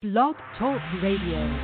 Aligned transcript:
Blog 0.00 0.36
Talk 0.56 0.80
Radio. 1.02 1.58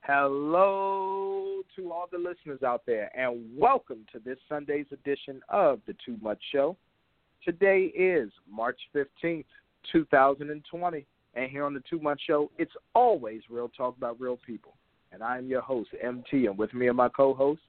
Hello 0.00 1.60
to 1.76 1.92
all 1.92 2.06
the 2.10 2.16
listeners 2.16 2.62
out 2.62 2.80
there, 2.86 3.10
and 3.14 3.38
welcome 3.54 4.06
to 4.10 4.18
this 4.18 4.38
Sunday's 4.48 4.86
edition 4.90 5.42
of 5.50 5.80
The 5.86 5.94
Too 6.02 6.16
Much 6.22 6.40
Show. 6.50 6.78
Today 7.44 7.92
is 7.94 8.30
March 8.50 8.80
15th, 8.96 9.44
2020, 9.92 11.06
and 11.34 11.50
here 11.50 11.66
on 11.66 11.74
The 11.74 11.82
Too 11.90 12.00
Much 12.00 12.22
Show, 12.26 12.50
it's 12.56 12.72
always 12.94 13.42
real 13.50 13.68
talk 13.68 13.98
about 13.98 14.18
real 14.18 14.38
people. 14.46 14.72
And 15.12 15.22
I 15.22 15.38
am 15.38 15.46
your 15.46 15.60
host, 15.60 15.90
MT, 16.02 16.46
and 16.46 16.56
with 16.56 16.72
me 16.72 16.88
are 16.88 16.94
my 16.94 17.08
co 17.08 17.34
host, 17.34 17.60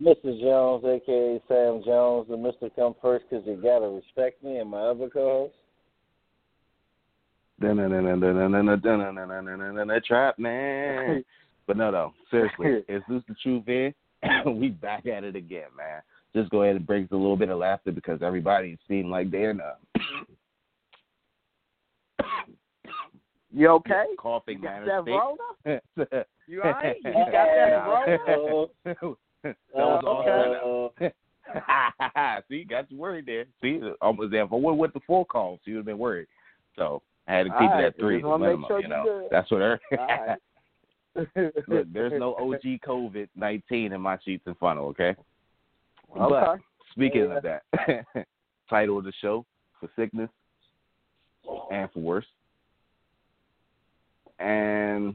Mr. 0.00 0.40
Jones, 0.40 0.84
aka 0.84 1.40
Sam 1.46 1.82
Jones, 1.84 2.26
the 2.28 2.36
Mr. 2.36 2.70
Come 2.74 2.94
First 3.02 3.26
because 3.28 3.44
you 3.46 3.56
gotta 3.56 3.86
respect 3.86 4.42
me, 4.42 4.56
and 4.56 4.70
my 4.70 4.78
other 4.78 5.10
co-host. 5.10 5.54
Trap 10.06 10.38
man. 10.38 11.22
But 11.66 11.76
no, 11.76 11.90
no, 11.90 12.14
seriously, 12.30 12.82
is 12.88 13.02
this 13.08 13.22
the 13.28 13.34
truth 13.42 13.64
here? 13.66 13.92
we 14.46 14.70
back 14.70 15.06
at 15.06 15.24
it 15.24 15.36
again, 15.36 15.68
man. 15.76 16.00
Just 16.34 16.50
go 16.50 16.62
ahead 16.62 16.76
and 16.76 16.86
break 16.86 17.10
a 17.10 17.16
little 17.16 17.36
bit 17.36 17.50
of 17.50 17.58
laughter 17.58 17.92
because 17.92 18.22
everybody 18.22 18.78
seemed 18.88 19.10
like 19.10 19.30
they're 19.30 19.52
numb. 19.52 19.76
You 23.52 23.68
okay? 23.68 24.04
Coughing 24.18 24.58
You 24.58 24.64
got 24.64 24.84
that 24.86 25.02
state. 25.02 25.10
Rona? 25.12 26.24
You 26.46 26.62
all 26.62 26.70
right? 26.72 26.96
You 27.04 27.12
got 27.12 27.30
that 27.30 27.84
Rona? 27.86 28.66
that 28.84 29.54
was 29.74 30.04
all 30.04 30.90
Uh, 30.98 30.98
set 30.98 31.14
up. 31.56 32.44
See, 32.48 32.64
got 32.64 32.90
you 32.90 32.98
worried 32.98 33.26
there. 33.26 33.44
See, 33.62 33.80
almost 34.00 34.30
there. 34.32 34.42
If 34.44 34.52
I 34.52 34.56
would 34.56 34.72
with 34.74 34.92
the 34.92 35.00
four 35.06 35.24
calls, 35.24 35.60
you 35.64 35.74
would 35.74 35.78
have 35.80 35.86
been 35.86 35.98
worried. 35.98 36.26
So 36.76 37.02
I 37.28 37.34
had 37.36 37.44
to 37.46 37.50
keep 37.50 37.70
All 37.70 37.78
it 37.78 37.84
at 37.84 37.96
three. 37.98 38.16
just 38.20 38.24
minimum, 38.26 38.60
make 38.62 38.68
sure 38.68 38.80
you 38.80 38.88
you're 38.88 38.96
know, 38.96 39.04
good. 39.04 39.28
that's 39.30 39.50
what. 39.50 39.60
Her, 39.60 39.80
All 39.98 40.06
right. 40.06 40.38
Look, 41.68 41.86
there's 41.92 42.12
no 42.18 42.34
OG 42.34 42.80
COVID 42.86 43.28
nineteen 43.36 43.92
in 43.92 44.00
my 44.00 44.18
sheets 44.24 44.44
and 44.46 44.56
funnel. 44.58 44.86
Okay. 44.88 45.14
But 46.14 46.32
Okay. 46.32 46.62
speaking 46.92 47.28
Yeah. 47.30 47.36
of 47.36 47.42
that, 47.44 47.62
title 48.68 48.98
of 48.98 49.04
the 49.04 49.12
show 49.20 49.44
for 49.78 49.88
sickness 49.96 50.30
and 51.70 51.90
for 51.92 52.00
worse. 52.00 52.26
And 54.40 55.14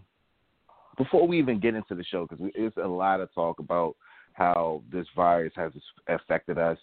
before 0.98 1.28
we 1.28 1.40
even 1.40 1.60
get 1.60 1.76
into 1.76 1.96
the 1.96 2.04
show, 2.04 2.28
because 2.28 2.52
there's 2.56 2.74
a 2.82 2.88
lot 2.88 3.22
of 3.22 3.34
talk 3.34 3.60
about 3.60 3.96
how 4.34 4.82
this 4.92 5.08
virus 5.16 5.54
has 5.56 5.72
affected 6.08 6.58
us 6.58 6.78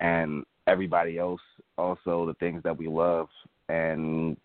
and 0.00 0.44
everybody 0.66 1.18
else, 1.18 1.40
also 1.76 2.26
the 2.26 2.34
things 2.34 2.62
that 2.62 2.76
we 2.76 2.86
love 2.86 3.28
and 3.68 4.36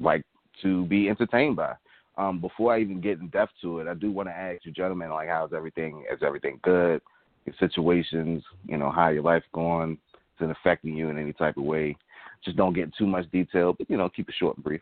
like 0.00 0.22
to 0.62 0.84
be 0.86 1.08
entertained 1.08 1.56
by. 1.56 1.74
Um, 2.16 2.40
before 2.40 2.72
I 2.72 2.80
even 2.80 3.00
get 3.00 3.18
in 3.18 3.28
depth 3.28 3.52
to 3.62 3.80
it, 3.80 3.88
I 3.88 3.94
do 3.94 4.12
want 4.12 4.28
to 4.28 4.34
ask 4.34 4.64
you, 4.64 4.70
gentlemen, 4.70 5.10
like, 5.10 5.28
how's 5.28 5.52
everything? 5.52 6.04
Is 6.12 6.20
everything 6.22 6.60
good? 6.62 7.02
Your 7.44 7.56
situations, 7.58 8.42
you 8.66 8.76
know, 8.76 8.90
how 8.90 9.08
your 9.08 9.22
life's 9.22 9.46
going? 9.52 9.98
Is 10.40 10.48
it 10.48 10.50
affecting 10.50 10.96
you 10.96 11.08
in 11.08 11.18
any 11.18 11.32
type 11.32 11.56
of 11.56 11.64
way? 11.64 11.96
Just 12.44 12.56
don't 12.56 12.74
get 12.74 12.94
too 12.94 13.06
much 13.06 13.30
detail, 13.32 13.72
but 13.72 13.90
you 13.90 13.96
know, 13.96 14.08
keep 14.08 14.28
it 14.28 14.34
short 14.38 14.56
and 14.56 14.64
brief. 14.64 14.80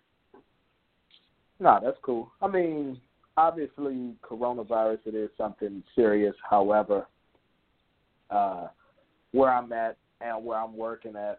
No, 1.62 1.78
that's 1.80 1.96
cool. 2.02 2.32
I 2.42 2.48
mean, 2.48 3.00
obviously, 3.36 4.14
coronavirus 4.28 4.98
it 5.06 5.14
is 5.14 5.30
something 5.38 5.80
serious. 5.94 6.34
However, 6.50 7.06
uh, 8.30 8.66
where 9.30 9.52
I'm 9.52 9.72
at 9.72 9.96
and 10.20 10.44
where 10.44 10.58
I'm 10.58 10.76
working 10.76 11.14
at, 11.14 11.38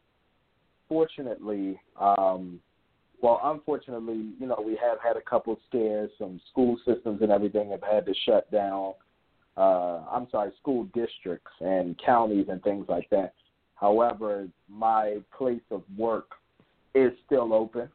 fortunately, 0.88 1.77
um, 1.99 2.61
well, 3.21 3.42
unfortunately, 3.43 4.31
you 4.39 4.48
know, 4.48 4.64
we 4.65 4.77
have 4.81 4.98
had 5.03 5.17
a 5.17 5.21
couple 5.21 5.59
scares. 5.67 6.09
Some 6.17 6.39
school 6.49 6.77
systems 6.86 7.21
and 7.21 7.30
everything 7.30 7.71
have 7.71 7.83
had 7.83 8.05
to 8.05 8.14
shut 8.25 8.49
down. 8.49 8.93
Uh, 9.58 10.03
I'm 10.09 10.30
sorry, 10.31 10.52
school 10.61 10.86
districts 10.93 11.52
and 11.59 11.99
counties 12.03 12.45
and 12.48 12.64
things 12.64 12.86
like 12.87 13.09
that. 13.09 13.33
However, 13.75 14.48
my 14.69 15.17
place 15.37 15.61
of 15.69 15.83
work 15.98 16.30
is 16.95 17.11
still 17.25 17.53
open. 17.53 17.89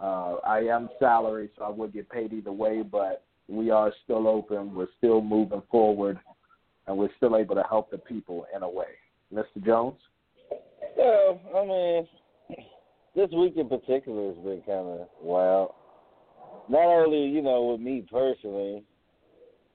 Uh, 0.00 0.36
I 0.46 0.60
am 0.60 0.88
salary, 0.98 1.50
so 1.56 1.64
I 1.64 1.70
would 1.70 1.92
get 1.92 2.08
paid 2.08 2.32
either 2.32 2.52
way, 2.52 2.82
but 2.82 3.24
we 3.48 3.70
are 3.70 3.92
still 4.04 4.26
open. 4.26 4.74
We're 4.74 4.86
still 4.96 5.20
moving 5.20 5.62
forward, 5.70 6.18
and 6.86 6.96
we're 6.96 7.14
still 7.16 7.36
able 7.36 7.54
to 7.56 7.64
help 7.68 7.90
the 7.90 7.98
people 7.98 8.46
in 8.54 8.62
a 8.62 8.68
way. 8.68 8.86
Mr. 9.32 9.64
Jones? 9.64 9.98
Well, 10.96 11.40
I 11.54 11.64
mean, 11.66 12.08
this 13.14 13.30
week 13.32 13.54
in 13.56 13.68
particular 13.68 14.28
has 14.28 14.36
been 14.36 14.62
kind 14.66 14.88
of 14.88 15.08
wild. 15.20 15.72
Not 16.68 16.86
only, 16.86 17.26
you 17.26 17.42
know, 17.42 17.64
with 17.64 17.80
me 17.80 18.06
personally, 18.10 18.82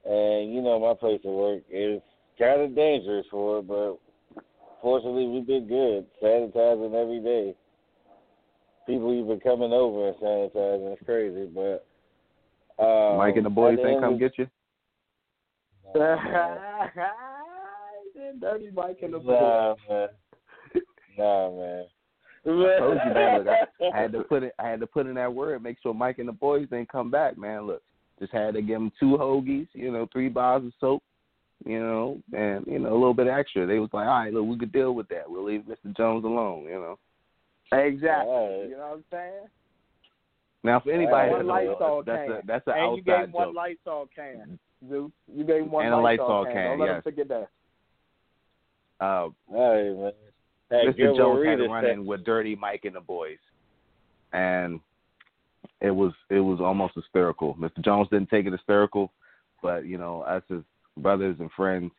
and 0.04 0.54
you 0.54 0.62
know, 0.62 0.80
my 0.80 0.94
place 0.94 1.20
of 1.24 1.32
work 1.32 1.62
is 1.70 2.00
kind 2.38 2.62
of 2.62 2.74
dangerous 2.74 3.26
for 3.30 3.58
it, 3.58 3.68
but 3.68 3.98
fortunately, 4.82 5.26
we've 5.26 5.46
been 5.46 5.68
good, 5.68 6.06
sanitizing 6.22 6.94
every 6.94 7.20
day. 7.20 7.54
People 8.86 9.12
even 9.12 9.40
coming 9.40 9.72
over 9.72 10.08
and 10.08 10.16
sanitizing. 10.16 10.92
It's 10.92 11.02
crazy, 11.04 11.46
but 11.52 11.86
um, 12.82 13.16
Mike 13.18 13.36
and 13.36 13.46
the 13.46 13.50
boys 13.50 13.78
at 13.80 13.86
ain't 13.86 14.00
come 14.00 14.18
get 14.18 14.38
you. 14.38 14.46
Dirty 18.40 18.70
Mike 18.74 18.98
in 19.02 19.12
the 19.12 19.18
Nah, 19.18 19.74
man. 19.88 20.08
Nah, 21.18 21.50
man. 21.50 21.84
I 22.44 22.78
told 22.78 22.98
you, 23.04 23.14
man. 23.14 23.38
Look, 23.38 23.48
I, 23.48 23.66
I 23.92 24.02
had 24.02 24.12
to 24.12 24.20
put 24.22 24.42
it. 24.42 24.54
I 24.58 24.68
had 24.68 24.80
to 24.80 24.86
put 24.86 25.06
in 25.06 25.14
that 25.14 25.32
word. 25.32 25.62
Make 25.62 25.78
sure 25.82 25.94
Mike 25.94 26.18
and 26.18 26.28
the 26.28 26.32
boys 26.32 26.68
didn't 26.68 26.90
come 26.90 27.10
back, 27.10 27.36
man. 27.38 27.66
Look, 27.66 27.82
just 28.18 28.32
had 28.32 28.54
to 28.54 28.62
give 28.62 28.78
them 28.78 28.92
two 29.00 29.16
hoagies, 29.16 29.68
you 29.72 29.90
know, 29.90 30.08
three 30.12 30.28
bars 30.28 30.64
of 30.64 30.72
soap, 30.80 31.02
you 31.64 31.80
know, 31.80 32.20
and 32.32 32.64
you 32.66 32.78
know 32.78 32.92
a 32.92 32.94
little 32.94 33.14
bit 33.14 33.26
extra. 33.26 33.66
They 33.66 33.78
was 33.78 33.90
like, 33.92 34.06
all 34.06 34.20
right, 34.20 34.32
look, 34.32 34.46
we 34.46 34.58
could 34.58 34.72
deal 34.72 34.94
with 34.94 35.08
that. 35.08 35.24
We'll 35.28 35.44
leave 35.44 35.62
Mr. 35.62 35.96
Jones 35.96 36.24
alone, 36.24 36.64
you 36.64 36.70
know. 36.70 36.98
Exactly. 37.72 38.32
Alright. 38.32 38.68
You 38.70 38.76
know 38.76 38.78
what 38.78 38.96
I'm 38.96 39.04
saying? 39.10 39.46
Now, 40.62 40.80
for 40.80 40.90
anybody, 40.90 41.30
One 41.30 41.46
that 41.46 41.78
knows, 41.78 42.04
that's 42.06 42.28
can. 42.28 42.32
a 42.32 42.40
that's 42.46 42.66
an 42.66 42.72
and 42.76 42.96
you 42.96 43.02
gave 43.02 43.24
him 43.24 43.32
one 43.32 43.48
joke. 43.48 43.54
Lysol 43.56 44.08
can. 44.14 44.58
Zeus. 44.88 45.12
You 45.32 45.44
gave 45.44 45.62
him 45.62 45.70
one 45.70 45.84
And 45.86 45.94
a 45.94 45.98
Lysol 45.98 46.44
can. 46.44 46.54
can, 46.54 46.64
Don't 46.70 46.78
let 46.80 46.86
yes. 46.86 46.96
him 46.96 47.02
forget 47.02 47.28
that. 47.28 47.48
Uh, 49.00 49.04
All 49.04 49.32
right, 49.52 50.02
man. 50.02 50.12
Hey, 50.70 50.86
Mr. 51.04 51.16
Jones 51.16 51.46
had 51.46 51.60
a 51.60 51.64
is 51.64 51.70
run 51.70 51.86
in 51.86 52.06
with 52.06 52.24
Dirty 52.24 52.56
Mike 52.56 52.84
and 52.84 52.96
the 52.96 53.00
boys, 53.00 53.38
and 54.32 54.80
it 55.80 55.90
was 55.90 56.12
it 56.30 56.40
was 56.40 56.60
almost 56.60 56.94
hysterical. 56.94 57.54
Mr. 57.54 57.84
Jones 57.84 58.08
didn't 58.10 58.30
take 58.30 58.46
it 58.46 58.52
hysterical, 58.52 59.12
but 59.62 59.86
you 59.86 59.98
know, 59.98 60.22
us 60.22 60.42
as 60.50 60.62
brothers 60.96 61.36
and 61.38 61.50
friends, 61.52 61.92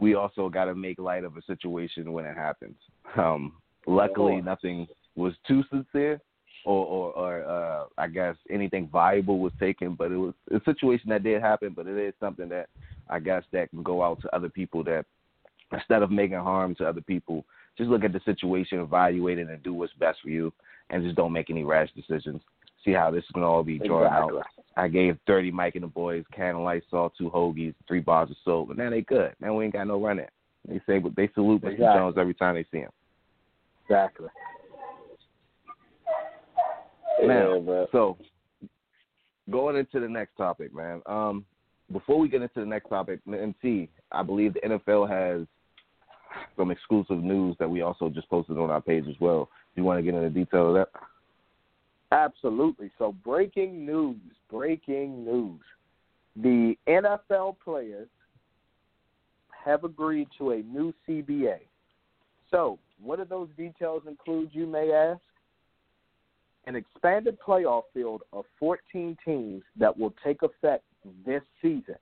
we 0.00 0.14
also 0.14 0.48
got 0.48 0.66
to 0.66 0.74
make 0.74 0.98
light 0.98 1.24
of 1.24 1.36
a 1.36 1.42
situation 1.42 2.12
when 2.12 2.24
it 2.24 2.36
happens. 2.36 2.76
Um, 3.18 3.52
luckily, 3.86 4.40
nothing 4.40 4.86
was 5.16 5.34
too 5.46 5.62
sincere, 5.70 6.20
or 6.64 6.86
or, 6.86 7.12
or 7.12 7.44
uh, 7.44 7.84
I 7.98 8.08
guess 8.08 8.36
anything 8.50 8.88
valuable 8.90 9.38
was 9.38 9.52
taken, 9.60 9.94
but 9.94 10.10
it 10.12 10.16
was 10.16 10.34
a 10.50 10.60
situation 10.64 11.10
that 11.10 11.22
did 11.22 11.42
happen. 11.42 11.72
But 11.74 11.86
it 11.86 11.96
is 11.96 12.14
something 12.20 12.48
that 12.48 12.68
I 13.08 13.20
guess 13.20 13.42
that 13.52 13.70
can 13.70 13.82
go 13.82 14.02
out 14.02 14.20
to 14.22 14.34
other 14.34 14.48
people 14.48 14.82
that 14.84 15.04
instead 15.72 16.02
of 16.02 16.10
making 16.10 16.38
harm 16.38 16.74
to 16.76 16.86
other 16.86 17.00
people, 17.00 17.44
just 17.76 17.90
look 17.90 18.04
at 18.04 18.12
the 18.12 18.20
situation, 18.24 18.80
evaluate 18.80 19.38
it, 19.38 19.48
and 19.48 19.62
do 19.62 19.74
what's 19.74 19.92
best 19.94 20.18
for 20.22 20.30
you, 20.30 20.52
and 20.90 21.02
just 21.02 21.16
don't 21.16 21.32
make 21.32 21.50
any 21.50 21.64
rash 21.64 21.90
decisions. 21.94 22.40
See 22.84 22.92
how 22.92 23.10
this 23.10 23.24
is 23.24 23.30
gonna 23.32 23.46
all 23.48 23.64
be 23.64 23.78
drawn 23.78 24.06
Exactly. 24.06 24.38
out. 24.38 24.46
I 24.76 24.88
gave 24.88 25.18
Dirty 25.26 25.50
Mike 25.50 25.74
and 25.74 25.84
the 25.84 25.88
boys 25.88 26.24
can 26.34 26.56
of 26.56 26.62
Lysol, 26.62 27.12
two 27.16 27.30
hoagies, 27.30 27.74
three 27.86 28.00
bars 28.00 28.30
of 28.30 28.36
soap, 28.44 28.70
and 28.70 28.78
now 28.78 28.90
they 28.90 29.02
good. 29.02 29.32
Now 29.40 29.54
we 29.54 29.64
ain't 29.64 29.72
got 29.72 29.86
no 29.86 30.02
running. 30.02 30.26
They 30.68 30.80
say 30.86 31.02
they 31.16 31.30
salute 31.34 31.62
Mr. 31.62 31.72
Exactly. 31.72 31.98
Jones 31.98 32.16
every 32.18 32.34
time 32.34 32.54
they 32.54 32.66
see 32.70 32.78
him. 32.78 32.90
Exactly. 33.84 34.28
Yeah, 37.22 37.84
so 37.92 38.18
going 39.50 39.76
into 39.76 40.00
the 40.00 40.08
next 40.08 40.36
topic, 40.36 40.74
man. 40.74 41.00
Um, 41.06 41.44
before 41.92 42.18
we 42.18 42.28
get 42.28 42.42
into 42.42 42.60
the 42.60 42.66
next 42.66 42.88
topic, 42.88 43.20
MC, 43.30 43.88
I 44.10 44.22
believe 44.22 44.54
the 44.54 44.60
NFL 44.60 45.08
has 45.08 45.46
some 46.56 46.70
exclusive 46.70 47.22
news 47.22 47.56
that 47.58 47.68
we 47.68 47.82
also 47.82 48.08
just 48.08 48.28
posted 48.28 48.58
on 48.58 48.70
our 48.70 48.80
page 48.80 49.04
as 49.08 49.16
well. 49.20 49.48
Do 49.74 49.82
you 49.82 49.84
want 49.84 49.98
to 49.98 50.02
get 50.02 50.14
into 50.14 50.30
detail 50.30 50.68
of 50.68 50.74
that? 50.74 50.88
Absolutely. 52.10 52.90
So, 52.98 53.12
breaking 53.24 53.84
news, 53.84 54.16
breaking 54.50 55.24
news. 55.24 55.60
The 56.36 56.76
NFL 56.88 57.56
players 57.62 58.08
have 59.64 59.84
agreed 59.84 60.28
to 60.38 60.52
a 60.52 60.62
new 60.62 60.92
CBA. 61.08 61.58
So, 62.50 62.78
what 63.02 63.18
do 63.18 63.24
those 63.24 63.48
details 63.56 64.02
include, 64.06 64.50
you 64.52 64.66
may 64.66 64.92
ask? 64.92 65.20
An 66.66 66.76
expanded 66.76 67.38
playoff 67.46 67.82
field 67.92 68.22
of 68.32 68.44
14 68.58 69.16
teams 69.24 69.62
that 69.78 69.96
will 69.96 70.14
take 70.24 70.42
effect 70.42 70.84
this 71.26 71.42
season. 71.60 71.96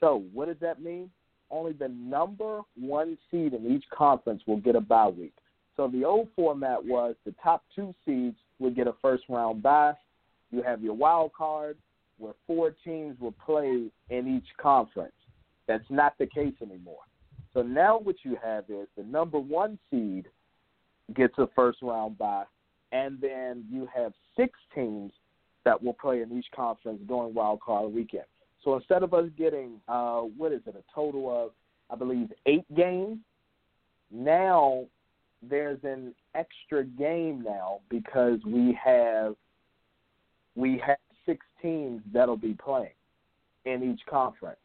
So 0.00 0.24
what 0.32 0.48
does 0.48 0.58
that 0.60 0.82
mean? 0.82 1.10
Only 1.50 1.72
the 1.72 1.88
number 1.88 2.60
one 2.78 3.16
seed 3.30 3.54
in 3.54 3.66
each 3.66 3.84
conference 3.96 4.42
will 4.46 4.58
get 4.58 4.76
a 4.76 4.80
bye 4.80 5.08
week. 5.08 5.34
So 5.76 5.88
the 5.88 6.04
old 6.04 6.28
format 6.36 6.84
was 6.84 7.14
the 7.24 7.34
top 7.42 7.64
two 7.74 7.94
seeds 8.04 8.36
would 8.58 8.76
get 8.76 8.86
a 8.86 8.94
first 9.00 9.24
round 9.28 9.62
bye. 9.62 9.94
You 10.50 10.62
have 10.62 10.82
your 10.82 10.94
wild 10.94 11.32
card 11.32 11.76
where 12.18 12.34
four 12.46 12.74
teams 12.84 13.18
will 13.18 13.34
play 13.44 13.86
in 14.10 14.36
each 14.36 14.56
conference. 14.56 15.12
That's 15.66 15.84
not 15.90 16.16
the 16.18 16.26
case 16.26 16.54
anymore. 16.62 17.02
So 17.54 17.62
now 17.62 17.98
what 17.98 18.16
you 18.24 18.36
have 18.42 18.64
is 18.68 18.88
the 18.96 19.04
number 19.04 19.38
one 19.38 19.78
seed 19.90 20.26
gets 21.14 21.34
a 21.38 21.48
first 21.54 21.78
round 21.82 22.18
bye, 22.18 22.44
and 22.92 23.20
then 23.20 23.64
you 23.70 23.88
have 23.94 24.12
six 24.36 24.58
teams 24.74 25.12
that 25.64 25.80
will 25.82 25.94
play 25.94 26.22
in 26.22 26.36
each 26.36 26.46
conference 26.54 27.00
during 27.06 27.32
wild 27.32 27.60
card 27.60 27.92
weekend. 27.92 28.24
So 28.64 28.76
instead 28.76 29.02
of 29.02 29.14
us 29.14 29.28
getting 29.38 29.80
uh, 29.88 30.20
what 30.20 30.52
is 30.52 30.62
it, 30.66 30.74
a 30.74 30.94
total 30.94 31.30
of 31.30 31.52
I 31.90 31.96
believe 31.96 32.28
eight 32.46 32.64
games, 32.74 33.18
now 34.10 34.86
there's 35.48 35.78
an 35.84 36.14
extra 36.34 36.84
game 36.84 37.42
now 37.42 37.80
because 37.88 38.40
we 38.46 38.78
have 38.82 39.34
we 40.56 40.82
have 40.84 40.96
six 41.26 41.44
teams 41.60 42.02
that'll 42.12 42.36
be 42.36 42.54
playing 42.54 42.90
in 43.64 43.92
each 43.92 44.04
conference. 44.06 44.58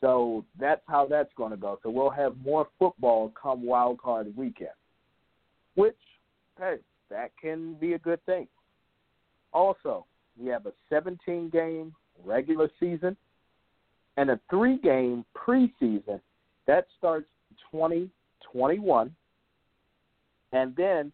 So 0.00 0.44
that's 0.58 0.80
how 0.88 1.06
that's 1.06 1.32
going 1.36 1.50
to 1.50 1.56
go. 1.56 1.78
So 1.82 1.90
we'll 1.90 2.10
have 2.10 2.34
more 2.42 2.68
football 2.78 3.32
come 3.40 3.64
wild 3.64 4.00
card 4.00 4.34
weekend, 4.36 4.70
which 5.74 5.96
hey, 6.58 6.76
that 7.10 7.32
can 7.40 7.74
be 7.74 7.94
a 7.94 7.98
good 7.98 8.24
thing. 8.24 8.46
Also, 9.52 10.06
we 10.38 10.48
have 10.48 10.66
a 10.66 10.72
17 10.88 11.50
game 11.50 11.94
regular 12.24 12.70
season 12.78 13.16
and 14.16 14.30
a 14.30 14.40
three 14.48 14.78
game 14.78 15.24
preseason 15.36 16.20
that 16.66 16.86
starts 16.98 17.26
2021. 17.70 19.14
And 20.52 20.76
then 20.76 21.12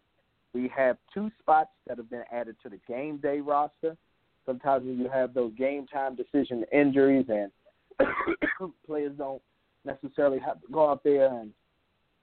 we 0.53 0.71
have 0.75 0.97
two 1.13 1.29
spots 1.39 1.69
that 1.87 1.97
have 1.97 2.09
been 2.09 2.23
added 2.31 2.55
to 2.63 2.69
the 2.69 2.79
game 2.87 3.17
day 3.17 3.39
roster. 3.39 3.95
Sometimes 4.45 4.85
when 4.85 4.97
you 4.97 5.09
have 5.09 5.33
those 5.33 5.53
game 5.57 5.87
time 5.87 6.15
decision 6.15 6.63
injuries 6.71 7.25
and 7.29 7.51
players 8.85 9.13
don't 9.17 9.41
necessarily 9.85 10.39
have 10.39 10.61
to 10.61 10.67
go 10.71 10.89
out 10.89 11.03
there 11.03 11.31
and 11.33 11.51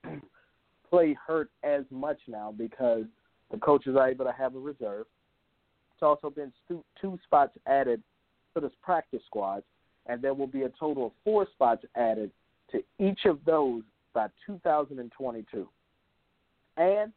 play 0.91 1.17
hurt 1.27 1.51
as 1.63 1.85
much 1.91 2.19
now 2.29 2.55
because 2.57 3.05
the 3.51 3.59
coaches 3.59 3.97
are 3.99 4.09
able 4.09 4.25
to 4.25 4.33
have 4.33 4.55
a 4.55 4.59
reserve. 4.59 5.07
It's 5.93 6.03
also 6.03 6.31
been 6.31 6.53
two 6.69 7.19
spots 7.25 7.57
added 7.67 8.03
to 8.55 8.61
this 8.61 8.73
practice 8.83 9.23
squads, 9.27 9.65
and 10.07 10.21
there 10.21 10.35
will 10.35 10.47
be 10.47 10.63
a 10.63 10.71
total 10.81 11.07
of 11.07 11.13
four 11.25 11.47
spots 11.53 11.85
added 11.97 12.31
to 12.73 12.83
each 12.99 13.25
of 13.25 13.39
those 13.45 13.83
by 14.13 14.29
2022. 14.47 15.69
And 16.77 17.13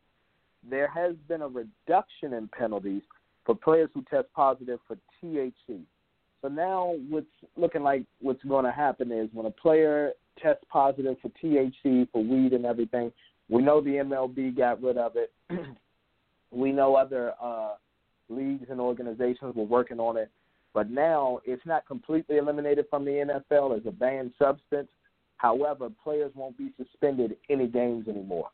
there 0.70 0.88
has 0.88 1.16
been 1.28 1.42
a 1.42 1.48
reduction 1.48 2.34
in 2.34 2.48
penalties 2.50 3.04
for 3.46 3.56
players 3.56 3.90
who 3.94 4.04
test 4.10 4.28
positive 4.36 4.80
for 4.88 4.98
THC. 5.24 5.82
So 6.48 6.54
now 6.54 6.96
what's 7.10 7.26
looking 7.58 7.84
like 7.84 8.04
what's 8.22 8.42
going 8.44 8.64
to 8.64 8.72
happen 8.72 9.12
is 9.12 9.28
when 9.34 9.48
a 9.48 9.52
player 9.52 10.14
tests 10.42 10.64
positive 10.72 11.18
for 11.22 11.30
THC, 11.44 12.10
for 12.10 12.24
weed 12.24 12.54
and 12.54 12.66
everything, 12.66 13.12
we 13.50 13.62
know 13.62 13.82
the 13.82 13.90
MLB 13.90 14.56
got 14.56 14.82
rid 14.82 14.98
of 14.98 15.18
it. 15.18 15.34
we 16.52 16.72
know 16.72 16.96
other 16.96 17.34
uh, 17.42 17.74
leagues 18.30 18.68
and 18.70 18.80
organizations 18.80 19.58
were 19.58 19.66
working 19.66 20.00
on 20.00 20.16
it. 20.16 20.32
But 20.74 20.90
now 20.90 21.42
it's 21.44 21.66
not 21.66 21.86
completely 21.86 22.38
eliminated 22.38 22.86
from 22.90 23.04
the 23.04 23.42
NFL 23.52 23.78
as 23.78 23.86
a 23.86 23.92
banned 23.92 24.32
substance. 24.40 24.88
However, 25.36 25.90
players 26.02 26.32
won't 26.34 26.58
be 26.58 26.72
suspended 26.78 27.36
any 27.50 27.68
games 27.68 28.08
anymore. 28.08 28.52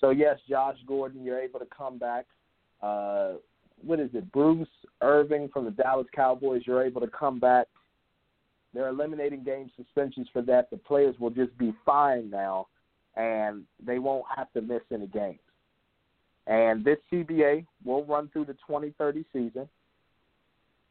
So 0.00 0.10
yes, 0.10 0.38
Josh 0.48 0.76
Gordon, 0.86 1.24
you're 1.24 1.40
able 1.40 1.58
to 1.58 1.66
come 1.76 1.98
back. 1.98 2.26
Uh, 2.80 3.32
what 3.84 4.00
is 4.00 4.10
it? 4.14 4.30
Bruce 4.32 4.68
Irving 5.00 5.48
from 5.52 5.64
the 5.64 5.70
Dallas 5.70 6.06
Cowboys, 6.14 6.62
you're 6.66 6.84
able 6.84 7.00
to 7.00 7.08
come 7.08 7.38
back. 7.38 7.66
They're 8.74 8.88
eliminating 8.88 9.44
game 9.44 9.70
suspensions 9.76 10.28
for 10.32 10.42
that. 10.42 10.70
The 10.70 10.78
players 10.78 11.14
will 11.18 11.30
just 11.30 11.56
be 11.58 11.74
fine 11.84 12.30
now, 12.30 12.68
and 13.16 13.64
they 13.84 13.98
won't 13.98 14.24
have 14.34 14.52
to 14.52 14.62
miss 14.62 14.82
any 14.92 15.06
games. 15.06 15.38
And 16.46 16.84
this 16.84 16.98
CBA 17.12 17.66
will 17.84 18.04
run 18.04 18.28
through 18.32 18.46
the 18.46 18.54
2030 18.54 19.24
season, 19.32 19.68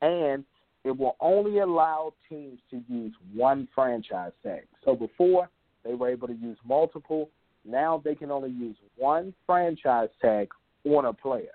and 0.02 0.46
it 0.84 0.98
will 0.98 1.16
only 1.20 1.60
allow 1.60 2.14
teams 2.30 2.60
to 2.70 2.82
use 2.88 3.14
one 3.34 3.68
franchise 3.74 4.32
tag. 4.44 4.64
So 4.86 4.96
before, 4.96 5.50
they 5.84 5.94
were 5.94 6.10
able 6.10 6.28
to 6.28 6.36
use 6.36 6.58
multiple. 6.66 7.30
Now 7.66 8.02
they 8.04 8.16
can 8.16 8.32
only 8.32 8.52
use 8.52 8.76
one 8.96 9.34
franchise 9.46 10.10
tag 10.22 10.50
on 10.86 11.06
a 11.06 11.14
player. 11.14 11.52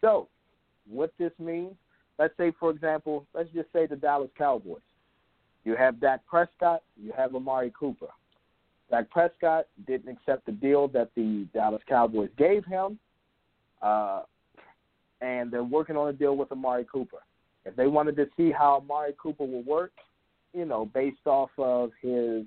So, 0.00 0.28
what 0.90 1.12
this 1.18 1.32
means, 1.38 1.74
let's 2.18 2.36
say, 2.36 2.52
for 2.58 2.70
example, 2.70 3.26
let's 3.34 3.50
just 3.50 3.72
say 3.72 3.86
the 3.86 3.96
Dallas 3.96 4.30
Cowboys. 4.36 4.80
You 5.64 5.76
have 5.76 6.00
Dak 6.00 6.24
Prescott, 6.26 6.82
you 6.96 7.12
have 7.16 7.34
Amari 7.34 7.72
Cooper. 7.78 8.08
Dak 8.90 9.10
Prescott 9.10 9.66
didn't 9.86 10.10
accept 10.10 10.46
the 10.46 10.52
deal 10.52 10.88
that 10.88 11.10
the 11.14 11.46
Dallas 11.52 11.82
Cowboys 11.88 12.30
gave 12.38 12.64
him, 12.64 12.98
uh, 13.82 14.22
and 15.20 15.50
they're 15.50 15.64
working 15.64 15.96
on 15.96 16.08
a 16.08 16.12
deal 16.12 16.36
with 16.36 16.50
Amari 16.52 16.86
Cooper. 16.90 17.18
If 17.64 17.76
they 17.76 17.86
wanted 17.86 18.16
to 18.16 18.26
see 18.36 18.50
how 18.50 18.76
Amari 18.76 19.12
Cooper 19.20 19.44
will 19.44 19.62
work, 19.62 19.92
you 20.54 20.64
know, 20.64 20.86
based 20.86 21.26
off 21.26 21.50
of 21.58 21.90
his 22.00 22.44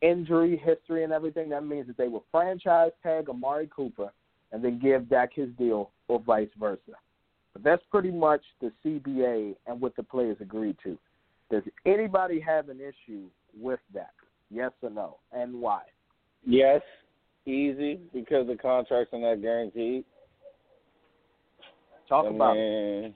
injury 0.00 0.56
history 0.56 1.04
and 1.04 1.12
everything, 1.12 1.50
that 1.50 1.66
means 1.66 1.86
that 1.88 1.98
they 1.98 2.08
will 2.08 2.24
franchise 2.30 2.92
tag 3.02 3.28
Amari 3.28 3.68
Cooper 3.74 4.10
and 4.52 4.64
then 4.64 4.78
give 4.78 5.10
Dak 5.10 5.34
his 5.34 5.50
deal 5.58 5.90
or 6.08 6.20
vice 6.20 6.48
versa. 6.58 6.96
But 7.52 7.64
that's 7.64 7.82
pretty 7.90 8.10
much 8.10 8.42
the 8.60 8.72
CBA 8.84 9.56
and 9.66 9.80
what 9.80 9.96
the 9.96 10.02
players 10.02 10.36
agreed 10.40 10.76
to. 10.84 10.96
Does 11.50 11.62
anybody 11.84 12.40
have 12.40 12.68
an 12.68 12.78
issue 12.80 13.24
with 13.58 13.80
that? 13.92 14.12
Yes 14.50 14.70
or 14.82 14.90
no? 14.90 15.18
And 15.32 15.60
why? 15.60 15.82
Yes, 16.46 16.80
easy 17.46 18.00
because 18.12 18.46
the 18.46 18.56
contracts 18.56 19.12
are 19.12 19.18
not 19.18 19.42
guaranteed. 19.42 20.04
Talk 22.08 22.26
I 22.26 22.34
about 22.34 22.54
mean, 22.54 22.64
it. 22.64 23.14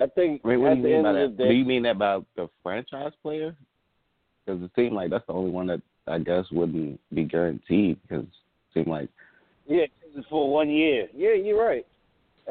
I 0.00 0.06
think. 0.06 0.42
Wait, 0.44 0.56
what 0.56 0.74
do 0.74 0.76
you 0.76 0.82
mean 0.82 1.02
by 1.02 1.12
that? 1.12 1.36
Day, 1.36 1.48
do 1.48 1.54
you 1.54 1.64
mean 1.64 1.86
about 1.86 2.26
the 2.36 2.48
franchise 2.62 3.12
player? 3.22 3.56
Because 4.44 4.62
it 4.62 4.70
seemed 4.74 4.94
like 4.94 5.10
that's 5.10 5.26
the 5.26 5.32
only 5.32 5.50
one 5.50 5.66
that 5.66 5.82
I 6.06 6.18
guess 6.18 6.44
wouldn't 6.50 6.98
be 7.14 7.24
guaranteed. 7.24 7.98
Because 8.02 8.24
it 8.24 8.74
seemed 8.74 8.88
like 8.88 9.08
yeah, 9.70 9.84
it's 10.16 10.26
for 10.28 10.50
one 10.50 10.68
year. 10.68 11.06
Yeah, 11.14 11.34
you're 11.34 11.64
right. 11.64 11.86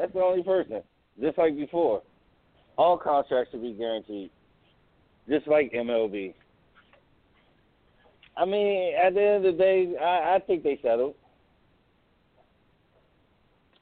That's 0.00 0.14
the 0.14 0.20
only 0.22 0.42
person. 0.42 0.82
Just 1.20 1.36
like 1.36 1.54
before, 1.54 2.02
all 2.78 2.96
contracts 2.96 3.50
should 3.50 3.60
be 3.60 3.72
guaranteed. 3.72 4.30
Just 5.28 5.46
like 5.46 5.70
MLB. 5.74 6.32
I 8.34 8.44
mean, 8.46 8.94
at 8.94 9.12
the 9.12 9.20
end 9.22 9.44
of 9.44 9.52
the 9.52 9.58
day, 9.62 9.92
I, 10.00 10.36
I 10.36 10.38
think 10.46 10.62
they 10.62 10.78
settled. 10.82 11.14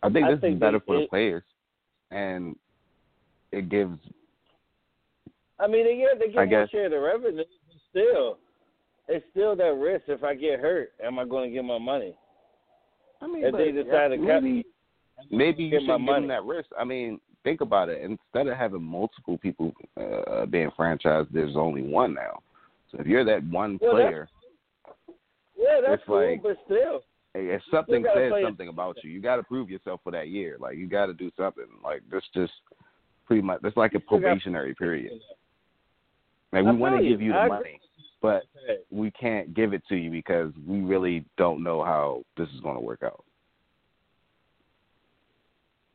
I 0.03 0.11
think 0.11 0.27
I 0.27 0.33
this 0.33 0.41
think 0.41 0.55
is 0.55 0.61
better 0.61 0.81
they- 0.81 0.85
for 0.87 0.97
the 0.97 1.03
it- 1.05 1.11
players, 1.11 1.45
and 2.11 2.57
it 3.53 3.69
gives. 3.69 3.99
I 5.61 5.69
mean, 5.69 5.85
they 5.85 5.97
get 5.99 6.19
they 6.19 6.33
get 6.33 6.51
more 6.51 6.69
share 6.69 6.87
of 6.87 6.91
the 6.93 6.99
revenue, 7.01 7.37
but 7.37 7.47
still, 7.91 8.39
it's 9.09 9.25
still 9.31 9.55
that 9.55 9.75
risk. 9.77 10.05
If 10.09 10.25
I 10.25 10.35
get 10.35 10.59
hurt, 10.59 10.93
am 11.03 11.19
I 11.21 11.25
going 11.25 11.51
to 11.51 11.55
get 11.55 11.65
my 11.65 11.79
money? 11.79 12.15
I 13.21 13.27
mean, 13.29 13.45
If 13.45 13.53
but 13.53 13.59
they 13.59 13.71
decide 13.73 14.09
to 14.09 14.17
cut 14.19 14.43
maybe 14.43 14.65
maybe 15.31 15.65
you 15.65 15.81
should 15.81 15.87
give 15.99 16.07
them 16.07 16.29
that 16.29 16.45
risk. 16.45 16.69
I 16.79 16.85
mean, 16.85 17.21
think 17.45 17.61
about 17.61 17.89
it. 17.89 18.03
Instead 18.03 18.47
of 18.47 18.57
having 18.57 18.83
multiple 18.83 19.39
people 19.39 19.73
uh, 19.97 20.47
being 20.47 20.71
franchised, 20.79 21.29
there's 21.33 21.57
only 21.57 21.83
one 21.83 22.15
now. 22.15 22.41
So 22.91 22.99
if 23.01 23.07
you're 23.07 23.25
that 23.25 23.45
one 23.45 23.79
Well, 23.81 23.95
that's- 23.97 24.11
player, 24.11 24.29
Yeah, 25.57 25.81
that's 25.81 25.95
It's 25.95 26.03
cool, 26.07 26.25
like- 26.31 26.43
but 26.43 26.57
still, 26.65 27.03
if 27.35 27.63
something 27.71 28.05
says 28.15 28.33
something 28.43 28.69
about 28.69 28.97
you, 29.05 29.11
you 29.11 29.21
got 29.21 29.37
to 29.37 29.43
prove 29.43 29.69
yourself 29.71 30.01
for 30.03 30.11
that 30.13 30.29
year. 30.29 30.57
Like 30.59 30.77
you 30.77 30.87
got 30.87 31.07
to 31.07 31.15
do 31.15 31.31
something. 31.37 31.65
Like 31.85 32.03
this, 32.11 32.23
just 32.35 32.53
pretty 33.27 33.43
much. 33.43 33.61
That's 33.63 33.77
like 33.77 33.93
a 33.93 33.95
You 33.95 34.01
still 34.07 34.19
got- 34.19 34.27
probationary 34.29 34.75
period. 34.75 35.21
Like 36.53 36.65
we 36.65 36.73
want 36.77 36.97
to 37.03 37.07
give 37.09 37.21
you. 37.21 37.33
the 37.33 37.39
I 37.39 37.45
agree. 37.47 37.57
money, 37.59 37.81
but 38.23 38.45
we 38.91 39.11
can't 39.11 39.53
give 39.53 39.75
it 39.75 39.83
to 39.89 39.97
you 39.97 40.11
because 40.11 40.53
we 40.67 40.81
really 40.81 41.25
don't 41.37 41.63
know 41.63 41.85
how 41.85 42.23
this 42.39 42.49
is 42.55 42.61
going 42.61 42.77
to 42.77 42.81
work 42.81 43.03
out. 43.03 43.23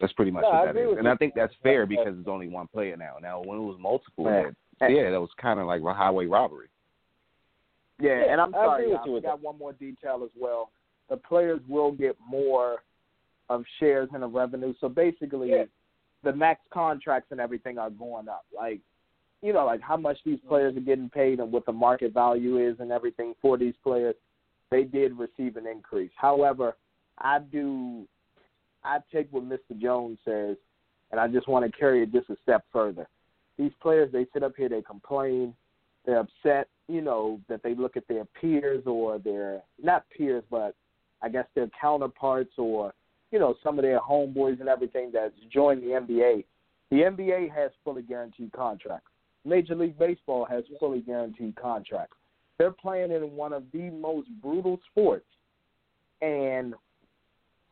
That's 0.04 0.12
pretty 0.12 0.32
much 0.32 0.42
No, 0.42 0.50
what 0.50 0.66
that 0.66 0.70
agree 0.72 0.98
and 0.98 1.06
you. 1.06 1.10
I 1.10 1.16
think 1.16 1.34
that's 1.34 1.54
fair 1.64 1.86
because 1.86 2.14
it's 2.20 2.28
only 2.28 2.50
one 2.50 2.68
player 2.68 2.98
now. 2.98 3.16
Now, 3.22 3.40
when 3.42 3.58
it 3.58 3.62
was 3.62 3.78
multiple, 3.80 4.26
Yeah. 4.26 4.50
yeah, 4.82 5.04
yeah 5.04 5.12
that 5.12 5.22
was 5.22 5.30
kind 5.38 5.62
of 5.62 5.66
like 5.66 5.82
a 5.82 5.94
highway 5.94 6.26
robbery. 6.26 6.68
Yeah, 8.02 8.20
Yeah, 8.26 8.34
and 8.34 8.42
I'm 8.42 8.54
I 8.54 8.58
sorry, 8.58 8.84
agree 8.84 8.92
with 8.92 9.02
I 9.02 9.06
you 9.06 9.12
with 9.14 9.24
got 9.24 9.40
one 9.42 9.58
more 9.58 9.72
detail 9.72 10.24
as 10.26 10.32
well. 10.38 10.72
The 11.10 11.16
players 11.16 11.62
will 11.70 11.94
get 11.94 12.18
more 12.20 12.84
of 13.48 13.64
shares 13.80 14.10
in 14.14 14.20
the 14.20 14.28
revenue. 14.28 14.74
So 14.82 14.90
basically, 14.90 15.52
Yeah. 15.52 15.66
the 16.22 16.34
max 16.34 16.60
contracts 16.70 17.32
and 17.32 17.40
everything 17.40 17.78
are 17.78 17.90
going 17.90 18.28
up. 18.28 18.44
Like 18.54 18.82
you 19.42 19.54
know, 19.54 19.66
like 19.66 19.80
how 19.80 19.96
much 19.96 20.18
these 20.26 20.40
players 20.50 20.76
are 20.76 20.82
getting 20.82 21.10
paid 21.10 21.40
and 21.40 21.50
what 21.50 21.66
the 21.66 21.72
market 21.72 22.12
value 22.14 22.58
is 22.58 22.78
and 22.82 22.92
everything 22.92 23.36
for 23.42 23.58
these 23.58 23.76
players, 23.82 24.16
they 24.70 24.84
did 24.84 25.18
receive 25.18 25.56
an 25.56 25.66
increase. 25.66 26.12
However, 26.18 26.76
I 27.20 27.40
do, 27.40 28.06
I 28.84 29.00
take 29.12 29.28
what 29.32 29.44
Mr. 29.44 29.80
Jones 29.80 30.18
says, 30.26 30.58
and 31.12 31.20
I 31.20 31.28
just 31.28 31.48
want 31.48 31.66
to 31.66 31.78
carry 31.78 32.04
it 32.04 32.12
just 32.12 32.30
a 32.30 32.36
step 32.44 32.66
further. 32.72 33.08
These 33.58 33.72
players, 33.82 34.12
they 34.12 34.26
sit 34.34 34.44
up 34.44 34.54
here, 34.58 34.70
they 34.70 34.82
complain, 34.82 35.54
they're 36.06 36.20
upset, 36.20 36.68
you 36.88 37.02
know, 37.02 37.40
that 37.48 37.64
they 37.64 37.76
look 37.76 37.96
at 37.96 38.08
their 38.08 38.26
peers 38.26 38.84
or 38.86 39.20
their 39.20 39.62
not 39.82 40.06
peers, 40.16 40.44
but 40.50 40.76
I 41.22 41.30
guess 41.30 41.46
their 41.56 41.70
counterparts 41.80 42.52
or 42.58 42.94
you 43.32 43.40
know 43.40 43.56
some 43.64 43.80
of 43.80 43.84
their 43.84 44.00
homeboys 44.00 44.60
and 44.60 44.70
everything 44.70 45.10
that's 45.12 45.34
joined 45.52 45.82
the 45.82 45.88
NBA. 45.88 46.44
The 46.92 46.98
NBA 46.98 47.52
has 47.56 47.72
fully 47.84 48.04
guaranteed 48.04 48.52
contracts. 48.52 49.10
Major 49.46 49.76
League 49.76 49.98
Baseball 49.98 50.46
has 50.46 50.64
fully 50.80 51.00
guaranteed 51.00 51.56
contracts. 51.56 52.16
They're 52.60 52.72
playing 52.72 53.12
in 53.12 53.32
one 53.36 53.52
of 53.52 53.64
the 53.74 53.90
most 53.90 54.30
brutal 54.42 54.80
sports, 54.92 55.26
and 56.22 56.76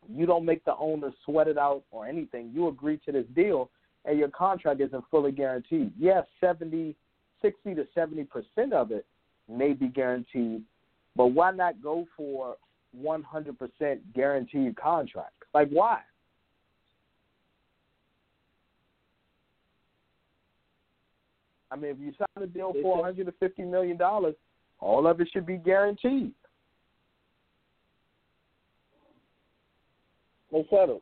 you 0.09 0.25
don't 0.25 0.45
make 0.45 0.63
the 0.65 0.75
owner 0.77 1.11
sweat 1.25 1.47
it 1.47 1.57
out 1.57 1.83
or 1.91 2.07
anything. 2.07 2.51
You 2.53 2.67
agree 2.67 2.99
to 3.05 3.11
this 3.11 3.25
deal, 3.35 3.69
and 4.05 4.17
your 4.17 4.29
contract 4.29 4.81
isn't 4.81 5.03
fully 5.11 5.31
guaranteed. 5.31 5.91
Yes, 5.97 6.25
70, 6.39 6.95
60 7.41 7.75
to 7.75 7.87
70 7.93 8.23
percent 8.25 8.73
of 8.73 8.91
it 8.91 9.05
may 9.49 9.73
be 9.73 9.87
guaranteed, 9.87 10.63
but 11.15 11.27
why 11.27 11.51
not 11.51 11.81
go 11.81 12.07
for 12.15 12.55
100 12.93 13.57
percent 13.57 14.13
guaranteed 14.13 14.75
contract? 14.75 15.33
Like 15.53 15.69
why? 15.69 15.99
I 21.71 21.77
mean, 21.77 21.91
if 21.91 21.99
you 21.99 22.11
sign 22.17 22.43
a 22.43 22.47
deal 22.47 22.73
for 22.81 22.97
150 22.97 23.63
million 23.63 23.97
dollars, 23.97 24.35
all 24.79 25.07
of 25.07 25.21
it 25.21 25.29
should 25.31 25.45
be 25.45 25.57
guaranteed. 25.57 26.33
They 30.51 30.65
settled. 30.69 31.01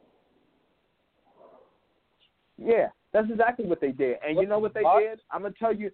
Yeah, 2.58 2.89
that's 3.13 3.29
exactly 3.29 3.65
what 3.65 3.82
they 3.82 3.91
did. 3.91 4.18
And 4.25 4.38
you 4.38 4.46
know 4.46 4.60
what 4.60 4.74
they 4.74 4.84
did? 5.00 5.20
I'm 5.32 5.41
gonna 5.41 5.53
tell 5.58 5.74
you. 5.74 5.91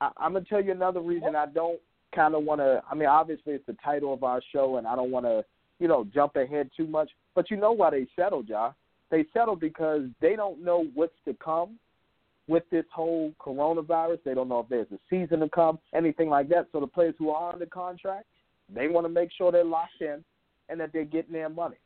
I, 0.00 0.10
I'm 0.18 0.32
gonna 0.32 0.44
tell 0.44 0.62
you 0.62 0.72
another 0.72 1.00
reason 1.00 1.36
I 1.36 1.46
don't 1.46 1.80
kind 2.14 2.34
of 2.34 2.44
want 2.44 2.60
to. 2.60 2.82
I 2.90 2.94
mean, 2.94 3.08
obviously 3.08 3.54
it's 3.54 3.66
the 3.66 3.76
title 3.84 4.12
of 4.12 4.24
our 4.24 4.42
show, 4.52 4.76
and 4.76 4.86
I 4.86 4.96
don't 4.96 5.10
want 5.10 5.26
to, 5.26 5.44
you 5.78 5.88
know, 5.88 6.06
jump 6.12 6.36
ahead 6.36 6.70
too 6.76 6.86
much. 6.86 7.10
But 7.34 7.50
you 7.50 7.56
know 7.56 7.72
why 7.72 7.90
they 7.90 8.06
settled, 8.16 8.48
y'all? 8.48 8.74
They 9.10 9.24
settled 9.32 9.60
because 9.60 10.02
they 10.20 10.34
don't 10.34 10.64
know 10.64 10.86
what's 10.94 11.14
to 11.26 11.34
come 11.34 11.78
with 12.48 12.64
this 12.70 12.84
whole 12.92 13.32
coronavirus. 13.40 14.18
They 14.24 14.34
don't 14.34 14.48
know 14.48 14.60
if 14.60 14.68
there's 14.68 14.90
a 14.92 14.98
season 15.08 15.40
to 15.40 15.48
come, 15.48 15.78
anything 15.94 16.28
like 16.28 16.48
that. 16.48 16.66
So 16.72 16.80
the 16.80 16.86
players 16.86 17.14
who 17.18 17.30
are 17.30 17.52
under 17.52 17.66
contract, 17.66 18.26
they 18.74 18.88
want 18.88 19.04
to 19.04 19.08
make 19.08 19.30
sure 19.36 19.52
they're 19.52 19.64
locked 19.64 20.00
in 20.00 20.24
and 20.68 20.80
that 20.80 20.92
they're 20.92 21.04
getting 21.04 21.32
their 21.32 21.48
money. 21.48 21.76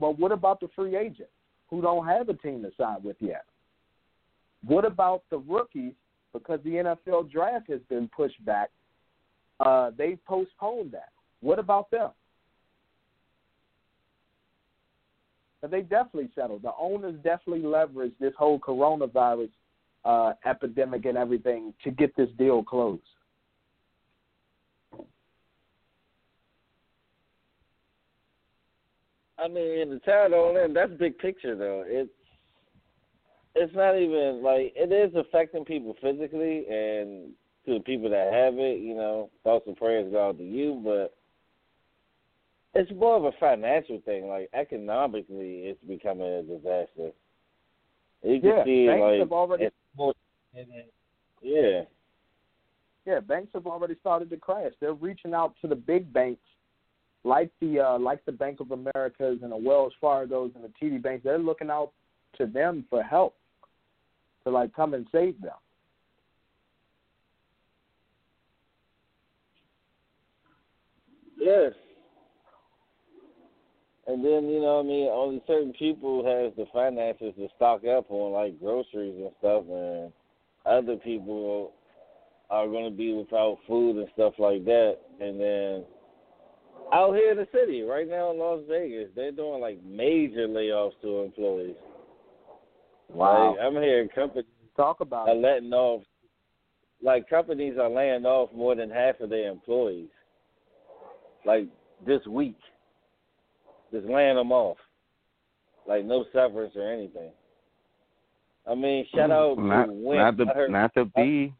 But 0.00 0.18
what 0.18 0.32
about 0.32 0.60
the 0.60 0.68
free 0.74 0.96
agents 0.96 1.32
who 1.68 1.82
don't 1.82 2.06
have 2.06 2.28
a 2.28 2.34
team 2.34 2.62
to 2.62 2.70
sign 2.78 3.02
with 3.02 3.16
yet? 3.20 3.44
What 4.66 4.84
about 4.84 5.22
the 5.30 5.38
rookies? 5.38 5.94
Because 6.32 6.60
the 6.62 6.70
NFL 6.70 7.30
draft 7.30 7.70
has 7.70 7.80
been 7.88 8.08
pushed 8.14 8.44
back, 8.44 8.70
uh, 9.60 9.90
they 9.96 10.18
postponed 10.26 10.92
that. 10.92 11.10
What 11.40 11.58
about 11.58 11.90
them? 11.90 12.10
But 15.60 15.70
they 15.70 15.80
definitely 15.80 16.30
settled. 16.34 16.62
The 16.62 16.72
owners 16.78 17.14
definitely 17.24 17.62
leveraged 17.62 18.18
this 18.20 18.34
whole 18.38 18.60
coronavirus 18.60 19.50
uh, 20.04 20.34
epidemic 20.46 21.04
and 21.04 21.18
everything 21.18 21.74
to 21.82 21.90
get 21.90 22.14
this 22.16 22.28
deal 22.38 22.62
closed. 22.62 23.02
I 29.38 29.48
mean, 29.48 29.90
the 29.90 30.00
town 30.04 30.32
on 30.32 30.54
them, 30.54 30.74
that's 30.74 30.92
big 30.98 31.18
picture 31.18 31.56
though. 31.56 31.84
It's 31.86 32.10
it's 33.54 33.74
not 33.74 33.96
even 33.96 34.42
like 34.42 34.72
it 34.76 34.92
is 34.92 35.14
affecting 35.14 35.64
people 35.64 35.94
physically 36.00 36.66
and 36.68 37.30
to 37.66 37.74
the 37.74 37.80
people 37.80 38.08
that 38.10 38.32
have 38.32 38.54
it, 38.58 38.80
you 38.80 38.94
know, 38.94 39.30
thoughts 39.44 39.64
and 39.66 39.76
prayers 39.76 40.10
go 40.10 40.28
out 40.28 40.38
to 40.38 40.44
you, 40.44 40.80
but 40.84 41.14
it's 42.74 42.90
more 42.92 43.16
of 43.16 43.24
a 43.24 43.32
financial 43.38 44.00
thing. 44.04 44.28
Like 44.28 44.48
economically, 44.54 45.62
it's 45.64 45.82
becoming 45.84 46.26
a 46.26 46.42
disaster. 46.42 47.10
You 48.22 48.40
can 48.40 48.50
yeah, 48.50 48.64
see 48.64 48.86
banks 48.86 49.02
like 49.02 49.18
have 49.20 49.32
already, 49.32 49.68
yeah, 51.42 51.82
yeah, 53.06 53.20
banks 53.20 53.50
have 53.54 53.66
already 53.66 53.94
started 54.00 54.30
to 54.30 54.36
crash. 54.36 54.72
They're 54.80 54.94
reaching 54.94 55.34
out 55.34 55.54
to 55.60 55.68
the 55.68 55.76
big 55.76 56.12
banks, 56.12 56.42
like 57.24 57.50
the 57.60 57.80
uh, 57.80 57.98
like 57.98 58.24
the 58.24 58.32
Bank 58.32 58.60
of 58.60 58.70
Americas 58.70 59.38
and 59.42 59.52
the 59.52 59.56
Wells 59.56 59.92
Fargo's 60.00 60.52
and 60.54 60.64
the 60.64 60.72
TD 60.80 61.02
banks. 61.02 61.24
They're 61.24 61.38
looking 61.38 61.70
out 61.70 61.92
to 62.36 62.46
them 62.46 62.84
for 62.88 63.02
help 63.02 63.34
to 64.44 64.50
like 64.50 64.74
come 64.74 64.94
and 64.94 65.06
save 65.12 65.40
them. 65.40 65.52
Yes. 71.38 71.72
And 74.06 74.24
then, 74.24 74.48
you 74.48 74.60
know, 74.60 74.80
I 74.80 74.82
mean, 74.82 75.08
only 75.12 75.42
certain 75.46 75.74
people 75.78 76.24
have 76.24 76.56
the 76.56 76.64
finances 76.72 77.34
to 77.36 77.48
stock 77.56 77.82
up 77.84 78.10
on 78.10 78.32
like 78.32 78.58
groceries 78.58 79.14
and 79.18 79.30
stuff 79.38 79.64
and 79.70 80.12
other 80.64 80.96
people 80.96 81.72
are 82.50 82.66
gonna 82.66 82.90
be 82.90 83.12
without 83.12 83.58
food 83.66 83.96
and 83.96 84.08
stuff 84.14 84.32
like 84.38 84.64
that. 84.64 84.96
And 85.20 85.38
then 85.38 85.84
out 86.92 87.14
here 87.14 87.32
in 87.32 87.36
the 87.36 87.48
city, 87.52 87.82
right 87.82 88.08
now 88.08 88.30
in 88.30 88.38
Las 88.38 88.60
Vegas, 88.68 89.08
they're 89.14 89.32
doing 89.32 89.60
like 89.60 89.82
major 89.84 90.48
layoffs 90.48 90.92
to 91.02 91.20
employees. 91.20 91.76
Wow. 93.08 93.50
Like, 93.50 93.60
I'm 93.60 93.74
hearing 93.74 94.08
companies 94.14 94.46
Talk 94.78 95.00
about 95.00 95.28
are 95.28 95.34
letting 95.34 95.72
off 95.72 96.04
like 97.02 97.28
companies 97.28 97.74
are 97.80 97.90
laying 97.90 98.24
off 98.24 98.52
more 98.54 98.76
than 98.76 98.88
half 98.88 99.18
of 99.18 99.28
their 99.28 99.50
employees. 99.50 100.08
Like 101.44 101.66
this 102.06 102.24
week. 102.28 102.56
Just 103.92 104.06
laying 104.06 104.36
them 104.36 104.52
off. 104.52 104.76
Like 105.88 106.04
no 106.04 106.26
severance 106.32 106.74
or 106.76 106.92
anything. 106.92 107.30
I 108.70 108.76
mean, 108.76 109.04
shout 109.12 109.32
out 109.32 109.58
not, 109.58 109.86
to 109.86 109.92
not 109.94 110.36
to 110.36 110.44
heard, 110.44 110.70
not 110.70 110.94
to 110.94 111.06
be 111.06 111.52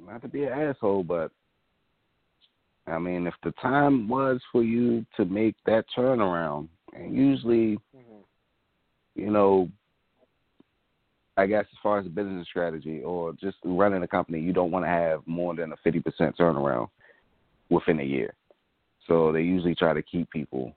not 0.00 0.22
to 0.22 0.28
be 0.28 0.42
an 0.42 0.52
asshole, 0.52 1.04
but 1.04 1.30
I 2.90 2.98
mean, 2.98 3.26
if 3.26 3.34
the 3.42 3.52
time 3.52 4.08
was 4.08 4.40
for 4.50 4.62
you 4.62 5.04
to 5.16 5.24
make 5.24 5.56
that 5.66 5.84
turnaround, 5.96 6.68
and 6.92 7.14
usually, 7.14 7.78
Mhm. 7.94 8.24
you 9.14 9.30
know, 9.30 9.70
I 11.36 11.46
guess 11.46 11.66
as 11.70 11.78
far 11.78 11.98
as 11.98 12.06
a 12.06 12.10
business 12.10 12.48
strategy 12.48 13.02
or 13.02 13.32
just 13.34 13.58
running 13.64 14.02
a 14.02 14.08
company, 14.08 14.40
you 14.40 14.52
don't 14.52 14.70
want 14.70 14.84
to 14.84 14.88
have 14.88 15.26
more 15.26 15.54
than 15.54 15.72
a 15.72 15.76
fifty 15.76 16.00
percent 16.00 16.36
turnaround 16.36 16.88
within 17.68 18.00
a 18.00 18.04
year. 18.04 18.34
So 19.06 19.32
they 19.32 19.42
usually 19.42 19.74
try 19.74 19.92
to 19.92 20.02
keep 20.02 20.28
people 20.30 20.74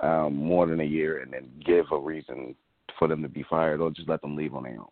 um, 0.00 0.36
more 0.36 0.66
than 0.66 0.80
a 0.80 0.84
year 0.84 1.20
and 1.20 1.32
then 1.32 1.50
give 1.64 1.90
a 1.92 1.98
reason 1.98 2.54
for 2.98 3.08
them 3.08 3.22
to 3.22 3.28
be 3.28 3.42
fired 3.44 3.80
or 3.80 3.90
just 3.90 4.08
let 4.08 4.20
them 4.20 4.36
leave 4.36 4.54
on 4.54 4.64
their 4.64 4.78
own. 4.78 4.90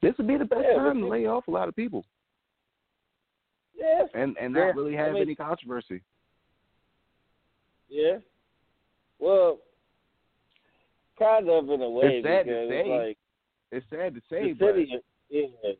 This 0.00 0.16
would 0.18 0.26
be 0.26 0.36
the 0.36 0.44
best 0.44 0.66
Yeah, 0.68 0.76
time 0.76 1.00
to 1.00 1.08
lay 1.08 1.26
off 1.26 1.48
a 1.48 1.50
lot 1.50 1.68
of 1.68 1.74
people 1.74 2.04
Yes. 3.78 4.08
and 4.14 4.36
and 4.40 4.54
Yeah, 4.54 4.66
not 4.66 4.74
really 4.76 4.96
have 4.96 5.10
I 5.10 5.12
mean- 5.12 5.22
any 5.22 5.34
controversy. 5.36 6.02
Yeah. 7.88 8.18
Well, 9.18 9.58
kind 11.18 11.48
of 11.48 11.68
in 11.70 11.80
a 11.82 11.88
way 11.90 12.18
It's 12.18 12.26
sad 12.26 12.44
to 12.44 12.44
because 12.44 12.68
say, 12.68 12.80
it's 12.80 12.88
like 13.06 13.18
It's 13.70 13.86
sad 13.90 14.14
to 14.14 14.20
say, 14.28 14.52
the 14.52 14.58
but 14.58 14.74
city, 14.74 14.92
yeah, 15.30 15.72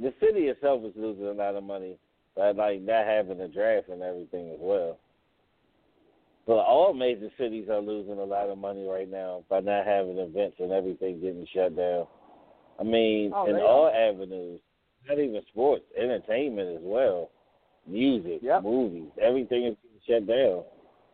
the 0.00 0.12
city 0.20 0.48
itself 0.48 0.82
is 0.84 0.92
losing 0.96 1.26
a 1.26 1.32
lot 1.32 1.54
of 1.54 1.62
money 1.64 1.98
by 2.36 2.50
like 2.52 2.80
not 2.82 3.06
having 3.06 3.40
a 3.40 3.48
draft 3.48 3.88
and 3.88 4.02
everything 4.02 4.50
as 4.50 4.58
well. 4.60 4.98
But 6.46 6.58
all 6.58 6.92
major 6.94 7.28
cities 7.38 7.68
are 7.68 7.80
losing 7.80 8.18
a 8.18 8.24
lot 8.24 8.50
of 8.50 8.58
money 8.58 8.86
right 8.86 9.10
now 9.10 9.42
by 9.48 9.60
not 9.60 9.84
having 9.86 10.18
events 10.18 10.56
and 10.60 10.70
everything 10.72 11.20
getting 11.20 11.46
shut 11.52 11.76
down. 11.76 12.06
I 12.78 12.82
mean, 12.84 13.32
Oh, 13.34 13.46
in 13.48 13.56
all 13.56 13.86
are. 13.86 13.94
avenues, 13.94 14.60
not 15.08 15.18
even 15.18 15.40
sports, 15.48 15.84
entertainment 15.96 16.76
as 16.76 16.82
well, 16.82 17.30
music, 17.86 18.40
Yep. 18.42 18.62
movies, 18.62 19.10
everything 19.20 19.64
is 19.64 19.76
shut 20.06 20.26
down, 20.26 20.64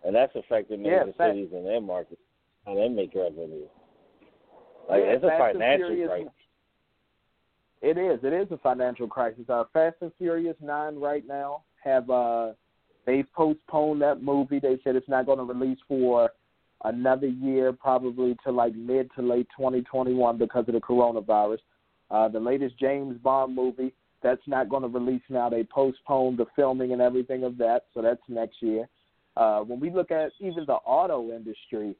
and 0.05 0.15
that's 0.15 0.35
affecting 0.35 0.83
major 0.83 1.13
fact. 1.13 1.35
cities 1.35 1.53
and 1.53 1.67
their 1.67 1.81
markets, 1.81 2.21
how 2.67 2.75
they 2.75 2.89
make 2.89 3.15
revenue. 3.15 3.69
Like 4.89 5.05
Yeah, 5.05 5.13
it's 5.13 5.25
a 5.25 5.29
financial 5.39 6.07
crisis. 6.07 6.33
It 7.81 7.99
is. 7.99 8.23
It 8.23 8.33
is 8.33 8.51
a 8.53 8.59
financial 8.59 9.09
crisis. 9.09 9.49
Uh, 9.49 9.65
Fast 9.73 9.97
and 10.03 10.13
Furious 10.15 10.57
Nine 10.61 10.97
right 10.97 11.27
now 11.27 11.65
have 11.83 12.09
uh, 12.11 12.53
they've 13.07 13.31
postponed 13.33 14.01
that 14.03 14.23
movie. 14.23 14.61
They 14.61 14.79
said 14.85 14.95
it's 14.95 15.09
not 15.09 15.27
going 15.27 15.39
to 15.39 15.45
release 15.45 15.79
for 15.89 16.31
another 16.85 17.27
year, 17.27 17.73
probably 17.73 18.37
to 18.45 18.53
like 18.53 18.75
mid 18.77 19.11
to 19.17 19.23
late 19.23 19.49
2021 19.57 20.39
because 20.39 20.65
of 20.69 20.75
the 20.75 20.81
coronavirus. 20.81 21.59
Uh, 22.13 22.29
the 22.29 22.39
latest 22.39 22.79
James 22.79 23.17
Bond 23.23 23.57
movie 23.57 23.93
that's 24.23 24.47
not 24.47 24.69
going 24.69 24.83
to 24.83 24.89
release 24.89 25.23
now. 25.29 25.49
They 25.49 25.65
postponed 25.65 26.39
the 26.39 26.47
filming 26.55 26.93
and 26.93 27.01
everything 27.03 27.43
of 27.43 27.59
that, 27.59 27.87
so 27.95 28.03
that's 28.03 28.21
next 28.29 28.63
year. 28.63 28.89
Uh, 29.37 29.61
when 29.61 29.81
we 29.81 29.91
look 29.91 30.11
at 30.11 30.31
even 30.39 30.65
the 30.67 30.75
auto 30.75 31.31
industry, 31.31 31.97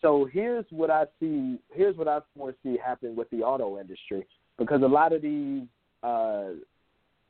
so 0.00 0.28
here's 0.32 0.64
what 0.70 0.90
I 0.90 1.04
see. 1.18 1.58
Here's 1.74 1.96
what 1.96 2.06
I 2.06 2.20
foresee 2.36 2.78
happening 2.82 3.16
with 3.16 3.28
the 3.30 3.38
auto 3.38 3.80
industry 3.80 4.26
because 4.56 4.82
a 4.82 4.86
lot 4.86 5.12
of 5.12 5.20
these, 5.20 5.64
uh, 6.02 6.50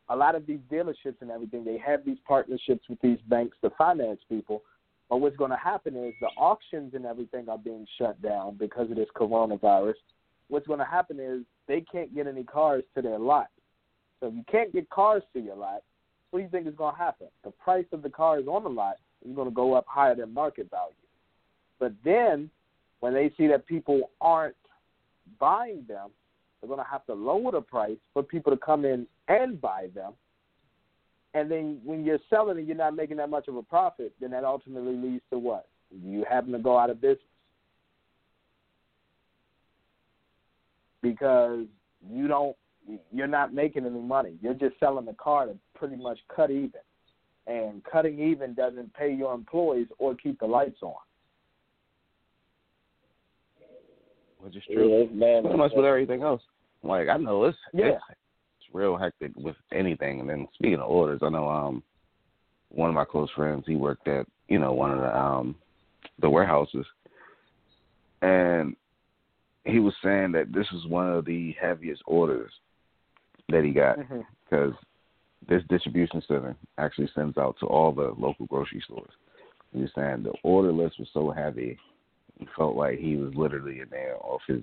a 0.08 0.16
lot 0.16 0.34
of 0.34 0.46
these 0.46 0.60
dealerships 0.70 1.20
and 1.22 1.30
everything, 1.30 1.64
they 1.64 1.78
have 1.78 2.04
these 2.04 2.18
partnerships 2.28 2.88
with 2.88 3.00
these 3.00 3.18
banks 3.28 3.56
to 3.62 3.70
finance 3.78 4.20
people. 4.28 4.62
But 5.08 5.18
what's 5.18 5.36
going 5.36 5.52
to 5.52 5.56
happen 5.56 5.96
is 5.96 6.12
the 6.20 6.28
auctions 6.36 6.94
and 6.94 7.06
everything 7.06 7.48
are 7.48 7.58
being 7.58 7.86
shut 7.98 8.20
down 8.20 8.56
because 8.58 8.90
of 8.90 8.96
this 8.96 9.08
coronavirus. 9.16 9.94
What's 10.48 10.66
going 10.66 10.80
to 10.80 10.84
happen 10.84 11.18
is 11.18 11.42
they 11.68 11.80
can't 11.80 12.14
get 12.14 12.26
any 12.26 12.44
cars 12.44 12.84
to 12.94 13.02
their 13.02 13.18
lot. 13.18 13.48
So 14.20 14.28
if 14.28 14.34
you 14.34 14.44
can't 14.50 14.72
get 14.72 14.88
cars 14.90 15.22
to 15.34 15.40
your 15.40 15.56
lot, 15.56 15.82
what 16.30 16.40
do 16.40 16.44
you 16.44 16.50
think 16.50 16.66
is 16.66 16.74
going 16.74 16.94
to 16.94 16.98
happen? 16.98 17.28
The 17.44 17.50
price 17.50 17.86
of 17.92 18.02
the 18.02 18.10
cars 18.10 18.44
on 18.48 18.64
the 18.64 18.68
lot 18.68 18.96
is 19.26 19.34
going 19.34 19.48
to 19.48 19.54
go 19.54 19.74
up 19.74 19.86
higher 19.88 20.14
than 20.14 20.32
market 20.32 20.70
value. 20.70 20.94
But 21.78 21.92
then 22.04 22.50
when 23.00 23.14
they 23.14 23.32
see 23.36 23.46
that 23.48 23.66
people 23.66 24.10
aren't 24.20 24.56
buying 25.38 25.84
them, 25.86 26.10
they're 26.60 26.68
going 26.68 26.84
to 26.84 26.90
have 26.90 27.04
to 27.06 27.14
lower 27.14 27.52
the 27.52 27.60
price 27.60 27.98
for 28.14 28.22
people 28.22 28.52
to 28.52 28.58
come 28.58 28.84
in 28.84 29.06
and 29.28 29.60
buy 29.60 29.88
them. 29.94 30.12
And 31.34 31.50
then 31.50 31.80
when 31.84 32.04
you're 32.04 32.18
selling 32.30 32.58
and 32.58 32.66
you're 32.66 32.76
not 32.76 32.96
making 32.96 33.18
that 33.18 33.28
much 33.28 33.46
of 33.48 33.56
a 33.56 33.62
profit, 33.62 34.14
then 34.20 34.30
that 34.30 34.44
ultimately 34.44 34.94
leads 34.94 35.22
to 35.30 35.38
what? 35.38 35.66
You 35.90 36.24
having 36.28 36.52
to 36.52 36.58
go 36.58 36.78
out 36.78 36.90
of 36.90 37.00
business. 37.00 37.20
Because 41.02 41.66
you 42.08 42.28
don't 42.28 42.56
you're 43.12 43.26
not 43.26 43.52
making 43.52 43.84
any 43.84 44.00
money. 44.00 44.34
You're 44.40 44.54
just 44.54 44.78
selling 44.78 45.06
the 45.06 45.14
car 45.14 45.46
to 45.46 45.56
pretty 45.74 45.96
much 45.96 46.18
cut 46.34 46.50
even. 46.50 46.80
And 47.46 47.82
cutting 47.84 48.18
even 48.20 48.54
doesn't 48.54 48.92
pay 48.94 49.12
your 49.12 49.34
employees 49.34 49.88
or 49.98 50.14
keep 50.14 50.38
the 50.40 50.46
lights 50.46 50.78
on. 50.82 50.94
Which 54.38 54.56
is 54.56 54.62
true. 54.72 55.08
Yeah, 55.10 55.14
man. 55.14 55.42
Pretty 55.42 55.58
much 55.58 55.72
with 55.74 55.84
everything 55.84 56.22
else. 56.22 56.42
Like 56.82 57.08
I 57.08 57.16
know 57.16 57.44
it's 57.44 57.58
Yeah. 57.72 57.86
it's, 57.86 58.02
it's 58.60 58.74
real 58.74 58.96
hectic 58.96 59.32
with 59.36 59.56
anything. 59.72 60.20
And 60.20 60.28
then 60.28 60.48
speaking 60.54 60.80
of 60.80 60.88
orders, 60.88 61.20
I 61.22 61.28
know 61.28 61.48
um 61.48 61.82
one 62.68 62.88
of 62.88 62.94
my 62.94 63.04
close 63.04 63.30
friends 63.30 63.64
he 63.66 63.76
worked 63.76 64.08
at 64.08 64.26
you 64.48 64.58
know 64.58 64.72
one 64.72 64.92
of 64.92 64.98
the 64.98 65.16
um 65.16 65.56
the 66.20 66.30
warehouses, 66.30 66.86
and 68.22 68.76
he 69.66 69.80
was 69.80 69.94
saying 70.02 70.32
that 70.32 70.52
this 70.52 70.66
is 70.72 70.86
one 70.86 71.10
of 71.10 71.24
the 71.24 71.54
heaviest 71.60 72.02
orders 72.06 72.52
that 73.48 73.64
he 73.64 73.70
got 73.70 73.98
Mm-hmm. 73.98 74.20
because 74.44 74.74
this 75.48 75.62
distribution 75.68 76.22
center 76.26 76.56
actually 76.78 77.08
sends 77.14 77.36
out 77.36 77.56
to 77.60 77.66
all 77.66 77.92
the 77.92 78.14
local 78.16 78.46
grocery 78.46 78.82
stores. 78.84 79.10
He 79.72 79.82
was 79.82 79.90
saying 79.94 80.22
the 80.22 80.32
order 80.42 80.72
list 80.72 80.98
was 80.98 81.08
so 81.12 81.30
heavy, 81.30 81.78
he 82.38 82.46
felt 82.56 82.76
like 82.76 82.98
he 82.98 83.16
was 83.16 83.34
literally 83.34 83.80
in 83.80 83.88
there 83.90 84.16
off 84.20 84.40
his 84.46 84.62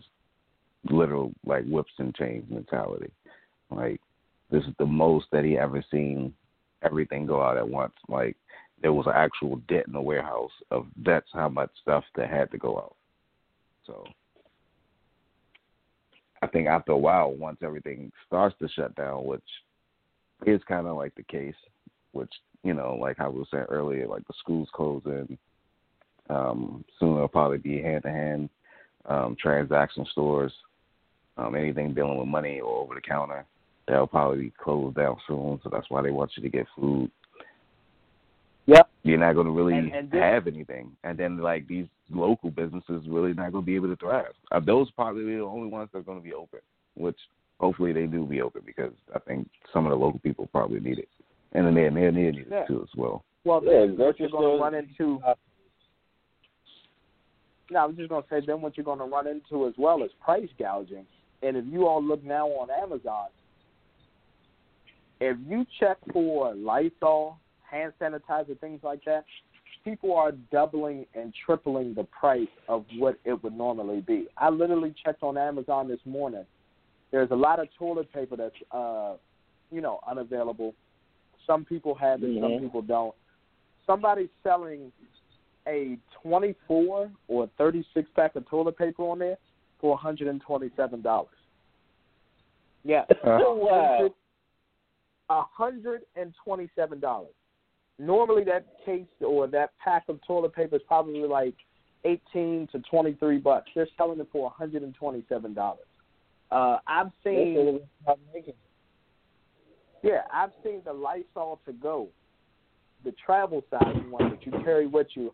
literal 0.89 1.33
like 1.45 1.65
whips 1.65 1.91
and 1.97 2.15
chains 2.15 2.45
mentality. 2.49 3.11
Like 3.69 4.01
this 4.51 4.63
is 4.63 4.73
the 4.79 4.85
most 4.85 5.27
that 5.31 5.45
he 5.45 5.57
ever 5.57 5.83
seen 5.91 6.33
everything 6.81 7.25
go 7.25 7.41
out 7.41 7.57
at 7.57 7.67
once. 7.67 7.93
Like 8.07 8.35
there 8.81 8.93
was 8.93 9.07
an 9.07 9.13
actual 9.15 9.57
debt 9.67 9.87
in 9.87 9.93
the 9.93 10.01
warehouse 10.01 10.51
of 10.71 10.87
that's 11.05 11.29
how 11.33 11.49
much 11.49 11.71
stuff 11.81 12.03
that 12.15 12.29
had 12.29 12.51
to 12.51 12.57
go 12.57 12.77
out. 12.77 12.95
So 13.85 14.05
I 16.43 16.47
think 16.47 16.67
after 16.67 16.91
a 16.91 16.97
while, 16.97 17.31
once 17.31 17.59
everything 17.63 18.11
starts 18.27 18.55
to 18.59 18.67
shut 18.67 18.93
down, 18.95 19.25
which 19.25 19.41
is 20.45 20.61
kind 20.67 20.87
of 20.87 20.97
like 20.97 21.15
the 21.15 21.23
case, 21.23 21.55
which 22.11 22.31
you 22.63 22.73
know, 22.73 22.97
like 22.99 23.19
I 23.19 23.27
was 23.27 23.47
saying 23.49 23.65
earlier, 23.69 24.07
like 24.07 24.27
the 24.27 24.33
schools 24.39 24.67
closing, 24.73 25.37
um, 26.29 26.83
soon 26.99 27.15
it'll 27.15 27.27
probably 27.27 27.57
be 27.59 27.81
hand 27.81 28.03
to 28.03 28.09
hand 28.09 28.49
transaction 29.39 30.05
stores, 30.11 30.53
um, 31.37 31.55
anything 31.55 31.93
dealing 31.93 32.17
with 32.17 32.27
money 32.27 32.59
or 32.59 32.77
over 32.77 32.95
the 32.95 33.01
counter, 33.01 33.45
that'll 33.87 34.07
probably 34.07 34.45
be 34.45 34.53
closed 34.61 34.95
down 34.95 35.17
soon. 35.27 35.59
So 35.63 35.69
that's 35.69 35.89
why 35.89 36.01
they 36.01 36.11
want 36.11 36.31
you 36.35 36.43
to 36.43 36.49
get 36.49 36.67
food. 36.75 37.09
Yep. 38.65 38.89
You're 39.03 39.17
not 39.17 39.33
going 39.33 39.47
to 39.47 39.51
really 39.51 39.77
And- 39.77 39.93
and 39.93 40.11
this- 40.11 40.21
have 40.21 40.47
anything, 40.47 40.95
and 41.03 41.17
then 41.17 41.37
like 41.37 41.67
these 41.67 41.87
local 42.09 42.49
businesses 42.49 43.07
really 43.07 43.33
not 43.33 43.51
going 43.51 43.63
to 43.63 43.65
be 43.65 43.75
able 43.75 43.89
to 43.89 43.95
thrive. 43.97 44.33
Uh, 44.51 44.59
those 44.59 44.89
probably 44.91 45.25
the 45.25 45.41
only 45.41 45.67
ones 45.69 45.89
that 45.91 45.99
are 45.99 46.03
going 46.03 46.19
to 46.19 46.23
be 46.23 46.33
open, 46.33 46.59
which 46.95 47.17
hopefully 47.59 47.91
they 47.91 48.05
do 48.07 48.25
be 48.25 48.41
open 48.41 48.61
because 48.65 48.93
I 49.13 49.19
think 49.19 49.49
some 49.73 49.85
of 49.85 49.89
the 49.91 49.97
local 49.97 50.19
people 50.19 50.47
probably 50.47 50.79
need 50.79 50.99
it, 50.99 51.09
and 51.51 51.65
then 51.65 51.73
they 51.75 51.89
they 51.89 52.11
need 52.11 52.37
it 52.37 52.47
Yeah. 52.49 52.65
too 52.65 52.81
as 52.83 52.95
well. 52.95 53.23
Well, 53.43 53.61
Yeah, 53.63 53.71
then 53.87 53.97
what 53.97 54.17
you're 54.19 54.29
going 54.29 54.57
to 54.57 54.63
run 54.63 54.75
into. 54.75 55.19
No, 57.71 57.79
I 57.79 57.85
was 57.85 57.95
just 57.95 58.09
going 58.09 58.23
to 58.23 58.29
say 58.29 58.39
then 58.45 58.61
what 58.61 58.77
you're 58.77 58.83
going 58.83 58.99
to 58.99 59.05
run 59.05 59.25
into 59.27 59.67
as 59.67 59.73
well 59.77 60.03
is 60.03 60.11
price 60.21 60.49
gouging. 60.59 61.05
And 61.41 61.57
if 61.57 61.65
you 61.65 61.87
all 61.87 62.01
look 62.03 62.23
now 62.23 62.47
on 62.47 62.69
Amazon, 62.69 63.27
if 65.19 65.37
you 65.47 65.65
check 65.79 65.97
for 66.11 66.53
Lysol, 66.55 67.39
hand 67.73 67.93
sanitizer, 67.99 68.57
things 68.59 68.79
like 68.83 69.03
that, 69.05 69.25
people 69.83 70.15
are 70.15 70.31
doubling 70.31 71.05
and 71.15 71.33
tripling 71.45 71.93
the 71.93 72.03
price 72.05 72.47
of 72.69 72.85
what 72.97 73.17
it 73.25 73.43
would 73.43 73.57
normally 73.57 74.01
be. 74.01 74.27
I 74.37 74.49
literally 74.49 74.93
checked 75.03 75.23
on 75.23 75.37
Amazon 75.37 75.87
this 75.87 75.99
morning. 76.05 76.45
There's 77.11 77.31
a 77.31 77.35
lot 77.35 77.59
of 77.59 77.67
toilet 77.77 78.11
paper 78.13 78.37
that's, 78.37 78.55
uh, 78.71 79.15
you 79.71 79.81
know, 79.81 79.99
unavailable. 80.07 80.73
Some 81.45 81.65
people 81.65 81.93
have 81.95 82.23
it, 82.23 82.41
some 82.41 82.51
Mhm. 82.51 82.61
people 82.61 82.81
don't. 82.81 83.13
Somebody's 83.85 84.29
selling 84.43 84.91
a 85.67 85.97
24 86.21 87.11
or 87.27 87.47
36 87.57 88.09
pack 88.11 88.35
of 88.35 88.45
toilet 88.47 88.77
paper 88.77 89.03
on 89.03 89.19
there 89.19 89.37
for 89.79 89.97
$127. 89.97 91.29
Yeah. 92.83 93.05
wow. 93.23 94.09
$127. 95.29 97.33
Normally 97.99 98.43
that 98.45 98.65
case 98.85 99.05
or 99.21 99.47
that 99.47 99.71
pack 99.83 100.03
of 100.09 100.19
toilet 100.25 100.53
paper 100.53 100.77
is 100.77 100.81
probably 100.87 101.21
like 101.21 101.55
18 102.05 102.67
to 102.71 102.79
23 102.79 103.37
bucks. 103.37 103.69
They're 103.75 103.87
selling 103.97 104.19
it 104.19 104.27
for 104.31 104.51
$127. 104.59 105.77
Uh, 106.51 106.77
I've 106.87 107.11
seen 107.23 107.79
yeah, 110.03 110.23
I've 110.33 110.51
seen 110.63 110.81
the 110.83 110.91
Lysol 110.91 111.61
to 111.65 111.71
go, 111.71 112.09
the 113.05 113.13
travel 113.25 113.63
size 113.71 113.95
one 114.09 114.31
that 114.31 114.45
you 114.45 114.51
carry 114.63 114.85
with 114.85 115.07
you 115.15 115.33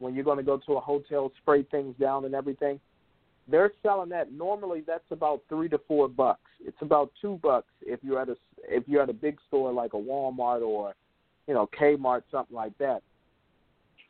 when 0.00 0.14
you're 0.14 0.24
going 0.24 0.38
to 0.38 0.42
go 0.42 0.60
to 0.66 0.72
a 0.72 0.80
hotel, 0.80 1.30
spray 1.40 1.62
things 1.62 1.94
down 2.00 2.24
and 2.24 2.34
everything. 2.34 2.80
They're 3.50 3.72
selling 3.82 4.10
that. 4.10 4.32
Normally, 4.32 4.82
that's 4.86 5.04
about 5.10 5.42
three 5.48 5.68
to 5.70 5.78
four 5.88 6.08
bucks. 6.08 6.50
It's 6.60 6.76
about 6.82 7.12
two 7.22 7.38
bucks 7.42 7.68
if 7.80 8.00
you're 8.02 8.20
at 8.20 8.28
a 8.28 8.36
if 8.64 8.84
you're 8.86 9.02
at 9.02 9.08
a 9.08 9.14
big 9.14 9.38
store 9.46 9.72
like 9.72 9.94
a 9.94 9.96
Walmart 9.96 10.60
or 10.60 10.94
you 11.48 11.54
know 11.54 11.68
Kmart, 11.80 12.22
something 12.30 12.54
like 12.54 12.76
that. 12.78 13.02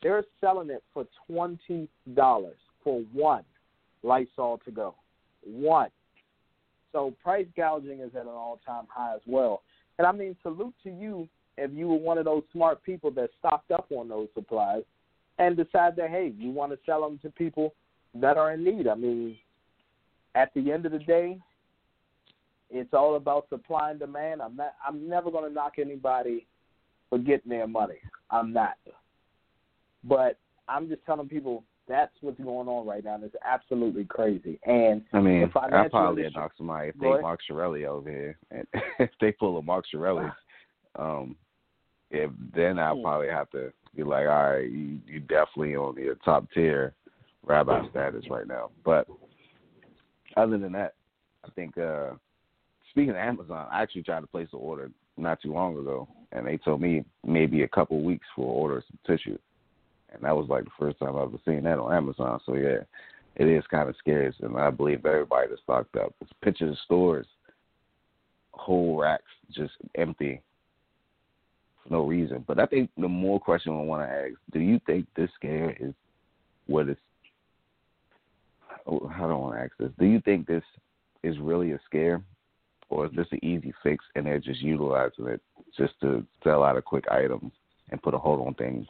They're 0.02 0.24
selling 0.40 0.68
it 0.68 0.82
for 0.92 1.06
twenty 1.26 1.88
dollars 2.14 2.58
for 2.84 3.02
one 3.14 3.44
Lysol 4.02 4.60
to 4.64 4.70
go. 4.70 4.94
One. 5.46 5.88
So 6.92 7.14
price 7.22 7.46
gouging 7.56 8.00
is 8.00 8.14
at 8.14 8.22
an 8.22 8.28
all 8.28 8.60
time 8.66 8.84
high 8.88 9.14
as 9.14 9.20
well. 9.26 9.62
And 9.98 10.06
I 10.06 10.12
mean, 10.12 10.36
salute 10.42 10.74
to 10.82 10.90
you 10.90 11.28
if 11.56 11.70
you 11.72 11.88
were 11.88 11.96
one 11.96 12.18
of 12.18 12.24
those 12.24 12.42
smart 12.52 12.82
people 12.82 13.10
that 13.12 13.30
stocked 13.38 13.70
up 13.70 13.86
on 13.90 14.08
those 14.08 14.28
supplies 14.34 14.82
and 15.38 15.56
decide 15.56 15.96
that 15.96 16.10
hey, 16.10 16.32
you 16.36 16.50
want 16.50 16.72
to 16.72 16.78
sell 16.84 17.00
them 17.02 17.18
to 17.22 17.30
people 17.30 17.74
that 18.14 18.36
are 18.36 18.52
in 18.52 18.64
need. 18.64 18.88
I 18.88 18.94
mean, 18.94 19.36
at 20.34 20.52
the 20.54 20.72
end 20.72 20.86
of 20.86 20.92
the 20.92 20.98
day, 20.98 21.38
it's 22.70 22.92
all 22.92 23.16
about 23.16 23.48
supply 23.48 23.90
and 23.90 24.00
demand. 24.00 24.42
I'm 24.42 24.56
not. 24.56 24.74
I'm 24.86 25.08
never 25.08 25.30
going 25.30 25.48
to 25.48 25.54
knock 25.54 25.74
anybody 25.78 26.46
for 27.10 27.18
getting 27.18 27.50
their 27.50 27.66
money. 27.66 27.98
I'm 28.30 28.52
not. 28.52 28.76
But 30.04 30.38
I'm 30.68 30.88
just 30.88 31.04
telling 31.06 31.28
people 31.28 31.64
that's 31.88 32.12
what's 32.20 32.38
going 32.40 32.68
on 32.68 32.86
right 32.86 33.02
now. 33.02 33.14
and 33.14 33.24
It's 33.24 33.34
absolutely 33.44 34.04
crazy. 34.04 34.58
And 34.66 35.02
I 35.12 35.20
mean, 35.20 35.44
I 35.54 35.88
probably 35.88 36.22
industry- 36.22 36.40
knock 36.40 36.52
somebody 36.56 36.88
if 36.90 36.98
they 36.98 37.08
ahead. 37.08 37.22
Mark 37.22 37.40
Shkreli 37.48 37.86
over 37.86 38.10
here, 38.10 38.38
and 38.50 38.66
if 38.98 39.10
they 39.20 39.32
pull 39.32 39.58
a 39.58 39.62
Mark 39.62 39.86
Shkreli, 39.92 40.32
um, 40.96 41.36
if 42.10 42.30
then 42.54 42.78
I'll 42.78 42.96
Hmm. 42.96 43.02
probably 43.02 43.28
have 43.28 43.50
to 43.50 43.72
be 43.96 44.02
like, 44.02 44.26
all 44.28 44.52
right, 44.52 44.70
you, 44.70 44.98
you 45.06 45.20
definitely 45.20 45.76
on 45.76 45.96
your 45.96 46.14
top 46.16 46.46
tier 46.52 46.94
rabbi 47.44 47.88
status 47.90 48.24
right 48.30 48.46
now. 48.46 48.70
But 48.84 49.08
other 50.36 50.58
than 50.58 50.72
that, 50.72 50.94
I 51.44 51.48
think 51.50 51.78
uh 51.78 52.10
speaking 52.90 53.10
of 53.10 53.16
Amazon, 53.16 53.66
I 53.70 53.82
actually 53.82 54.02
tried 54.02 54.20
to 54.20 54.26
place 54.26 54.48
an 54.52 54.58
order 54.60 54.90
not 55.16 55.40
too 55.40 55.52
long 55.52 55.76
ago, 55.78 56.08
and 56.32 56.46
they 56.46 56.58
told 56.58 56.80
me 56.80 57.04
maybe 57.26 57.62
a 57.62 57.68
couple 57.68 58.02
weeks 58.02 58.26
for 58.34 58.44
order 58.44 58.82
some 58.86 58.98
tissue, 59.06 59.38
and 60.12 60.22
that 60.22 60.36
was 60.36 60.48
like 60.48 60.64
the 60.64 60.70
first 60.78 60.98
time 60.98 61.16
I've 61.16 61.28
ever 61.28 61.38
seen 61.44 61.64
that 61.64 61.78
on 61.78 61.94
Amazon. 61.94 62.40
So 62.44 62.54
yeah, 62.54 62.78
it 63.36 63.46
is 63.46 63.64
kind 63.70 63.88
of 63.88 63.96
scary, 63.98 64.32
and 64.40 64.56
I 64.56 64.70
believe 64.70 65.06
everybody 65.06 65.48
that's 65.48 65.62
stocked 65.62 65.96
up. 65.96 66.14
It's 66.20 66.30
pictures 66.42 66.72
of 66.72 66.78
stores 66.84 67.26
whole 68.58 68.96
racks 68.96 69.24
just 69.54 69.72
empty 69.94 70.42
for 71.82 71.92
no 71.92 72.06
reason. 72.06 72.44
But 72.46 72.58
I 72.58 72.66
think 72.66 72.90
the 72.98 73.08
more 73.08 73.40
question 73.40 73.72
I 73.72 73.76
want 73.76 74.08
to 74.08 74.14
ask: 74.14 74.34
Do 74.52 74.60
you 74.60 74.80
think 74.86 75.06
this 75.16 75.30
scare 75.34 75.76
is 75.80 75.94
what 76.66 76.88
is? 76.88 76.96
Oh, 78.86 79.00
do 79.00 79.08
I 79.08 79.26
want 79.26 79.56
to 79.56 79.62
ask 79.62 79.72
this? 79.78 79.90
Do 79.98 80.06
you 80.06 80.20
think 80.20 80.46
this 80.46 80.62
is 81.22 81.38
really 81.38 81.72
a 81.72 81.80
scare, 81.86 82.22
or 82.90 83.06
is 83.06 83.12
this 83.14 83.26
an 83.32 83.44
easy 83.44 83.72
fix 83.82 84.04
and 84.14 84.26
they're 84.26 84.38
just 84.38 84.60
utilizing 84.60 85.26
it 85.26 85.40
just 85.76 85.94
to 86.00 86.24
sell 86.42 86.62
out 86.62 86.76
a 86.76 86.82
quick 86.82 87.04
item 87.10 87.52
and 87.90 88.02
put 88.02 88.14
a 88.14 88.18
hold 88.18 88.46
on 88.46 88.54
things? 88.54 88.86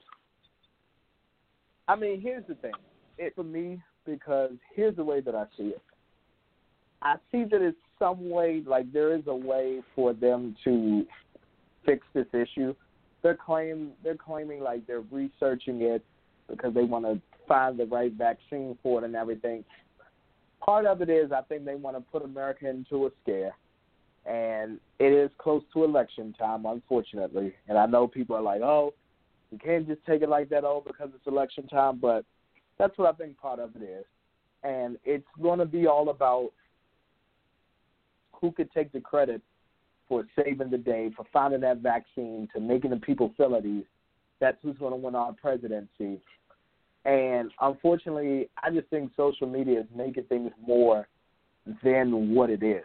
I 1.87 1.97
mean, 1.97 2.21
here's 2.21 2.47
the 2.47 2.55
thing. 2.57 2.73
It 3.17 3.35
for 3.35 3.45
me 3.45 3.83
because 4.05 4.53
here's 4.75 4.97
the 4.97 5.05
way 5.05 5.21
that 5.21 5.35
I 5.35 5.45
see 5.57 5.69
it. 5.69 5.83
I 7.03 7.17
see 7.31 7.45
that 7.45 7.63
it's 7.63 7.77
some 7.99 8.31
way 8.31 8.63
like 8.67 8.93
there 8.93 9.15
is 9.15 9.23
a 9.27 9.35
way 9.35 9.81
for 9.95 10.13
them 10.13 10.57
to 10.65 11.05
fix 11.87 12.07
this 12.15 12.27
issue. 12.33 12.75
They're 13.23 13.37
claim 13.37 13.93
they're 14.05 14.17
claiming 14.17 14.61
like 14.61 14.87
they're 14.87 15.05
researching 15.11 15.83
it 15.83 16.05
because 16.49 16.75
they 16.75 16.85
want 16.85 17.05
to 17.05 17.21
find 17.47 17.79
the 17.79 17.87
right 17.87 18.13
vaccine 18.13 18.77
for 18.83 19.03
it 19.03 19.05
and 19.05 19.17
everything. 19.17 19.65
Part 20.61 20.87
of 20.87 21.01
it 21.03 21.09
is 21.09 21.33
I 21.33 21.43
think 21.43 21.65
they 21.65 21.77
want 21.77 21.97
to 21.97 22.01
put 22.01 22.25
America 22.25 22.69
into 22.69 23.07
a 23.07 23.11
scare, 23.23 23.55
and 24.29 24.79
it 24.99 25.13
is 25.13 25.31
close 25.39 25.63
to 25.73 25.85
election 25.85 26.35
time, 26.39 26.67
unfortunately. 26.67 27.55
And 27.69 27.79
I 27.79 27.87
know 27.87 28.07
people 28.07 28.37
are 28.37 28.43
like, 28.43 28.61
"Oh, 28.61 28.93
you 29.51 29.59
can't 29.59 29.87
just 29.87 30.05
take 30.05 30.23
it 30.23 30.29
like 30.29 30.51
that, 30.51 30.65
oh, 30.65 30.83
because 30.87 31.11
it's 31.15 31.27
election 31.27 31.67
time." 31.67 31.99
But 31.99 32.25
that's 32.77 32.97
what 32.99 33.09
I 33.09 33.17
think 33.17 33.39
part 33.39 33.59
of 33.59 33.75
it 33.75 33.83
is, 33.83 34.05
and 34.63 34.99
it's 35.05 35.27
going 35.41 35.59
to 35.59 35.65
be 35.65 35.87
all 35.87 36.11
about 36.11 36.53
who 38.33 38.53
could 38.53 38.71
take 38.73 38.93
the 38.93 39.01
credit 39.01 39.41
for 40.09 40.25
saving 40.37 40.71
the 40.71 40.79
day, 40.79 41.11
for 41.17 41.25
finding 41.33 41.61
that 41.61 41.79
vaccine, 41.79 42.49
to 42.55 42.61
making 42.61 42.91
the 42.91 42.97
people 42.97 43.33
feel 43.37 43.57
at 43.57 43.65
ease. 43.65 43.85
That's 44.41 44.59
who's 44.63 44.79
going 44.79 44.93
to 44.93 44.97
win 44.97 45.15
our 45.15 45.33
presidency. 45.33 46.21
And 47.05 47.51
unfortunately, 47.61 48.49
I 48.63 48.71
just 48.71 48.89
think 48.89 49.11
social 49.17 49.49
media 49.49 49.81
is 49.81 49.87
making 49.95 50.25
things 50.25 50.53
more 50.65 51.09
than 51.83 52.35
what 52.35 52.51
it 52.51 52.63
is. 52.63 52.85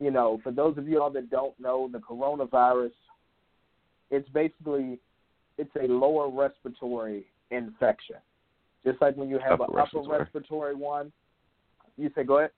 You 0.00 0.10
know, 0.10 0.40
for 0.42 0.52
those 0.52 0.76
of 0.76 0.88
you 0.88 1.00
all 1.00 1.10
that 1.10 1.30
don't 1.30 1.58
know, 1.58 1.88
the 1.90 1.98
coronavirus, 1.98 2.92
it's 4.10 4.28
basically 4.30 4.98
it's 5.56 5.70
a 5.80 5.86
lower 5.86 6.28
respiratory 6.28 7.26
infection. 7.50 8.16
Just 8.84 9.00
like 9.00 9.16
when 9.16 9.28
you 9.28 9.38
have 9.38 9.60
upper 9.60 9.72
an 9.72 9.76
respiratory. 9.76 10.14
upper 10.14 10.24
respiratory 10.24 10.74
one, 10.74 11.12
you 11.96 12.10
say, 12.14 12.24
"Go 12.24 12.38
ahead." 12.38 12.50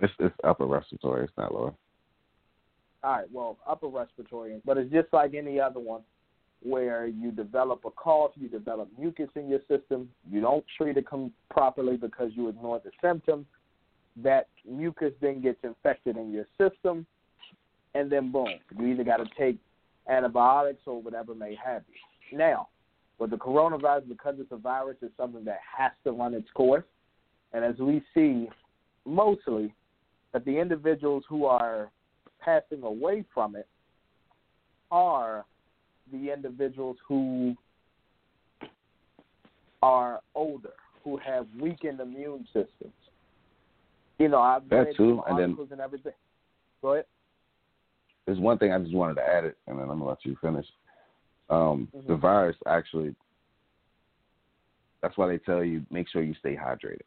It's 0.00 0.12
it's 0.18 0.34
upper 0.44 0.66
respiratory. 0.66 1.24
It's 1.24 1.36
not 1.36 1.52
lower. 1.52 1.74
All 3.02 3.12
right, 3.12 3.30
well, 3.32 3.56
upper 3.66 3.88
respiratory, 3.88 4.60
but 4.64 4.78
it's 4.78 4.90
just 4.90 5.12
like 5.12 5.34
any 5.34 5.60
other 5.60 5.80
one 5.80 6.02
where 6.62 7.06
you 7.06 7.30
develop 7.30 7.84
a 7.84 7.90
cough, 7.90 8.32
you 8.34 8.48
develop 8.48 8.88
mucus 8.98 9.28
in 9.36 9.48
your 9.48 9.60
system, 9.68 10.08
you 10.28 10.40
don't 10.40 10.64
treat 10.76 10.96
it 10.96 11.06
com- 11.06 11.32
properly 11.50 11.96
because 11.96 12.30
you 12.34 12.48
ignore 12.48 12.80
the 12.82 12.90
symptoms. 13.00 13.46
That 14.22 14.48
mucus 14.68 15.12
then 15.20 15.42
gets 15.42 15.58
infected 15.62 16.16
in 16.16 16.32
your 16.32 16.46
system, 16.58 17.06
and 17.94 18.10
then 18.10 18.32
boom, 18.32 18.48
you 18.78 18.86
either 18.86 19.04
got 19.04 19.18
to 19.18 19.26
take 19.38 19.58
antibiotics 20.08 20.82
or 20.86 21.02
whatever 21.02 21.34
may 21.34 21.54
have 21.62 21.82
you. 21.88 22.38
Now, 22.38 22.68
with 23.18 23.30
the 23.30 23.36
coronavirus, 23.36 24.08
because 24.08 24.36
it's 24.38 24.52
a 24.52 24.56
virus, 24.56 24.96
it's 25.02 25.16
something 25.16 25.44
that 25.44 25.60
has 25.76 25.92
to 26.04 26.12
run 26.12 26.34
its 26.34 26.50
course. 26.54 26.84
And 27.52 27.64
as 27.64 27.78
we 27.78 28.02
see, 28.14 28.48
mostly, 29.04 29.72
that 30.32 30.44
the 30.44 30.58
individuals 30.58 31.24
who 31.28 31.46
are 31.46 31.90
passing 32.40 32.82
away 32.82 33.24
from 33.32 33.56
it 33.56 33.66
are 34.90 35.44
the 36.12 36.30
individuals 36.32 36.96
who 37.06 37.54
are 39.82 40.20
older, 40.34 40.74
who 41.04 41.16
have 41.18 41.46
weakened 41.60 42.00
immune 42.00 42.46
systems. 42.52 42.92
You 44.18 44.28
know, 44.28 44.40
I've 44.40 44.68
That 44.68 44.86
read 44.86 44.96
too, 44.96 45.22
and 45.26 45.38
then- 45.38 45.68
and 45.70 45.80
everything. 45.80 46.14
Go 46.80 46.94
ahead. 46.94 47.06
There's 48.24 48.40
one 48.40 48.58
thing 48.58 48.72
I 48.72 48.78
just 48.78 48.94
wanted 48.94 49.14
to 49.14 49.28
add 49.28 49.44
it, 49.44 49.56
and 49.66 49.78
then 49.78 49.84
I'm 49.88 49.98
gonna 49.98 50.06
let 50.06 50.24
you 50.24 50.36
finish. 50.36 50.66
Um, 51.48 51.88
Mhm. 51.94 52.06
The 52.06 52.16
virus 52.16 52.56
actually. 52.66 53.14
That's 55.00 55.16
why 55.16 55.28
they 55.28 55.38
tell 55.38 55.62
you 55.62 55.84
make 55.90 56.08
sure 56.08 56.22
you 56.22 56.34
stay 56.34 56.56
hydrated, 56.56 57.02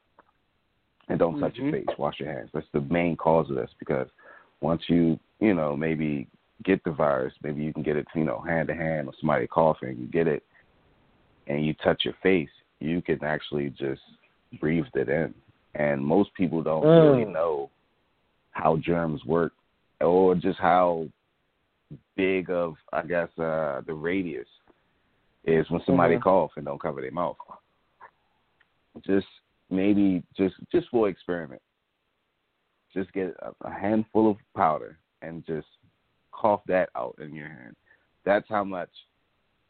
and 1.10 1.20
don't 1.20 1.40
touch 1.40 1.58
your 1.58 1.68
Mhm. 1.68 1.86
face. 1.86 1.98
Wash 1.98 2.20
your 2.20 2.32
hands. 2.32 2.52
That's 2.54 2.70
the 2.70 2.82
main 2.82 3.18
cause 3.18 3.50
of 3.50 3.56
this 3.56 3.74
because 3.80 4.10
once 4.62 4.88
you 4.88 5.20
you 5.40 5.54
know 5.54 5.76
maybe 5.76 6.28
get 6.64 6.84
the 6.84 6.92
virus, 6.92 7.34
maybe 7.42 7.64
you 7.64 7.74
can 7.74 7.84
get 7.84 7.98
it 7.98 8.08
you 8.14 8.24
know 8.24 8.40
hand 8.40 8.68
to 8.68 8.76
hand 8.76 9.08
or 9.08 9.14
somebody 9.16 9.48
coughing, 9.48 9.98
you 9.98 10.08
get 10.08 10.28
it, 10.28 10.46
and 11.48 11.66
you 11.66 11.74
touch 11.74 12.06
your 12.06 12.14
face, 12.16 12.52
you 12.80 13.02
can 13.02 13.22
actually 13.24 13.72
just 13.72 14.04
breathe 14.60 14.86
it 14.96 15.10
in. 15.10 15.34
And 15.76 16.04
most 16.04 16.34
people 16.34 16.64
don't 16.64 16.84
Mm. 16.84 17.04
really 17.04 17.26
know 17.26 17.70
how 18.52 18.78
germs 18.78 19.24
work 19.26 19.54
or 20.02 20.36
just 20.36 20.60
how 20.60 21.08
big 22.16 22.50
of 22.50 22.78
I 22.94 23.02
guess 23.04 23.30
uh 23.40 23.82
the 23.86 23.94
radius 23.94 24.48
is 25.46 25.70
when 25.70 25.82
somebody 25.86 26.16
Mhm. 26.16 26.22
cough 26.22 26.52
and 26.58 26.66
don't 26.66 26.80
cover 26.80 27.02
their 27.02 27.12
mouth. 27.12 27.38
Just 29.02 29.28
maybe 29.70 30.24
just 30.36 30.56
just 30.72 30.90
for 30.90 31.08
experiment. 31.10 31.62
Just 32.94 33.12
get 33.14 33.36
a, 33.40 33.54
a 33.62 33.72
handful 33.72 34.30
of 34.30 34.38
powder 34.56 34.98
and 35.22 35.46
just 35.46 35.68
cough 36.32 36.64
that 36.66 36.90
out 36.96 37.16
in 37.20 37.34
your 37.34 37.48
hand. 37.48 37.76
That's 38.24 38.48
how 38.50 38.64
much 38.64 38.90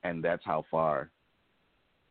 and 0.04 0.24
that's 0.24 0.44
how 0.46 0.64
far 0.72 1.12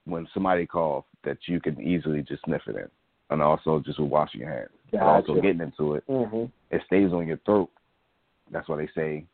when 0.04 0.26
somebody 0.32 0.66
cough 0.66 1.04
that 1.22 1.38
you 1.48 1.60
can 1.60 1.80
easily 1.80 2.22
just 2.22 2.42
sniff 2.44 2.66
it 2.68 2.76
in. 2.76 2.90
And 3.30 3.42
also 3.42 3.80
just 3.84 3.98
with 4.00 4.10
washing 4.10 4.40
your 4.40 4.50
hands. 4.50 4.70
But 4.90 5.02
also 5.02 5.34
getting 5.40 5.60
into 5.60 5.94
it 5.94 6.04
Mm-hmm. 6.08 6.44
it 6.70 6.82
stays 6.86 7.12
on 7.12 7.26
your 7.26 7.36
throat. 7.38 7.70
That's 8.50 8.68
why 8.68 8.76
they 8.76 8.88
say 8.94 9.26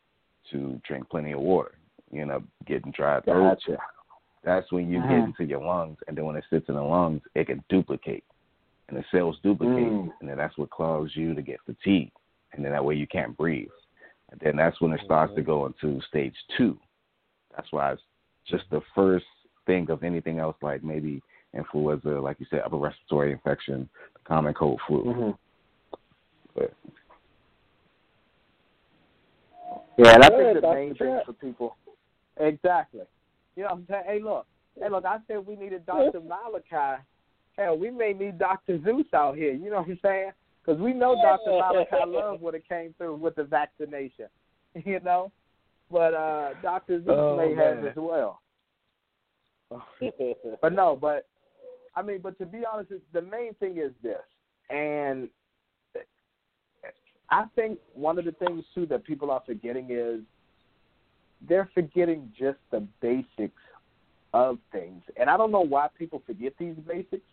to 0.51 0.81
drink 0.87 1.09
plenty 1.09 1.33
of 1.33 1.41
water. 1.41 1.73
You 2.11 2.23
end 2.23 2.31
up 2.33 2.43
getting 2.67 2.93
dry 2.93 3.21
throat. 3.21 3.59
Gotcha. 3.67 3.79
That's 4.43 4.71
when 4.73 4.91
you 4.91 5.01
get 5.01 5.11
Mhm. 5.11 5.25
into 5.27 5.45
your 5.45 5.61
lungs, 5.61 5.99
and 6.07 6.17
then 6.17 6.27
when 6.27 6.37
it 6.37 6.45
sits 6.51 6.69
in 6.69 6.75
the 6.75 6.83
lungs, 6.83 7.23
it 7.35 7.47
can 7.47 7.65
duplicate, 7.69 8.25
and 8.89 8.99
the 8.99 9.05
cells 9.11 9.39
duplicate, 9.41 9.93
Mm. 9.93 10.13
and 10.21 10.29
then 10.29 10.37
that's 10.37 10.59
what 10.59 10.71
causes 10.71 11.17
you 11.17 11.35
to 11.35 11.41
get 11.41 11.63
fatigue, 11.63 12.13
and 12.53 12.65
then 12.65 12.73
that 12.73 12.85
way 12.85 12.95
you 12.95 13.07
can't 13.07 13.37
breathe, 13.37 13.71
and 14.31 14.41
then 14.41 14.57
that's 14.57 14.81
when 14.81 14.93
it 14.93 15.01
starts 15.01 15.35
to 15.35 15.41
Mhm. 15.41 15.47
go 15.47 15.67
into 15.67 16.01
stage 16.03 16.37
two. 16.49 16.79
That's 17.57 17.73
why 17.73 17.93
it's 17.93 18.03
just 18.45 18.69
the 18.69 18.83
first 18.95 19.27
thing 19.65 19.89
of 19.91 20.05
anything 20.05 20.39
else, 20.39 20.57
like 20.63 20.83
maybe 20.83 21.23
influenza, 21.55 22.09
like 22.09 22.39
you 22.41 22.47
said, 22.51 22.61
upper 22.65 22.77
respiratory 22.77 23.33
infection, 23.33 23.89
common 24.25 24.55
cold 24.55 24.81
flu. 24.87 25.05
Mm-hmm. 25.05 25.31
But 26.55 26.73
Yeah, 29.99 30.15
and 30.15 30.25
I 30.25 30.29
Yeah, 30.31 30.53
think 30.53 30.61
the 30.61 30.73
main 30.73 30.95
thing 30.95 31.21
for 31.25 31.33
people, 31.33 31.77
exactly. 32.39 33.05
You 33.57 33.63
know 33.63 33.69
what 33.71 33.79
I'm 33.79 33.87
saying? 33.89 34.03
Hey, 34.07 34.21
look, 34.21 34.47
hey, 34.81 34.89
look. 34.89 35.05
I 35.05 35.19
said 35.27 35.47
we 35.47 35.57
needed 35.57 35.87
Dr. 35.87 36.21
Malachi. 36.21 37.03
Hell, 37.57 37.79
we 37.79 37.91
may 37.91 38.13
need 38.13 38.39
Dr. 38.39 38.83
Zeus 38.83 39.07
out 39.15 39.37
here. 39.37 39.53
You 39.53 39.71
know 39.71 39.79
what 39.79 39.89
I'm 39.89 39.99
saying? 40.03 40.33
Because 40.65 40.81
we 40.81 40.93
know 40.93 41.15
Dr. 41.23 41.53
Malachi 41.53 42.11
Love 42.11 42.41
would 42.41 42.55
have 42.55 42.69
came 42.69 42.95
through 42.99 43.17
with 43.17 43.37
the 43.37 43.45
vaccination. 43.45 44.27
You 44.85 44.99
know, 45.05 45.31
but 45.89 46.15
uh 46.15 46.55
Dr. 46.61 47.01
Zeus 47.05 47.17
Oh, 47.17 47.37
may 47.37 47.55
have 47.55 47.85
as 47.85 47.95
well. 47.95 48.41
But 50.61 50.73
no, 50.73 50.99
but 51.01 51.29
I 51.97 52.03
mean, 52.03 52.21
but 52.23 52.39
to 52.39 52.47
be 52.47 52.63
honest, 52.71 52.93
the 53.13 53.23
main 53.23 53.55
thing 53.55 53.79
is 53.79 53.93
this, 54.03 54.17
and 54.71 55.29
I 57.31 57.45
think 57.55 57.79
one 57.95 58.19
of 58.19 58.25
the 58.25 58.33
things 58.33 58.65
too 58.75 58.87
that 58.87 59.05
people 59.05 59.31
are 59.31 59.43
forgetting 59.47 59.89
is 59.91 60.21
they're 61.49 61.69
forgetting 61.75 62.33
just 62.39 62.59
the 62.71 62.87
basics 63.01 63.63
of 64.33 64.59
things, 64.73 65.03
and 65.17 65.31
I 65.31 65.37
don't 65.37 65.53
know 65.53 65.61
why 65.61 65.89
people 65.97 66.23
forget 66.27 66.55
these 66.59 66.75
basics, 66.87 67.27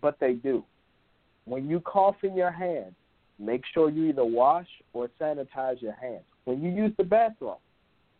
but 0.00 0.18
they 0.20 0.34
do. 0.34 0.64
When 1.46 1.68
you 1.68 1.80
cough 1.80 2.16
in 2.22 2.36
your 2.36 2.50
hand, 2.50 2.94
make 3.38 3.62
sure 3.72 3.90
you 3.90 4.04
either 4.04 4.24
wash 4.24 4.68
or 4.92 5.10
sanitize 5.20 5.80
your 5.80 5.92
hands. 5.92 6.24
When 6.44 6.62
you 6.62 6.70
use 6.70 6.92
the 6.98 7.04
bathroom, 7.04 7.56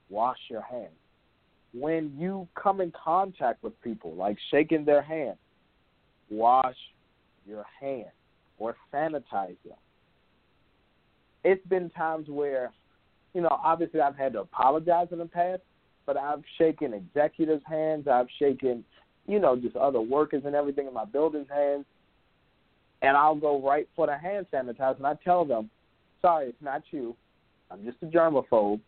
wash 0.08 0.38
your 0.48 0.62
hands 0.62 0.92
when 1.74 2.12
you 2.16 2.46
come 2.54 2.80
in 2.80 2.92
contact 2.92 3.62
with 3.62 3.80
people, 3.82 4.14
like 4.14 4.38
shaking 4.50 4.84
their 4.84 5.02
hand, 5.02 5.36
wash 6.30 6.76
your 7.46 7.64
hands 7.80 8.08
or 8.58 8.76
sanitize 8.92 9.56
them. 9.64 9.78
It's 11.44 11.66
been 11.66 11.90
times 11.90 12.28
where, 12.28 12.72
you 13.34 13.42
know, 13.42 13.60
obviously 13.62 14.00
I've 14.00 14.16
had 14.16 14.32
to 14.34 14.40
apologize 14.40 15.08
in 15.12 15.18
the 15.18 15.26
past, 15.26 15.62
but 16.06 16.16
I've 16.16 16.42
shaken 16.58 16.94
executives' 16.94 17.62
hands, 17.66 18.08
I've 18.08 18.28
shaken, 18.38 18.84
you 19.26 19.38
know, 19.38 19.56
just 19.56 19.76
other 19.76 20.00
workers 20.00 20.42
and 20.46 20.54
everything 20.54 20.86
in 20.86 20.94
my 20.94 21.04
building's 21.04 21.48
hands, 21.48 21.84
and 23.02 23.16
I'll 23.16 23.34
go 23.34 23.60
right 23.60 23.88
for 23.94 24.06
the 24.06 24.16
hand 24.16 24.46
sanitizer 24.52 24.96
and 24.96 25.06
I 25.06 25.14
tell 25.24 25.44
them, 25.44 25.68
sorry, 26.22 26.48
it's 26.48 26.62
not 26.62 26.82
you. 26.90 27.14
I'm 27.70 27.84
just 27.84 27.98
a 28.02 28.06
germaphobe, 28.06 28.80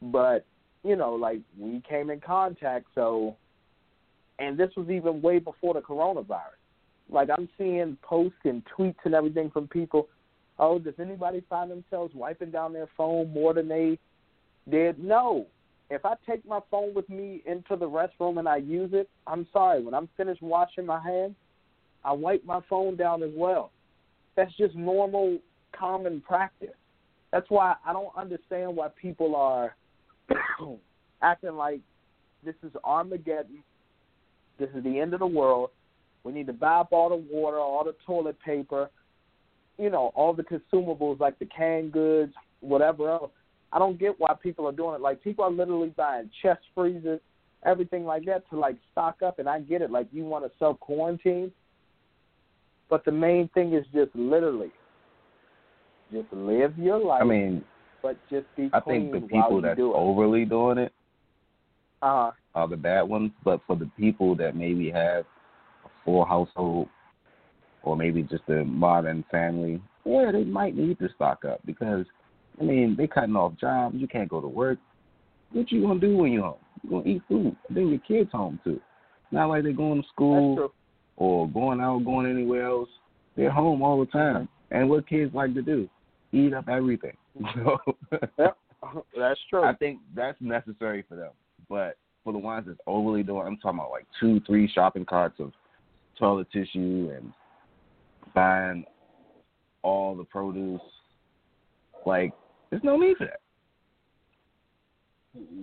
but 0.00 0.44
you 0.84 0.96
know, 0.96 1.14
like 1.14 1.40
we 1.58 1.82
came 1.88 2.10
in 2.10 2.20
contact, 2.20 2.86
so 2.94 3.36
and 4.42 4.58
this 4.58 4.70
was 4.76 4.90
even 4.90 5.22
way 5.22 5.38
before 5.38 5.74
the 5.74 5.80
coronavirus. 5.80 6.58
Like 7.08 7.28
I'm 7.30 7.48
seeing 7.56 7.96
posts 8.02 8.38
and 8.44 8.62
tweets 8.76 8.96
and 9.04 9.14
everything 9.14 9.50
from 9.50 9.68
people. 9.68 10.08
Oh, 10.58 10.78
does 10.78 10.94
anybody 11.00 11.44
find 11.48 11.70
themselves 11.70 12.12
wiping 12.14 12.50
down 12.50 12.72
their 12.72 12.88
phone 12.96 13.32
more 13.32 13.54
than 13.54 13.68
they 13.68 13.98
did? 14.68 14.98
No. 15.02 15.46
If 15.90 16.04
I 16.04 16.14
take 16.28 16.46
my 16.46 16.58
phone 16.70 16.92
with 16.92 17.08
me 17.08 17.42
into 17.46 17.76
the 17.76 17.88
restroom 17.88 18.38
and 18.38 18.48
I 18.48 18.56
use 18.56 18.90
it, 18.92 19.08
I'm 19.26 19.46
sorry. 19.52 19.82
When 19.82 19.94
I'm 19.94 20.08
finished 20.16 20.42
washing 20.42 20.86
my 20.86 21.00
hands, 21.00 21.36
I 22.04 22.12
wipe 22.12 22.44
my 22.44 22.60
phone 22.68 22.96
down 22.96 23.22
as 23.22 23.30
well. 23.36 23.70
That's 24.34 24.54
just 24.56 24.74
normal, 24.74 25.38
common 25.72 26.20
practice. 26.20 26.74
That's 27.30 27.48
why 27.48 27.76
I 27.86 27.92
don't 27.92 28.16
understand 28.16 28.74
why 28.74 28.88
people 29.00 29.36
are 29.36 29.76
acting 31.22 31.56
like 31.56 31.80
this 32.44 32.56
is 32.64 32.72
Armageddon. 32.82 33.62
This 34.58 34.68
is 34.74 34.84
the 34.84 34.98
end 34.98 35.14
of 35.14 35.20
the 35.20 35.26
world. 35.26 35.70
We 36.24 36.32
need 36.32 36.46
to 36.46 36.52
buy 36.52 36.76
up 36.76 36.92
all 36.92 37.08
the 37.08 37.16
water, 37.16 37.58
all 37.58 37.84
the 37.84 37.96
toilet 38.06 38.36
paper, 38.44 38.90
you 39.78 39.90
know, 39.90 40.12
all 40.14 40.32
the 40.32 40.44
consumables 40.44 41.18
like 41.18 41.38
the 41.38 41.46
canned 41.46 41.92
goods, 41.92 42.32
whatever 42.60 43.10
else. 43.10 43.30
I 43.72 43.78
don't 43.78 43.98
get 43.98 44.18
why 44.18 44.34
people 44.40 44.66
are 44.66 44.72
doing 44.72 44.94
it. 44.94 45.00
Like 45.00 45.22
people 45.22 45.44
are 45.44 45.50
literally 45.50 45.92
buying 45.96 46.30
chest 46.42 46.60
freezers, 46.74 47.20
everything 47.64 48.04
like 48.04 48.24
that 48.26 48.48
to 48.50 48.58
like 48.58 48.76
stock 48.92 49.22
up. 49.22 49.38
And 49.38 49.48
I 49.48 49.60
get 49.60 49.82
it. 49.82 49.90
Like 49.90 50.06
you 50.12 50.24
want 50.24 50.44
to 50.44 50.50
self 50.58 50.78
quarantine, 50.78 51.50
but 52.88 53.04
the 53.04 53.12
main 53.12 53.48
thing 53.54 53.72
is 53.72 53.84
just 53.92 54.14
literally 54.14 54.70
just 56.12 56.30
live 56.32 56.78
your 56.78 57.02
life. 57.02 57.22
I 57.22 57.24
mean, 57.24 57.64
but 58.02 58.18
just 58.30 58.46
be 58.56 58.68
I 58.72 58.80
think 58.80 59.12
the 59.12 59.20
people 59.20 59.62
that's 59.62 59.76
do 59.76 59.94
overly 59.94 60.44
doing 60.44 60.78
it 60.78 60.92
uh, 62.02 62.32
are 62.54 62.68
the 62.68 62.76
bad 62.76 63.02
ones. 63.02 63.30
But 63.44 63.60
for 63.66 63.76
the 63.76 63.90
people 63.98 64.34
that 64.36 64.56
maybe 64.56 64.90
have 64.90 65.24
a 65.84 65.88
full 66.04 66.24
household 66.24 66.88
or 67.82 67.96
maybe 67.96 68.22
just 68.22 68.42
a 68.48 68.64
modern 68.64 69.24
family, 69.30 69.80
yeah, 70.04 70.30
they 70.32 70.44
might 70.44 70.76
need 70.76 70.98
to 70.98 71.08
stock 71.14 71.44
up 71.44 71.60
because 71.64 72.04
I 72.60 72.64
mean 72.64 72.96
they 72.96 73.06
cutting 73.06 73.36
off 73.36 73.58
jobs. 73.60 73.96
You 73.98 74.08
can't 74.08 74.28
go 74.28 74.40
to 74.40 74.48
work. 74.48 74.78
What 75.52 75.70
you 75.70 75.82
gonna 75.82 76.00
do 76.00 76.16
when 76.16 76.32
you're 76.32 76.42
home? 76.42 76.56
You 76.82 76.90
gonna 76.90 77.08
eat 77.08 77.22
food. 77.28 77.56
Bring 77.70 77.88
your 77.88 77.98
kids 78.00 78.30
home 78.32 78.58
too. 78.64 78.80
Not 79.30 79.48
like 79.48 79.62
they're 79.62 79.72
going 79.72 80.02
to 80.02 80.08
school 80.08 80.72
or 81.16 81.48
going 81.48 81.80
out, 81.80 82.04
going 82.04 82.30
anywhere 82.30 82.66
else. 82.66 82.88
They're 83.36 83.50
home 83.50 83.82
all 83.82 84.00
the 84.00 84.10
time. 84.10 84.48
And 84.70 84.90
what 84.90 85.08
kids 85.08 85.34
like 85.34 85.54
to 85.54 85.62
do? 85.62 85.88
Eat 86.32 86.54
up 86.54 86.68
everything. 86.68 87.16
So 87.54 87.78
yep, 88.38 88.58
that's 89.16 89.40
true. 89.48 89.64
I 89.64 89.74
think 89.74 90.00
that's 90.14 90.36
necessary 90.40 91.02
for 91.08 91.16
them. 91.16 91.30
But 91.72 91.96
for 92.22 92.34
the 92.34 92.38
ones 92.38 92.66
that's 92.66 92.78
overly 92.86 93.22
doing, 93.22 93.46
I'm 93.46 93.56
talking 93.56 93.78
about 93.78 93.92
like 93.92 94.04
two, 94.20 94.40
three 94.46 94.70
shopping 94.70 95.06
carts 95.06 95.40
of 95.40 95.52
toilet 96.18 96.46
tissue 96.52 97.10
and 97.16 97.32
buying 98.34 98.84
all 99.80 100.14
the 100.14 100.24
produce. 100.24 100.82
Like, 102.04 102.34
there's 102.68 102.84
no 102.84 102.98
need 102.98 103.16
for 103.16 103.24
that. 103.24 103.40
Mm-hmm. 105.34 105.62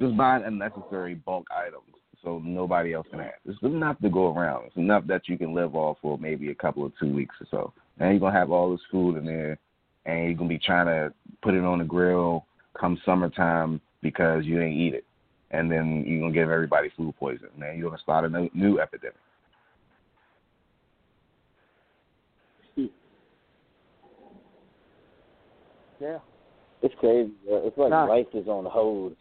Just 0.00 0.16
buying 0.16 0.44
unnecessary 0.44 1.16
bulk 1.16 1.48
items 1.50 1.82
so 2.22 2.40
nobody 2.44 2.92
else 2.92 3.08
can 3.10 3.18
have. 3.18 3.32
It's 3.44 3.60
enough 3.64 3.98
to 3.98 4.08
go 4.08 4.32
around. 4.32 4.66
It's 4.66 4.76
enough 4.76 5.08
that 5.08 5.22
you 5.26 5.36
can 5.36 5.54
live 5.54 5.74
off 5.74 5.96
for 6.00 6.16
maybe 6.18 6.52
a 6.52 6.54
couple 6.54 6.86
of 6.86 6.92
two 7.00 7.12
weeks 7.12 7.34
or 7.40 7.48
so. 7.50 7.72
And 7.98 8.10
you're 8.10 8.20
gonna 8.20 8.38
have 8.38 8.52
all 8.52 8.70
this 8.70 8.80
food 8.92 9.16
in 9.16 9.24
there, 9.26 9.58
and 10.06 10.26
you're 10.26 10.34
gonna 10.34 10.48
be 10.48 10.60
trying 10.60 10.86
to 10.86 11.12
put 11.42 11.54
it 11.54 11.64
on 11.64 11.80
the 11.80 11.84
grill 11.84 12.46
come 12.78 13.00
summertime 13.04 13.80
because 14.02 14.44
you 14.44 14.54
didn't 14.54 14.80
eat 14.80 14.94
it, 14.94 15.04
and 15.50 15.70
then 15.70 16.04
you're 16.06 16.20
gonna 16.20 16.32
give 16.32 16.50
everybody 16.50 16.90
food 16.96 17.14
poisoning. 17.18 17.50
Man, 17.56 17.78
you're 17.78 17.90
gonna 17.90 18.02
start 18.02 18.24
a 18.24 18.28
new, 18.28 18.50
new 18.54 18.80
epidemic. 18.80 19.16
Yeah. 26.02 26.18
It's 26.82 26.94
crazy. 26.98 27.30
It's 27.46 27.78
like 27.78 27.90
nah. 27.90 28.04
life 28.06 28.26
is 28.34 28.48
on 28.48 28.64
hold 28.64 29.14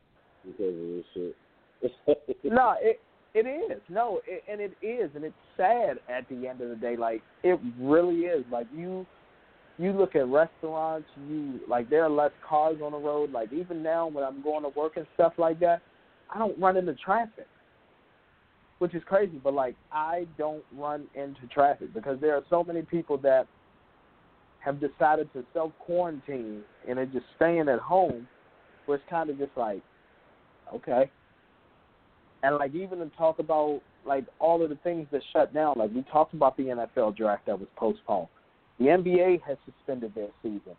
because 0.43 0.73
of 0.73 0.87
this 0.87 1.05
shit. 1.13 2.43
no, 2.43 2.75
it 2.79 2.99
it 3.33 3.47
is 3.47 3.79
no, 3.87 4.19
it, 4.25 4.43
and 4.49 4.59
it 4.59 4.73
is, 4.81 5.11
and 5.15 5.23
it's 5.23 5.35
sad 5.55 5.99
at 6.09 6.27
the 6.29 6.47
end 6.47 6.61
of 6.61 6.69
the 6.69 6.75
day. 6.75 6.97
Like 6.97 7.21
it 7.43 7.59
really 7.79 8.21
is. 8.21 8.43
Like 8.51 8.65
you, 8.75 9.05
you 9.81 9.91
look 9.93 10.15
at 10.15 10.27
restaurants. 10.27 11.07
You 11.27 11.59
like 11.67 11.89
there 11.89 12.03
are 12.03 12.09
less 12.09 12.31
cars 12.47 12.77
on 12.83 12.91
the 12.91 12.97
road. 12.97 13.31
Like 13.31 13.51
even 13.51 13.81
now 13.81 14.07
when 14.07 14.23
I'm 14.23 14.41
going 14.43 14.63
to 14.63 14.69
work 14.69 14.97
and 14.97 15.07
stuff 15.15 15.33
like 15.37 15.59
that, 15.61 15.81
I 16.33 16.37
don't 16.37 16.57
run 16.59 16.77
into 16.77 16.93
traffic, 16.95 17.47
which 18.79 18.93
is 18.93 19.01
crazy. 19.05 19.39
But 19.43 19.53
like 19.53 19.75
I 19.91 20.27
don't 20.37 20.63
run 20.77 21.07
into 21.15 21.47
traffic 21.51 21.93
because 21.93 22.19
there 22.21 22.35
are 22.35 22.43
so 22.49 22.63
many 22.63 22.83
people 22.83 23.17
that 23.19 23.47
have 24.59 24.79
decided 24.79 25.33
to 25.33 25.43
self 25.53 25.71
quarantine 25.79 26.61
and 26.87 26.99
are 26.99 27.05
just 27.07 27.25
staying 27.35 27.67
at 27.67 27.79
home, 27.79 28.27
where 28.85 28.97
it's 28.97 29.09
kind 29.09 29.29
of 29.29 29.37
just 29.39 29.51
like, 29.55 29.81
okay. 30.75 31.09
And 32.43 32.55
like 32.57 32.75
even 32.75 32.99
to 32.99 33.09
talk 33.17 33.39
about 33.39 33.81
like 34.05 34.25
all 34.39 34.63
of 34.63 34.69
the 34.69 34.75
things 34.77 35.07
that 35.11 35.21
shut 35.33 35.53
down, 35.53 35.75
like 35.77 35.91
we 35.93 36.03
talked 36.11 36.33
about 36.33 36.55
the 36.57 36.63
NFL 36.63 37.17
draft 37.17 37.45
that 37.47 37.59
was 37.59 37.67
postponed. 37.75 38.27
The 38.79 38.85
NBA 38.85 39.41
has 39.43 39.57
suspended 39.65 40.13
their 40.15 40.29
season. 40.41 40.75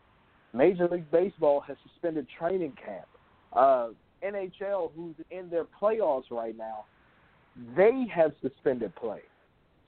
Major 0.53 0.89
League 0.89 1.11
Baseball 1.11 1.61
has 1.61 1.77
suspended 1.91 2.27
training 2.39 2.73
camp. 2.85 3.07
Uh, 3.53 3.89
NHL, 4.25 4.91
who's 4.95 5.15
in 5.31 5.49
their 5.51 5.65
playoffs 5.81 6.31
right 6.31 6.57
now, 6.57 6.85
they 7.77 8.07
have 8.13 8.33
suspended 8.43 8.95
play. 8.97 9.21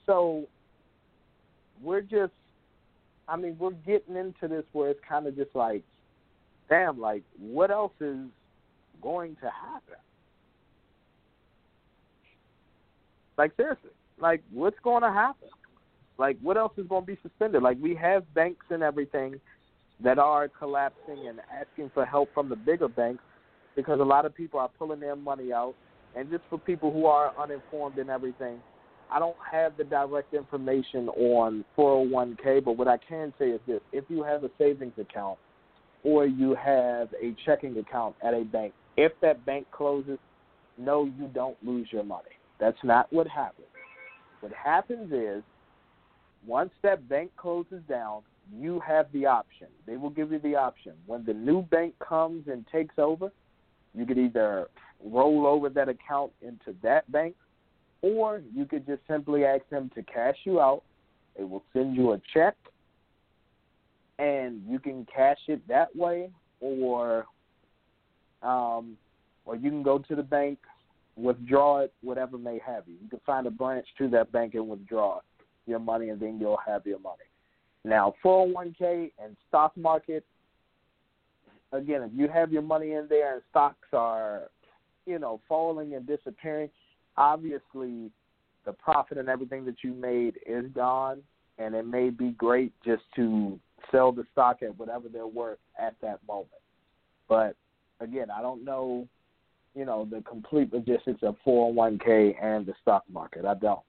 So 0.06 0.44
we're 1.82 2.02
just 2.02 2.32
I 3.28 3.36
mean, 3.36 3.56
we're 3.58 3.70
getting 3.70 4.16
into 4.16 4.48
this 4.48 4.64
where 4.72 4.90
it's 4.90 5.00
kind 5.08 5.26
of 5.26 5.36
just 5.36 5.54
like, 5.54 5.82
damn, 6.68 7.00
like, 7.00 7.22
what 7.38 7.70
else 7.70 7.92
is 8.00 8.26
going 9.02 9.36
to 9.36 9.50
happen? 9.50 9.96
Like, 13.36 13.52
seriously, 13.56 13.90
like, 14.18 14.42
what's 14.52 14.78
going 14.84 15.02
to 15.02 15.10
happen? 15.10 15.48
Like, 16.18 16.38
what 16.42 16.56
else 16.56 16.72
is 16.76 16.86
going 16.86 17.02
to 17.02 17.06
be 17.06 17.18
suspended? 17.22 17.62
Like, 17.62 17.78
we 17.80 17.94
have 17.96 18.32
banks 18.34 18.66
and 18.70 18.82
everything 18.82 19.40
that 20.02 20.18
are 20.18 20.48
collapsing 20.48 21.28
and 21.28 21.40
asking 21.52 21.90
for 21.92 22.04
help 22.04 22.32
from 22.34 22.48
the 22.48 22.56
bigger 22.56 22.88
banks 22.88 23.22
because 23.76 24.00
a 24.00 24.04
lot 24.04 24.24
of 24.24 24.34
people 24.34 24.60
are 24.60 24.70
pulling 24.78 25.00
their 25.00 25.16
money 25.16 25.52
out. 25.52 25.74
And 26.16 26.30
just 26.30 26.44
for 26.48 26.58
people 26.58 26.92
who 26.92 27.06
are 27.06 27.32
uninformed 27.38 27.98
and 27.98 28.08
everything, 28.10 28.60
I 29.10 29.18
don't 29.18 29.36
have 29.50 29.76
the 29.76 29.84
direct 29.84 30.32
information 30.34 31.08
on 31.08 31.64
401k, 31.76 32.64
but 32.64 32.76
what 32.76 32.88
I 32.88 32.96
can 32.96 33.32
say 33.38 33.50
is 33.50 33.60
this: 33.66 33.80
if 33.92 34.04
you 34.08 34.22
have 34.22 34.44
a 34.44 34.50
savings 34.58 34.94
account 34.98 35.38
or 36.04 36.26
you 36.26 36.54
have 36.54 37.08
a 37.20 37.34
checking 37.44 37.76
account 37.78 38.14
at 38.22 38.34
a 38.34 38.44
bank, 38.44 38.72
if 38.96 39.12
that 39.22 39.44
bank 39.44 39.66
closes, 39.72 40.18
no, 40.78 41.04
you 41.04 41.28
don't 41.34 41.56
lose 41.64 41.88
your 41.90 42.04
money. 42.04 42.30
That's 42.60 42.78
not 42.82 43.12
what 43.12 43.26
happens. 43.26 43.66
What 44.40 44.52
happens 44.52 45.12
is 45.12 45.42
once 46.46 46.70
that 46.82 47.08
bank 47.08 47.30
closes 47.36 47.82
down, 47.88 48.22
you 48.54 48.80
have 48.80 49.06
the 49.12 49.26
option. 49.26 49.68
They 49.86 49.96
will 49.96 50.10
give 50.10 50.32
you 50.32 50.38
the 50.38 50.56
option. 50.56 50.92
When 51.06 51.24
the 51.24 51.34
new 51.34 51.62
bank 51.62 51.94
comes 51.98 52.46
and 52.48 52.66
takes 52.70 52.94
over, 52.98 53.32
you 53.94 54.04
could 54.04 54.18
either 54.18 54.68
roll 55.02 55.46
over 55.46 55.68
that 55.70 55.88
account 55.88 56.32
into 56.42 56.76
that 56.82 57.10
bank 57.10 57.34
or 58.04 58.42
you 58.54 58.66
could 58.66 58.86
just 58.86 59.00
simply 59.08 59.46
ask 59.46 59.62
them 59.70 59.90
to 59.94 60.02
cash 60.02 60.36
you 60.44 60.60
out. 60.60 60.82
They 61.38 61.44
will 61.44 61.64
send 61.72 61.96
you 61.96 62.12
a 62.12 62.20
check, 62.34 62.54
and 64.18 64.62
you 64.68 64.78
can 64.78 65.06
cash 65.06 65.38
it 65.48 65.66
that 65.68 65.94
way, 65.96 66.30
or 66.60 67.24
um, 68.42 68.98
or 69.46 69.56
you 69.56 69.70
can 69.70 69.82
go 69.82 69.98
to 69.98 70.14
the 70.14 70.22
bank, 70.22 70.58
withdraw 71.16 71.78
it, 71.78 71.94
whatever 72.02 72.36
may 72.36 72.60
have 72.64 72.84
you. 72.86 72.94
You 73.02 73.08
can 73.08 73.20
find 73.24 73.46
a 73.46 73.50
branch 73.50 73.86
to 73.98 74.08
that 74.10 74.30
bank 74.32 74.52
and 74.54 74.68
withdraw 74.68 75.20
your 75.66 75.78
money, 75.78 76.10
and 76.10 76.20
then 76.20 76.38
you'll 76.40 76.60
have 76.66 76.86
your 76.86 76.98
money. 76.98 77.24
Now, 77.84 78.14
401k 78.24 79.12
and 79.22 79.36
stock 79.48 79.76
market, 79.76 80.24
again, 81.72 82.02
if 82.02 82.10
you 82.14 82.28
have 82.28 82.52
your 82.52 82.62
money 82.62 82.92
in 82.92 83.06
there 83.08 83.34
and 83.34 83.42
stocks 83.50 83.88
are, 83.92 84.50
you 85.06 85.18
know, 85.18 85.40
falling 85.48 85.94
and 85.94 86.06
disappearing, 86.06 86.70
obviously 87.16 88.10
the 88.64 88.72
profit 88.72 89.18
and 89.18 89.28
everything 89.28 89.64
that 89.66 89.76
you 89.82 89.92
made 89.92 90.38
is 90.46 90.64
gone, 90.74 91.22
and 91.58 91.74
it 91.74 91.86
may 91.86 92.10
be 92.10 92.30
great 92.30 92.72
just 92.84 93.02
to 93.16 93.58
sell 93.90 94.12
the 94.12 94.24
stock 94.32 94.62
at 94.62 94.78
whatever 94.78 95.08
they're 95.08 95.26
worth 95.26 95.58
at 95.78 95.94
that 96.00 96.20
moment. 96.26 96.48
But 97.28 97.54
again, 98.00 98.28
I 98.30 98.40
don't 98.40 98.64
know, 98.64 99.06
you 99.74 99.84
know, 99.84 100.08
the 100.10 100.22
complete 100.22 100.72
logistics 100.72 101.22
of 101.22 101.36
401k 101.46 102.42
and 102.42 102.64
the 102.64 102.74
stock 102.80 103.04
market. 103.12 103.44
I 103.44 103.54
don't. 103.54 103.80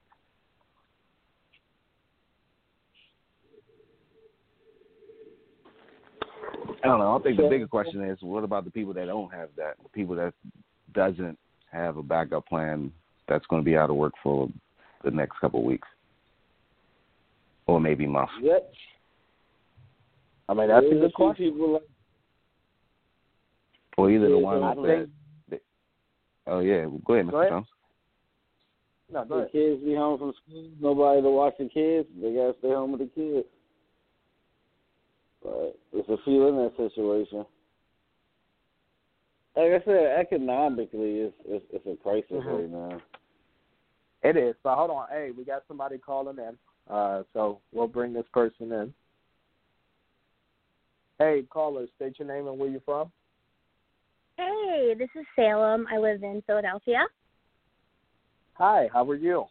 I 6.84 6.88
don't 6.88 6.98
know. 6.98 7.16
I 7.18 7.22
think 7.22 7.36
the 7.38 7.48
bigger 7.48 7.66
question 7.66 8.02
is, 8.04 8.18
what 8.20 8.44
about 8.44 8.64
the 8.64 8.70
people 8.70 8.92
that 8.94 9.06
don't 9.06 9.32
have 9.32 9.48
that? 9.56 9.74
The 9.82 9.88
people 9.90 10.14
that 10.16 10.34
doesn't 10.94 11.38
have 11.72 11.96
a 11.96 12.02
backup 12.02 12.46
plan 12.46 12.92
that's 13.28 13.46
going 13.46 13.62
to 13.62 13.64
be 13.64 13.76
out 13.76 13.90
of 13.90 13.96
work 13.96 14.12
for 14.22 14.48
the 15.04 15.10
next 15.10 15.38
couple 15.40 15.60
of 15.60 15.66
weeks, 15.66 15.88
or 17.66 17.80
maybe 17.80 18.06
months. 18.06 18.32
Yep. 18.42 18.72
I 20.48 20.54
mean, 20.54 20.68
that's 20.68 20.86
a 20.86 20.94
good 20.94 21.14
question. 21.14 21.50
People 21.52 21.72
like, 21.74 21.82
Or 23.96 24.10
either 24.10 24.28
the 24.28 24.36
Yeah, 24.36 24.42
ones 24.42 24.62
I 24.64 24.74
that, 24.74 25.08
think- 25.50 25.62
Oh 26.48 26.60
yeah, 26.60 26.86
go 27.04 27.14
ahead, 27.14 27.26
Mr. 27.26 27.30
Go 27.32 27.38
ahead. 27.40 27.50
Jones. 27.50 27.66
No, 29.12 29.24
the 29.24 29.34
ahead. 29.34 29.52
kids 29.52 29.82
be 29.82 29.94
home 29.96 30.18
from 30.18 30.32
school, 30.44 30.68
nobody 30.80 31.22
to 31.22 31.30
watch 31.30 31.54
the 31.58 31.68
kids. 31.68 32.08
They 32.22 32.32
gotta 32.34 32.54
stay 32.60 32.68
home 32.68 32.92
with 32.92 33.00
the 33.00 33.06
kids. 33.06 33.46
But 35.46 35.78
it's 35.92 36.08
a 36.08 36.16
few 36.24 36.48
in 36.48 36.56
that 36.56 36.76
situation. 36.76 37.46
Like 39.56 39.80
I 39.80 39.84
said, 39.84 40.18
economically, 40.18 41.20
it's 41.20 41.36
it's, 41.44 41.64
it's 41.72 41.86
a 41.86 42.02
crisis 42.02 42.30
Mhm. 42.30 42.58
right 42.58 42.70
now. 42.70 43.02
It 44.22 44.36
is. 44.36 44.56
But 44.62 44.76
hold 44.76 44.90
on. 44.90 45.08
Hey, 45.08 45.30
we 45.30 45.44
got 45.44 45.62
somebody 45.68 45.98
calling 45.98 46.38
in. 46.38 46.58
Uh, 46.92 47.22
so 47.32 47.60
we'll 47.72 47.86
bring 47.86 48.12
this 48.12 48.26
person 48.32 48.72
in. 48.72 48.94
Hey, 51.18 51.44
caller, 51.48 51.86
state 51.94 52.18
your 52.18 52.28
name 52.28 52.48
and 52.48 52.58
where 52.58 52.68
you're 52.68 52.80
from. 52.80 53.12
Hey, 54.36 54.94
this 54.98 55.08
is 55.14 55.24
Salem. 55.36 55.86
I 55.90 55.96
live 55.96 56.22
in 56.22 56.42
Philadelphia. 56.46 57.06
Hi, 58.54 58.88
how 58.92 59.08
are 59.08 59.14
you? 59.14 59.46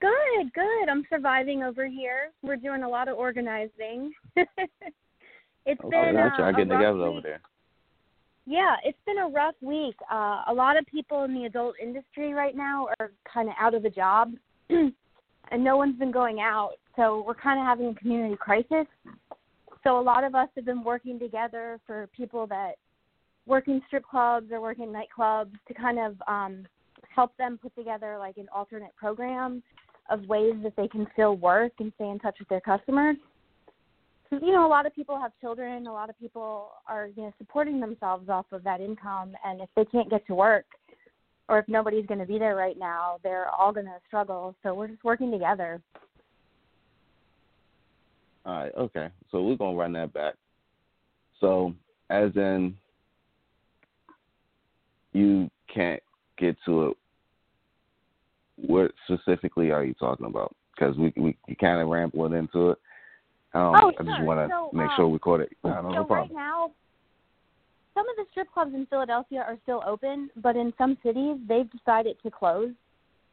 Good, 0.00 0.52
good. 0.54 0.88
I'm 0.88 1.04
surviving 1.10 1.62
over 1.62 1.86
here. 1.86 2.30
We're 2.42 2.56
doing 2.56 2.82
a 2.84 2.88
lot 2.88 3.08
of 3.08 3.16
organizing. 3.16 4.12
it's 4.36 5.80
Okay, 5.80 5.90
been 5.90 6.14
gotcha. 6.14 6.42
uh, 6.44 6.50
getting 6.52 6.68
rough 6.68 6.78
together 6.80 6.98
week. 6.98 7.06
over 7.06 7.20
there. 7.20 7.40
Yeah, 8.46 8.76
it's 8.84 8.98
been 9.06 9.18
a 9.18 9.28
rough 9.28 9.56
week. 9.60 9.96
Uh, 10.10 10.42
a 10.48 10.54
lot 10.54 10.78
of 10.78 10.86
people 10.86 11.24
in 11.24 11.34
the 11.34 11.44
adult 11.44 11.74
industry 11.82 12.32
right 12.32 12.56
now 12.56 12.88
are 12.98 13.10
kind 13.32 13.48
of 13.48 13.54
out 13.60 13.74
of 13.74 13.84
a 13.84 13.90
job, 13.90 14.32
and 14.70 14.94
no 15.52 15.76
one's 15.76 15.98
been 15.98 16.12
going 16.12 16.40
out. 16.40 16.74
So 16.96 17.24
we're 17.26 17.34
kind 17.34 17.58
of 17.60 17.66
having 17.66 17.88
a 17.88 17.94
community 17.94 18.36
crisis. 18.36 18.86
So 19.84 19.98
a 19.98 20.02
lot 20.02 20.24
of 20.24 20.34
us 20.34 20.48
have 20.56 20.64
been 20.64 20.82
working 20.82 21.18
together 21.18 21.78
for 21.86 22.08
people 22.16 22.46
that 22.46 22.72
work 23.46 23.68
in 23.68 23.82
strip 23.86 24.04
clubs 24.06 24.50
or 24.52 24.60
work 24.60 24.78
in 24.78 24.92
nightclubs 24.92 25.52
to 25.66 25.74
kind 25.74 25.98
of 25.98 26.16
um, 26.26 26.66
help 27.14 27.36
them 27.36 27.58
put 27.60 27.74
together 27.74 28.16
like 28.18 28.36
an 28.36 28.46
alternate 28.54 28.94
program 28.96 29.62
of 30.10 30.26
ways 30.26 30.54
that 30.62 30.74
they 30.76 30.88
can 30.88 31.06
still 31.12 31.36
work 31.36 31.72
and 31.78 31.92
stay 31.96 32.08
in 32.08 32.18
touch 32.18 32.36
with 32.38 32.48
their 32.48 32.60
customers 32.60 33.16
because 34.28 34.44
you 34.44 34.52
know 34.52 34.66
a 34.66 34.68
lot 34.68 34.86
of 34.86 34.94
people 34.94 35.18
have 35.18 35.32
children. 35.40 35.86
A 35.86 35.92
lot 35.92 36.10
of 36.10 36.18
people 36.18 36.70
are 36.86 37.06
you 37.06 37.22
know 37.22 37.32
supporting 37.38 37.80
themselves 37.80 38.28
off 38.28 38.46
of 38.52 38.62
that 38.64 38.80
income. 38.80 39.32
And 39.44 39.60
if 39.60 39.68
they 39.76 39.84
can't 39.86 40.10
get 40.10 40.26
to 40.26 40.34
work 40.34 40.66
or 41.48 41.58
if 41.58 41.68
nobody's 41.68 42.06
going 42.06 42.20
to 42.20 42.26
be 42.26 42.38
there 42.38 42.54
right 42.54 42.78
now 42.78 43.18
they're 43.22 43.48
all 43.48 43.72
going 43.72 43.86
to 43.86 43.96
struggle. 44.06 44.54
So 44.62 44.74
we're 44.74 44.88
just 44.88 45.04
working 45.04 45.30
together. 45.30 45.80
All 48.44 48.54
right, 48.54 48.72
okay. 48.78 49.08
So 49.30 49.42
we're 49.42 49.56
gonna 49.56 49.76
run 49.76 49.92
that 49.92 50.12
back. 50.14 50.34
So 51.40 51.74
as 52.08 52.30
in 52.34 52.74
you 55.12 55.50
can't 55.72 56.02
get 56.38 56.56
to 56.64 56.88
it 56.88 56.96
what 58.66 58.92
specifically 59.04 59.70
are 59.70 59.84
you 59.84 59.94
talking 59.94 60.26
about? 60.26 60.54
Because 60.76 60.96
we 60.96 61.12
we, 61.16 61.36
we 61.48 61.54
kind 61.54 61.80
of 61.80 61.88
rambling 61.88 62.34
into 62.34 62.70
it. 62.70 62.78
Um, 63.54 63.74
Oh, 63.76 63.92
I 63.98 64.02
just 64.02 64.16
sure. 64.16 64.24
want 64.24 64.40
to 64.40 64.48
So, 64.48 64.70
make 64.76 64.90
uh, 64.90 64.96
sure 64.96 65.08
we 65.08 65.18
caught 65.18 65.40
it. 65.40 65.56
No, 65.64 65.70
no, 65.80 65.88
so 65.90 65.94
no 65.94 66.06
right 66.06 66.32
now 66.32 66.72
some 67.98 68.08
of 68.08 68.14
the 68.16 68.26
strip 68.30 68.48
clubs 68.52 68.72
in 68.74 68.86
Philadelphia 68.86 69.40
are 69.40 69.58
still 69.64 69.82
open 69.84 70.30
but 70.36 70.54
in 70.54 70.72
some 70.78 70.96
cities 71.02 71.36
they've 71.48 71.68
decided 71.72 72.16
to 72.22 72.30
close 72.30 72.70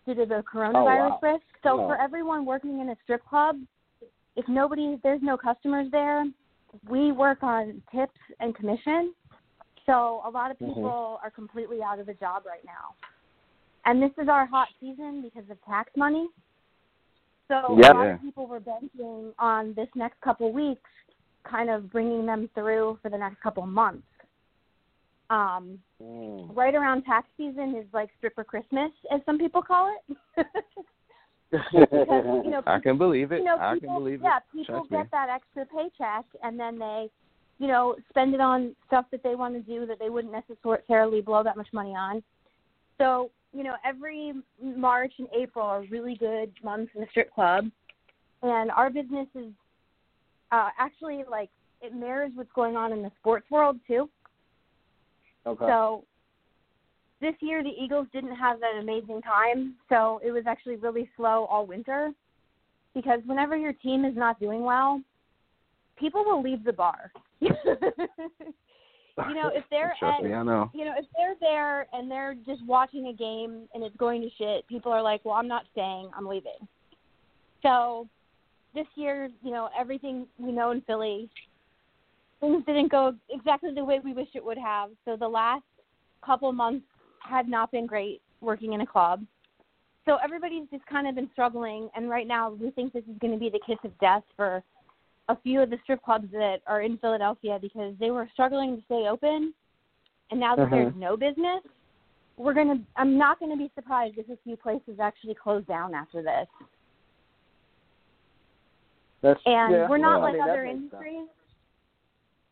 due 0.08 0.16
to 0.16 0.26
the 0.26 0.44
coronavirus 0.52 1.12
wow. 1.12 1.20
risk 1.22 1.46
so 1.64 1.82
Oh. 1.82 1.88
for 1.88 2.02
everyone 2.02 2.46
working 2.46 2.80
in 2.80 2.90
a 2.90 2.96
strip 3.04 3.24
club 3.26 3.60
if 4.36 4.48
nobody 4.48 5.00
there's 5.04 5.22
no 5.22 5.38
customers 5.38 5.88
there 5.92 6.26
we 6.90 7.12
work 7.12 7.44
on 7.44 7.82
tips 7.94 8.20
and 8.40 8.56
commission 8.56 9.14
so 9.86 10.22
a 10.26 10.30
lot 10.30 10.50
of 10.50 10.58
Mhm. 10.58 10.74
people 10.74 11.20
are 11.22 11.30
completely 11.30 11.84
out 11.84 12.00
of 12.00 12.10
a 12.10 12.14
job 12.16 12.44
right 12.46 12.66
now 12.66 12.96
and 13.86 14.02
this 14.02 14.12
is 14.22 14.28
our 14.30 14.46
hot 14.46 14.68
season 14.80 15.22
because 15.22 15.50
of 15.50 15.58
tax 15.66 15.92
money 15.96 16.28
so 17.48 17.78
Yep. 17.78 17.94
a 17.94 17.98
lot 17.98 18.08
of 18.08 18.22
people 18.22 18.48
were 18.48 18.60
banking 18.60 19.32
on 19.40 19.74
this 19.76 19.88
next 19.96 20.20
couple 20.22 20.52
weeks 20.52 20.90
kind 21.44 21.70
of 21.70 21.92
bringing 21.92 22.26
them 22.26 22.50
through 22.56 22.98
for 23.02 23.10
the 23.10 23.18
next 23.18 23.40
couple 23.42 23.66
months 23.66 24.08
um 25.30 25.80
Mm. 26.04 26.56
right 26.56 26.76
around 26.76 27.04
tax 27.04 27.28
season 27.38 27.74
is 27.76 27.86
like 27.94 28.10
stripper 28.18 28.44
christmas 28.44 28.92
as 29.12 29.22
some 29.26 29.38
people 29.38 29.62
call 29.62 29.96
it 30.10 30.18
because 31.52 32.42
you 32.44 32.50
know 32.52 32.62
I 32.66 32.80
can 32.80 32.98
believe 32.98 33.32
it. 33.32 33.40
you 33.40 33.46
know, 33.46 33.58
I 33.60 33.76
people, 33.76 33.88
can 33.96 33.98
believe 34.04 34.22
yeah, 34.24 34.38
it. 34.38 34.44
people 34.52 34.76
Trust 34.76 34.90
get 34.92 35.04
me. 35.04 35.10
that 35.12 35.30
extra 35.30 35.66
paycheck 35.66 36.26
and 36.44 36.60
then 36.60 36.78
they, 36.80 37.10
you 37.60 37.68
know, 37.68 37.96
spend 38.10 38.34
it 38.34 38.42
on 38.42 38.76
stuff 38.88 39.06
that 39.12 39.24
they 39.24 39.36
want 39.36 39.54
to 39.54 39.62
do 39.62 39.86
that 39.86 39.98
they 40.00 40.10
wouldn't 40.10 40.34
necessarily 40.34 41.22
blow 41.22 41.44
that 41.44 41.56
much 41.56 41.68
money 41.72 41.92
on. 41.96 42.22
So, 42.98 43.30
you 43.56 43.64
know, 43.64 43.76
every 43.86 44.34
March 44.62 45.14
and 45.18 45.28
April 45.36 45.66
are 45.66 45.84
really 45.90 46.16
good 46.16 46.52
months 46.64 46.92
in 46.94 47.02
the 47.02 47.08
strip 47.10 47.34
club, 47.34 47.66
and 48.44 48.70
our 48.72 48.90
business 48.90 49.28
is 49.34 49.52
uh, 50.52 50.70
actually 50.78 51.24
like 51.30 51.50
it 51.82 51.94
mirrors 51.94 52.32
what's 52.36 52.52
going 52.54 52.76
on 52.76 52.92
in 52.92 53.02
the 53.02 53.12
sports 53.20 53.50
world 53.50 53.80
too. 53.88 54.10
Okay. 55.48 55.66
So 55.66 56.04
this 57.22 57.36
year 57.40 57.64
the 57.64 57.70
Eagles 57.70 58.08
didn't 58.12 58.36
have 58.36 58.60
that 58.60 58.78
amazing 58.80 59.22
time, 59.22 59.76
so 59.88 60.20
it 60.24 60.32
was 60.32 60.44
actually 60.48 60.76
really 60.76 61.10
slow 61.16 61.46
all 61.46 61.66
winter. 61.66 62.12
Because 62.94 63.20
whenever 63.26 63.58
your 63.58 63.74
team 63.74 64.06
is 64.06 64.16
not 64.16 64.40
doing 64.40 64.64
well, 64.64 65.02
people 65.98 66.24
will 66.24 66.42
leave 66.42 66.64
the 66.64 66.74
bar. 66.74 67.12
you 69.18 69.36
know, 69.36 69.50
if 69.54 69.64
they're 69.70 69.94
Trust 70.00 70.20
at 70.20 70.24
me, 70.24 70.34
I 70.34 70.44
know. 70.44 70.70
you 70.74 70.86
know, 70.86 70.94
if 70.98 71.06
they're 71.16 71.36
there 71.40 71.88
and 71.94 72.10
they're 72.10 72.36
just 72.46 72.66
watching 72.66 73.08
a 73.08 73.14
game 73.14 73.68
and 73.74 73.84
it's 73.84 73.96
going 73.98 74.22
to 74.22 74.30
shit, 74.38 74.68
people 74.68 74.92
are 74.92 75.02
like, 75.02 75.24
"Well, 75.24 75.36
I'm 75.36 75.48
not 75.48 75.64
staying. 75.72 76.10
I'm 76.16 76.26
leaving." 76.26 76.68
So, 77.62 78.08
this 78.74 78.88
year, 78.96 79.30
you 79.42 79.52
know, 79.52 79.70
everything 79.78 80.28
we 80.38 80.52
know 80.52 80.72
in 80.72 80.82
Philly, 80.82 81.30
things 82.40 82.64
didn't 82.66 82.92
go 82.92 83.16
exactly 83.30 83.74
the 83.74 83.84
way 83.84 84.00
we 84.04 84.14
wish 84.14 84.28
it 84.34 84.44
would 84.44 84.58
have. 84.58 84.92
So 85.06 85.16
the 85.16 85.28
last 85.28 85.64
couple 86.24 86.52
months 86.52 86.86
had 87.20 87.48
not 87.48 87.72
been 87.72 87.86
great 87.86 88.22
working 88.42 88.74
in 88.74 88.82
a 88.82 88.86
club. 88.86 89.24
So 90.06 90.18
everybody's 90.24 90.68
just 90.72 90.86
kind 90.86 91.08
of 91.08 91.16
been 91.16 91.30
struggling, 91.34 91.90
and 91.96 92.10
right 92.10 92.28
now 92.28 92.52
we 92.52 92.70
think 92.72 92.94
this 92.94 93.04
is 93.10 93.18
going 93.20 93.34
to 93.34 93.40
be 93.40 93.50
the 93.50 93.60
kiss 93.66 93.80
of 93.84 93.98
death 94.00 94.22
for 94.36 94.64
a 95.30 95.38
few 95.42 95.62
of 95.62 95.70
the 95.70 95.78
strip 95.84 96.04
clubs 96.04 96.28
that 96.32 96.58
are 96.68 96.82
in 96.82 96.98
Philadelphia 96.98 97.58
because 97.62 97.96
they 98.00 98.12
were 98.12 98.28
struggling 98.34 98.78
to 98.78 98.84
stay 98.86 99.08
open, 99.08 99.54
and 100.32 100.40
now 100.40 100.56
that 100.56 100.68
Mhm. 100.68 100.72
there's 100.72 100.96
no 100.96 101.18
business, 101.18 101.64
we're 102.38 102.54
gonna. 102.54 102.80
I'm 102.96 103.18
not 103.18 103.40
going 103.40 103.52
to 103.52 103.58
be 103.58 103.72
surprised 103.76 104.18
if 104.18 104.30
a 104.30 104.38
few 104.38 104.58
places 104.58 105.00
actually 105.00 105.36
close 105.36 105.64
down 105.66 105.94
after 105.94 106.22
this. 106.22 106.48
That's, 109.22 109.42
And 109.46 109.74
yeah, 109.74 109.88
we're 109.90 109.98
not 109.98 110.18
yeah, 110.18 110.24
I 110.26 110.32
like 110.32 110.34
mean, 110.34 110.50
other 110.50 110.66
industries. 110.66 111.30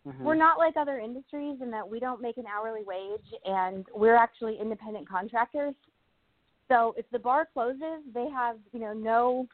Mhm. 0.07 0.19
We're 0.19 0.35
not 0.35 0.57
like 0.57 0.75
other 0.75 0.99
industries 0.99 1.61
in 1.61 1.69
that 1.71 1.87
we 1.87 1.99
don't 1.99 2.21
make 2.21 2.37
an 2.37 2.45
hourly 2.47 2.83
wage, 2.83 3.33
and 3.45 3.87
we're 3.93 4.15
actually 4.15 4.57
independent 4.59 5.07
contractors. 5.07 5.75
So 6.67 6.93
if 6.97 7.09
the 7.11 7.19
bar 7.19 7.45
closes, 7.45 8.03
they 8.13 8.29
have 8.29 8.57
you 8.71 8.79
know 8.79 8.93
no 8.93 9.47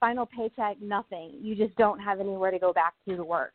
final 0.00 0.26
paycheck, 0.26 0.80
nothing. 0.80 1.32
You 1.40 1.54
just 1.54 1.76
don't 1.76 2.00
have 2.00 2.20
anywhere 2.20 2.50
to 2.50 2.58
go 2.58 2.72
back 2.72 2.94
to 3.06 3.16
to 3.16 3.24
work. 3.24 3.52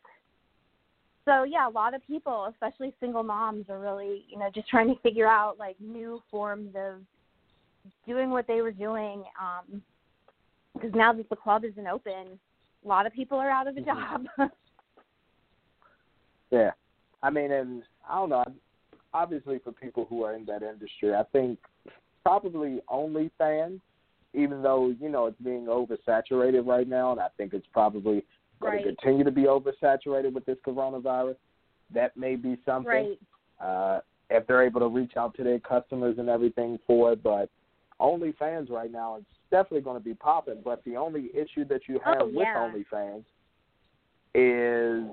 So 1.24 1.42
yeah, 1.42 1.68
a 1.68 1.70
lot 1.70 1.92
of 1.92 2.06
people, 2.06 2.46
especially 2.52 2.94
single 3.00 3.24
moms, 3.24 3.66
are 3.68 3.80
really 3.80 4.24
you 4.28 4.38
know 4.38 4.48
just 4.54 4.68
trying 4.68 4.88
to 4.88 5.00
figure 5.02 5.26
out 5.26 5.58
like 5.58 5.76
new 5.80 6.22
forms 6.30 6.74
of 6.76 7.00
doing 8.06 8.30
what 8.30 8.46
they 8.46 8.62
were 8.62 8.72
doing. 8.72 9.24
Um, 9.40 9.82
because 10.72 10.94
now 10.94 11.12
that 11.12 11.28
the 11.30 11.36
club 11.36 11.64
isn't 11.64 11.86
open, 11.86 12.38
a 12.84 12.88
lot 12.88 13.06
of 13.06 13.12
people 13.14 13.38
are 13.38 13.50
out 13.50 13.66
of 13.66 13.76
a 13.76 13.80
job. 13.80 14.26
Yeah, 16.50 16.70
I 17.22 17.30
mean, 17.30 17.50
and 17.50 17.82
I 18.08 18.16
don't 18.16 18.30
know. 18.30 18.44
Obviously, 19.12 19.58
for 19.64 19.72
people 19.72 20.06
who 20.08 20.22
are 20.22 20.34
in 20.34 20.44
that 20.46 20.62
industry, 20.62 21.14
I 21.14 21.24
think 21.32 21.58
probably 22.22 22.80
OnlyFans, 22.90 23.80
even 24.36 24.62
though 24.62 24.94
you 25.00 25.08
know 25.08 25.26
it's 25.26 25.40
being 25.40 25.66
oversaturated 25.66 26.66
right 26.66 26.86
now, 26.86 27.10
and 27.12 27.20
I 27.20 27.28
think 27.36 27.52
it's 27.54 27.66
probably 27.72 28.24
going 28.60 28.74
Right. 28.74 28.84
to 28.84 28.94
continue 28.94 29.24
to 29.24 29.30
be 29.30 29.44
oversaturated 29.44 30.32
with 30.32 30.44
this 30.46 30.58
coronavirus. 30.66 31.36
That 31.92 32.16
may 32.16 32.36
be 32.36 32.56
something. 32.64 32.86
right. 32.90 33.18
uh, 33.60 34.00
if 34.28 34.46
they're 34.46 34.64
able 34.64 34.80
to 34.80 34.88
reach 34.88 35.16
out 35.16 35.34
to 35.36 35.44
their 35.44 35.58
customers 35.60 36.16
and 36.18 36.28
everything 36.28 36.78
for 36.86 37.12
it. 37.12 37.22
But 37.22 37.48
OnlyFans 38.00 38.70
right 38.70 38.90
now, 38.90 39.16
it's 39.16 39.26
definitely 39.52 39.82
going 39.82 39.98
to 39.98 40.04
be 40.04 40.14
popping. 40.14 40.60
But 40.64 40.82
the 40.84 40.96
only 40.96 41.30
issue 41.34 41.64
that 41.66 41.82
you 41.88 42.00
have 42.04 42.16
Oh, 42.22 42.26
with 42.26 42.34
yeah. 42.34 42.56
OnlyFans 42.56 43.24
is, 44.34 45.04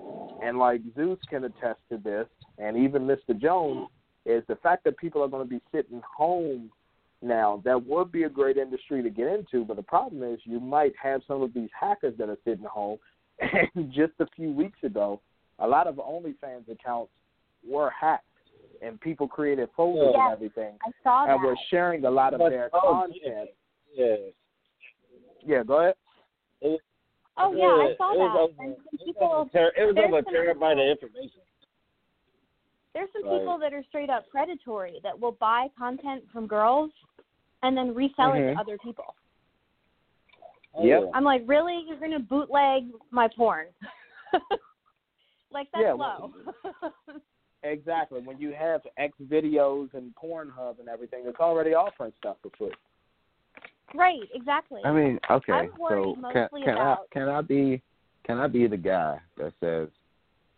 and 0.43 0.57
like 0.57 0.81
Zeus 0.95 1.19
can 1.29 1.43
attest 1.45 1.79
to 1.89 1.97
this, 1.97 2.27
and 2.57 2.75
even 2.77 3.03
Mr. 3.07 3.39
Jones, 3.39 3.87
is 4.25 4.43
the 4.47 4.55
fact 4.57 4.83
that 4.85 4.97
people 4.97 5.21
are 5.21 5.27
going 5.27 5.45
to 5.47 5.49
be 5.49 5.61
sitting 5.71 6.01
home 6.17 6.71
now. 7.23 7.61
That 7.65 7.85
would 7.85 8.11
be 8.11 8.23
a 8.23 8.29
great 8.29 8.57
industry 8.57 9.01
to 9.01 9.09
get 9.09 9.27
into, 9.27 9.65
but 9.65 9.77
the 9.77 9.83
problem 9.83 10.21
is 10.23 10.39
you 10.43 10.59
might 10.59 10.93
have 11.01 11.21
some 11.27 11.41
of 11.41 11.53
these 11.53 11.69
hackers 11.79 12.13
that 12.17 12.29
are 12.29 12.37
sitting 12.45 12.65
home. 12.65 12.97
And 13.75 13.91
just 13.91 14.13
a 14.19 14.27
few 14.35 14.51
weeks 14.51 14.77
ago, 14.83 15.19
a 15.59 15.67
lot 15.67 15.87
of 15.87 15.95
OnlyFans 15.95 16.69
accounts 16.71 17.11
were 17.67 17.89
hacked, 17.89 18.25
and 18.81 19.01
people 19.01 19.27
created 19.27 19.69
folders 19.75 20.13
Yeah. 20.15 20.25
and 20.25 20.33
everything, 20.33 20.73
I 20.85 20.91
saw 21.03 21.25
and 21.33 21.41
were 21.41 21.55
sharing 21.71 22.05
a 22.05 22.11
lot 22.11 22.33
of 22.33 22.39
But- 22.39 22.49
their 22.51 22.69
oh, 22.73 22.79
content. 22.81 23.49
Yeah. 23.95 24.15
Yeah, 25.45 25.63
go 25.63 25.79
ahead. 25.79 25.95
oh 27.37 27.53
yeah, 27.53 27.65
I 27.65 27.95
saw 27.97 28.13
it 28.13 28.19
was 28.19 28.31
that. 28.33 28.39
Over, 28.39 28.63
and 28.63 28.71
it 28.73 28.77
was 28.91 29.01
people, 29.05 29.31
over, 29.33 29.49
ter- 29.49 29.73
it 29.75 29.85
was 29.85 29.95
over 29.97 30.19
a 30.19 30.23
some 30.23 30.33
terabyte 30.33 30.53
people- 30.53 30.71
of 30.71 30.97
information. 31.03 31.41
There's 32.93 33.09
some 33.13 33.23
Right. 33.23 33.39
people 33.39 33.57
that 33.59 33.73
are 33.73 33.83
straight 33.89 34.09
up 34.09 34.29
predatory 34.29 34.99
that 35.03 35.19
will 35.19 35.31
buy 35.33 35.67
content 35.77 36.23
from 36.31 36.47
girls 36.47 36.91
and 37.63 37.75
then 37.75 37.93
resell 37.93 38.33
it 38.33 38.39
Mhm. 38.39 38.53
to 38.53 38.59
other 38.59 38.77
people. 38.79 39.15
Oh, 40.75 40.83
yeah. 40.85 41.09
I'm 41.13 41.23
like, 41.23 41.43
really? 41.45 41.79
You're 41.87 41.97
gonna 41.99 42.19
bootleg 42.19 42.91
my 43.11 43.27
porn? 43.27 43.67
like 45.51 45.69
that's 45.71 45.83
Yeah, 45.83 45.93
low. 45.93 46.33
Exactly. 47.63 48.19
When 48.21 48.37
you 48.39 48.51
have 48.53 48.81
X 48.97 49.13
videos 49.21 49.93
and 49.93 50.13
Pornhub 50.15 50.79
and 50.79 50.89
everything, 50.89 51.25
it's 51.25 51.39
already 51.39 51.73
offering 51.73 52.11
stuff 52.17 52.37
for 52.41 52.49
free. 52.57 52.73
right, 53.93 54.27
exactly. 54.33 54.81
I 54.83 54.91
mean, 54.91 55.19
okay, 55.29 55.53
I'm 55.53 55.71
so 55.77 56.15
can 56.33 56.49
can 56.63 56.73
about- 56.77 56.99
I 57.11 57.13
can 57.13 57.29
I 57.29 57.41
be 57.41 57.81
can 58.25 58.39
I 58.39 58.47
be 58.47 58.67
the 58.67 58.77
guy 58.77 59.19
that 59.37 59.53
says, 59.59 59.89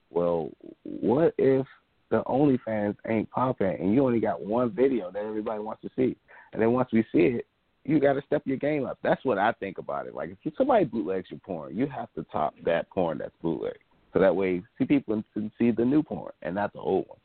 well, 0.09 0.49
what 0.83 1.33
if 1.38 1.67
the 2.09 2.23
OnlyFans 2.23 2.95
ain't 3.07 3.29
popping 3.31 3.77
and 3.79 3.93
you 3.93 4.05
only 4.05 4.19
got 4.19 4.41
one 4.41 4.71
video 4.71 5.11
that 5.11 5.23
everybody 5.23 5.59
wants 5.59 5.81
to 5.83 5.89
see, 5.95 6.15
and 6.53 6.61
then 6.61 6.71
once 6.71 6.89
we 6.93 7.03
see 7.11 7.37
it, 7.37 7.47
you 7.83 7.99
got 7.99 8.13
to 8.13 8.21
step 8.25 8.41
your 8.45 8.57
game 8.57 8.85
up. 8.85 8.97
That's 9.03 9.23
what 9.23 9.37
I 9.37 9.51
think 9.53 9.77
about 9.77 10.07
it. 10.07 10.15
Like 10.15 10.35
if 10.43 10.53
somebody 10.57 10.85
bootlegs 10.85 11.29
your 11.29 11.39
porn, 11.39 11.77
you 11.77 11.87
have 11.87 12.11
to 12.15 12.23
top 12.31 12.55
that 12.65 12.89
porn 12.89 13.17
that's 13.19 13.35
bootleg, 13.41 13.77
so 14.13 14.19
that 14.19 14.35
way 14.35 14.61
see 14.77 14.85
people 14.85 15.23
can 15.33 15.51
see 15.57 15.71
the 15.71 15.85
new 15.85 16.01
porn 16.03 16.31
and 16.41 16.55
not 16.55 16.73
the 16.73 16.79
old 16.79 17.07
one. 17.07 17.19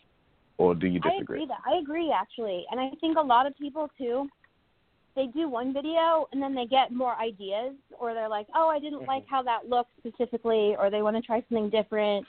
Or 0.58 0.74
do 0.74 0.86
you 0.86 1.00
I 1.02 1.10
disagree? 1.10 1.44
agree 1.44 1.46
that 1.46 1.60
I 1.66 1.78
agree 1.78 2.12
actually, 2.12 2.66
and 2.70 2.78
I 2.78 2.90
think 3.00 3.16
a 3.16 3.22
lot 3.22 3.46
of 3.46 3.56
people 3.58 3.88
too. 3.96 4.28
They 5.16 5.26
do 5.26 5.48
one 5.48 5.72
video 5.72 6.28
and 6.32 6.40
then 6.40 6.54
they 6.54 6.66
get 6.66 6.92
more 6.92 7.16
ideas, 7.16 7.74
or 7.98 8.14
they're 8.14 8.28
like, 8.28 8.46
"Oh, 8.54 8.68
I 8.68 8.78
didn't 8.78 9.06
like 9.06 9.24
mm-hmm. 9.24 9.34
how 9.34 9.42
that 9.42 9.68
looked 9.68 9.90
specifically," 9.98 10.76
or 10.78 10.88
they 10.90 11.02
want 11.02 11.16
to 11.16 11.22
try 11.22 11.44
something 11.48 11.70
different. 11.70 12.26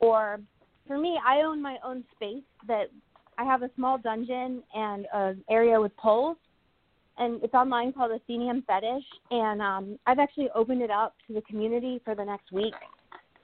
Or 0.00 0.40
for 0.90 0.98
me, 0.98 1.20
I 1.24 1.42
own 1.42 1.62
my 1.62 1.76
own 1.84 2.02
space 2.16 2.42
that 2.66 2.86
I 3.38 3.44
have 3.44 3.62
a 3.62 3.70
small 3.76 3.96
dungeon 3.96 4.60
and 4.74 5.06
an 5.14 5.44
area 5.48 5.80
with 5.80 5.96
poles, 5.96 6.36
and 7.16 7.40
it's 7.44 7.54
online 7.54 7.92
called 7.92 8.10
Athenium 8.10 8.64
Fetish, 8.66 9.04
and 9.30 9.62
um, 9.62 10.00
I've 10.08 10.18
actually 10.18 10.48
opened 10.52 10.82
it 10.82 10.90
up 10.90 11.14
to 11.28 11.32
the 11.32 11.42
community 11.42 12.00
for 12.04 12.16
the 12.16 12.24
next 12.24 12.50
week, 12.50 12.74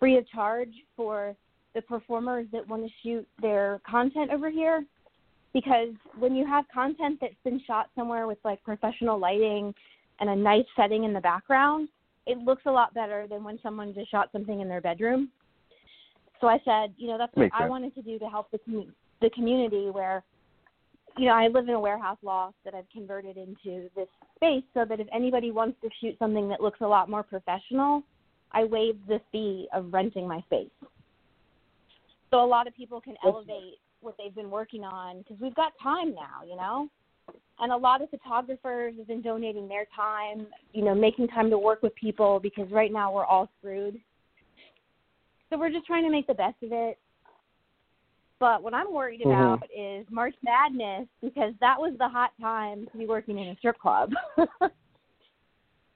free 0.01 0.19
of 0.19 0.29
charge 0.29 0.73
for 0.97 1.37
the 1.77 1.83
performers 1.83 2.49
that 2.51 2.67
want 2.67 2.85
to 2.85 2.91
shoot 3.05 3.25
their 3.41 3.81
content 3.89 4.33
over 4.33 4.51
here 4.51 4.85
because 5.53 5.91
when 6.19 6.35
you 6.35 6.45
have 6.45 6.65
content 6.75 7.19
that's 7.21 7.33
been 7.45 7.63
shot 7.65 7.91
somewhere 7.95 8.27
with 8.27 8.39
like 8.45 8.61
professional 8.65 9.21
lighting 9.21 9.73
and 10.19 10.31
a 10.31 10.35
nice 10.35 10.65
setting 10.75 11.05
in 11.05 11.13
the 11.13 11.21
background, 11.21 11.89
it 12.27 12.39
looks 12.39 12.63
a 12.67 12.73
lot 12.73 12.93
better 12.93 13.29
than 13.31 13.45
when 13.45 13.61
someone 13.63 13.95
just 13.95 14.11
shot 14.11 14.31
something 14.33 14.61
in 14.61 14.69
their 14.69 14.81
bedroom. 14.81 15.31
So 16.41 16.49
I 16.49 16.59
said, 16.65 16.95
you 16.97 17.09
know, 17.09 17.19
that's 17.19 17.35
what 17.35 17.45
Makes 17.45 17.57
I 17.57 17.63
sense. 17.63 17.71
wanted 17.71 17.95
to 17.95 18.03
do 18.03 18.19
to 18.19 18.27
help 18.27 18.51
the 18.51 18.59
commu- 18.59 18.93
the 19.21 19.31
community 19.31 19.91
where 19.91 20.23
you 21.17 21.27
know, 21.27 21.33
I 21.33 21.49
live 21.49 21.69
in 21.69 21.75
a 21.75 21.81
warehouse 21.81 22.19
loft 22.23 22.57
that 22.65 22.75
I've 22.75 22.89
converted 22.91 23.37
into 23.37 23.89
this 23.97 24.09
space 24.37 24.65
so 24.75 24.85
that 24.85 25.01
if 25.01 25.07
anybody 25.13 25.51
wants 25.51 25.79
to 25.83 25.89
shoot 26.01 26.17
something 26.19 26.49
that 26.51 26.61
looks 26.61 26.81
a 26.83 26.87
lot 26.87 27.09
more 27.09 27.23
professional, 27.23 28.03
I 28.53 28.65
waive 28.65 28.99
the 29.09 29.21
fee 29.33 29.69
of 29.73 29.93
renting 29.93 30.29
my 30.29 30.41
space. 30.43 30.69
So 32.31 32.45
a 32.45 32.47
lot 32.47 32.67
of 32.67 32.77
people 32.77 33.01
can 33.01 33.15
elevate 33.25 33.79
what 34.01 34.15
they've 34.19 34.35
been 34.35 34.51
working 34.51 34.85
on 34.85 35.19
because 35.19 35.41
we've 35.41 35.55
got 35.55 35.73
time 35.83 36.15
now, 36.15 36.45
you 36.47 36.57
know. 36.57 36.89
And 37.59 37.73
a 37.73 37.77
lot 37.77 38.03
of 38.03 38.11
photographers 38.11 38.95
have 38.99 39.09
been 39.09 39.23
donating 39.23 39.69
their 39.69 39.87
time, 39.97 40.47
you 40.73 40.85
know, 40.85 40.95
making 40.95 41.29
time 41.29 41.49
to 41.49 41.59
work 41.59 41.83
with 41.83 41.95
people 41.95 42.39
because 42.41 42.71
right 42.71 42.93
now 42.93 43.13
we're 43.13 43.25
all 43.25 43.49
screwed. 43.59 43.99
So 45.51 45.59
we're 45.59 45.71
just 45.71 45.87
trying 45.87 46.05
to 46.05 46.11
make 46.11 46.27
the 46.27 46.35
best 46.35 46.57
of 46.63 46.71
it. 46.73 46.99
But 48.39 48.63
what 48.63 48.75
I'm 48.75 48.93
worried 48.93 49.23
Mhm. 49.23 49.27
about 49.27 49.71
is 49.75 50.09
March 50.11 50.35
Madness 50.43 51.09
because 51.23 51.55
that 51.61 51.81
was 51.81 51.97
the 51.99 52.09
hot 52.09 52.33
time 52.41 52.87
to 52.93 52.99
be 52.99 53.07
working 53.07 53.39
in 53.39 53.49
a 53.49 53.57
strip 53.57 53.79
club. 53.79 54.13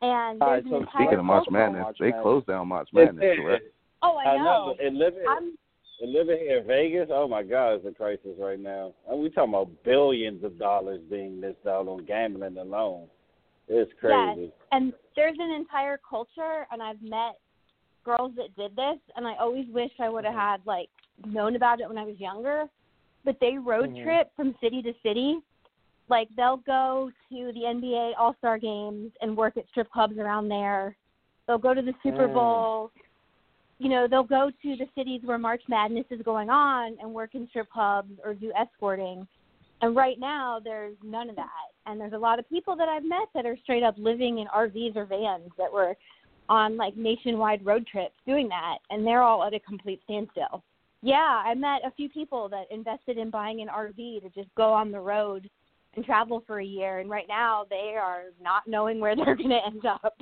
and 0.00 0.40
All 0.42 0.48
there's 0.48 0.64
right, 0.64 0.64
an 0.64 0.70
so 0.70 0.76
entire 0.78 1.04
Speaking 1.04 1.18
of 1.18 1.24
March 1.26 1.50
Madness, 1.50 1.82
March 1.82 1.98
they 1.98 2.06
Madness. 2.06 2.22
closed 2.22 2.46
down 2.46 2.68
March 2.68 2.88
Madness, 2.92 3.36
correct? 3.36 3.64
Oh, 4.02 4.16
I 4.16 4.38
know. 4.38 4.42
know. 4.44 4.74
And 4.80 4.96
living, 4.96 5.24
I'm 5.28 5.58
and 6.00 6.12
living 6.12 6.38
here 6.38 6.60
in 6.60 6.66
Vegas, 6.66 7.10
oh 7.12 7.28
my 7.28 7.42
God, 7.42 7.74
it's 7.74 7.84
a 7.86 7.90
crisis 7.90 8.34
right 8.38 8.58
now. 8.58 8.94
And 9.06 9.20
we 9.20 9.28
talking 9.28 9.52
about 9.52 9.68
billions 9.84 10.42
of 10.42 10.58
dollars 10.58 11.02
being 11.10 11.38
missed 11.38 11.66
out 11.68 11.86
on 11.86 12.06
gambling 12.06 12.56
alone. 12.56 13.08
It's 13.68 13.92
crazy. 14.00 14.50
and 14.72 14.94
there's 15.16 15.36
an 15.38 15.50
entire 15.50 15.98
culture 16.08 16.66
and 16.72 16.82
I've 16.82 17.02
met 17.02 17.38
girls 18.04 18.32
that 18.36 18.54
did 18.56 18.74
this 18.76 18.98
and 19.16 19.26
I 19.26 19.36
always 19.36 19.66
wish 19.68 19.90
I 20.00 20.08
would 20.08 20.24
have 20.24 20.34
Mm-hmm. 20.34 20.40
had 20.40 20.66
like 20.66 20.88
known 21.26 21.56
about 21.56 21.80
it 21.80 21.88
when 21.88 21.98
I 21.98 22.04
was 22.04 22.18
younger. 22.18 22.64
But 23.24 23.38
they 23.40 23.58
road 23.58 23.94
Mhm. 23.94 24.02
trip 24.02 24.34
from 24.34 24.56
city 24.60 24.82
to 24.82 24.94
city. 25.02 25.40
Like 26.08 26.28
they'll 26.36 26.56
go 26.58 27.10
to 27.28 27.52
the 27.52 27.66
NBA 27.66 28.14
All 28.18 28.34
Star 28.38 28.58
games 28.58 29.12
and 29.20 29.36
work 29.36 29.56
at 29.56 29.68
strip 29.68 29.90
clubs 29.90 30.18
around 30.18 30.48
there. 30.48 30.96
They'll 31.46 31.58
go 31.58 31.74
to 31.74 31.82
the 31.82 31.94
Super 32.02 32.28
Mm. 32.28 32.34
Bowl. 32.34 32.90
You 33.78 33.88
know, 33.88 34.06
they'll 34.06 34.22
go 34.22 34.50
to 34.50 34.76
the 34.76 34.88
cities 34.94 35.22
where 35.24 35.38
March 35.38 35.62
Madness 35.68 36.06
is 36.10 36.22
going 36.22 36.50
on 36.50 36.98
and 37.00 37.14
work 37.14 37.34
in 37.34 37.48
strip 37.48 37.68
clubs 37.70 38.12
or 38.24 38.34
do 38.34 38.52
escorting. 38.52 39.26
And 39.82 39.96
right 39.96 40.18
now, 40.18 40.58
there's 40.58 40.96
none 41.02 41.30
of 41.30 41.36
that. 41.36 41.68
And 41.86 41.98
there's 41.98 42.12
a 42.12 42.18
lot 42.18 42.38
of 42.38 42.48
people 42.48 42.76
that 42.76 42.88
I've 42.88 43.04
met 43.04 43.28
that 43.34 43.46
are 43.46 43.56
straight 43.56 43.82
up 43.82 43.94
living 43.96 44.38
in 44.38 44.48
RVs 44.48 44.96
or 44.96 45.06
vans 45.06 45.50
that 45.56 45.72
were 45.72 45.96
on 46.50 46.76
like 46.76 46.96
nationwide 46.96 47.64
road 47.64 47.86
trips 47.86 48.16
doing 48.26 48.48
that. 48.48 48.78
And 48.90 49.06
they're 49.06 49.22
all 49.22 49.44
at 49.44 49.54
a 49.54 49.60
complete 49.60 50.00
standstill. 50.04 50.62
Yeah, 51.00 51.42
I 51.46 51.54
met 51.54 51.80
a 51.86 51.92
few 51.96 52.10
people 52.10 52.50
that 52.50 52.64
invested 52.70 53.16
in 53.16 53.30
buying 53.30 53.62
an 53.62 53.68
RV 53.68 54.22
to 54.22 54.28
just 54.34 54.54
go 54.56 54.70
on 54.70 54.90
the 54.90 55.00
road 55.00 55.48
and 55.96 56.04
travel 56.04 56.42
for 56.46 56.60
a 56.60 56.64
year. 56.64 56.98
And 56.98 57.08
right 57.08 57.24
now, 57.26 57.64
they 57.70 57.94
are 57.98 58.24
not 58.42 58.64
knowing 58.66 59.00
where 59.00 59.16
they're 59.16 59.36
going 59.36 59.48
to 59.48 59.64
end 59.64 59.86
up. 59.86 60.14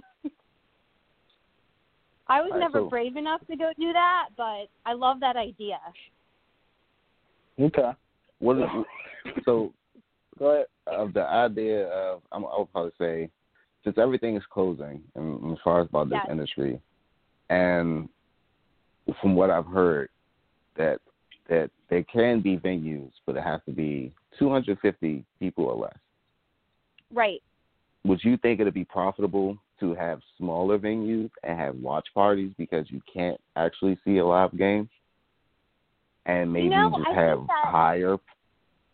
I 2.29 2.43
was 2.43 2.51
right, 2.53 2.61
never 2.61 2.81
so- 2.81 2.89
brave 2.89 3.17
enough 3.17 3.41
to 3.51 3.57
go 3.57 3.73
do 3.79 3.93
that, 3.93 4.29
but 4.37 4.69
I 4.87 4.93
love 4.93 5.19
that 5.21 5.37
idea. 5.37 5.79
Okay. 7.59 7.91
What 8.39 8.59
is 8.59 8.65
so 9.45 9.73
Go 10.39 10.51
ahead. 10.53 10.67
of 10.87 11.13
the 11.15 11.23
idea 11.23 11.89
of 11.89 12.23
I'm, 12.31 12.45
I'll 12.45 12.69
probably 12.71 12.93
say 13.01 13.29
since 13.85 13.97
everything 13.99 14.37
is 14.37 14.43
closing 14.51 15.03
and 15.15 15.53
as 15.53 15.59
far 15.63 15.81
as 15.81 15.89
about 15.89 16.09
this 16.09 16.21
Yes. 16.25 16.31
industry, 16.31 16.81
and 17.51 18.09
from 19.21 19.35
what 19.35 19.51
I've 19.51 19.67
heard, 19.67 20.11
that 20.77 21.01
that 21.49 21.71
there 21.89 22.03
can 22.05 22.41
be 22.41 22.59
venues, 22.59 23.11
but 23.25 23.35
it 23.35 23.43
has 23.43 23.63
to 23.65 23.73
be 23.73 24.13
250 24.39 25.25
people 25.41 25.65
or 25.65 25.77
less. 25.77 25.97
Right. 27.11 27.43
Would 28.05 28.23
you 28.23 28.37
think 28.37 28.61
it'd 28.61 28.75
be 28.75 28.85
profitable 28.85 29.57
to 29.81 29.95
have 29.95 30.21
smaller 30.37 30.79
venues 30.79 31.31
and 31.45 31.59
have 31.59 31.77
watch 31.77 32.07
parties 32.13 32.53
because 32.59 32.91
you 32.91 33.01
can't 33.11 33.41
actually 33.57 33.97
see 34.05 34.19
a 34.19 34.27
live 34.27 34.55
game, 34.59 34.91
and 36.27 36.53
maybe 36.53 36.69
know, 36.69 36.91
just 36.91 37.09
I 37.09 37.15
have 37.15 37.47
that- 37.47 37.65
higher 37.65 38.19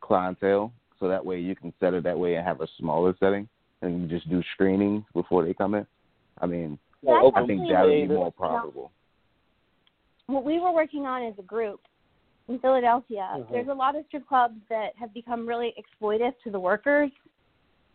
clientele, 0.00 0.72
so 1.00 1.08
that 1.08 1.24
way 1.26 1.40
you 1.40 1.56
can 1.56 1.72
set 1.80 1.92
it 1.92 2.04
that 2.04 2.18
way 2.18 2.36
and 2.36 2.46
have 2.46 2.60
a 2.60 2.68
smaller 2.78 3.16
setting, 3.18 3.48
and 3.82 4.02
you 4.02 4.08
just 4.08 4.28
do 4.28 4.42
screenings 4.54 5.04
before 5.12 5.44
they 5.44 5.54
come 5.54 5.74
in. 5.74 5.86
I 6.40 6.46
mean, 6.46 6.78
Well, 7.02 7.16
That's 7.16 7.36
I 7.36 7.40
open 7.40 7.46
think 7.46 7.60
actually 7.60 7.74
that 7.74 7.84
would 7.84 8.08
be 8.08 8.14
more 8.14 8.26
Yeah. 8.26 8.30
profitable. 8.36 8.92
what 10.26 10.42
we 10.42 10.58
were 10.58 10.72
working 10.72 11.04
on 11.04 11.22
as 11.22 11.38
a 11.38 11.42
group 11.42 11.82
in 12.48 12.58
Philadelphia, 12.58 13.28
Mhm. 13.36 13.50
there's 13.50 13.68
a 13.68 13.74
lot 13.74 13.94
of 13.94 14.06
strip 14.06 14.26
clubs 14.26 14.58
that 14.68 14.96
have 14.96 15.12
become 15.12 15.46
really 15.46 15.74
exploitive 15.76 16.38
to 16.40 16.50
the 16.50 16.58
workers. 16.58 17.10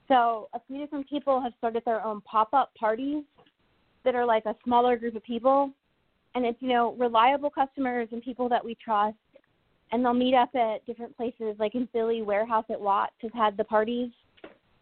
So 0.07 0.47
a 0.53 0.59
few 0.59 0.77
different 0.77 1.07
people 1.07 1.39
have 1.39 1.55
started 1.55 1.83
their 1.85 2.03
own 2.03 2.21
pop-up 2.21 2.73
parties 2.75 3.23
that 4.03 4.13
are 4.15 4.25
like 4.25 4.45
a 4.45 4.55
smaller 4.63 4.95
group 4.95 5.15
of 5.15 5.23
people, 5.23 5.71
and 6.35 6.45
it's 6.45 6.61
you 6.61 6.69
know 6.69 6.91
reliable 6.93 7.49
customers 7.49 8.11
and 8.11 8.21
people 8.21 8.47
that 8.49 8.63
we 8.63 8.75
trust, 8.75 9.17
and 9.91 10.05
they'll 10.05 10.13
meet 10.13 10.35
up 10.35 10.55
at 10.55 10.85
different 10.85 11.15
places. 11.17 11.59
Like 11.59 11.73
in 11.73 11.87
Philly, 11.87 12.21
Warehouse 12.21 12.65
at 12.69 12.79
Watts 12.79 13.15
has 13.21 13.31
had 13.33 13.57
the 13.57 13.63
parties, 13.63 14.11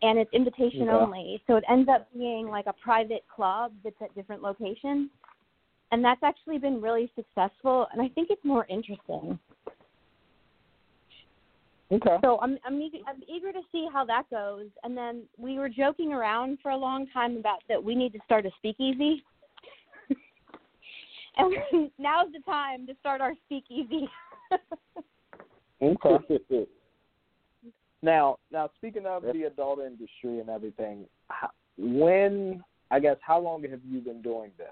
and 0.01 0.19
it's 0.19 0.31
invitation 0.33 0.89
Okay. 0.89 0.91
only. 0.91 1.41
So 1.47 1.55
it 1.55 1.63
ends 1.69 1.89
up 1.89 2.07
being 2.15 2.47
like 2.47 2.67
a 2.67 2.73
private 2.73 3.25
club 3.33 3.73
that's 3.83 3.95
at 4.01 4.13
different 4.15 4.41
locations 4.41 5.09
and 5.91 6.03
that's 6.03 6.21
actually 6.23 6.57
been 6.57 6.81
really 6.81 7.11
successful. 7.15 7.87
And 7.91 8.01
I 8.01 8.09
think 8.09 8.29
it's 8.29 8.43
more 8.43 8.65
interesting. 8.69 9.39
Okay. 11.89 12.17
So 12.21 12.37
I'm 12.41 12.57
I'm 12.65 12.81
eager, 12.81 12.97
I'm 13.07 13.23
eager 13.27 13.53
to 13.53 13.61
see 13.71 13.87
how 13.91 14.03
that 14.05 14.29
goes. 14.29 14.67
And 14.83 14.97
then 14.97 15.23
we 15.37 15.57
were 15.57 15.69
joking 15.69 16.11
around 16.11 16.59
for 16.61 16.71
a 16.71 16.77
long 16.77 17.07
time 17.07 17.37
about 17.37 17.59
that 17.69 17.81
we 17.81 17.95
need 17.95 18.11
to 18.13 18.19
start 18.25 18.45
a 18.45 18.51
speakeasy. 18.57 19.23
and 21.37 21.91
now's 21.97 22.31
the 22.33 22.41
time 22.45 22.85
to 22.87 22.93
start 22.99 23.21
our 23.21 23.33
speakeasy. 23.45 24.09
Okay. 25.79 26.67
Now, 28.01 28.37
now 28.51 28.69
speaking 28.77 29.05
of 29.05 29.23
the 29.23 29.43
adult 29.43 29.79
industry 29.79 30.39
and 30.39 30.49
everything, 30.49 31.05
how, 31.29 31.49
when 31.77 32.63
I 32.91 32.99
guess 32.99 33.17
how 33.21 33.39
long 33.39 33.63
have 33.63 33.81
you 33.87 33.99
been 33.99 34.21
doing 34.21 34.51
this? 34.57 34.67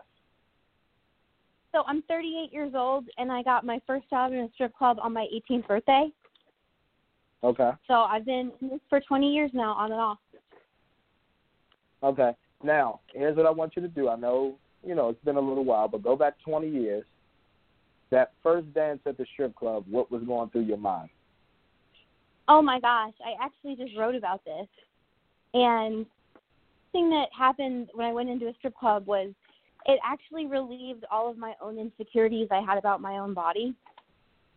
so 1.76 1.84
I'm 1.88 2.02
38 2.04 2.54
years 2.54 2.72
old, 2.74 3.06
and 3.18 3.30
I 3.30 3.44
got 3.44 3.66
my 3.66 3.82
first 3.86 4.10
job 4.10 4.32
in 4.32 4.40
a 4.40 4.50
strip 4.54 4.74
club 4.78 4.98
on 5.02 5.12
my 5.12 5.28
18th 5.52 5.68
birthday. 5.68 6.08
Okay. 7.44 7.72
So 7.86 7.96
I've 7.96 8.26
been 8.26 8.50
in 8.62 8.70
this 8.70 8.80
for 8.90 9.02
20 9.02 9.34
years 9.34 9.52
now, 9.54 9.74
on 9.74 9.92
and 9.92 10.00
off. 10.00 10.18
Okay. 12.02 12.32
Now, 12.64 13.02
here's 13.14 13.36
what 13.36 13.46
I 13.46 13.50
want 13.50 13.74
you 13.76 13.82
to 13.82 13.90
do. 13.90 14.08
I 14.08 14.16
know, 14.16 14.56
you 14.86 14.96
know, 14.96 15.10
it's 15.10 15.24
been 15.26 15.36
a 15.36 15.42
little 15.42 15.66
while, 15.66 15.90
but 15.90 16.02
go 16.02 16.16
back 16.16 16.36
20 16.46 16.70
years. 16.70 17.04
That 18.10 18.32
first 18.42 18.74
dance 18.74 19.02
at 19.06 19.18
the 19.18 19.26
strip 19.34 19.54
club, 19.56 19.84
what 19.90 20.10
was 20.10 20.24
going 20.24 20.52
through 20.52 20.64
your 20.64 20.78
mind? 20.78 21.10
Oh 22.48 22.62
my 22.62 22.80
gosh, 22.80 23.14
I 23.26 23.44
actually 23.44 23.76
just 23.76 23.98
wrote 23.98 24.16
about 24.16 24.44
this. 24.46 24.68
And 25.54 26.06
the 26.06 26.92
thing 26.92 27.10
that 27.10 27.28
happened 27.38 27.90
when 27.94 28.06
I 28.06 28.14
went 28.14 28.30
into 28.30 28.48
a 28.48 28.54
strip 28.54 28.76
club 28.76 29.08
was 29.08 29.32
it 29.88 30.00
actually 30.04 30.46
relieved 30.46 31.06
all 31.12 31.30
of 31.30 31.38
my 31.38 31.54
own 31.62 31.78
insecurities 31.78 32.48
I 32.52 32.62
had 32.62 32.78
about 32.78 33.02
my 33.02 33.18
own 33.18 33.34
body. 33.34 33.76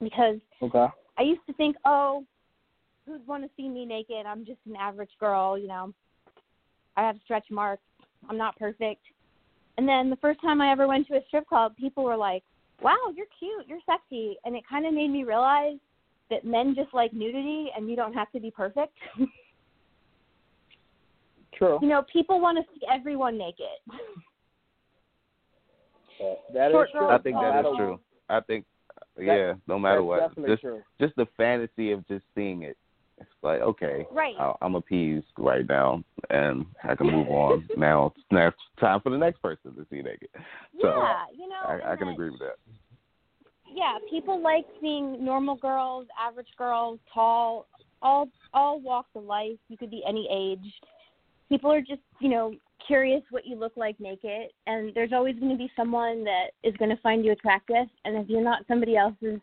Because 0.01 0.39
Okay. 0.63 0.87
I 1.19 1.23
used 1.23 1.41
to 1.47 1.53
think, 1.55 1.77
oh, 1.85 2.25
who'd 3.07 3.27
want 3.27 3.43
to 3.43 3.51
see 3.57 3.69
me 3.69 3.85
naked? 3.85 4.27
I'm 4.27 4.45
just 4.45 4.61
an 4.67 4.77
average 4.77 5.11
girl, 5.19 5.59
you 5.59 5.67
know. 5.67 5.93
I 6.97 7.03
have 7.03 7.17
stretch 7.25 7.47
marks. 7.51 7.83
I'm 8.29 8.37
not 8.37 8.57
perfect. 8.59 9.03
And 9.77 9.89
then 9.89 10.11
the 10.11 10.17
first 10.17 10.41
time 10.41 10.61
I 10.61 10.71
ever 10.73 10.87
went 10.87 11.07
to 11.09 11.17
a 11.17 11.25
strip 11.29 11.47
club, 11.47 11.77
people 11.77 12.05
were 12.05 12.17
like, 12.17 12.43
wow, 12.83 12.97
you're 13.15 13.27
cute, 13.39 13.67
you're 13.67 13.79
sexy. 13.87 14.37
And 14.45 14.55
it 14.55 14.65
kind 14.69 14.87
of 14.87 14.93
made 14.93 15.11
me 15.11 15.25
realize 15.25 15.79
that 16.31 16.45
men 16.45 16.75
just 16.75 16.93
like 16.95 17.13
nudity 17.13 17.71
and 17.77 17.89
you 17.89 17.97
don't 17.97 18.13
have 18.13 18.31
to 18.33 18.41
be 18.41 18.51
perfect. 18.51 18.93
True. 21.55 21.79
you 21.83 21.89
know, 21.89 22.05
people 22.13 22.41
want 22.41 22.57
to 22.57 22.65
see 22.73 22.81
everyone 22.93 23.37
naked. 23.37 23.67
That 26.53 26.69
is 26.69 26.73
Short 26.73 26.91
true. 26.91 27.01
girls 27.01 27.13
I 27.13 27.23
think 27.23 27.37
Oh, 27.37 27.43
that 27.43 27.61
is 27.61 27.65
wow. 27.67 27.77
true. 27.77 28.01
I 28.29 28.41
think, 28.41 28.65
yeah, 29.19 29.55
no 29.67 29.79
matter 29.79 30.03
what, 30.03 30.35
just 30.47 30.61
true. 30.63 30.83
just 31.01 31.15
the 31.17 31.27
fantasy 31.37 31.93
of 31.93 32.07
just 32.09 32.25
seeing 32.35 32.63
it. 32.63 32.77
It's 33.19 33.31
like 33.43 33.61
okay, 33.61 34.07
Right. 34.13 34.35
I- 34.39 34.55
I'm 34.63 34.75
appeased 34.77 35.27
right 35.39 35.67
now, 35.69 36.03
and 36.31 36.67
I 36.85 36.95
can 36.95 37.09
move 37.09 37.29
on. 37.29 37.69
now 37.77 38.07
it's 38.07 38.25
now 38.31 38.49
it's 38.49 38.59
time 38.81 39.01
for 39.01 39.11
the 39.11 39.19
next 39.19 39.43
person 39.43 39.75
to 39.75 39.87
see 39.91 40.03
naked. 40.03 40.29
So 40.81 40.95
yeah, 40.97 41.25
you 41.37 41.49
know. 41.49 41.63
I, 41.67 41.93
I 41.93 41.97
can 41.97 42.09
agree 42.09 42.31
with 42.31 42.41
that. 42.41 42.57
Yeah, 43.75 43.99
people 44.11 44.41
like 44.41 44.65
seeing 44.81 45.25
normal 45.25 45.57
girls, 45.57 46.07
average 46.19 46.49
girls, 46.57 46.99
tall, 47.13 47.67
all 48.03 48.29
all 48.55 48.81
walks 48.81 49.11
of 49.15 49.25
life. 49.25 49.59
You 49.69 49.77
could 49.77 49.91
be 49.91 50.03
any 50.09 50.29
age. 50.31 50.73
People 51.49 51.73
are 51.73 51.81
just, 51.81 52.03
you 52.21 52.29
know, 52.29 52.55
curious 52.87 53.23
what 53.31 53.47
you 53.47 53.57
look 53.57 53.73
like 53.77 53.99
naked, 54.01 54.51
and 54.67 54.95
there's 54.95 55.13
always 55.13 55.37
going 55.37 55.51
to 55.51 55.59
be 55.59 55.71
someone 55.77 56.25
that 56.25 56.49
is 56.63 56.77
going 56.77 56.91
to 56.91 57.03
find 57.03 57.25
you 57.25 57.33
attractive. 57.33 57.87
And 58.05 58.17
if 58.17 58.29
you're 58.29 58.43
not 58.43 58.65
somebody 58.69 58.97
else's 58.97 59.41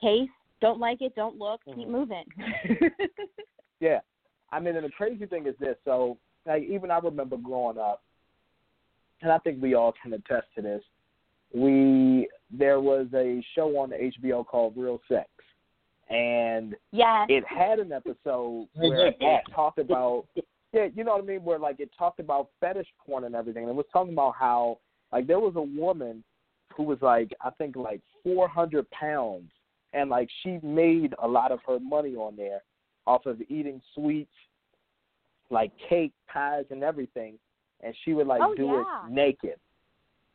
case, 0.00 0.28
don't 0.60 0.78
like 0.78 1.02
it, 1.02 1.14
don't 1.14 1.36
look, 1.36 1.60
keep 1.64 1.88
Mhm. 1.88 1.88
moving. 1.88 2.24
Yeah. 3.80 4.00
I 4.50 4.60
mean, 4.60 4.76
and 4.76 4.84
the 4.86 4.90
crazy 4.90 5.26
thing 5.26 5.46
is 5.46 5.56
this. 5.58 5.76
So, 5.84 6.16
like, 6.46 6.62
even 6.62 6.90
I 6.90 6.98
remember 6.98 7.36
growing 7.36 7.76
up, 7.76 8.02
and 9.20 9.30
I 9.30 9.38
think 9.38 9.60
we 9.60 9.74
all 9.74 9.92
can 10.00 10.12
attest 10.12 10.46
to 10.54 10.62
this. 10.62 10.82
We 11.52 12.28
there 12.58 12.80
was 12.80 13.06
a 13.14 13.44
show 13.54 13.76
on 13.78 13.90
HBO 13.90 14.46
called 14.46 14.74
Real 14.76 15.00
Sex, 15.08 15.28
and 16.08 16.74
yes. 16.92 17.26
it 17.28 17.44
had 17.46 17.78
an 17.78 17.92
episode 17.92 18.68
where 18.74 19.08
it 19.08 19.42
talked 19.54 19.78
about 19.78 20.26
yeah, 20.74 20.88
you 20.92 21.04
know 21.04 21.12
what 21.12 21.22
I 21.22 21.26
mean, 21.26 21.44
where 21.44 21.58
like 21.58 21.78
it 21.78 21.90
talked 21.96 22.18
about 22.18 22.48
fetish 22.60 22.88
porn 23.06 23.24
and 23.24 23.36
everything. 23.36 23.62
And 23.62 23.70
it 23.70 23.76
was 23.76 23.86
talking 23.92 24.12
about 24.12 24.34
how 24.38 24.78
like 25.12 25.28
there 25.28 25.38
was 25.38 25.54
a 25.54 25.62
woman 25.62 26.24
who 26.76 26.82
was 26.82 26.98
like 27.00 27.30
I 27.40 27.50
think 27.50 27.76
like 27.76 28.00
four 28.24 28.48
hundred 28.48 28.90
pounds 28.90 29.50
and 29.92 30.10
like 30.10 30.28
she 30.42 30.58
made 30.64 31.14
a 31.22 31.28
lot 31.28 31.52
of 31.52 31.60
her 31.68 31.78
money 31.78 32.16
on 32.16 32.34
there 32.36 32.62
off 33.06 33.24
of 33.26 33.40
eating 33.48 33.80
sweets, 33.94 34.32
like 35.48 35.70
cake, 35.88 36.12
pies 36.26 36.64
and 36.70 36.82
everything. 36.82 37.38
And 37.80 37.94
she 38.04 38.12
would 38.12 38.26
like 38.26 38.40
Oh, 38.42 38.54
do 38.56 38.66
yeah. 38.66 39.06
it 39.06 39.12
naked. 39.12 39.60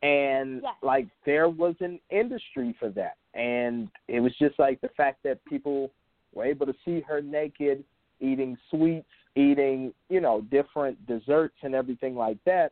And 0.02 0.64
like 0.82 1.08
there 1.26 1.50
was 1.50 1.76
an 1.82 2.00
industry 2.10 2.76
for 2.80 2.89
that. 2.91 3.18
And 3.34 3.89
it 4.08 4.20
was 4.22 4.34
just 4.39 4.58
like 4.58 4.80
the 4.82 4.89
fact 4.89 5.24
that 5.24 5.43
people 5.45 5.91
were 6.34 6.45
able 6.45 6.66
to 6.66 6.76
see 6.86 7.02
her 7.02 7.22
naked, 7.22 7.84
eating 8.22 8.58
sweets, 8.70 9.08
eating, 9.36 9.93
you 10.10 10.22
know, 10.22 10.41
different 10.41 11.06
desserts 11.06 11.56
and 11.64 11.76
everything 11.76 12.16
like 12.16 12.38
that. 12.45 12.72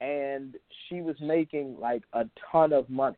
And 0.00 0.54
she 0.88 1.00
was 1.00 1.16
making 1.20 1.76
like 1.80 2.02
a 2.12 2.24
ton 2.52 2.72
of 2.72 2.88
money 2.88 3.16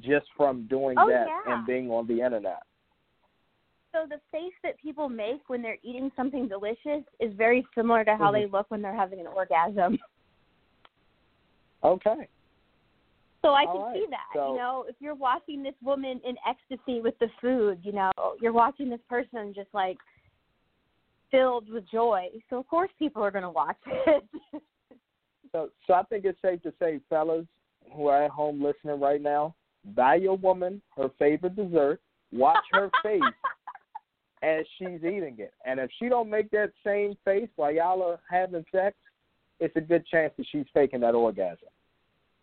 just 0.00 0.26
from 0.36 0.66
doing 0.68 0.96
Oh, 0.98 1.08
that 1.08 1.26
yeah. 1.28 1.54
and 1.54 1.66
being 1.66 1.90
on 1.90 2.06
the 2.06 2.22
internet. 2.22 2.62
So 3.92 4.06
the 4.08 4.20
face 4.30 4.52
that 4.62 4.78
people 4.80 5.08
make 5.08 5.48
when 5.48 5.60
they're 5.62 5.78
eating 5.82 6.10
something 6.14 6.48
delicious 6.48 7.04
is 7.20 7.32
very 7.34 7.66
similar 7.74 8.04
to 8.04 8.16
how 8.16 8.30
Mhm. 8.30 8.34
they 8.34 8.46
look 8.46 8.70
when 8.70 8.80
they're 8.80 8.94
having 8.94 9.20
an 9.20 9.26
orgasm. 9.26 9.98
Okay. 11.82 12.28
So 13.42 13.54
I 13.54 13.66
can 13.66 13.80
right, 13.80 13.94
see 13.94 14.06
that. 14.10 14.26
so- 14.34 14.52
You 14.52 14.58
know, 14.58 14.84
if 14.88 14.96
you're 15.00 15.14
watching 15.14 15.62
this 15.62 15.74
woman 15.82 16.20
in 16.24 16.36
ecstasy 16.46 17.00
with 17.00 17.18
the 17.18 17.28
food, 17.40 17.78
you 17.82 17.92
know, 17.92 18.10
you're 18.40 18.52
watching 18.52 18.90
this 18.90 19.00
person 19.08 19.52
just 19.54 19.68
like 19.72 19.98
filled 21.30 21.70
with 21.70 21.84
joy. 21.90 22.26
So 22.50 22.58
of 22.58 22.66
course 22.66 22.90
people 22.98 23.22
are 23.22 23.30
going 23.30 23.44
to 23.44 23.50
watch 23.50 23.76
it. 23.86 24.24
So, 25.52 25.70
so 25.86 25.94
I 25.94 26.02
think 26.04 26.24
it's 26.24 26.40
safe 26.42 26.62
to 26.62 26.72
say, 26.78 27.00
fellas 27.08 27.46
who 27.94 28.06
are 28.06 28.24
at 28.24 28.30
home 28.30 28.62
listening 28.62 29.00
right 29.00 29.22
now, 29.22 29.54
buy 29.94 30.16
your 30.16 30.36
woman 30.36 30.82
her 30.96 31.08
favorite 31.18 31.56
dessert, 31.56 32.00
watch 32.32 32.64
her 32.72 32.90
face 33.02 33.22
as 34.42 34.64
she's 34.78 34.98
eating 35.02 35.36
it, 35.38 35.52
and 35.64 35.80
if 35.80 35.90
she 35.98 36.08
don't 36.08 36.30
make 36.30 36.50
that 36.50 36.70
same 36.84 37.16
face 37.24 37.48
while 37.56 37.72
y'all 37.72 38.02
are 38.02 38.20
having 38.30 38.64
sex, 38.70 38.96
it's 39.58 39.74
a 39.76 39.80
good 39.80 40.06
chance 40.06 40.32
that 40.36 40.46
she's 40.52 40.66
faking 40.72 41.00
that 41.00 41.14
orgasm. 41.14 41.68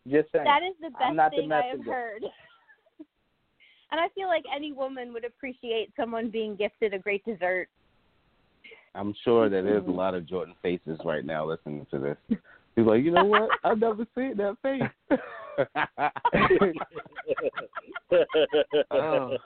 Just 0.08 0.32
saying. 0.32 0.46
that 0.46 0.62
is 0.62 0.76
the 0.82 0.92
best 0.92 1.16
not 1.16 1.32
the 1.32 1.38
thing 1.38 1.52
I 1.52 1.64
have 1.72 1.84
heard. 1.84 2.22
and 3.92 4.00
I 4.00 4.08
feel 4.14 4.28
like 4.28 4.44
any 4.54 4.72
woman 4.72 5.12
would 5.14 5.26
appreciate 5.26 5.92
someone 6.00 6.30
being 6.30 6.56
gifted 6.56 6.94
a 6.94 7.00
great 7.00 7.26
dessert. 7.26 7.70
I'm 8.94 9.16
sure 9.24 9.50
that 9.50 9.64
there's 9.64 9.88
a 9.88 9.92
lot 9.92 10.14
of 10.16 10.28
Jordan 10.28 10.54
faces 10.62 11.00
right 11.04 11.26
now 11.26 11.44
listening 11.46 11.86
to 11.92 12.00
this. 12.00 12.18
He's 12.76 12.86
like, 12.86 13.04
you 13.04 13.12
know 13.12 13.26
what? 13.26 13.50
I've 13.64 13.80
never 13.80 14.06
seen 14.16 14.38
that 14.38 14.58
face. 14.62 14.84
oh. 18.92 19.38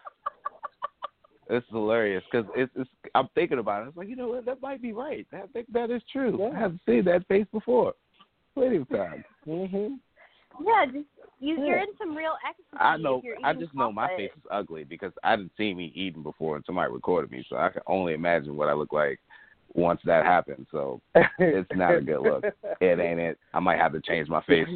It's 1.52 1.66
hilarious 1.72 2.24
because 2.32 2.46
it's, 2.56 2.72
it's. 2.76 2.88
I'm 3.16 3.28
thinking 3.34 3.58
about 3.58 3.82
it. 3.84 3.88
It's 3.90 3.98
like 3.98 4.08
you 4.08 4.16
know 4.16 4.28
what? 4.30 4.46
That 4.46 4.62
might 4.62 4.84
be 4.84 4.94
right. 4.94 5.26
I 5.34 5.48
think 5.52 5.66
that 5.74 5.90
is 5.90 6.04
true. 6.12 6.38
Yeah. 6.40 6.50
I 6.56 6.60
haven't 6.60 6.82
seen 6.86 7.04
that 7.06 7.28
face 7.28 7.48
before. 7.52 7.96
Plenty 8.54 8.78
of 8.78 8.88
times. 8.90 9.24
mhm. 9.48 9.98
Yeah, 10.66 10.86
just 10.86 11.08
you, 11.40 11.66
you're 11.66 11.78
in 11.78 11.88
some 11.98 12.16
real 12.16 12.34
ecstasy. 12.48 12.78
I 12.78 12.98
know. 12.98 13.22
I 13.44 13.52
eating 13.52 13.62
just 13.62 13.76
know 13.76 13.92
my 13.92 14.08
chocolate. 14.08 14.32
face 14.32 14.38
is 14.38 14.44
ugly 14.52 14.84
because 14.84 15.14
I 15.24 15.36
didn't 15.36 15.52
see 15.58 15.74
me 15.74 15.92
eating 15.96 16.24
before 16.24 16.56
and 16.58 16.66
somebody 16.66 16.92
recorded 16.92 17.32
me, 17.32 17.46
so 17.50 17.56
I 17.56 17.70
can 17.70 17.82
only 17.88 18.14
imagine 18.14 18.56
what 18.56 18.68
I 18.68 18.74
look 18.74 18.92
like 18.92 19.20
once 19.74 20.02
that 20.06 20.26
happens. 20.26 20.68
So 20.72 21.02
It's 21.40 21.70
not 21.76 21.96
a 21.96 22.02
good 22.02 22.22
look. 22.22 22.44
it 22.82 23.00
ain't 23.00 23.20
it. 23.20 23.38
I 23.54 23.60
might 23.60 23.80
have 23.80 23.94
to 23.94 24.02
change 24.02 24.28
my 24.28 24.44
face. 24.44 24.68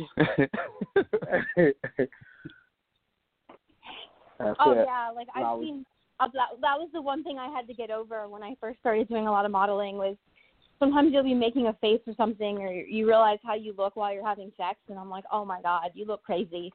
Oh 4.40 4.72
it. 4.72 4.86
yeah, 4.86 5.12
like 5.16 5.28
I've 5.36 5.60
seen. 5.60 5.86
Uh, 6.20 6.28
that, 6.34 6.62
that 6.62 6.78
was 6.78 6.90
the 6.94 7.02
one 7.02 7.24
thing 7.24 7.40
I 7.40 7.48
had 7.48 7.68
to 7.68 7.74
get 7.74 7.90
over 7.90 8.28
when 8.30 8.44
I 8.44 8.56
first 8.62 8.80
started 8.80 9.08
doing 9.08 9.28
a 9.28 9.32
lot 9.32 9.46
of 9.46 9.52
modeling. 9.52 9.98
Was 9.98 10.16
sometimes 10.84 11.14
you'll 11.14 11.24
be 11.24 11.34
making 11.34 11.68
a 11.68 11.74
face 11.74 12.02
or 12.06 12.14
something, 12.18 12.58
or 12.58 12.72
you 12.72 13.08
realize 13.08 13.40
how 13.44 13.56
you 13.56 13.74
look 13.78 13.96
while 13.96 14.14
you're 14.14 14.26
having 14.26 14.52
sex, 14.58 14.78
and 14.90 15.00
I'm 15.00 15.10
like, 15.10 15.24
oh 15.32 15.46
my 15.46 15.62
god, 15.62 15.92
you 15.94 16.06
look 16.06 16.24
crazy. 16.24 16.74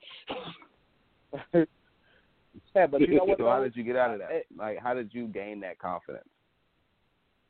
yeah, 1.54 2.86
but 2.86 3.00
you 3.02 3.16
know 3.16 3.24
what? 3.24 3.38
so 3.38 3.46
how 3.48 3.62
did 3.62 3.76
you 3.76 3.84
get 3.84 3.96
out 3.96 4.12
of 4.12 4.20
that? 4.20 4.44
Like, 4.56 4.78
how 4.82 4.94
did 4.94 5.12
you 5.12 5.26
gain 5.26 5.60
that 5.60 5.78
confidence? 5.78 6.24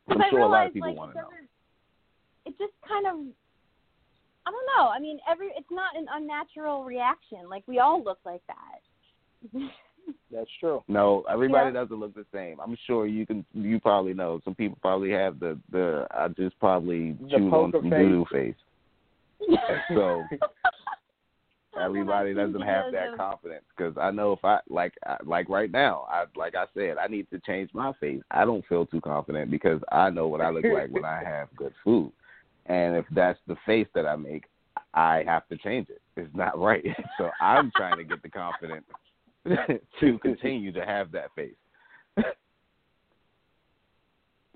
I'm 0.09 0.20
I 0.20 0.30
sure 0.30 0.40
a 0.40 0.48
lot 0.48 0.66
of 0.66 0.72
people 0.72 0.88
like 0.88 0.98
want 0.98 1.12
to 1.12 1.18
know. 1.18 1.24
doesn't. 1.24 1.48
It 2.46 2.59
just 2.59 2.72
kind 2.86 3.06
of. 3.06 3.14
I 4.46 4.50
don't 4.50 4.66
know. 4.76 4.88
I 4.88 4.98
mean, 4.98 5.20
every 5.30 5.48
it's 5.56 5.70
not 5.70 5.96
an 5.96 6.06
unnatural 6.11 6.84
reaction. 6.84 7.48
Like 7.48 7.62
we 7.66 7.78
all 7.78 8.02
look 8.02 8.18
like 8.24 8.42
that. 8.48 9.61
That's 10.32 10.50
true. 10.61 10.82
No, 10.88 11.24
everybody 11.30 11.66
Yeah. 11.66 11.80
doesn't 11.82 11.96
look 11.98 12.14
the 12.14 12.26
same. 12.32 12.59
I'm 12.61 12.76
sure 12.86 13.06
you 13.06 13.26
can. 13.26 13.44
You 13.52 13.80
probably 13.80 14.14
know. 14.14 14.40
Some 14.44 14.54
people 14.54 14.78
probably 14.80 15.11
have 15.11 15.38
the 15.40 15.59
the. 15.70 16.06
I 16.11 16.28
just 16.28 16.59
probably 16.59 17.12
The 17.12 17.28
chewed 17.30 17.42
on 17.44 17.50
poker 17.50 17.78
some 17.82 17.90
face. 17.90 17.98
doodle 17.98 18.26
face. 18.26 18.54
So 19.94 20.24
everybody 21.80 22.34
doesn't 22.34 22.61
have 22.61 22.92
that 22.92 23.11
of- 23.12 23.18
confidence 23.18 23.64
because 23.76 23.96
I 23.98 24.11
know 24.11 24.32
if 24.32 24.44
I 24.44 24.61
like 24.68 24.94
I, 25.06 25.16
like 25.24 25.48
right 25.48 25.70
now, 25.70 26.06
I 26.11 26.24
like 26.36 26.54
I 26.54 26.64
said, 26.74 26.96
I 26.98 27.06
need 27.06 27.28
to 27.30 27.38
change 27.40 27.70
my 27.72 27.92
face. 28.00 28.20
I 28.30 28.44
don't 28.44 28.64
feel 28.66 28.86
too 28.86 29.00
confident 29.00 29.50
because 29.50 29.80
I 29.92 30.11
know 30.11 30.28
what 30.28 30.40
I 30.40 30.50
look 30.50 30.64
like 30.64 30.90
when 30.90 31.04
I 31.04 31.22
have 31.24 31.48
good 31.56 31.72
food, 31.84 32.12
and 32.66 32.96
if 32.96 33.04
that's 33.12 33.38
the 33.46 33.56
face 33.64 33.86
that 33.94 34.06
I 34.06 34.16
make, 34.16 34.44
I 34.94 35.22
have 35.26 35.46
to 35.48 35.56
change 35.56 35.88
it. 35.90 36.00
It's 36.16 36.34
not 36.34 36.59
right. 36.59 36.84
So 37.18 37.30
I'm 37.40 37.70
trying 37.76 37.96
to 37.98 38.04
get 38.04 38.22
the 38.22 38.28
confidence 38.28 38.84
to 40.01 40.18
continue 40.22 40.72
to 40.72 40.84
have 40.84 41.12
that 41.12 41.30
face. 41.34 41.55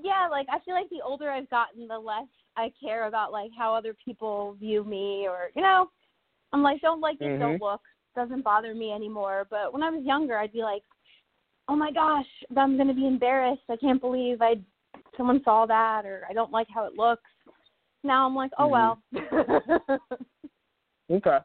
Yeah, 0.03 0.27
like 0.31 0.47
I 0.51 0.59
feel 0.65 0.75
like 0.75 0.91
the 0.91 1.03
older 1.05 1.31
I've 1.31 1.49
gotten, 1.51 1.87
the 1.87 1.99
less 1.99 2.27
I 2.57 2.73
care 2.81 3.07
about 3.07 3.31
like 3.31 3.51
how 3.57 3.75
other 3.75 3.95
people 4.05 4.57
view 4.59 4.83
me, 4.85 5.27
or 5.29 5.51
you 5.55 5.63
know, 5.63 5.91
I'm 6.53 6.63
like, 6.63 6.81
don't 6.81 7.01
like 7.01 7.21
it, 7.21 7.29
Mhm. 7.29 7.39
don't 7.39 7.63
look, 7.63 7.81
doesn't 8.17 8.43
bother 8.43 8.75
me 8.75 8.91
anymore. 8.93 9.47
But 9.49 9.73
when 9.73 9.83
I 9.83 9.91
was 9.91 10.05
younger, 10.05 10.37
I'd 10.39 10.53
be 10.53 10.63
like, 10.63 10.83
oh 11.69 11.77
my 11.77 11.93
gosh, 11.93 12.27
I'm 12.57 12.77
gonna 12.77 12.95
be 12.95 13.07
embarrassed. 13.07 13.63
I 13.69 13.77
can't 13.77 14.01
believe 14.01 14.43
I 14.43 14.61
someone 15.17 15.43
saw 15.45 15.67
that, 15.67 16.05
or 16.05 16.27
I 16.29 16.33
don't 16.33 16.51
like 16.51 16.69
how 16.69 16.85
it 16.85 16.95
looks. 16.97 17.31
Now 18.03 18.27
I'm 18.27 18.35
like, 18.35 18.53
oh 18.59 18.67
well. 18.67 18.99
Okay. 21.11 21.39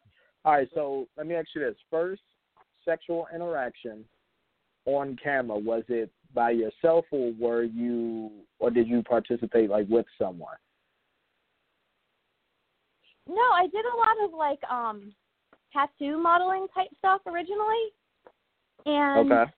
All 0.45 0.53
right. 0.53 0.69
So 0.73 1.07
let 1.17 1.27
me 1.27 1.35
ask 1.35 1.49
you 1.53 1.61
this: 1.61 1.75
first 1.89 2.21
sexual 2.87 3.27
interaction 3.35 4.05
on 4.85 5.17
camera 5.21 5.59
was 5.59 5.83
it 5.89 6.09
by 6.33 6.51
yourself, 6.51 7.05
or 7.11 7.33
were 7.39 7.63
you, 7.63 8.31
or 8.59 8.71
did 8.71 8.87
you 8.87 9.03
participate 9.03 9.69
like 9.69 9.87
with 9.89 10.05
someone? 10.17 10.55
No, 13.27 13.35
I 13.35 13.67
did 13.67 13.85
a 13.85 13.97
lot 13.97 14.25
of 14.25 14.33
like 14.33 14.63
um 14.71 15.13
tattoo 15.73 16.17
modeling 16.17 16.67
type 16.73 16.87
stuff 16.97 17.21
originally. 17.27 17.91
And 18.85 19.31
Okay. 19.31 19.51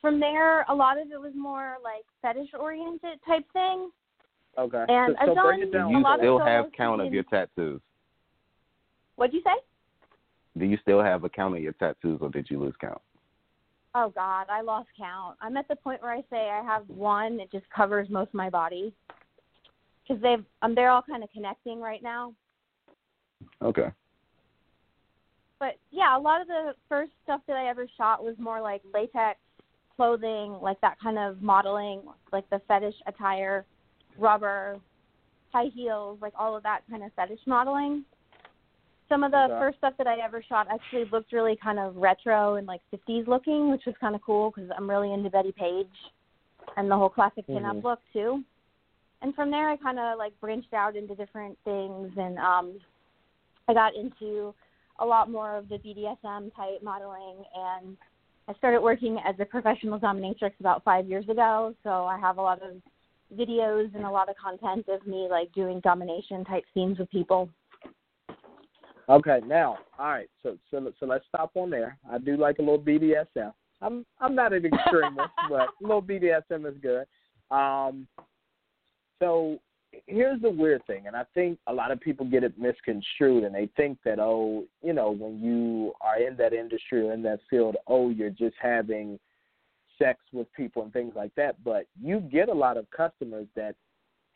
from 0.00 0.18
there 0.18 0.62
a 0.68 0.74
lot 0.74 0.98
of 0.98 1.10
it 1.12 1.20
was 1.20 1.32
more 1.36 1.76
like 1.84 2.04
fetish 2.22 2.50
oriented 2.58 3.18
type 3.26 3.44
thing. 3.52 3.90
Okay. 4.58 4.84
And 4.88 5.16
so, 5.20 5.26
so 5.26 5.30
I've 5.32 5.44
break 5.44 5.60
done 5.60 5.68
it 5.68 5.72
down. 5.72 5.94
a 5.94 5.98
you 5.98 6.02
lot 6.02 6.14
of 6.14 6.20
still 6.20 6.38
solo 6.38 6.50
have 6.50 6.72
count 6.72 7.02
of 7.02 7.12
your 7.12 7.24
tattoos? 7.24 7.80
What'd 9.16 9.34
you 9.34 9.42
say? 9.44 9.52
Do 10.58 10.64
you 10.64 10.78
still 10.82 11.02
have 11.02 11.24
a 11.24 11.28
count 11.28 11.56
of 11.56 11.62
your 11.62 11.72
tattoos, 11.74 12.18
or 12.20 12.30
did 12.30 12.48
you 12.50 12.60
lose 12.60 12.74
count? 12.80 13.00
Oh 13.94 14.12
God, 14.14 14.46
I 14.50 14.60
lost 14.60 14.88
count. 14.96 15.36
I'm 15.40 15.56
at 15.56 15.68
the 15.68 15.76
point 15.76 16.02
where 16.02 16.12
I 16.12 16.22
say 16.30 16.50
I 16.50 16.62
have 16.62 16.88
one. 16.88 17.36
that 17.38 17.50
just 17.50 17.68
covers 17.70 18.08
most 18.08 18.28
of 18.28 18.34
my 18.34 18.50
body 18.50 18.92
because 20.06 20.22
they've 20.22 20.44
um, 20.62 20.74
they're 20.74 20.90
all 20.90 21.02
kind 21.02 21.22
of 21.22 21.30
connecting 21.32 21.80
right 21.80 22.02
now. 22.02 22.32
Okay. 23.62 23.90
But 25.58 25.76
yeah, 25.90 26.16
a 26.16 26.20
lot 26.20 26.40
of 26.40 26.46
the 26.46 26.72
first 26.88 27.12
stuff 27.24 27.42
that 27.46 27.56
I 27.56 27.68
ever 27.68 27.86
shot 27.96 28.24
was 28.24 28.34
more 28.38 28.60
like 28.60 28.82
latex 28.94 29.38
clothing, 29.96 30.56
like 30.62 30.80
that 30.80 30.98
kind 31.00 31.18
of 31.18 31.42
modeling, 31.42 32.02
like 32.32 32.48
the 32.48 32.60
fetish 32.66 32.94
attire, 33.06 33.66
rubber, 34.18 34.78
high 35.52 35.68
heels, 35.74 36.18
like 36.22 36.32
all 36.38 36.56
of 36.56 36.62
that 36.62 36.80
kind 36.88 37.02
of 37.02 37.12
fetish 37.14 37.40
modeling. 37.46 38.04
Some 39.10 39.24
of 39.24 39.32
the 39.32 39.46
Okay. 39.46 39.58
first 39.58 39.78
stuff 39.78 39.94
that 39.98 40.06
I 40.06 40.20
ever 40.20 40.40
shot 40.40 40.68
actually 40.70 41.04
looked 41.06 41.32
really 41.32 41.56
kind 41.56 41.80
of 41.80 41.96
retro 41.96 42.54
and 42.54 42.66
like 42.66 42.80
50s 42.92 43.26
looking, 43.26 43.70
which 43.70 43.84
was 43.84 43.96
kind 44.00 44.14
of 44.14 44.22
cool 44.22 44.52
because 44.52 44.70
I'm 44.76 44.88
really 44.88 45.12
into 45.12 45.28
Bettie 45.28 45.50
Page 45.50 45.90
and 46.76 46.88
the 46.88 46.96
whole 46.96 47.08
classic 47.08 47.44
pinup 47.48 47.80
Mhm. 47.80 47.82
look 47.82 48.00
too. 48.12 48.44
And 49.20 49.34
from 49.34 49.50
there, 49.50 49.68
I 49.68 49.76
kind 49.76 49.98
of 49.98 50.16
like 50.16 50.38
branched 50.40 50.72
out 50.72 50.94
into 50.94 51.16
different 51.16 51.58
things, 51.64 52.16
and 52.16 52.38
um, 52.38 52.80
I 53.66 53.74
got 53.74 53.96
into 53.96 54.54
a 55.00 55.04
lot 55.04 55.28
more 55.28 55.56
of 55.56 55.68
the 55.68 55.78
BDSM 55.78 56.50
type 56.54 56.80
modeling, 56.80 57.44
and 57.54 57.98
I 58.46 58.54
started 58.54 58.80
working 58.80 59.18
as 59.18 59.34
a 59.40 59.44
professional 59.44 59.98
dominatrix 59.98 60.52
about 60.60 60.84
five 60.84 61.08
years 61.08 61.28
ago. 61.28 61.74
So 61.82 62.06
I 62.06 62.16
have 62.18 62.38
a 62.38 62.42
lot 62.42 62.62
of 62.62 62.80
videos 63.36 63.92
and 63.94 64.04
a 64.04 64.10
lot 64.10 64.28
of 64.28 64.36
content 64.36 64.88
of 64.88 65.04
me 65.06 65.28
like 65.28 65.52
doing 65.52 65.80
domination 65.80 66.44
type 66.44 66.64
scenes 66.72 66.98
with 66.98 67.10
people. 67.10 67.48
Okay. 69.10 69.40
Now, 69.44 69.78
all 69.98 70.08
right. 70.08 70.30
So 70.42 70.56
so 70.70 70.92
so 71.00 71.06
let's 71.06 71.24
stop 71.28 71.50
on 71.54 71.68
there. 71.68 71.98
I 72.10 72.18
do 72.18 72.36
like 72.36 72.58
a 72.58 72.62
little 72.62 72.78
BDSM. 72.78 73.52
I'm 73.82 74.06
I'm 74.20 74.34
not 74.34 74.52
an 74.52 74.64
extremist, 74.64 75.30
but 75.48 75.60
a 75.60 75.82
little 75.82 76.02
BDSM 76.02 76.66
is 76.66 76.76
good. 76.80 77.06
Um. 77.54 78.06
So 79.18 79.58
here's 80.06 80.40
the 80.40 80.50
weird 80.50 80.86
thing, 80.86 81.08
and 81.08 81.16
I 81.16 81.24
think 81.34 81.58
a 81.66 81.72
lot 81.72 81.90
of 81.90 82.00
people 82.00 82.24
get 82.24 82.44
it 82.44 82.58
misconstrued, 82.58 83.42
and 83.42 83.54
they 83.54 83.68
think 83.76 83.98
that 84.04 84.20
oh, 84.20 84.64
you 84.82 84.92
know, 84.92 85.10
when 85.10 85.40
you 85.40 85.92
are 86.00 86.20
in 86.20 86.36
that 86.36 86.52
industry 86.52 87.08
or 87.08 87.12
in 87.12 87.22
that 87.24 87.40
field, 87.50 87.76
oh, 87.88 88.10
you're 88.10 88.30
just 88.30 88.54
having 88.60 89.18
sex 89.98 90.20
with 90.32 90.50
people 90.54 90.82
and 90.82 90.92
things 90.92 91.14
like 91.16 91.34
that. 91.34 91.62
But 91.64 91.86
you 92.00 92.20
get 92.20 92.48
a 92.48 92.54
lot 92.54 92.76
of 92.76 92.88
customers 92.90 93.48
that 93.56 93.74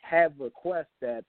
have 0.03 0.33
requests 0.39 0.93
that 1.01 1.25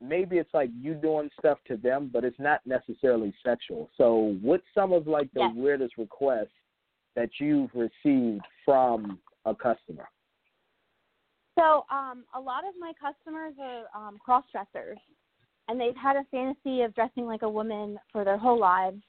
maybe 0.00 0.38
it's 0.38 0.52
like 0.52 0.70
you 0.78 0.94
doing 0.94 1.30
stuff 1.38 1.58
to 1.68 1.76
them, 1.76 2.10
but 2.12 2.24
it's 2.24 2.38
not 2.38 2.60
necessarily 2.66 3.34
sexual. 3.44 3.90
So, 3.96 4.36
what's 4.42 4.66
some 4.74 4.92
of 4.92 5.06
like 5.06 5.32
the 5.32 5.40
Yes. 5.40 5.52
weirdest 5.54 5.98
requests 5.98 6.48
that 7.14 7.30
you've 7.40 7.70
received 7.74 8.44
from 8.64 9.18
a 9.44 9.54
customer? 9.54 10.08
So 11.58 11.86
um, 11.90 12.24
a 12.34 12.40
lot 12.40 12.64
of 12.68 12.74
my 12.78 12.92
customers 13.00 13.54
are 13.60 13.84
um, 13.94 14.18
cross 14.18 14.44
dressers, 14.52 14.98
and 15.68 15.80
they've 15.80 15.96
had 15.96 16.16
a 16.16 16.24
fantasy 16.30 16.82
of 16.82 16.94
dressing 16.94 17.24
like 17.24 17.42
a 17.42 17.48
woman 17.48 17.98
for 18.12 18.24
their 18.24 18.36
whole 18.36 18.60
lives. 18.60 19.00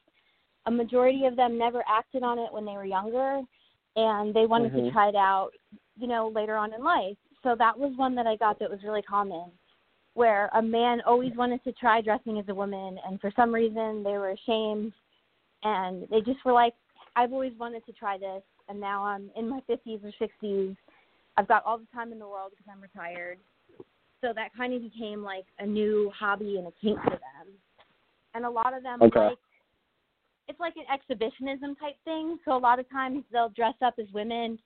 A 0.65 0.71
majority 0.71 1.25
of 1.25 1.35
them 1.35 1.57
never 1.57 1.83
acted 1.89 2.23
on 2.23 2.39
it 2.39 2.51
when 2.51 2.65
they 2.65 2.71
were 2.71 2.85
younger, 2.85 3.41
and 3.97 4.33
they 4.33 4.45
wanted 4.45 4.73
to 4.75 4.81
Mhm. 4.81 4.91
try 4.93 5.09
it 5.09 5.15
out, 5.15 5.51
you 5.97 6.07
know, 6.07 6.29
later 6.29 6.55
on 6.55 6.73
in 6.73 6.83
life. 6.83 7.17
So 7.43 7.55
that 7.55 7.77
was 7.77 7.95
one 7.97 8.15
that 8.15 8.27
I 8.27 8.37
got 8.37 8.59
that 8.59 8.69
was 8.69 8.83
really 8.83 9.01
common, 9.01 9.51
where 10.17 10.49
a 10.55 10.61
man 10.61 10.99
always 11.05 11.31
wanted 11.35 11.63
to 11.63 11.71
try 11.73 12.01
dressing 12.01 12.39
as 12.39 12.45
a 12.49 12.55
woman, 12.55 12.97
and 13.05 13.21
for 13.21 13.31
some 13.35 13.53
reason 13.53 14.01
they 14.03 14.13
were 14.13 14.31
ashamed, 14.31 14.91
and 15.61 16.07
they 16.09 16.21
just 16.21 16.43
were 16.43 16.53
like, 16.53 16.73
"I've 17.15 17.33
always 17.33 17.53
wanted 17.59 17.85
to 17.85 17.93
try 17.93 18.17
this, 18.17 18.41
and 18.67 18.79
now 18.79 19.03
I'm 19.03 19.29
in 19.35 19.47
my 19.47 19.61
50s 19.61 20.03
or 20.03 20.11
60s." 20.19 20.75
I've 21.37 21.47
got 21.47 21.63
all 21.65 21.77
the 21.77 21.85
time 21.93 22.11
in 22.11 22.17
the 22.17 22.27
world 22.27 22.51
because 22.51 22.65
I'm 22.67 22.81
retired. 22.81 23.37
So 24.21 24.33
that 24.33 24.55
kind 24.57 24.73
of 24.73 24.81
became 24.81 25.21
like 25.21 25.45
a 25.59 25.65
new 25.67 26.11
hobby 26.17 26.57
and 26.57 26.67
a 26.67 26.71
kink 26.81 26.99
for 27.03 27.11
them. 27.11 27.53
And 28.33 28.43
a 28.43 28.49
lot 28.49 28.73
of 28.73 28.81
them 28.81 29.03
Okay. 29.03 29.19
like 29.19 29.37
it's 30.47 30.59
like 30.59 30.77
an 30.77 30.85
exhibitionism 30.91 31.75
type 31.75 31.97
thing. 32.05 32.39
So 32.43 32.57
a 32.57 32.57
lot 32.57 32.79
of 32.79 32.89
times 32.89 33.23
they'll 33.31 33.49
dress 33.49 33.75
up 33.83 33.99
as 33.99 34.11
women 34.13 34.57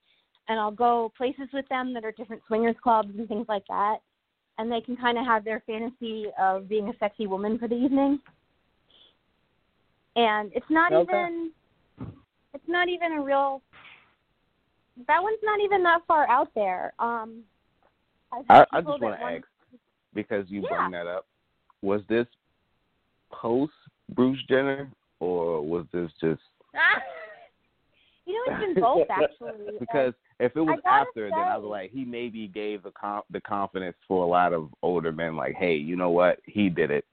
and 0.47 0.59
I'll 0.59 0.71
go 0.71 1.11
places 1.17 1.49
with 1.51 1.67
them 1.67 1.93
that 1.93 2.05
are 2.05 2.13
different 2.13 2.41
swingers 2.47 2.77
clubs 2.81 3.09
and 3.17 3.27
things 3.27 3.47
like 3.49 3.67
that. 3.67 3.97
And 4.61 4.71
they 4.71 4.79
can 4.79 4.95
kind 4.95 5.17
of 5.17 5.25
have 5.25 5.43
their 5.43 5.63
fantasy 5.65 6.27
of 6.39 6.69
being 6.69 6.87
a 6.87 6.93
sexy 6.99 7.25
woman 7.25 7.57
for 7.57 7.67
the 7.67 7.73
evening. 7.73 8.19
And 10.15 10.51
it's 10.53 10.69
not 10.69 10.93
Okay. 10.93 11.01
even 11.01 11.51
it's 12.53 12.67
not 12.67 12.87
even 12.87 13.13
a 13.13 13.21
real 13.23 13.63
that 15.07 15.23
one's 15.23 15.39
not 15.41 15.59
even 15.61 15.81
that 15.81 16.01
far 16.07 16.29
out 16.29 16.49
there. 16.53 16.93
Um, 16.99 17.41
I, 18.31 18.63
I 18.71 18.81
just 18.81 19.01
want 19.01 19.19
to 19.19 19.25
ask 19.25 19.43
because 20.13 20.45
you 20.47 20.61
Yeah. 20.61 20.77
bring 20.77 20.91
that 20.91 21.07
up. 21.07 21.25
Was 21.81 22.01
this 22.07 22.27
post 23.31 23.73
Bruce 24.13 24.43
Jenner 24.47 24.91
or 25.19 25.63
was 25.65 25.87
this 25.91 26.11
just 26.21 26.41
you 28.27 28.33
know, 28.33 28.53
it's 28.53 28.73
been 28.73 28.79
both 28.79 29.07
actually. 29.09 29.79
because 29.79 30.13
if 30.41 30.55
it 30.55 30.61
was 30.61 30.79
after, 30.85 31.29
then 31.29 31.39
I 31.39 31.55
was 31.57 31.69
like, 31.69 31.91
he 31.91 32.03
maybe 32.03 32.47
gave 32.47 32.83
the 32.83 32.91
com- 32.91 33.21
the 33.29 33.39
confidence 33.41 33.95
for 34.07 34.23
a 34.23 34.27
lot 34.27 34.53
of 34.53 34.69
older 34.81 35.11
men, 35.11 35.35
like, 35.35 35.55
hey, 35.55 35.75
you 35.75 35.95
know 35.95 36.09
what, 36.09 36.39
he 36.45 36.67
did 36.67 36.91
it, 36.91 37.05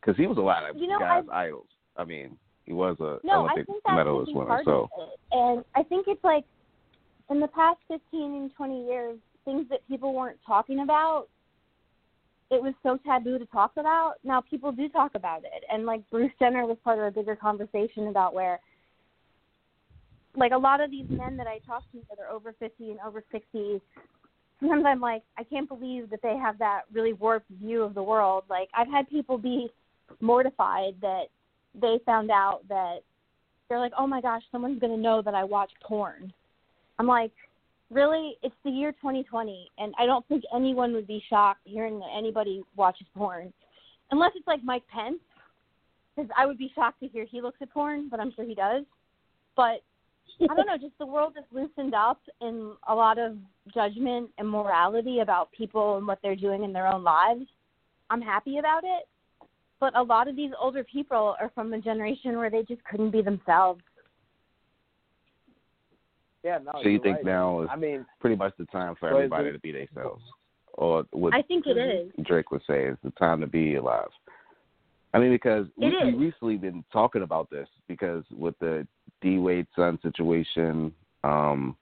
because 0.00 0.16
he 0.16 0.26
was 0.26 0.36
a 0.36 0.42
lot 0.42 0.68
of 0.68 0.76
You 0.76 0.86
know, 0.86 0.98
guys' 0.98 1.24
I- 1.32 1.46
idols. 1.46 1.66
I 1.96 2.04
mean, 2.04 2.36
he 2.64 2.72
was 2.72 2.96
a 3.00 3.18
no, 3.24 3.46
I 3.46 3.52
Olympic 3.52 3.74
medalist 3.88 4.34
winner, 4.34 4.60
so. 4.64 4.88
And 5.32 5.64
I 5.74 5.82
think 5.82 6.06
it's 6.08 6.22
like 6.22 6.44
in 7.30 7.40
the 7.40 7.48
past 7.48 7.78
fifteen 7.88 8.34
and 8.34 8.54
twenty 8.54 8.86
years, 8.86 9.18
things 9.44 9.66
that 9.70 9.86
people 9.88 10.12
weren't 10.12 10.38
talking 10.46 10.80
about. 10.80 11.28
It 12.50 12.62
was 12.62 12.74
so 12.84 12.98
taboo 13.04 13.38
to 13.38 13.46
talk 13.46 13.72
about. 13.76 14.14
Now 14.22 14.40
people 14.40 14.70
do 14.70 14.88
talk 14.88 15.12
about 15.14 15.44
it, 15.44 15.64
and 15.72 15.86
like 15.86 16.08
Bruce 16.10 16.32
Jenner 16.38 16.66
was 16.66 16.76
part 16.84 16.98
of 16.98 17.06
a 17.06 17.10
bigger 17.10 17.34
conversation 17.34 18.08
about 18.08 18.34
where, 18.34 18.60
like 20.36 20.52
a 20.52 20.58
lot 20.58 20.80
of 20.80 20.90
these 20.90 21.06
men 21.08 21.36
that 21.36 21.46
I 21.46 21.58
talk 21.66 21.82
to 21.92 21.98
that 22.10 22.18
are 22.18 22.30
over 22.30 22.54
fifty 22.58 22.90
and 22.90 23.00
over 23.00 23.22
sixty, 23.32 23.80
sometimes 24.60 24.84
I'm 24.86 25.00
like, 25.00 25.22
I 25.38 25.44
can't 25.44 25.68
believe 25.68 26.10
that 26.10 26.20
they 26.22 26.36
have 26.36 26.58
that 26.58 26.82
really 26.92 27.14
warped 27.14 27.50
view 27.50 27.82
of 27.82 27.94
the 27.94 28.02
world. 28.02 28.44
Like 28.48 28.68
I've 28.74 28.88
had 28.88 29.08
people 29.08 29.38
be 29.38 29.68
mortified 30.20 30.94
that 31.00 31.24
they 31.80 31.98
found 32.04 32.30
out 32.30 32.60
that 32.68 32.98
they're 33.68 33.80
like, 33.80 33.92
"Oh 33.98 34.06
my 34.06 34.20
gosh, 34.20 34.42
someone's 34.52 34.80
going 34.80 34.94
to 34.94 35.00
know 35.00 35.22
that 35.22 35.34
I 35.34 35.44
watch 35.44 35.70
porn." 35.82 36.32
I'm 36.98 37.06
like, 37.06 37.32
"Really? 37.90 38.36
It's 38.42 38.54
the 38.64 38.70
year 38.70 38.92
2020, 38.92 39.70
and 39.78 39.94
I 39.98 40.06
don't 40.06 40.26
think 40.28 40.44
anyone 40.54 40.92
would 40.92 41.06
be 41.06 41.22
shocked 41.28 41.60
hearing 41.64 41.98
that 41.98 42.10
anybody 42.16 42.62
watches 42.76 43.06
porn, 43.16 43.52
unless 44.10 44.32
it's 44.36 44.46
like 44.46 44.62
Mike 44.62 44.84
Pence, 44.88 45.18
because 46.14 46.30
I 46.36 46.46
would 46.46 46.58
be 46.58 46.72
shocked 46.74 47.00
to 47.00 47.08
hear 47.08 47.24
he 47.24 47.40
looks 47.40 47.58
at 47.60 47.70
porn, 47.70 48.08
but 48.08 48.20
I'm 48.20 48.32
sure 48.32 48.44
he 48.44 48.54
does. 48.54 48.84
But 49.56 49.82
I 50.40 50.54
don't 50.54 50.66
know, 50.66 50.76
just 50.78 50.96
the 50.98 51.06
world 51.06 51.32
has 51.36 51.44
loosened 51.50 51.94
up 51.94 52.20
in 52.40 52.72
a 52.88 52.94
lot 52.94 53.18
of 53.18 53.36
judgment 53.72 54.30
and 54.38 54.48
morality 54.48 55.20
about 55.20 55.50
people 55.52 55.96
and 55.96 56.06
what 56.06 56.18
they're 56.22 56.36
doing 56.36 56.62
in 56.62 56.72
their 56.72 56.86
own 56.86 57.02
lives. 57.02 57.46
I'm 58.10 58.20
happy 58.20 58.58
about 58.58 58.84
it. 58.84 59.08
But 59.78 59.96
a 59.96 60.02
lot 60.02 60.28
of 60.28 60.36
these 60.36 60.52
older 60.60 60.84
people 60.84 61.36
are 61.40 61.50
from 61.54 61.72
a 61.72 61.80
generation 61.80 62.36
where 62.36 62.50
they 62.50 62.62
just 62.62 62.82
couldn't 62.84 63.10
be 63.10 63.22
themselves. 63.22 63.82
Yeah, 66.42 66.58
no. 66.64 66.72
So 66.82 66.88
you 66.88 67.00
think 67.00 67.16
right. 67.16 67.24
now 67.24 67.62
is 67.62 67.68
I 67.70 67.76
mean, 67.76 68.06
pretty 68.20 68.36
much 68.36 68.54
the 68.58 68.66
time 68.66 68.94
for 68.98 69.08
everybody 69.08 69.52
to 69.52 69.58
be 69.58 69.72
themselves, 69.72 70.22
or 70.74 71.04
what 71.10 71.34
I 71.34 71.42
think 71.42 71.66
it 71.66 71.76
is. 71.76 72.12
Drake 72.24 72.52
would 72.52 72.62
say 72.66 72.84
is 72.84 72.96
the 73.02 73.10
time 73.12 73.40
to 73.40 73.46
be 73.46 73.74
alive. 73.74 74.08
I 75.12 75.18
mean, 75.18 75.30
because 75.30 75.66
we, 75.76 75.86
It 75.86 75.90
is. 75.90 76.14
we 76.14 76.26
recently 76.26 76.56
been 76.56 76.84
talking 76.92 77.22
about 77.22 77.50
this 77.50 77.68
because 77.88 78.22
with 78.30 78.54
the 78.60 78.86
D 79.20 79.38
Wade 79.38 79.66
son 79.74 79.98
situation, 80.02 80.92
um, 81.24 81.76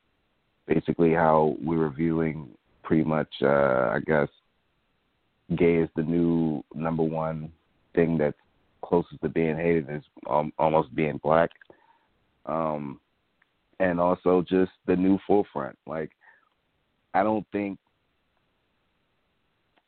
basically 0.67 1.13
how 1.13 1.57
we 1.63 1.77
were 1.77 1.91
viewing 1.91 2.49
pretty 2.83 3.05
much, 3.05 3.29
uh, 3.43 3.91
I 3.95 4.01
guess, 4.07 4.29
gay 5.57 5.77
is 5.77 5.89
the 5.97 6.03
new 6.03 6.63
number 6.75 7.03
one 7.03 7.53
thing 7.95 8.19
that's 8.19 8.37
closest 8.83 9.21
to 9.23 9.29
being 9.29 9.57
hated 9.57 9.89
is 9.91 10.03
um, 10.29 10.53
almost 10.59 10.95
being 10.95 11.21
black. 11.23 11.51
Um, 12.47 13.01
and 13.81 13.99
also 13.99 14.45
just 14.49 14.73
the 14.87 14.97
new 14.97 15.19
forefront. 15.27 15.77
Like, 15.87 16.11
I 17.15 17.23
don't 17.23 17.47
think 17.53 17.79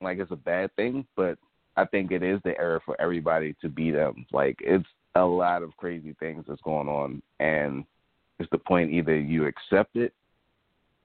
like 0.01 0.19
it's 0.19 0.31
a 0.31 0.37
bad 0.37 0.75
thing, 0.77 1.07
but 1.17 1.39
I 1.77 1.85
think 1.85 2.11
it 2.11 2.23
is 2.23 2.41
the 2.45 2.59
era 2.59 2.81
for 2.85 3.01
everybody 3.01 3.55
to 3.61 3.69
be 3.69 3.91
them. 3.91 4.27
Like, 4.33 4.57
it's 4.61 4.87
a 5.21 5.27
lot 5.27 5.63
of 5.63 5.77
crazy 5.77 6.15
things 6.19 6.45
that's 6.49 6.61
going 6.63 6.89
on, 6.89 7.23
and 7.41 7.85
it's 8.39 8.51
the 8.51 8.59
point 8.59 8.93
either 8.93 9.19
you 9.19 9.47
accept 9.47 9.97
it 9.97 10.13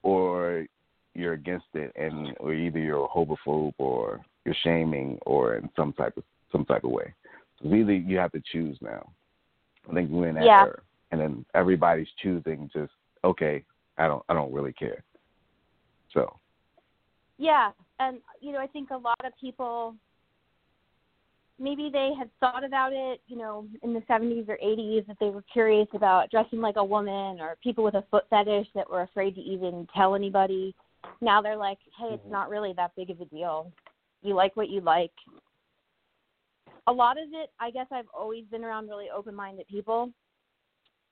or 0.03 0.65
you're 1.13 1.33
against 1.33 1.67
it, 1.73 1.91
and 1.95 2.35
or 2.39 2.53
either 2.53 2.79
you're 2.79 3.05
a 3.05 3.07
homophobe 3.07 3.73
or 3.77 4.21
you're 4.45 4.55
shaming 4.63 5.17
or 5.25 5.55
in 5.55 5.69
some 5.75 5.93
type 5.93 6.17
of 6.17 6.23
some 6.51 6.65
type 6.65 6.83
of 6.83 6.91
way. 6.91 7.13
So 7.61 7.73
either 7.73 7.93
you 7.93 8.17
have 8.17 8.31
to 8.31 8.41
choose 8.51 8.77
now. 8.81 9.09
I 9.89 9.93
think 9.93 10.09
we're 10.09 10.29
in 10.29 10.35
that 10.35 10.45
Yeah. 10.45 10.63
era, 10.63 10.81
and 11.11 11.21
then 11.21 11.45
everybody's 11.53 12.11
choosing 12.21 12.69
just 12.73 12.93
okay. 13.23 13.63
I 13.97 14.07
don't 14.07 14.23
I 14.29 14.33
don't 14.33 14.53
really 14.53 14.73
care. 14.73 15.03
So 16.13 16.37
Yeah, 17.37 17.71
and 17.99 18.21
you 18.39 18.51
know, 18.51 18.59
I 18.59 18.67
think 18.67 18.91
a 18.91 18.97
lot 18.97 19.23
of 19.23 19.33
people 19.39 19.95
maybe 21.61 21.89
they 21.91 22.11
had 22.17 22.29
thought 22.39 22.63
about 22.63 22.91
it, 22.91 23.21
you 23.27 23.37
know, 23.37 23.67
in 23.83 23.93
the 23.93 24.01
70s 24.01 24.49
or 24.49 24.57
80s 24.63 25.05
that 25.07 25.17
they 25.19 25.29
were 25.29 25.43
curious 25.53 25.87
about 25.93 26.31
dressing 26.31 26.59
like 26.59 26.75
a 26.77 26.83
woman 26.83 27.39
or 27.39 27.55
people 27.63 27.83
with 27.83 27.93
a 27.93 28.03
foot 28.09 28.25
fetish 28.29 28.67
that 28.73 28.89
were 28.89 29.03
afraid 29.03 29.35
to 29.35 29.41
even 29.41 29.87
tell 29.95 30.15
anybody. 30.15 30.75
Now 31.21 31.41
they're 31.41 31.55
like, 31.55 31.77
"Hey, 31.97 32.13
it's 32.13 32.31
not 32.31 32.49
really 32.49 32.73
that 32.73 32.95
big 32.95 33.11
of 33.11 33.21
a 33.21 33.25
deal. 33.25 33.71
You 34.23 34.33
like 34.33 34.55
what 34.55 34.69
you 34.69 34.81
like." 34.81 35.13
A 36.87 36.91
lot 36.91 37.17
of 37.17 37.27
it, 37.33 37.51
I 37.59 37.69
guess 37.69 37.87
I've 37.91 38.09
always 38.13 38.45
been 38.45 38.63
around 38.63 38.89
really 38.89 39.09
open-minded 39.09 39.67
people. 39.67 40.11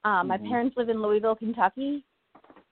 Um, 0.03 0.27
My 0.27 0.37
Mhm. 0.37 0.47
parents 0.47 0.77
live 0.77 0.89
in 0.89 1.01
Louisville, 1.01 1.35
Kentucky, 1.35 2.03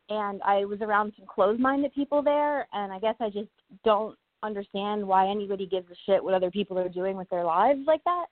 and 0.09 0.41
I 0.43 0.65
was 0.65 0.81
around 0.81 1.13
some 1.15 1.25
closed-minded 1.25 1.93
people 1.93 2.21
there, 2.21 2.67
and 2.73 2.91
I 2.91 2.99
guess 2.99 3.15
I 3.19 3.29
just 3.29 3.51
don't 3.83 4.17
understand 4.43 5.05
why 5.05 5.27
anybody 5.27 5.65
gives 5.65 5.89
a 5.91 5.95
shit 6.05 6.23
what 6.23 6.33
other 6.33 6.51
people 6.51 6.77
are 6.77 6.89
doing 6.89 7.17
with 7.17 7.29
their 7.29 7.43
lives 7.43 7.81
like 7.87 8.03
that. 8.05 8.25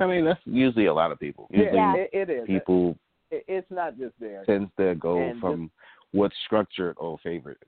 I 0.00 0.06
mean 0.06 0.24
that's 0.24 0.40
usually 0.44 0.86
a 0.86 0.94
lot 0.94 1.12
of 1.12 1.20
people. 1.20 1.48
Usually 1.50 1.76
Yeah. 1.76 1.94
it, 1.94 2.10
it 2.12 2.30
is. 2.30 2.46
people 2.46 2.96
It, 3.30 3.44
it's 3.46 3.70
not 3.70 3.98
just 3.98 4.14
there. 4.18 4.44
tends 4.44 4.70
to 4.78 4.94
go 4.96 5.18
And 5.20 5.40
from 5.40 5.70
what's 6.12 6.34
structured 6.46 6.96
or 6.98 7.18
favorite. 7.22 7.62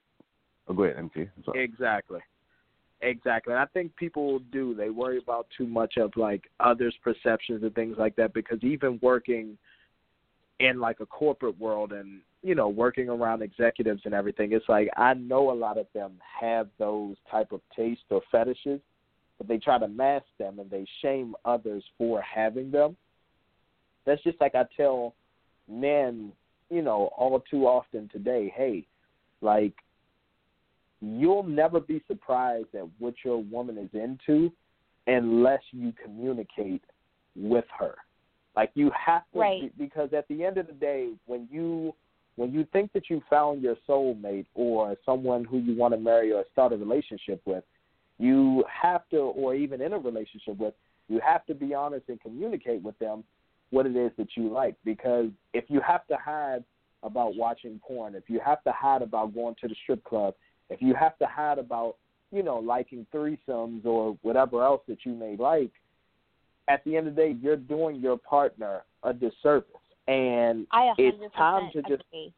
Oh, 0.69 0.75
go 0.75 0.85
ahead, 0.85 0.97
MT. 0.99 1.21
I'm 1.23 1.45
sorry. 1.45 1.63
Exactly. 1.63 2.21
Exactly. 3.03 3.53
And 3.53 3.61
I 3.63 3.67
think 3.67 3.95
people 3.97 4.41
do. 4.51 4.75
They 4.75 4.91
worry 4.91 5.19
about 5.19 5.47
too 5.57 5.67
much 5.67 5.97
of 5.99 6.13
like 6.17 6.51
others' 6.61 6.95
perceptions 7.05 7.63
and 7.63 7.75
things 7.75 7.97
like 7.99 8.17
that 8.17 8.33
because 8.33 8.59
even 8.63 8.99
working 9.03 9.59
in 10.59 10.81
like 10.81 11.01
a 11.01 11.07
corporate 11.07 11.59
world 11.59 11.93
and, 11.93 12.21
you 12.43 12.55
know, 12.55 12.69
working 12.69 13.09
around 13.09 13.43
executives 13.43 14.03
and 14.05 14.15
everything, 14.15 14.53
it's 14.53 14.69
like 14.69 14.89
I 14.97 15.15
know 15.15 15.51
a 15.51 15.53
lot 15.53 15.79
of 15.79 15.87
them 15.95 16.13
have 16.41 16.69
those 16.79 17.17
type 17.31 17.53
of 17.53 17.61
tastes 17.75 18.05
or 18.11 18.23
fetishes, 18.31 18.81
but 19.39 19.49
they 19.49 19.59
try 19.59 19.79
to 19.79 19.89
mask 19.89 20.27
them 20.39 20.59
and 20.59 20.71
they 20.71 20.87
shame 21.03 21.35
others 21.45 21.85
for 21.99 22.23
having 22.23 22.71
them. 22.71 22.97
That's 24.07 24.23
just 24.23 24.41
like 24.41 24.55
I 24.55 24.65
tell 24.77 25.15
men, 25.69 26.33
you 26.71 26.83
know, 26.83 27.11
all 27.17 27.43
too 27.51 27.67
often 27.67 28.09
today, 28.09 28.53
hey, 28.57 28.87
like 29.41 29.75
you'll 31.01 31.43
never 31.43 31.81
be 31.81 32.03
surprised 32.07 32.75
at 32.75 32.87
what 32.99 33.15
your 33.25 33.43
woman 33.43 33.77
is 33.77 33.91
into 33.93 34.51
unless 35.07 35.61
you 35.71 35.93
communicate 36.03 36.83
with 37.37 37.67
her. 37.79 37.97
Like 38.57 38.71
you 38.75 38.91
have 38.91 39.23
to 39.33 39.39
Right. 39.39 39.79
because 39.79 40.13
at 40.13 40.27
the 40.29 40.45
end 40.45 40.57
of 40.57 40.67
the 40.67 40.73
day 40.73 41.13
when 41.27 41.47
you 41.51 41.95
when 42.37 42.53
you 42.53 42.67
think 42.73 42.93
that 42.93 43.09
you 43.09 43.23
found 43.31 43.63
your 43.63 43.77
soulmate 43.89 44.47
or 44.55 44.97
someone 45.07 45.45
who 45.45 45.59
you 45.59 45.75
want 45.75 45.95
to 45.95 46.01
marry 46.01 46.33
or 46.33 46.45
start 46.53 46.73
a 46.73 46.77
relationship 46.77 47.41
with, 47.47 47.65
you 48.19 48.65
have 48.71 49.09
to 49.11 49.19
or 49.19 49.55
even 49.55 49.81
in 49.81 49.93
a 49.93 49.99
relationship 49.99 50.59
with, 50.59 50.75
you 51.09 51.21
have 51.21 51.47
to 51.47 51.55
be 51.55 51.75
honest 51.75 52.05
and 52.09 52.21
communicate 52.21 52.83
with 52.83 52.99
them 52.99 53.25
what 53.71 53.87
it 53.87 53.97
is 53.97 54.11
that 54.17 54.29
you 54.37 54.49
like 54.49 54.75
because 54.85 55.29
if 55.53 55.65
you 55.69 55.81
have 55.81 56.07
to 56.07 56.17
hide 56.17 56.65
about 57.03 57.37
watching 57.37 57.81
porn, 57.87 58.15
if 58.15 58.25
you 58.29 58.41
have 58.45 58.63
to 58.65 58.73
hide 58.73 59.03
about 59.03 59.35
going 59.35 59.55
to 59.61 59.69
the 59.69 59.75
strip 59.83 60.03
club, 60.05 60.35
if 60.71 60.83
you 60.83 60.95
have 60.95 61.17
to 61.19 61.27
hide 61.27 61.59
about, 61.59 61.97
you 62.33 62.43
know, 62.43 62.59
liking 62.59 63.07
threesomes 63.15 63.85
or 63.85 64.17
whatever 64.23 64.63
else 64.63 64.83
that 64.89 64.99
you 65.05 65.13
may 65.13 65.37
like, 65.37 65.71
at 66.69 66.85
the 66.85 66.97
end 66.97 67.09
of 67.09 67.15
the 67.15 67.23
day, 67.23 67.37
you're 67.41 67.57
doing 67.57 67.97
your 67.97 68.19
partner 68.19 68.83
a 69.03 69.13
disservice. 69.13 69.71
And 70.09 70.67
It's 70.99 71.35
time 71.35 71.71
to 71.73 71.83
just- 71.83 72.05
agree. 72.09 72.33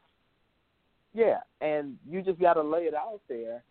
yeah, 1.13 1.41
and 1.61 1.97
you 2.07 2.21
just 2.21 2.39
got 2.39 2.53
to 2.53 2.61
lay 2.61 2.85
it 2.85 2.93
out 2.93 3.21
there. 3.27 3.63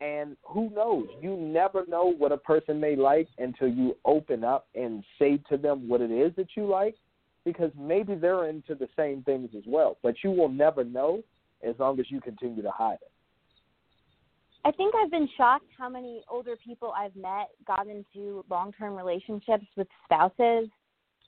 And 0.00 0.36
who 0.42 0.68
knows? 0.70 1.08
You 1.20 1.36
never 1.36 1.86
know 1.86 2.06
what 2.06 2.32
a 2.32 2.36
person 2.36 2.80
may 2.80 2.96
like 2.96 3.28
until 3.38 3.68
you 3.68 3.96
open 4.04 4.42
up 4.42 4.66
and 4.74 5.04
say 5.18 5.36
to 5.48 5.56
them 5.56 5.88
what 5.88 6.00
it 6.00 6.10
is 6.10 6.34
that 6.34 6.56
you 6.56 6.66
like, 6.66 6.96
because 7.44 7.70
maybe 7.78 8.16
they're 8.16 8.46
into 8.48 8.74
the 8.74 8.88
same 8.96 9.22
things 9.22 9.50
as 9.56 9.62
well. 9.66 9.98
But 10.02 10.24
you 10.24 10.32
will 10.32 10.48
never 10.48 10.82
know 10.82 11.22
as 11.62 11.78
long 11.78 12.00
as 12.00 12.10
you 12.10 12.20
continue 12.20 12.62
to 12.62 12.70
hide 12.70 12.98
it. 13.00 13.11
I 14.64 14.70
think 14.70 14.94
I've 14.94 15.10
been 15.10 15.28
shocked 15.36 15.66
how 15.76 15.88
many 15.88 16.22
older 16.30 16.56
people 16.56 16.92
I've 16.96 17.16
met 17.16 17.48
got 17.66 17.88
into 17.88 18.44
long 18.48 18.72
term 18.72 18.94
relationships 18.94 19.66
with 19.76 19.88
spouses, 20.04 20.68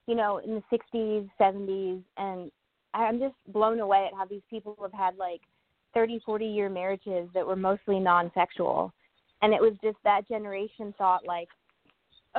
you 0.07 0.15
know, 0.15 0.39
in 0.39 0.55
the 0.55 0.63
60s, 0.95 1.29
70s. 1.41 2.03
And 2.17 2.53
I'm 2.95 3.19
just 3.19 3.35
blown 3.49 3.81
away 3.81 4.09
at 4.11 4.17
how 4.17 4.25
these 4.25 4.43
people 4.49 4.77
have 4.81 4.93
had 4.93 5.17
like 5.17 5.41
30, 5.95 6.21
40 6.25 6.45
year 6.47 6.69
marriages 6.69 7.29
that 7.35 7.47
were 7.47 7.57
mostly 7.57 7.99
non 7.99 8.31
sexual. 8.35 8.93
And 9.43 9.53
it 9.53 9.61
was 9.61 9.75
just 9.83 9.99
that 10.05 10.29
generation 10.29 10.95
thought, 10.97 11.27
like, 11.27 11.49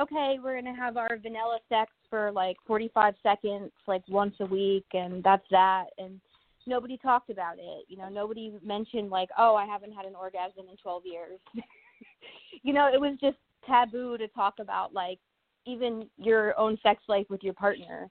okay, 0.00 0.38
we're 0.42 0.60
going 0.60 0.74
to 0.74 0.80
have 0.80 0.96
our 0.96 1.18
vanilla 1.22 1.58
sex 1.68 1.90
for 2.08 2.32
like 2.32 2.56
45 2.66 3.14
seconds, 3.22 3.70
like 3.86 4.02
once 4.08 4.34
a 4.40 4.46
week, 4.46 4.86
and 4.92 5.22
that's 5.22 5.46
that. 5.50 5.86
And 5.98 6.20
nobody 6.66 6.96
talked 6.98 7.30
about 7.30 7.58
it. 7.58 7.84
You 7.88 7.96
know, 7.96 8.08
nobody 8.08 8.52
mentioned 8.62 9.10
like, 9.10 9.28
oh, 9.38 9.54
I 9.54 9.66
haven't 9.66 9.92
had 9.92 10.04
an 10.04 10.14
orgasm 10.14 10.64
in 10.70 10.76
12 10.76 11.02
years. 11.06 11.38
you 12.62 12.72
know, 12.72 12.90
it 12.92 13.00
was 13.00 13.16
just 13.20 13.36
taboo 13.66 14.16
to 14.18 14.28
talk 14.28 14.54
about 14.60 14.92
like 14.94 15.18
even 15.66 16.08
your 16.18 16.58
own 16.58 16.78
sex 16.82 17.02
life 17.08 17.26
with 17.28 17.42
your 17.42 17.54
partner. 17.54 18.08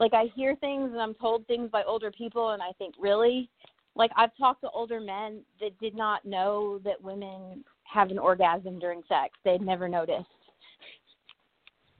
Like 0.00 0.14
I 0.14 0.24
hear 0.34 0.56
things 0.56 0.90
and 0.92 1.00
I'm 1.00 1.14
told 1.14 1.46
things 1.46 1.70
by 1.70 1.82
older 1.84 2.10
people 2.10 2.50
and 2.50 2.62
I 2.62 2.72
think, 2.78 2.94
really? 2.98 3.48
Like 3.94 4.10
I've 4.16 4.36
talked 4.36 4.62
to 4.62 4.70
older 4.70 5.00
men 5.00 5.40
that 5.60 5.78
did 5.78 5.94
not 5.94 6.24
know 6.24 6.80
that 6.84 7.00
women 7.02 7.64
have 7.84 8.10
an 8.10 8.18
orgasm 8.18 8.78
during 8.78 9.02
sex. 9.08 9.34
They'd 9.44 9.60
never 9.62 9.88
noticed. 9.88 10.26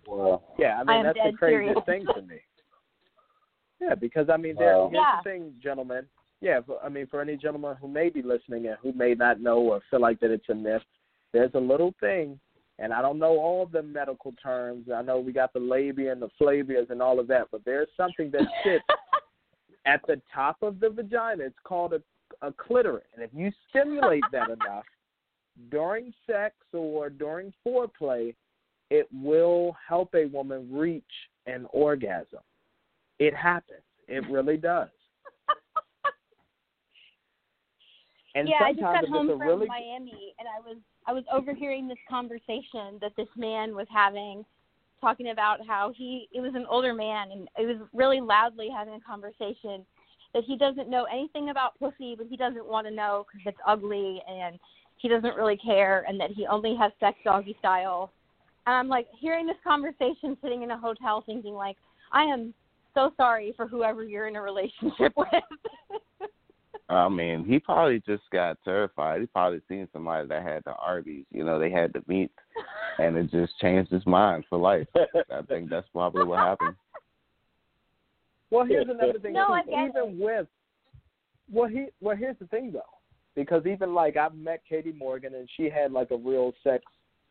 Well, 0.07 0.43
Yeah, 0.59 0.79
I 0.79 0.81
I 0.81 0.85
mean 0.85 1.07
am 1.07 1.15
that's 1.15 1.19
the 1.33 1.37
craziest 1.37 1.85
serious. 1.87 1.87
thing 1.87 2.07
to 2.15 2.23
me. 2.23 2.41
Yeah, 3.81 3.95
because 3.95 4.29
I 4.29 4.37
mean, 4.37 4.57
there, 4.57 4.77
Wow. 4.79 4.89
here's 4.91 5.01
Yeah. 5.03 5.17
the 5.23 5.31
thing, 5.31 5.55
gentlemen. 5.63 6.07
Yeah, 6.41 6.61
for, 6.61 6.83
I 6.83 6.89
mean, 6.89 7.07
for 7.07 7.21
any 7.21 7.37
gentleman 7.37 7.77
who 7.77 7.89
may 7.89 8.09
be 8.09 8.23
listening 8.23 8.67
and 8.67 8.77
who 8.79 8.93
may 8.93 9.15
not 9.15 9.41
know 9.41 9.59
or 9.59 9.81
feel 9.91 10.01
like 10.01 10.21
that 10.21 10.31
it's 10.31 10.49
a 10.49 10.55
myth, 10.55 10.83
there's 11.33 11.55
a 11.55 11.61
little 11.61 11.93
thing 12.01 12.39
and 12.79 12.93
I 12.93 13.03
don't 13.03 13.19
know 13.19 13.39
all 13.39 13.67
the 13.67 13.83
medical 13.83 14.33
terms. 14.43 14.89
I 14.95 15.03
know 15.03 15.21
we 15.21 15.33
got 15.33 15.53
the 15.53 15.61
labia 15.61 16.13
and 16.13 16.21
the 16.21 16.29
flavias 16.39 16.91
and 16.91 17.01
all 17.01 17.21
of 17.21 17.27
that, 17.29 17.49
but 17.53 17.65
there's 17.65 17.89
something 17.97 18.31
that 18.33 18.43
sits 18.65 18.85
at 19.87 20.01
the 20.07 20.21
top 20.33 20.57
of 20.63 20.81
the 20.81 20.91
vagina. 20.91 21.45
It's 21.45 21.59
called 21.65 21.93
a, 21.93 22.03
a 22.47 22.53
clitoris, 22.53 23.05
and 23.15 23.23
if 23.23 23.31
you 23.33 23.53
stimulate 23.69 24.25
that 24.33 24.51
enough 24.61 24.85
during 25.71 26.13
sex 26.27 26.55
or 26.73 27.11
during 27.11 27.53
foreplay, 27.67 28.35
it 28.91 29.07
will 29.13 29.77
help 29.89 30.15
a 30.15 30.27
woman 30.27 30.69
reach 30.73 31.05
an 31.47 31.67
orgasm. 31.73 32.41
It 33.19 33.35
happens. 33.35 33.83
It 34.09 34.29
really 34.31 34.57
does. 34.57 34.89
And 38.35 38.49
yeah, 38.49 38.65
I 38.65 38.73
just 38.73 38.83
got 38.83 39.07
home 39.07 39.29
from 39.29 39.41
really 39.41 39.67
Miami, 39.67 40.35
and 40.41 40.49
I 40.49 40.59
was 40.61 40.77
I 41.07 41.13
was 41.13 41.23
overhearing 41.33 41.87
this 41.87 41.99
conversation 42.11 42.99
that 43.01 43.13
this 43.17 43.29
man 43.37 43.77
was 43.77 43.87
having, 43.93 44.45
talking 45.01 45.31
about 45.31 45.65
how 45.65 45.93
he 45.97 46.29
it 46.33 46.41
was 46.41 46.53
an 46.57 46.67
older 46.69 46.93
man, 46.93 47.31
and 47.31 47.49
it 47.57 47.67
was 47.67 47.87
really 47.93 48.21
loudly 48.21 48.69
having 48.77 48.95
a 48.95 49.01
conversation 49.01 49.87
that 50.33 50.43
he 50.45 50.57
doesn't 50.57 50.91
know 50.91 51.05
anything 51.05 51.51
about 51.51 51.79
pussy, 51.79 52.17
but 52.19 52.27
he 52.29 52.37
doesn't 52.37 52.67
want 52.67 52.89
to 52.89 52.93
know 52.93 53.25
because 53.25 53.47
it's 53.47 53.59
ugly, 53.65 54.21
and 54.29 54.59
he 54.97 55.09
doesn't 55.09 55.37
really 55.37 55.57
care, 55.57 56.05
and 56.09 56.19
that 56.19 56.31
he 56.33 56.45
only 56.49 56.75
has 56.75 56.91
sex 56.99 57.17
doggy 57.23 57.55
style. 57.61 58.11
And 58.67 58.75
I'm 58.75 58.89
like 58.89 59.07
hearing 59.17 59.47
this 59.47 59.57
conversation, 59.63 60.37
sitting 60.43 60.63
in 60.63 60.73
a 60.73 60.79
hotel, 60.79 61.23
thinking 61.25 61.55
like, 61.55 61.77
I 62.11 62.25
am 62.25 62.53
so 62.95 63.13
sorry 63.17 63.53
for 63.57 63.67
whoever 63.67 64.05
you're 64.05 64.27
in 64.27 64.37
a 64.37 64.43
relationship 64.43 65.13
with. 65.17 65.29
I 66.89 67.09
mean, 67.09 67.45
he 67.45 67.59
probably 67.59 68.03
just 68.07 68.25
got 68.31 68.59
terrified. 68.63 69.21
He 69.21 69.27
probably 69.27 69.61
seen 69.69 69.89
somebody 69.93 70.29
that 70.29 70.43
had 70.43 70.63
the 70.65 70.75
Arby's. 70.75 71.25
You 71.31 71.45
know, 71.45 71.59
they 71.59 71.71
had 71.71 71.93
the 71.93 72.03
meat, 72.07 72.31
and 72.99 73.17
it 73.17 73.31
just 73.31 73.59
changed 73.59 73.91
his 73.91 74.07
mind 74.07 74.45
for 74.49 74.59
life. 74.59 74.87
I 74.97 75.43
think 75.49 75.71
that's 75.71 75.89
probably 75.93 76.25
what 76.25 76.41
happened. 76.41 76.77
Well, 78.51 78.67
here's 78.67 78.89
another 78.89 79.19
thing. 79.19 79.33
No, 79.35 79.47
too. 79.49 79.53
I 79.53 79.63
get 79.63 79.97
even 79.97 80.19
with 80.19 80.47
well, 81.53 81.69
he 81.69 81.87
well, 82.01 82.17
here's 82.17 82.39
the 82.39 82.47
thing 82.47 82.73
though, 82.73 82.81
because 83.35 83.67
even 83.67 83.95
like 83.95 84.17
I've 84.17 84.35
met 84.35 84.63
Katie 84.69 84.93
Morgan, 84.93 85.35
and 85.35 85.49
she 85.57 85.69
had 85.69 85.93
like 85.93 86.11
a 86.11 86.17
real 86.17 86.53
sex 86.63 86.85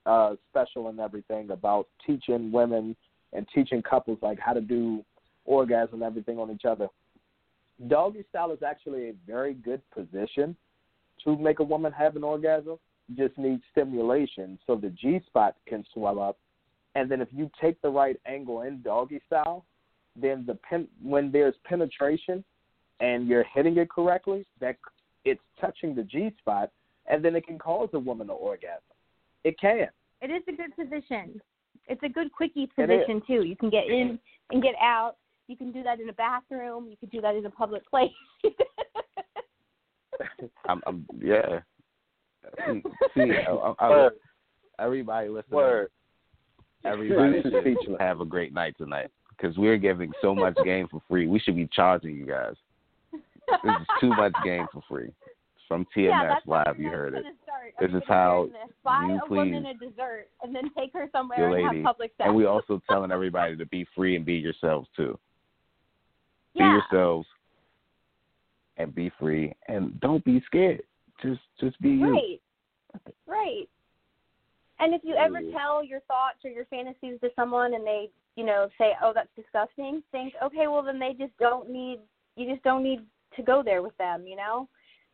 uh 0.05 0.35
special 0.49 0.89
and 0.89 0.99
everything 0.99 1.51
about 1.51 1.87
teaching 2.05 2.51
women 2.51 2.93
and 3.31 3.47
teaching 3.55 3.81
couples 3.81 4.17
like 4.21 4.37
how 4.37 4.51
to 4.51 4.59
do 4.59 5.03
orgasm 5.45 5.95
and 5.95 6.03
everything 6.03 6.39
on 6.39 6.51
each 6.51 6.65
other. 6.65 6.87
Doggy 7.87 8.23
style 8.29 8.51
is 8.51 8.63
actually 8.65 9.09
a 9.09 9.13
very 9.25 9.53
good 9.53 9.81
position 9.91 10.55
to 11.23 11.37
make 11.37 11.59
a 11.59 11.63
woman 11.63 11.91
have 11.91 12.15
an 12.15 12.23
orgasm. 12.23 12.77
You 13.09 13.27
just 13.27 13.37
need 13.37 13.59
stimulation 13.71 14.57
so 14.65 14.75
the 14.75 14.89
G 14.89 15.19
spot 15.27 15.55
can 15.67 15.83
swell 15.93 16.19
up, 16.19 16.37
and 16.95 17.09
then 17.09 17.21
if 17.21 17.27
you 17.31 17.49
take 17.59 17.81
the 17.81 17.89
right 17.89 18.17
angle 18.25 18.61
in 18.61 18.81
doggy 18.81 19.21
style, 19.27 19.65
then 20.15 20.45
the 20.45 20.55
pen 20.55 20.87
when 21.01 21.31
there's 21.31 21.55
penetration 21.65 22.43
and 22.99 23.27
you're 23.27 23.45
hitting 23.53 23.77
it 23.77 23.89
correctly, 23.89 24.45
that 24.61 24.77
it's 25.25 25.41
touching 25.59 25.95
the 25.95 26.03
G 26.03 26.31
spot, 26.39 26.71
and 27.07 27.25
then 27.25 27.35
it 27.35 27.45
can 27.45 27.57
cause 27.59 27.89
a 27.93 27.99
woman 27.99 28.27
to 28.27 28.33
orgasm. 28.33 28.81
It 29.43 29.59
can. 29.59 29.87
It 30.21 30.29
is 30.29 30.43
a 30.47 30.53
good 30.55 30.75
position. 30.75 31.41
It's 31.87 32.01
a 32.03 32.09
good 32.09 32.31
quickie 32.31 32.67
position 32.67 33.21
too. 33.27 33.43
You 33.43 33.57
can 33.57 33.69
get 33.69 33.87
in 33.87 34.17
and 34.51 34.63
get 34.63 34.75
out. 34.81 35.15
You 35.47 35.57
can 35.57 35.71
do 35.71 35.83
that 35.83 35.99
in 35.99 36.09
a 36.09 36.13
bathroom. 36.13 36.87
You 36.89 36.97
can 36.97 37.09
do 37.09 37.21
that 37.21 37.35
in 37.35 37.45
a 37.45 37.49
public 37.49 37.87
place. 37.89 38.09
I'm, 40.69 40.81
I'm 40.87 41.05
yeah. 41.19 41.59
See, 42.67 42.83
see 43.15 43.31
I, 43.47 43.51
I, 43.51 43.73
I, 43.79 44.09
everybody 44.79 45.29
listening, 45.29 45.55
Word. 45.55 45.89
everybody 46.85 47.41
should 47.41 47.99
have 47.99 48.21
a 48.21 48.25
great 48.25 48.53
night 48.53 48.75
tonight 48.77 49.09
because 49.29 49.57
we're 49.57 49.77
giving 49.77 50.11
so 50.21 50.35
much 50.35 50.55
game 50.63 50.87
for 50.89 51.01
free. 51.09 51.27
We 51.27 51.39
should 51.39 51.55
be 51.55 51.67
charging 51.73 52.15
you 52.15 52.25
guys. 52.25 52.55
This 53.11 53.73
is 53.81 53.87
too 53.99 54.09
much 54.09 54.33
game 54.43 54.67
for 54.71 54.81
free. 54.89 55.11
From 55.67 55.85
TMS 55.95 56.09
yeah, 56.09 56.35
Live, 56.45 56.79
you 56.79 56.89
heard 56.89 57.13
it. 57.13 57.25
Start. 57.43 57.73
This 57.79 57.89
I'm 57.91 57.97
is 57.97 58.03
how 58.07 58.41
learn 58.41 58.51
this. 58.51 58.75
Buy 58.83 59.05
you 59.07 59.19
a 59.25 59.29
woman 59.29 59.63
please- 59.63 59.75
a 59.81 59.89
dessert 59.89 60.27
and 60.43 60.53
then 60.53 60.69
take 60.77 60.93
her 60.93 61.09
somewhere 61.11 61.43
and 61.43 61.53
lady. 61.53 61.77
have 61.77 61.85
public 61.85 62.11
sex. 62.17 62.27
And 62.27 62.35
we 62.35 62.45
also 62.45 62.81
telling 62.89 63.11
everybody 63.11 63.55
to 63.55 63.65
be 63.65 63.85
free 63.95 64.15
and 64.15 64.25
be 64.25 64.35
yourselves 64.35 64.87
too. 64.95 65.17
Yeah. 66.53 66.79
Be 66.91 66.95
yourselves 66.95 67.27
and 68.77 68.93
be 68.93 69.11
free 69.19 69.53
and 69.67 69.99
don't 69.99 70.23
be 70.23 70.41
scared. 70.45 70.83
Just 71.21 71.41
just 71.59 71.79
be 71.81 71.89
you. 71.89 72.11
Right. 72.11 72.41
Right. 73.27 73.69
And 74.79 74.93
if 74.93 75.01
you 75.03 75.15
ever 75.15 75.39
tell 75.51 75.83
your 75.83 76.01
thoughts 76.01 76.43
or 76.43 76.49
your 76.49 76.65
fantasies 76.65 77.19
to 77.21 77.29
someone 77.35 77.73
and 77.73 77.85
they, 77.85 78.09
you 78.35 78.43
know, 78.45 78.67
say, 78.77 78.93
"Oh, 79.01 79.13
that's 79.13 79.29
disgusting," 79.35 80.03
think, 80.11 80.33
"Okay, 80.43 80.67
well 80.67 80.83
then 80.83 80.99
they 80.99 81.13
just 81.13 81.35
don't 81.37 81.69
need 81.69 81.99
you 82.35 82.51
just 82.51 82.63
don't 82.63 82.83
need 82.83 83.05
to 83.35 83.43
go 83.43 83.63
there 83.63 83.81
with 83.81 83.95
them, 83.97 84.25
you 84.27 84.35
know?" 84.35 84.67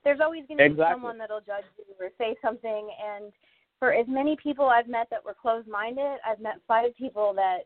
There's 0.04 0.22
always 0.22 0.46
going 0.48 0.58
to 0.58 0.76
be 0.76 0.82
someone 0.90 1.18
that'll 1.18 1.42
judge 1.42 1.66
you 1.78 1.94
or 2.00 2.10
say 2.18 2.36
something 2.42 2.90
and 3.04 3.34
for 3.80 3.94
as 3.94 4.06
many 4.08 4.36
people 4.36 4.66
I've 4.66 4.88
met 4.88 5.08
that 5.10 5.24
were 5.24 5.34
closed-minded, 5.34 6.20
I've 6.28 6.42
met 6.42 6.60
five 6.68 6.96
people 6.96 7.34
that 7.36 7.60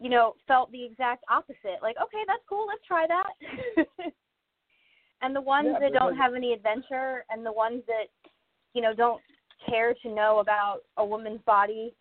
you 0.00 0.08
know, 0.10 0.34
felt 0.48 0.72
the 0.72 0.82
exact 0.84 1.24
opposite. 1.30 1.80
Like, 1.82 1.96
"Okay, 2.02 2.22
that's 2.26 2.42
cool. 2.48 2.66
Let's 2.66 2.84
try 2.86 3.06
that." 3.06 3.32
and 5.22 5.36
the 5.36 5.40
ones 5.40 5.68
Yeah, 5.72 5.78
that 5.80 5.92
don't 5.92 6.12
because- 6.12 6.18
have 6.22 6.34
any 6.34 6.52
adventure 6.52 7.24
and 7.30 7.44
the 7.44 7.52
ones 7.52 7.82
that 7.86 8.06
you 8.74 8.80
know 8.82 8.94
don't 8.94 9.20
care 9.68 9.92
to 10.02 10.08
know 10.08 10.38
about 10.38 10.78
a 10.96 11.04
woman's 11.04 11.42
body 11.42 11.94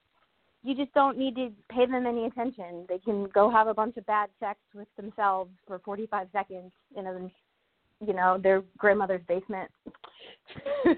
you 0.64 0.76
just 0.76 0.94
don't 0.94 1.18
need 1.18 1.36
to 1.36 1.52
pay 1.70 1.86
them 1.86 2.06
any 2.06 2.26
attention 2.26 2.86
they 2.88 3.00
can 3.00 3.26
go 3.34 3.50
have 3.50 3.68
a 3.68 3.74
bunch 3.74 3.98
of 3.98 4.06
bad 4.06 4.30
sex 4.40 4.58
with 4.74 4.88
themselves 4.96 5.52
for 5.68 5.80
45 5.80 6.28
seconds 6.32 6.72
in 6.96 7.06
a 7.08 7.30
you 8.06 8.14
know 8.14 8.38
their 8.42 8.62
grandmother's 8.78 9.22
basement 9.28 9.70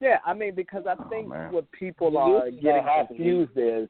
Yeah, 0.00 0.18
I 0.26 0.34
mean 0.34 0.54
because 0.54 0.84
I 0.86 0.94
Oh, 0.98 1.08
think 1.08 1.28
man. 1.28 1.52
what 1.52 1.70
people 1.72 2.16
are 2.18 2.50
getting 2.50 2.84
confused 3.08 3.52
is. 3.56 3.88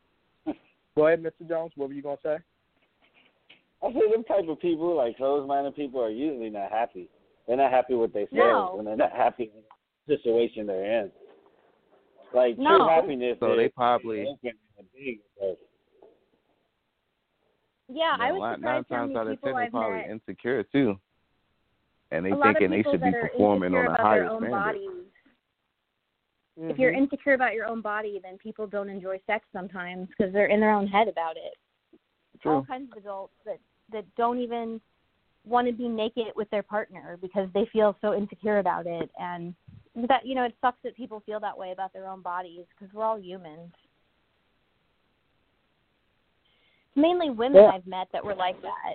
Go 0.98 1.06
ahead, 1.06 1.22
Mr. 1.22 1.48
Jones. 1.48 1.70
What 1.76 1.90
were 1.90 1.94
you 1.94 2.02
gonna 2.02 2.16
say? 2.24 2.38
I 3.84 3.92
say 3.92 4.00
them 4.12 4.24
type 4.24 4.48
of 4.48 4.58
people, 4.58 4.96
like 4.96 5.16
closed-minded 5.16 5.76
people, 5.76 6.02
are 6.02 6.10
usually 6.10 6.50
not 6.50 6.72
happy. 6.72 7.08
They're 7.46 7.56
not 7.56 7.70
happy 7.70 7.94
with 7.94 8.12
themselves, 8.12 8.32
No. 8.34 8.74
and 8.80 8.86
they're 8.88 8.96
not 8.96 9.12
happy 9.12 9.44
in 9.44 9.62
the 10.08 10.16
situation 10.16 10.66
they're 10.66 11.02
in. 11.04 11.12
Like 12.34 12.58
No. 12.58 12.78
true 12.78 12.88
happiness 12.88 13.36
So 13.38 13.52
is 13.52 13.58
they 13.58 13.68
probably 13.68 14.26
open 14.26 14.58
and 14.76 15.56
yeah 17.90 18.16
i 18.18 18.26
you 18.28 18.32
know, 18.34 18.38
was 18.40 18.58
nine- 18.58 18.60
nine 18.60 18.82
surprised 18.82 18.86
how 18.90 18.96
times 18.96 19.08
many 19.14 19.18
out 19.18 19.26
of 19.28 19.32
people 19.34 19.48
ten 19.48 19.56
they 19.56 19.62
i've 19.62 19.70
probably 19.70 19.98
met 19.98 20.10
insecure 20.10 20.62
too. 20.64 20.98
And 22.10 22.26
they 22.26 22.30
a 22.30 22.34
lot 22.36 22.50
of 22.50 22.56
thinking 22.56 22.70
they 22.70 22.82
should 22.90 23.00
be 23.00 23.12
performing 23.12 23.74
on 23.74 23.86
a 23.86 23.94
higher 24.02 24.22
their 24.22 24.30
standard. 24.30 24.50
bodies 24.50 24.90
if 26.58 26.72
Mm-hmm. 26.72 26.82
you're 26.82 26.92
insecure 26.92 27.34
about 27.34 27.54
your 27.54 27.66
own 27.66 27.80
body 27.80 28.20
then 28.22 28.36
people 28.38 28.66
don't 28.66 28.88
enjoy 28.88 29.20
sex 29.26 29.44
sometimes 29.52 30.08
because 30.08 30.32
they're 30.32 30.46
in 30.46 30.60
their 30.60 30.72
own 30.72 30.86
head 30.86 31.08
about 31.08 31.36
it. 31.36 31.54
All 32.44 32.64
kinds 32.64 32.90
of 32.92 32.98
adults 32.98 33.34
that 33.44 33.58
that 33.92 34.04
don't 34.16 34.38
even 34.38 34.80
want 35.44 35.66
to 35.66 35.72
be 35.72 35.88
naked 35.88 36.26
with 36.36 36.48
their 36.50 36.62
partner 36.62 37.18
because 37.20 37.48
they 37.54 37.66
feel 37.72 37.96
so 38.00 38.14
insecure 38.14 38.58
about 38.58 38.86
it. 38.86 39.10
And 39.18 39.54
that 40.08 40.26
you 40.26 40.34
know 40.34 40.44
it 40.44 40.54
sucks 40.60 40.78
that 40.84 40.96
people 40.96 41.22
feel 41.26 41.40
that 41.40 41.56
way 41.56 41.72
about 41.72 41.92
their 41.92 42.08
own 42.08 42.22
bodies 42.22 42.64
because 42.78 42.92
we're 42.94 43.04
all 43.04 43.18
humans. 43.18 43.72
Mainly 46.96 47.30
women 47.30 47.62
Yeah. 47.62 47.70
i've 47.70 47.86
met 47.86 48.08
that 48.12 48.24
were 48.24 48.34
like 48.34 48.60
that. 48.62 48.94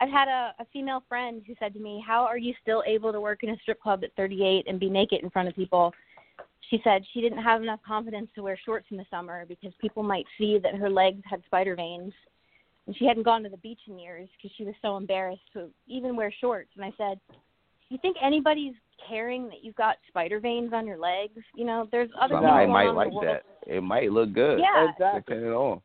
I've 0.00 0.10
had 0.10 0.28
a, 0.28 0.54
a 0.58 0.66
female 0.72 1.02
friend 1.08 1.42
who 1.46 1.54
said 1.58 1.72
to 1.72 1.80
me 1.80 2.04
how 2.06 2.24
are 2.24 2.36
you 2.38 2.52
still 2.60 2.82
able 2.86 3.12
to 3.12 3.20
work 3.20 3.42
in 3.42 3.50
a 3.50 3.56
strip 3.58 3.80
club 3.80 4.04
at 4.04 4.12
38 4.14 4.66
and 4.68 4.78
be 4.78 4.90
naked 4.90 5.22
in 5.22 5.30
front 5.30 5.48
of 5.48 5.54
people 5.54 5.92
she 6.70 6.80
said 6.82 7.02
she 7.12 7.20
didn't 7.20 7.42
have 7.42 7.62
enough 7.62 7.80
confidence 7.86 8.28
to 8.34 8.42
wear 8.42 8.58
shorts 8.64 8.86
in 8.90 8.96
the 8.96 9.06
summer 9.10 9.44
because 9.48 9.72
people 9.80 10.02
might 10.02 10.26
see 10.38 10.58
that 10.58 10.74
her 10.74 10.90
legs 10.90 11.22
had 11.28 11.42
spider 11.46 11.76
veins 11.76 12.12
and 12.86 12.96
she 12.96 13.04
hadn't 13.04 13.24
gone 13.24 13.42
to 13.42 13.48
the 13.48 13.56
beach 13.58 13.80
in 13.88 13.98
years 13.98 14.28
because 14.36 14.54
she 14.56 14.64
was 14.64 14.74
so 14.82 14.96
embarrassed 14.96 15.42
to 15.52 15.68
even 15.86 16.16
wear 16.16 16.32
shorts 16.40 16.70
and 16.76 16.84
i 16.84 16.92
said 16.96 17.18
you 17.88 17.98
think 17.98 18.16
anybody's 18.22 18.74
caring 19.08 19.46
that 19.48 19.62
you've 19.62 19.76
got 19.76 19.96
spider 20.08 20.40
veins 20.40 20.72
on 20.72 20.86
your 20.86 20.98
legs 20.98 21.38
you 21.54 21.64
know 21.64 21.88
there's 21.92 22.10
other 22.20 22.34
Somebody 22.34 22.64
people 22.64 22.72
might 22.72 22.90
like 22.90 23.08
the 23.10 23.14
world 23.14 23.26
that. 23.26 23.42
It 23.66 23.82
might 23.82 24.12
look 24.12 24.32
good. 24.32 24.60
yeah 24.60 24.88
Exactly. 24.90 25.20
Depending 25.26 25.52
on. 25.52 25.80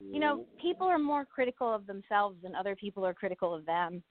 you 0.00 0.20
know 0.20 0.44
people 0.60 0.86
are 0.86 0.98
more 0.98 1.24
critical 1.24 1.72
of 1.74 1.86
themselves 1.86 2.36
than 2.42 2.54
other 2.54 2.76
people 2.76 3.04
are 3.04 3.14
critical 3.14 3.54
of 3.54 3.66
them 3.66 4.02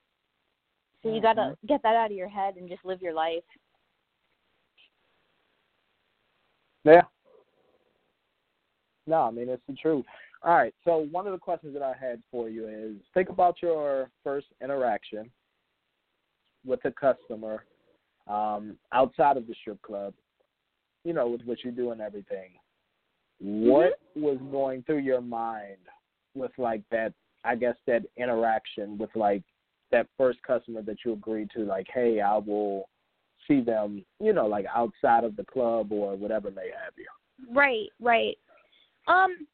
so 1.02 1.10
you 1.10 1.16
mm-hmm. 1.16 1.24
got 1.24 1.34
to 1.34 1.58
get 1.68 1.82
that 1.84 1.96
out 1.96 2.12
of 2.12 2.18
your 2.18 2.28
head 2.28 2.56
and 2.58 2.68
just 2.68 2.84
live 2.84 3.02
your 3.02 3.14
life 3.14 3.44
Yeah. 6.88 7.02
No, 9.06 9.24
I 9.24 9.32
mean 9.32 9.50
it's 9.50 9.62
the 9.68 9.76
truth. 9.76 10.06
All 10.42 10.56
right. 10.56 10.74
So 10.86 11.08
one 11.12 11.28
of 11.28 11.34
the 11.34 11.40
questions 11.40 11.74
that 11.74 11.84
I 11.84 11.94
had 12.00 12.22
for 12.32 12.50
you 12.50 12.68
is: 12.68 12.96
think 13.14 13.30
about 13.30 13.62
your 13.62 14.10
first 14.24 14.48
interaction 14.64 15.30
with 16.66 16.80
a 16.86 16.92
customer 16.92 17.66
um, 18.28 18.78
outside 18.94 19.38
of 19.38 19.48
the 19.48 19.56
strip 19.62 19.82
club. 19.82 20.14
you 21.04 21.14
know, 21.14 21.28
with 21.28 21.42
what 21.46 21.64
you 21.64 21.72
do 21.72 21.92
and 21.92 22.02
everything, 22.02 22.52
what 23.40 24.00
was 24.16 24.38
going 24.52 24.84
through 24.84 25.00
your 25.00 25.22
mind 25.22 25.78
with 26.36 26.52
like 26.58 26.84
that? 26.92 27.14
I 27.46 27.56
guess 27.56 27.76
that 27.86 28.04
interaction 28.18 28.98
with 28.98 29.12
like 29.16 29.44
that 29.92 30.08
first 30.18 30.40
customer 30.46 30.82
that 30.82 30.98
you 31.06 31.14
agreed 31.14 31.50
to, 31.56 31.62
like, 31.64 31.88
hey, 31.94 32.20
I 32.20 32.36
will 32.38 32.90
see 33.48 33.62
them, 33.62 34.04
you 34.20 34.34
know, 34.34 34.48
like 34.48 34.66
outside 34.74 35.24
of 35.24 35.36
the 35.36 35.46
club 35.46 35.92
or 35.92 36.16
whatever 36.16 36.52
may 36.52 36.70
have 36.84 36.94
you. 36.98 37.08
Right, 37.54 37.90
right. 38.00 38.38
Um 39.08 39.48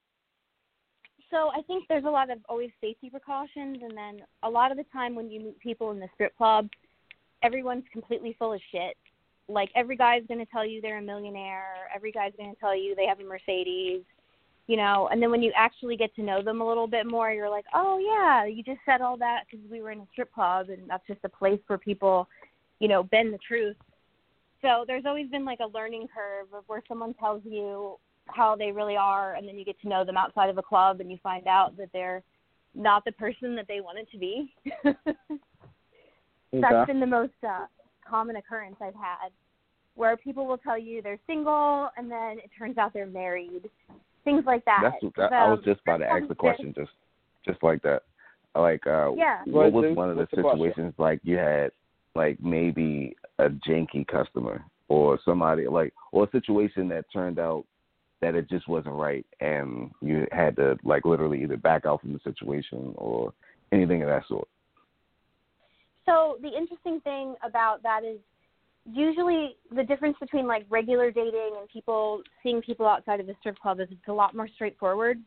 so 1.30 1.50
I 1.50 1.64
think 1.64 1.86
there's 1.90 2.06
a 2.06 2.10
lot 2.10 2.30
of 2.30 2.38
always 2.48 2.70
safety 2.80 3.10
precautions 3.10 3.80
and 3.82 3.98
then 3.98 4.20
a 4.44 4.50
lot 4.50 4.72
of 4.72 4.78
the 4.78 4.86
time 4.94 5.16
when 5.16 5.32
you 5.32 5.40
meet 5.40 5.60
people 5.60 5.90
in 5.92 6.00
the 6.00 6.08
strip 6.14 6.38
club, 6.38 6.68
everyone's 7.42 7.86
completely 7.92 8.36
full 8.38 8.54
of 8.54 8.62
shit. 8.72 8.96
Like 9.48 9.70
every 9.76 9.98
guy's 9.98 10.22
going 10.28 10.40
to 10.40 10.52
tell 10.52 10.66
you 10.66 10.80
they're 10.80 11.00
a 11.00 11.02
millionaire, 11.02 11.90
every 11.94 12.12
guy's 12.12 12.34
going 12.38 12.54
to 12.54 12.60
tell 12.60 12.78
you 12.78 12.94
they 12.96 13.08
have 13.08 13.20
a 13.20 13.24
Mercedes, 13.24 14.04
you 14.68 14.78
know, 14.78 15.10
and 15.12 15.22
then 15.22 15.30
when 15.30 15.42
you 15.42 15.52
actually 15.56 15.98
get 15.98 16.16
to 16.16 16.22
know 16.22 16.42
them 16.42 16.62
a 16.62 16.68
little 16.68 16.88
bit 16.88 17.06
more, 17.06 17.32
you're 17.32 17.50
like, 17.50 17.66
"Oh 17.74 17.98
yeah, 17.98 18.46
you 18.46 18.64
just 18.64 18.80
said 18.86 19.02
all 19.02 19.18
that 19.18 19.44
because 19.50 19.66
we 19.70 19.82
were 19.82 19.92
in 19.92 20.00
a 20.00 20.08
strip 20.12 20.32
club 20.32 20.70
and 20.70 20.88
that's 20.88 21.06
just 21.08 21.20
a 21.24 21.30
place 21.30 21.60
where 21.68 21.78
people, 21.78 22.30
you 22.84 22.90
know, 22.90 23.04
bend 23.04 23.34
the 23.34 23.40
truth." 23.40 23.78
So 24.62 24.86
there's 24.88 25.06
always 25.06 25.30
been 25.30 25.46
like 25.46 25.60
a 25.60 25.68
learning 25.78 26.08
curve 26.14 26.48
of 26.54 26.64
where 26.68 26.82
someone 26.88 27.14
tells 27.16 27.42
you 27.44 27.98
how 28.28 28.56
they 28.56 28.72
really 28.72 28.96
are 28.96 29.36
and 29.36 29.48
then 29.48 29.58
you 29.58 29.66
get 29.66 29.80
to 29.82 29.90
know 29.90 30.06
them 30.06 30.16
outside 30.16 30.50
of 30.50 30.58
a 30.58 30.62
club 30.62 31.02
and 31.02 31.12
you 31.12 31.18
find 31.22 31.48
out 31.48 31.76
that 31.78 31.90
they're 31.92 32.24
not 32.74 33.04
the 33.04 33.12
person 33.12 33.56
that 33.56 33.68
they 33.68 33.82
wanted 33.82 34.10
to 34.12 34.18
be. 34.18 34.54
That's 36.54 36.88
been 36.88 37.02
the 37.02 37.06
most 37.06 37.34
uh, 37.48 37.66
common 38.08 38.38
occurrence 38.38 38.78
I've 38.82 38.96
had 38.96 39.32
where 39.96 40.18
people 40.18 40.48
will 40.48 40.58
tell 40.58 40.78
you 40.78 41.02
they're 41.02 41.20
single 41.28 41.90
and 41.98 42.10
then 42.10 42.40
it 42.40 42.50
turns 42.58 42.78
out 42.78 42.94
they're 42.94 43.06
married. 43.06 43.70
Things 44.24 44.44
like 44.46 44.64
that. 44.66 44.80
That's 44.84 45.14
that, 45.18 45.34
I 45.34 45.50
was 45.50 45.60
just 45.66 45.82
about 45.82 45.98
to 45.98 46.06
ask 46.06 46.28
the 46.28 46.36
question 46.36 46.74
just 46.76 46.92
just 47.46 47.62
like 47.62 47.82
that. 47.84 48.04
Like 48.56 48.88
uh 48.88 49.12
yeah. 49.16 49.42
what 49.46 49.74
was 49.74 49.96
one 49.96 50.10
of 50.10 50.18
the 50.18 50.28
situations 50.34 50.94
like 50.98 51.20
you 51.24 51.38
had 51.38 51.72
like 52.16 52.42
maybe 52.42 53.16
a 53.40 53.50
janky 53.50 54.06
customer 54.08 54.64
or 54.88 55.20
somebody 55.26 55.68
like 55.68 55.94
or 56.12 56.26
a 56.26 56.32
situation 56.32 56.88
that 56.90 57.06
turned 57.12 57.40
out 57.40 57.66
that 58.22 58.36
it 58.36 58.50
just 58.50 58.68
wasn't 58.68 58.94
right 58.94 59.26
and 59.42 59.92
you 60.02 60.26
had 60.32 60.56
to 60.56 60.78
like 60.84 61.06
literally 61.06 61.44
either 61.44 61.58
back 61.58 61.86
out 61.86 62.02
from 62.02 62.14
the 62.14 62.20
situation 62.24 62.94
or 62.96 63.34
anything 63.72 64.02
of 64.02 64.10
that 64.10 64.24
sort. 64.28 64.48
So 66.06 66.38
the 66.42 66.50
interesting 66.50 67.00
thing 67.02 67.36
about 67.44 67.82
that 67.84 68.04
is 68.04 68.20
usually 68.92 69.56
the 69.76 69.84
difference 69.84 70.18
between 70.20 70.46
like 70.48 70.66
regular 70.70 71.12
dating 71.12 71.56
and 71.60 71.68
people 71.70 72.22
seeing 72.42 72.62
people 72.62 72.86
outside 72.86 73.20
of 73.20 73.28
the 73.28 73.36
strip 73.40 73.58
club 73.60 73.80
is 73.80 73.88
it's 73.90 74.08
a 74.08 74.14
lot 74.14 74.36
more 74.36 74.48
straightforward. 74.56 75.20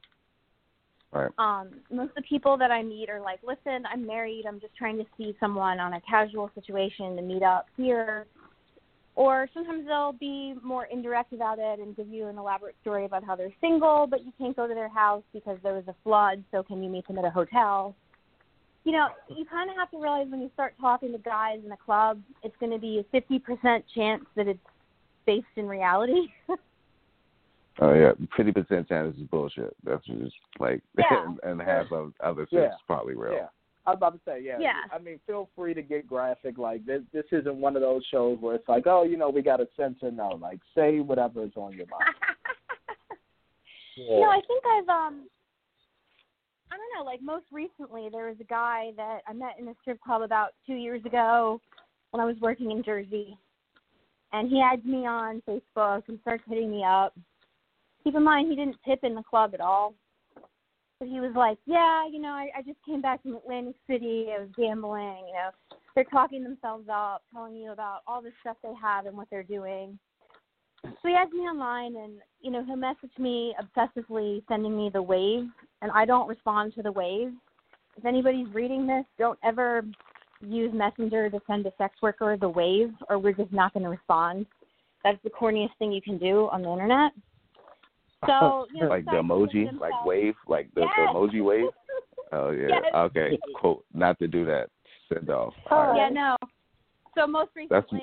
Right. 1.13 1.31
Um, 1.39 1.71
most 1.91 2.11
of 2.11 2.17
the 2.17 2.23
people 2.23 2.59
that 2.59 2.71
I 2.71 2.83
meet 2.83 3.09
are 3.09 3.21
like, 3.21 3.41
listen, 3.47 3.85
I'm 3.91 4.07
married. 4.07 4.45
I'm 4.47 4.61
just 4.61 4.77
trying 4.77 4.99
to 4.99 5.05
see 5.17 5.35
someone 5.41 5.81
on 5.81 5.95
a 5.95 6.01
casual 6.03 6.51
situation 6.55 7.17
to 7.17 7.23
meet 7.23 7.43
up 7.43 7.67
here 7.77 8.27
or 9.17 9.49
sometimes 9.55 9.87
they'll 9.87 10.13
be 10.13 10.55
more 10.63 10.85
indirect 10.85 11.33
about 11.33 11.59
it 11.59 11.81
and 11.81 11.97
give 11.97 12.09
you 12.09 12.29
an 12.29 12.37
elaborate 12.37 12.77
story 12.83 13.07
about 13.07 13.25
how 13.25 13.35
they're 13.35 13.53
single, 13.63 14.07
but 14.07 14.25
you 14.25 14.33
can't 14.39 14.55
go 14.55 14.69
to 14.69 14.75
their 14.75 14.91
house 14.91 15.23
because 15.33 15.59
there 15.63 15.73
was 15.73 15.85
a 15.89 15.95
flood, 16.05 16.45
so 16.51 16.63
can 16.63 16.83
you 16.83 16.91
meet 16.91 17.07
them 17.09 17.19
at 17.19 17.25
a 17.25 17.31
hotel? 17.31 17.97
You 18.85 18.93
know, 18.93 19.09
you 19.35 19.47
kind 19.47 19.71
of 19.71 19.77
have 19.77 19.91
to 19.93 19.99
realize 19.99 20.27
when 20.29 20.43
you 20.43 20.51
start 20.53 20.75
talking 20.79 21.13
to 21.13 21.19
guys 21.19 21.61
in 21.65 21.73
a 21.73 21.77
club, 21.79 22.21
it's 22.43 22.55
going 22.61 22.73
to 22.73 22.79
be 22.79 22.99
a 23.11 23.17
50% 23.17 23.83
chance 23.95 24.23
that 24.37 24.47
it's 24.47 24.61
based 25.27 25.47
in 25.57 25.67
reality. 25.67 26.29
oh 27.81 27.95
yeah, 27.95 28.13
50% 28.39 28.89
chance 28.89 29.17
is 29.17 29.23
bullshit. 29.31 29.77
That's 29.85 30.05
just 30.07 30.35
like, 30.59 30.83
yeah. 30.99 31.25
and, 31.27 31.39
and 31.43 31.61
half 31.61 31.93
of 31.93 32.13
other 32.23 32.47
yeah. 32.51 32.67
is 32.67 32.73
probably 32.87 33.15
real. 33.15 33.35
Yeah. 33.35 33.47
I 33.87 33.91
was 33.91 33.99
about 33.99 34.15
to 34.15 34.21
say, 34.27 34.43
yeah. 34.43 34.57
Yeah. 34.59 34.81
I 34.93 34.99
mean, 34.99 35.21
feel 35.27 35.49
free 35.55 35.73
to 35.73 35.83
get 35.83 36.09
graphic. 36.09 36.59
Like 36.59 36.85
this, 36.85 37.03
this 37.13 37.25
isn't 37.31 37.57
one 37.57 37.77
of 37.77 37.83
those 37.83 38.03
shows 38.11 38.39
where 38.41 38.57
it's 38.57 38.69
like, 38.69 38.87
oh, 38.87 39.05
you 39.05 39.17
know, 39.17 39.31
we 39.31 39.43
got 39.43 39.59
to 39.59 39.69
censor. 39.77 40.11
No, 40.11 40.31
like 40.31 40.59
say 40.75 40.99
whatever 40.99 41.45
is 41.45 41.53
on 41.55 41.73
your 41.73 41.87
mind. 41.87 42.03
yeah. 43.97 44.21
No, 44.21 44.29
I 44.29 44.41
think 44.49 44.65
I've 44.67 44.89
um, 44.89 45.29
I 46.73 46.77
don't 46.77 46.99
know. 46.99 47.09
Like 47.09 47.23
most 47.23 47.45
recently, 47.53 48.09
there 48.11 48.27
was 48.27 48.37
a 48.41 48.45
guy 48.45 48.91
that 48.97 49.21
I 49.29 49.33
met 49.33 49.57
in 49.61 49.69
a 49.69 49.75
strip 49.83 50.01
club 50.01 50.23
about 50.23 50.51
two 50.67 50.75
years 50.75 51.05
ago 51.05 51.61
when 52.11 52.21
I 52.21 52.27
was 52.27 52.37
working 52.41 52.73
in 52.73 52.83
Jersey, 52.83 53.39
and 54.33 54.51
he 54.51 54.61
adds 54.61 54.85
me 54.85 55.07
on 55.07 55.43
Facebook 55.49 56.03
and 56.09 56.19
starts 56.23 56.43
hitting 56.49 56.71
me 56.71 56.83
up. 56.85 57.15
Keep 58.07 58.15
in 58.15 58.23
mind, 58.23 58.49
he 58.49 58.55
didn't 58.55 58.77
tip 58.87 59.01
in 59.03 59.17
the 59.17 59.23
club 59.25 59.51
at 59.53 59.61
all. 59.61 59.93
But 61.01 61.09
he 61.09 61.19
was 61.19 61.33
like, 61.35 61.59
yeah, 61.67 62.07
you 62.09 62.21
know, 62.21 62.29
I, 62.29 62.51
I 62.57 62.63
just 62.63 62.79
came 62.87 63.01
back 63.01 63.21
from 63.21 63.35
Atlantic 63.35 63.75
City. 63.91 64.29
I 64.33 64.43
was 64.43 64.49
gambling. 64.57 65.25
You 65.27 65.35
know, 65.35 65.51
they're 65.97 66.05
talking 66.05 66.45
themselves 66.45 66.87
up, 66.89 67.25
telling 67.33 67.57
you 67.57 67.73
about 67.73 68.03
all 68.07 68.23
the 68.23 68.31
stuff 68.43 68.59
they 68.63 68.71
have 68.81 69.07
and 69.07 69.17
what 69.17 69.27
they're 69.29 69.43
doing. 69.43 69.99
So 70.85 71.09
he 71.09 71.15
adds 71.15 71.33
me 71.33 71.41
online, 71.41 71.97
and 71.97 72.21
you 72.41 72.53
know, 72.53 72.65
he'll 72.65 72.77
message 72.77 73.11
me 73.19 73.57
obsessively, 73.61 74.41
sending 74.47 74.77
me 74.77 74.89
the 74.89 75.03
wave, 75.03 75.49
and 75.83 75.91
I 75.91 76.05
don't 76.05 76.29
respond 76.29 76.77
to 76.77 76.83
the 76.83 76.93
wave. 76.93 77.33
If 77.97 78.05
anybody's 78.05 78.55
reading 78.55 78.87
this, 78.87 79.05
don't 79.19 79.39
ever 79.43 79.83
use 80.41 80.73
Messenger 80.73 81.31
to 81.31 81.41
send 81.49 81.67
a 81.67 81.73
sex 81.77 81.97
worker 82.01 82.37
the 82.37 82.49
wave, 82.49 82.93
or 83.11 83.19
we're 83.19 83.33
just 83.33 83.53
not 83.53 83.75
to 83.75 83.81
respond. 83.81 84.47
That's 85.03 85.19
the 85.25 85.31
corniest 85.31 85.77
thing 85.81 85.91
you 85.91 86.03
can 86.03 86.19
do 86.19 86.49
on 86.53 86.63
the 86.63 86.71
internet. 86.71 87.11
So 88.25 88.67
you 88.75 88.83
know, 88.83 88.89
like 88.89 89.05
the 89.05 89.13
emoji, 89.13 89.79
like 89.79 90.05
wave, 90.05 90.35
like 90.49 90.73
the, 90.75 90.83
yes. 90.83 90.91
the 90.97 91.13
emoji 91.13 91.45
wave. 91.45 91.67
Oh 92.33 92.51
yeah. 92.51 92.67
Yes. 92.71 92.83
Okay. 92.93 93.39
Cool. 93.61 93.85
Not 93.95 94.19
to 94.19 94.27
do 94.27 94.45
that. 94.47 94.69
Send 95.09 95.31
off. 95.31 95.55
Oh 95.71 95.95
yeah, 95.97 96.09
no. 96.09 96.37
So 97.15 97.25
most 97.25 97.51
recently. 97.55 98.01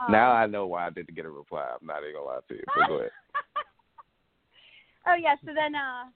Um, 0.00 0.10
now 0.10 0.32
I 0.32 0.46
know 0.46 0.66
why 0.66 0.88
I 0.88 0.90
didn't 0.90 1.14
get 1.14 1.26
a 1.26 1.30
reply. 1.30 1.70
I'm 1.80 1.86
not 1.86 2.02
even 2.02 2.14
gonna 2.14 2.26
lie 2.26 2.38
to 2.48 2.54
you. 2.54 2.64
So 2.74 2.88
go 2.88 2.94
ahead. 2.96 3.10
oh 5.06 5.14
yeah. 5.14 5.36
So 5.46 5.52
then, 5.54 5.76
uh, 5.76 6.10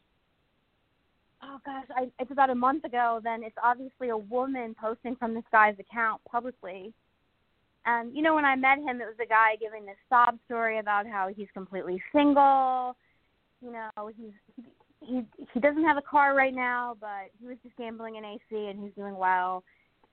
oh 1.44 1.58
gosh, 1.64 1.86
I, 1.96 2.10
it's 2.18 2.32
about 2.32 2.50
a 2.50 2.54
month 2.54 2.84
ago. 2.84 3.20
Then 3.22 3.44
it's 3.44 3.56
obviously 3.62 4.08
a 4.08 4.18
woman 4.18 4.74
posting 4.78 5.14
from 5.14 5.32
this 5.32 5.44
guy's 5.52 5.76
account 5.78 6.20
publicly. 6.28 6.92
And 7.84 8.14
you 8.14 8.22
know, 8.22 8.34
when 8.34 8.44
I 8.44 8.56
met 8.56 8.78
him, 8.78 9.00
it 9.00 9.06
was 9.06 9.20
a 9.22 9.28
guy 9.28 9.54
giving 9.60 9.86
this 9.86 9.96
sob 10.08 10.36
story 10.46 10.80
about 10.80 11.06
how 11.06 11.28
he's 11.34 11.48
completely 11.54 12.02
single 12.12 12.96
you 13.60 13.72
know, 13.72 14.10
he's 14.16 14.64
he 15.00 15.22
he 15.52 15.60
doesn't 15.60 15.84
have 15.84 15.96
a 15.96 16.02
car 16.02 16.34
right 16.34 16.54
now, 16.54 16.96
but 17.00 17.30
he 17.40 17.46
was 17.46 17.56
just 17.62 17.76
gambling 17.76 18.16
in 18.16 18.24
AC 18.24 18.40
and 18.50 18.82
he's 18.82 18.94
doing 18.94 19.16
well. 19.16 19.62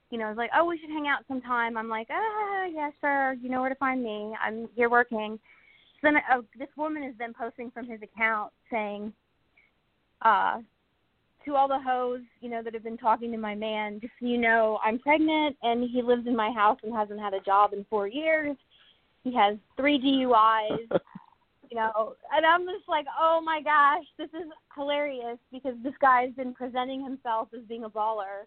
You 0.09 0.19
know, 0.19 0.29
it's 0.29 0.37
like, 0.37 0.51
oh, 0.55 0.65
we 0.65 0.77
should 0.77 0.89
hang 0.89 1.07
out 1.07 1.25
sometime. 1.27 1.75
I'm 1.75 1.89
like, 1.89 2.07
ah, 2.11 2.65
yeah, 2.71 2.91
sure. 3.01 3.33
You 3.33 3.49
know 3.49 3.61
where 3.61 3.69
to 3.69 3.75
find 3.75 4.03
me. 4.03 4.33
I'm 4.43 4.67
here 4.75 4.89
working. 4.89 5.39
So 5.95 5.99
then 6.03 6.17
uh, 6.17 6.41
this 6.59 6.67
woman 6.77 7.03
is 7.03 7.15
then 7.17 7.33
posting 7.33 7.71
from 7.71 7.87
his 7.87 7.99
account 8.01 8.51
saying, 8.69 9.11
uh, 10.21 10.59
to 11.45 11.55
all 11.55 11.67
the 11.67 11.79
hoes, 11.79 12.21
you 12.41 12.49
know, 12.49 12.61
that 12.63 12.73
have 12.73 12.83
been 12.83 12.97
talking 12.97 13.31
to 13.31 13.37
my 13.37 13.55
man, 13.55 13.99
just 13.99 14.13
so 14.19 14.27
you 14.27 14.37
know, 14.37 14.79
I'm 14.83 14.99
pregnant 14.99 15.57
and 15.61 15.89
he 15.89 16.01
lives 16.01 16.27
in 16.27 16.35
my 16.35 16.51
house 16.51 16.77
and 16.83 16.93
hasn't 16.93 17.19
had 17.19 17.33
a 17.33 17.39
job 17.41 17.73
in 17.73 17.85
four 17.89 18.07
years. 18.07 18.55
He 19.23 19.33
has 19.35 19.57
three 19.77 19.99
DUIs 19.99 20.87
you 21.73 21.79
know, 21.79 22.13
and 22.31 22.45
I'm 22.45 22.65
just 22.65 22.87
like, 22.87 23.07
oh 23.19 23.41
my 23.43 23.59
gosh, 23.59 24.05
this 24.19 24.29
is 24.39 24.47
hilarious 24.75 25.39
because 25.51 25.73
this 25.83 25.93
guy's 25.99 26.31
been 26.33 26.53
presenting 26.53 27.03
himself 27.03 27.47
as 27.51 27.63
being 27.67 27.83
a 27.83 27.89
baller 27.89 28.45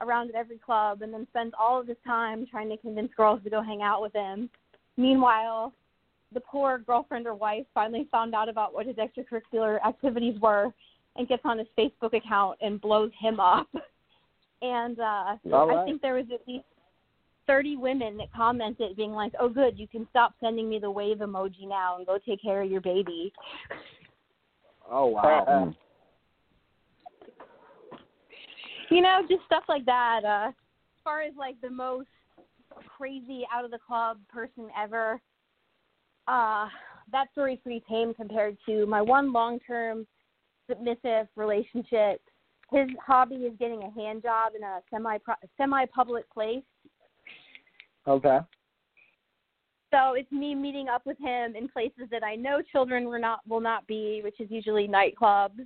around 0.00 0.30
at 0.30 0.34
every 0.34 0.56
club 0.56 1.02
and 1.02 1.12
then 1.12 1.26
spends 1.28 1.52
all 1.60 1.78
of 1.78 1.86
his 1.86 1.98
time 2.06 2.46
trying 2.50 2.70
to 2.70 2.78
convince 2.78 3.10
girls 3.18 3.42
to 3.44 3.50
go 3.50 3.60
hang 3.60 3.82
out 3.82 4.00
with 4.00 4.14
him. 4.14 4.48
Meanwhile, 4.96 5.74
the 6.32 6.40
poor 6.40 6.78
girlfriend 6.78 7.26
or 7.26 7.34
wife 7.34 7.66
finally 7.74 8.08
found 8.10 8.34
out 8.34 8.48
about 8.48 8.72
what 8.72 8.86
his 8.86 8.96
extracurricular 8.96 9.78
activities 9.86 10.40
were 10.40 10.72
and 11.16 11.28
gets 11.28 11.42
on 11.44 11.58
his 11.58 11.68
Facebook 11.78 12.14
account 12.14 12.56
and 12.62 12.80
blows 12.80 13.10
him 13.20 13.40
up. 13.40 13.68
And 14.62 14.98
uh 14.98 15.36
right. 15.44 15.76
I 15.76 15.84
think 15.84 16.00
there 16.00 16.14
was 16.14 16.24
at 16.32 16.40
least 16.48 16.64
30 17.46 17.76
women 17.76 18.16
that 18.16 18.32
commented 18.32 18.96
being 18.96 19.12
like, 19.12 19.32
"Oh, 19.38 19.48
good, 19.48 19.78
you 19.78 19.86
can 19.88 20.06
stop 20.10 20.34
sending 20.40 20.68
me 20.68 20.78
the 20.78 20.90
wave 20.90 21.18
emoji 21.18 21.66
now 21.68 21.96
and 21.96 22.06
go 22.06 22.18
take 22.18 22.42
care 22.42 22.62
of 22.62 22.70
your 22.70 22.80
baby." 22.80 23.32
Oh 24.90 25.06
wow. 25.06 25.72
you 28.90 29.00
know, 29.00 29.22
just 29.28 29.44
stuff 29.46 29.64
like 29.68 29.84
that. 29.86 30.20
Uh, 30.24 30.48
as 30.48 30.54
far 31.02 31.22
as 31.22 31.34
like 31.36 31.60
the 31.60 31.70
most 31.70 32.08
crazy 32.96 33.46
out 33.52 33.64
of 33.64 33.70
the 33.70 33.78
club 33.78 34.18
person 34.28 34.68
ever, 34.80 35.20
uh, 36.28 36.68
that 37.12 37.26
story's 37.32 37.58
pretty 37.62 37.82
tame 37.88 38.14
compared 38.14 38.56
to 38.66 38.86
my 38.86 39.00
one 39.00 39.32
long-term 39.32 40.06
submissive 40.68 41.28
relationship. 41.36 42.20
His 42.70 42.88
hobby 43.04 43.36
is 43.36 43.52
getting 43.58 43.82
a 43.82 43.90
hand 43.90 44.22
job 44.22 44.52
in 44.56 44.62
a 44.62 44.80
semi 44.90 45.18
semi 45.58 45.86
public 45.86 46.28
place 46.32 46.62
Okay. 48.06 48.38
So 49.92 50.14
it's 50.14 50.30
me 50.32 50.54
meeting 50.54 50.88
up 50.88 51.02
with 51.06 51.18
him 51.18 51.54
in 51.54 51.68
places 51.68 52.08
that 52.10 52.24
I 52.24 52.34
know 52.34 52.60
children 52.72 53.04
will 53.08 53.20
not 53.20 53.40
will 53.48 53.60
not 53.60 53.86
be, 53.86 54.20
which 54.24 54.40
is 54.40 54.50
usually 54.50 54.88
nightclubs, 54.88 55.64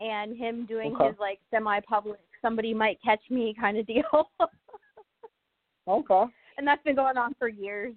and 0.00 0.36
him 0.36 0.64
doing 0.66 0.94
Okay. 0.94 1.08
his 1.08 1.16
like 1.20 1.40
semi-public 1.50 2.18
somebody 2.40 2.72
might 2.72 2.98
catch 3.04 3.20
me 3.30 3.54
kind 3.58 3.76
of 3.78 3.86
deal. 3.86 4.30
Okay. 5.88 6.24
and 6.56 6.66
that's 6.68 6.82
been 6.84 6.94
going 6.94 7.16
on 7.16 7.34
for 7.38 7.48
years. 7.48 7.94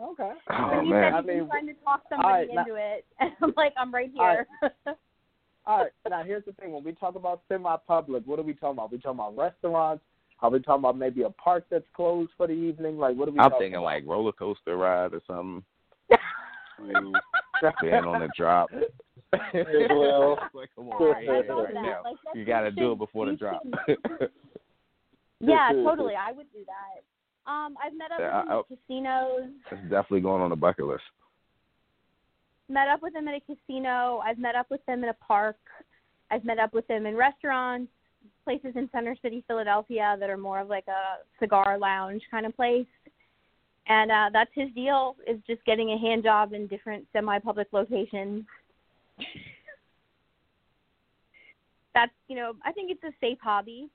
Okay. 0.00 0.32
Oh, 0.50 0.70
and 0.72 0.86
he 0.86 0.92
man. 0.92 1.12
said 1.12 1.14
I 1.14 1.20
he's 1.20 1.26
mean, 1.28 1.38
been 1.38 1.48
trying 1.48 1.66
to 1.68 1.72
talk 1.84 2.02
somebody 2.10 2.28
all 2.28 2.32
right, 2.34 2.48
now- 2.52 2.60
into 2.62 2.74
it, 2.74 3.06
and 3.20 3.30
I'm 3.42 3.54
like, 3.56 3.72
I'm 3.78 3.94
right 3.94 4.10
All 4.18 4.26
here. 4.30 4.46
All 5.66 5.78
right. 5.78 5.90
Now 6.10 6.22
here's 6.24 6.44
the 6.44 6.52
thing: 6.52 6.72
when 6.72 6.84
we 6.84 6.92
talk 6.92 7.14
about 7.14 7.42
semi-public, 7.48 8.24
what 8.26 8.38
are 8.38 8.42
we 8.42 8.52
talking 8.54 8.72
about? 8.72 8.92
we 8.92 8.98
talking 8.98 9.18
about 9.20 9.36
restaurants? 9.36 10.02
Are 10.40 10.50
we 10.50 10.60
talking 10.60 10.80
about 10.80 10.98
maybe 10.98 11.22
a 11.22 11.30
park 11.30 11.64
that's 11.70 11.86
closed 11.94 12.30
for 12.36 12.46
the 12.46 12.52
evening? 12.52 12.98
Like, 12.98 13.16
what 13.16 13.28
are 13.28 13.32
we? 13.32 13.38
I'm 13.38 13.50
thinking 13.52 13.74
about? 13.74 13.84
like 13.84 14.04
roller 14.06 14.32
coaster 14.32 14.76
ride 14.76 15.14
or 15.14 15.20
something. 15.26 15.62
Being 17.80 17.94
on 17.94 18.20
the 18.20 18.28
drop. 18.36 18.70
well. 19.32 20.38
like, 20.54 20.70
come 20.74 20.88
Yeah, 20.88 20.94
on, 20.94 21.12
right 21.12 21.22
here, 21.22 21.54
right 21.54 21.74
now. 21.74 22.02
Like, 22.04 22.16
You 22.34 22.44
got 22.44 22.60
to 22.62 22.70
do 22.70 22.92
it 22.92 22.98
before 22.98 23.26
the 23.26 23.36
drop. 23.36 23.62
yeah, 25.40 25.70
totally. 25.72 26.14
I 26.14 26.32
would 26.32 26.50
do 26.52 26.64
that. 26.66 27.50
Um, 27.50 27.76
I've 27.82 27.94
met 27.96 28.10
up 28.12 28.18
Yeah, 28.20 28.40
with 28.40 28.46
him 28.46 28.52
I- 28.52 28.58
at 28.58 28.64
casinos. 28.68 29.50
It's 29.70 29.82
definitely 29.82 30.20
going 30.20 30.42
on 30.42 30.50
the 30.50 30.56
bucket 30.56 30.86
list. 30.86 31.02
Met 32.68 32.88
up 32.88 33.02
with 33.02 33.12
them 33.14 33.28
at 33.28 33.34
a 33.34 33.40
casino. 33.40 34.20
I've 34.24 34.38
met 34.38 34.54
up 34.56 34.66
with 34.70 34.84
them 34.86 35.02
in 35.04 35.10
a 35.10 35.14
park. 35.14 35.56
I've 36.30 36.44
met 36.44 36.58
up 36.58 36.72
with 36.74 36.86
them 36.88 37.04
in 37.06 37.14
restaurants, 37.16 37.90
places 38.44 38.72
in 38.76 38.88
Center 38.92 39.16
City, 39.22 39.42
Philadelphia 39.46 40.16
that 40.20 40.30
are 40.30 40.36
more 40.36 40.60
of 40.60 40.68
like 40.68 40.86
a 40.88 41.18
cigar 41.40 41.78
lounge 41.78 42.22
kind 42.30 42.46
of 42.46 42.54
place. 42.54 42.86
And 43.86 44.10
uh 44.10 44.30
that's 44.32 44.50
his 44.54 44.70
deal 44.74 45.16
is 45.26 45.38
just 45.46 45.64
getting 45.64 45.90
a 45.90 45.98
hand 45.98 46.22
job 46.22 46.52
in 46.52 46.66
different 46.66 47.06
semi-public 47.12 47.68
locations. 47.72 48.44
that's, 51.94 52.12
you 52.28 52.36
know, 52.36 52.54
I 52.64 52.72
think 52.72 52.90
it's 52.90 53.04
a 53.04 53.12
safe 53.20 53.38
hobby. 53.40 53.88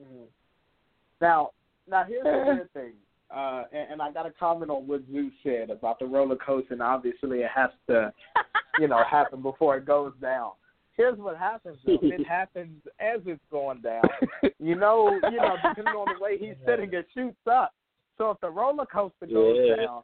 Mhm. 0.00 0.26
Now, 1.20 1.50
now 1.88 2.04
here's 2.04 2.22
the 2.22 2.44
weird 2.46 2.72
thing, 2.72 2.92
uh, 3.34 3.64
and, 3.72 3.92
and 3.92 4.02
I 4.02 4.12
got 4.12 4.24
to 4.24 4.30
comment 4.32 4.70
on 4.70 4.86
what 4.86 5.02
Zeus 5.10 5.32
said 5.42 5.70
about 5.70 5.98
the 5.98 6.06
roller 6.06 6.36
coaster. 6.36 6.74
And 6.74 6.82
obviously, 6.82 7.40
it 7.40 7.50
has 7.54 7.70
to, 7.88 8.12
you 8.78 8.88
know, 8.88 9.02
happen 9.04 9.40
before 9.40 9.76
it 9.76 9.86
goes 9.86 10.12
down. 10.20 10.52
Here's 10.96 11.18
what 11.18 11.36
happens: 11.36 11.78
though. 11.84 11.98
it 12.02 12.26
happens 12.28 12.80
as 13.00 13.20
it's 13.26 13.42
going 13.50 13.80
down. 13.80 14.04
You 14.58 14.76
know, 14.76 15.18
you 15.30 15.36
know, 15.36 15.56
depending 15.62 15.94
on 15.94 16.14
the 16.16 16.22
way 16.22 16.38
he's 16.38 16.54
sitting, 16.66 16.92
it 16.92 17.06
shoots 17.14 17.36
up. 17.50 17.72
So 18.18 18.30
if 18.30 18.40
the 18.40 18.50
roller 18.50 18.86
coaster 18.86 19.26
goes 19.26 19.56
Yeah. 19.60 19.76
down, 19.86 20.02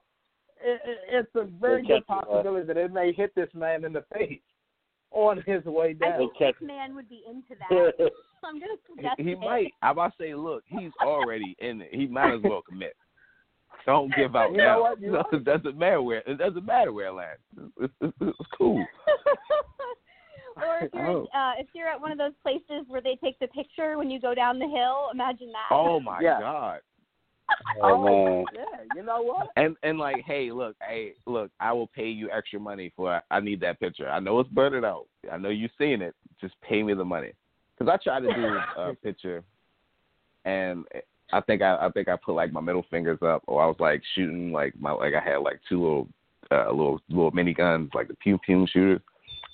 it, 0.62 0.80
it, 0.84 0.98
it's 1.12 1.34
a 1.36 1.44
very 1.60 1.86
good 1.86 2.06
possibility 2.06 2.66
that 2.66 2.76
it 2.76 2.92
may 2.92 3.12
hit 3.12 3.32
this 3.34 3.48
man 3.54 3.84
in 3.84 3.92
the 3.92 4.04
face 4.12 4.40
on 5.12 5.42
his 5.46 5.64
way 5.64 5.92
down. 5.94 6.08
I 6.14 6.16
down. 6.18 6.30
think 6.36 6.38
this 6.58 6.66
man 6.68 6.94
would 6.96 7.08
be 7.08 7.22
into 7.28 7.54
that. 7.60 7.70
I'm 8.44 8.58
gonna 8.58 8.72
suggest 8.88 9.14
He, 9.18 9.22
he 9.24 9.30
it. 9.32 9.38
might. 9.40 9.72
I 9.82 9.90
about 9.92 10.16
to 10.18 10.22
say, 10.24 10.34
look, 10.34 10.64
he's 10.66 10.90
already 11.02 11.54
in 11.60 11.82
it. 11.82 11.90
He 11.92 12.06
might 12.06 12.34
as 12.34 12.40
well 12.42 12.62
commit. 12.68 12.96
Don't 13.86 14.14
give 14.16 14.34
out 14.36 14.50
You 14.52 14.58
know 14.58 14.64
now. 14.64 14.80
what? 14.80 15.00
You 15.00 15.12
No, 15.12 15.24
it 15.32 15.44
doesn't 15.44 15.78
matter 15.78 16.02
where. 16.02 16.22
It 16.26 16.36
doesn't 16.38 16.64
matter 16.66 16.92
where 16.92 17.06
it 17.06 17.12
lands. 17.12 17.40
It's, 17.80 17.92
it's, 18.00 18.12
it's 18.20 18.38
cool. 18.58 18.84
Or 20.66 20.78
if 20.84 20.94
you're 20.94 21.06
Oh. 21.06 21.28
uh, 21.34 21.52
if 21.58 21.66
you're 21.74 21.88
at 21.88 22.00
one 22.00 22.12
of 22.12 22.18
those 22.18 22.32
places 22.42 22.86
where 22.88 23.00
they 23.00 23.16
take 23.22 23.38
the 23.38 23.48
picture 23.48 23.98
when 23.98 24.10
you 24.10 24.20
go 24.20 24.34
down 24.34 24.58
the 24.58 24.68
hill, 24.68 25.08
imagine 25.12 25.52
that. 25.52 25.68
Oh 25.74 26.00
my 26.00 26.20
Yeah. 26.20 26.40
god. 26.40 26.80
Oh, 27.82 28.04
man. 28.04 28.46
yeah, 28.54 28.94
you 28.94 29.02
know 29.02 29.22
what? 29.22 29.48
And 29.56 29.76
and 29.82 29.98
like, 29.98 30.22
hey, 30.24 30.52
look, 30.52 30.76
hey, 30.86 31.14
look, 31.26 31.50
I 31.58 31.72
will 31.72 31.88
pay 31.88 32.08
you 32.08 32.30
extra 32.30 32.60
money 32.60 32.92
for. 32.96 33.20
I 33.30 33.40
need 33.40 33.60
that 33.60 33.80
picture. 33.80 34.08
I 34.08 34.20
know 34.20 34.38
it's 34.38 34.48
blurred 34.50 34.84
out. 34.84 35.06
I 35.30 35.36
know 35.36 35.48
you've 35.48 35.72
seen 35.76 36.00
it. 36.00 36.14
Just 36.40 36.54
pay 36.62 36.82
me 36.82 36.94
the 36.94 37.04
money. 37.04 37.32
Because 37.76 37.92
I 37.92 38.02
tried 38.02 38.20
to 38.20 38.34
do 38.34 38.58
a 38.76 38.94
picture, 39.02 39.42
and 40.44 40.84
I 41.32 41.40
think 41.40 41.62
I 41.62 41.86
I 41.86 41.90
think 41.90 42.08
I 42.08 42.16
put 42.16 42.34
like 42.34 42.52
my 42.52 42.60
middle 42.60 42.84
fingers 42.90 43.18
up, 43.22 43.42
or 43.46 43.62
I 43.62 43.66
was 43.66 43.76
like 43.80 44.02
shooting 44.14 44.52
like 44.52 44.74
my 44.78 44.92
like 44.92 45.14
I 45.14 45.20
had 45.20 45.38
like 45.38 45.60
two 45.68 45.80
little 45.82 46.08
uh, 46.50 46.70
little 46.70 47.00
little 47.08 47.30
mini 47.32 47.54
guns, 47.54 47.90
like 47.94 48.08
the 48.08 48.14
pew 48.14 48.38
pew 48.38 48.66
shooters, 48.72 49.00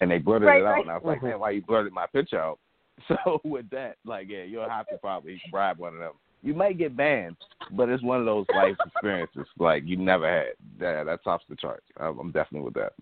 and 0.01 0.11
they 0.11 0.19
blurted 0.19 0.47
Right, 0.47 0.63
it 0.63 0.67
out, 0.67 0.73
right. 0.73 0.83
and 0.83 0.91
I 0.91 0.95
was 0.95 1.05
like, 1.05 1.19
mm-hmm. 1.19 1.29
man, 1.29 1.41
why 1.41 1.51
you 1.51 1.63
blurted 1.63 1.93
my 1.93 2.07
picture 2.07 2.41
out? 2.41 2.59
So 3.09 3.41
with 3.45 3.69
that, 3.71 3.97
like, 4.07 4.29
yeah, 4.31 4.45
you'll 4.45 4.69
have 4.69 4.89
to 4.89 4.97
probably 4.97 5.39
bribe 5.51 5.79
one 5.79 5.93
of 5.93 6.01
them. 6.01 6.13
You 6.43 6.55
might 6.55 6.79
get 6.79 6.97
banned, 6.97 7.37
but 7.73 7.91
it's 7.91 8.03
one 8.03 8.21
of 8.21 8.25
those 8.25 8.47
life 8.55 8.77
experiences 8.87 9.47
like 9.59 9.83
you 9.85 9.99
never 9.99 10.27
had. 10.27 10.55
That 10.81 11.05
that 11.05 11.23
tops 11.23 11.45
the 11.49 11.57
charts. 11.57 11.85
I'm 11.99 12.19
I'm 12.19 12.33
definitely 12.33 12.65
with 12.65 12.75
that. 12.75 12.95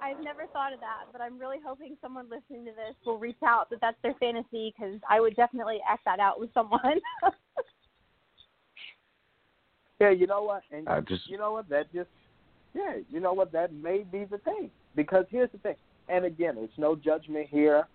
I've 0.00 0.22
never 0.22 0.46
thought 0.52 0.72
of 0.72 0.78
that, 0.78 1.06
but 1.10 1.20
I'm 1.20 1.40
really 1.40 1.56
hoping 1.64 1.96
someone 2.00 2.26
listening 2.30 2.64
to 2.66 2.70
this 2.70 2.94
will 3.04 3.18
reach 3.18 3.42
out 3.44 3.68
that 3.70 3.80
that's 3.80 3.96
their 4.04 4.14
fantasy 4.20 4.72
because 4.76 5.00
I 5.10 5.20
would 5.20 5.34
definitely 5.34 5.80
act 5.90 6.04
that 6.04 6.20
out 6.20 6.38
with 6.38 6.54
someone. 6.54 7.00
Yeah, 10.00 10.10
you 10.10 10.26
know 10.26 10.42
what? 10.42 10.62
And 10.70 10.88
I 10.88 11.00
just 11.00 11.28
you 11.28 11.38
know 11.38 11.52
what? 11.52 11.68
That 11.68 11.92
just 11.92 12.08
yeah, 12.74 12.96
you 13.10 13.20
know 13.20 13.32
what? 13.32 13.52
That 13.52 13.72
may 13.72 14.04
be 14.10 14.24
the 14.24 14.38
thing. 14.38 14.70
Because 14.94 15.24
here's 15.30 15.50
the 15.52 15.58
thing. 15.58 15.76
And 16.08 16.24
again, 16.24 16.56
it's 16.58 16.72
no 16.78 16.96
judgment 16.96 17.48
here 17.50 17.86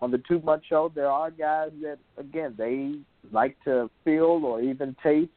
on 0.00 0.10
the 0.10 0.18
Too 0.28 0.40
Much 0.40 0.64
show. 0.68 0.92
There 0.94 1.08
are 1.08 1.30
guys 1.30 1.70
that 1.82 1.98
again 2.18 2.54
they 2.58 2.96
like 3.32 3.56
to 3.64 3.88
feel 4.04 4.44
or 4.44 4.60
even 4.60 4.96
taste, 5.02 5.30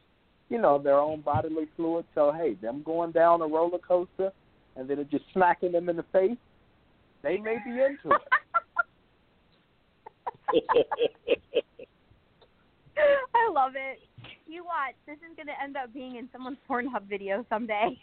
you 0.49 0.59
know, 0.59 0.78
their 0.80 0.97
own 0.97 1.22
bodily 1.22 1.68
fluids. 1.76 2.07
So 2.16 2.32
hey, 2.32 2.55
them 2.55 2.84
going 2.84 3.11
down 3.11 3.41
a 3.41 3.47
roller 3.47 3.80
coaster 3.80 4.32
and 4.76 4.89
then 4.89 4.99
it 4.99 5.09
just 5.09 5.24
smacking 5.34 5.72
them 5.72 5.88
in 5.89 5.95
the 5.95 6.05
face, 6.11 6.38
they 7.22 7.38
may 7.38 7.57
be 7.66 7.72
into 7.72 8.16
it. 8.16 8.22
I 13.36 13.51
love 13.51 13.74
it. 13.76 13.99
You 14.47 14.63
watch. 14.63 14.95
This 15.05 15.18
is 15.18 15.36
going 15.36 15.47
to 15.47 15.63
end 15.63 15.76
up 15.78 15.93
being 15.93 16.16
in 16.18 16.30
someone's 16.32 16.57
Pornhub 16.70 17.07
video 17.09 17.45
someday. 17.49 17.97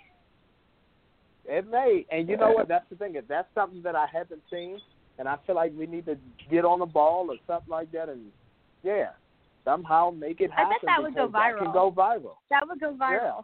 It 1.46 1.68
may, 1.68 2.06
and 2.10 2.28
you 2.28 2.36
know 2.36 2.52
what? 2.52 2.68
That's 2.68 2.88
the 2.88 2.96
thing. 2.96 3.16
If 3.16 3.26
that's 3.28 3.48
something 3.54 3.82
that 3.82 3.96
I 3.96 4.06
haven't 4.12 4.42
seen, 4.50 4.78
and 5.18 5.28
I 5.28 5.36
feel 5.46 5.56
like 5.56 5.72
we 5.76 5.86
need 5.86 6.06
to 6.06 6.16
get 6.50 6.64
on 6.64 6.78
the 6.78 6.86
ball 6.86 7.26
or 7.30 7.36
something 7.46 7.70
like 7.70 7.90
that, 7.92 8.08
and 8.08 8.26
yeah, 8.84 9.10
somehow 9.64 10.10
make 10.10 10.40
it 10.40 10.50
happen. 10.50 10.66
I 10.66 10.70
bet 10.70 10.80
that 10.86 11.02
would 11.02 11.14
go 11.14 11.26
because 11.26 11.32
That 11.32 11.58
can 11.58 11.66
viral. 11.68 11.72
go 11.72 11.90
viral. 11.90 12.34
That 12.50 12.68
would 12.68 12.80
go 12.80 12.94
viral. 12.94 13.42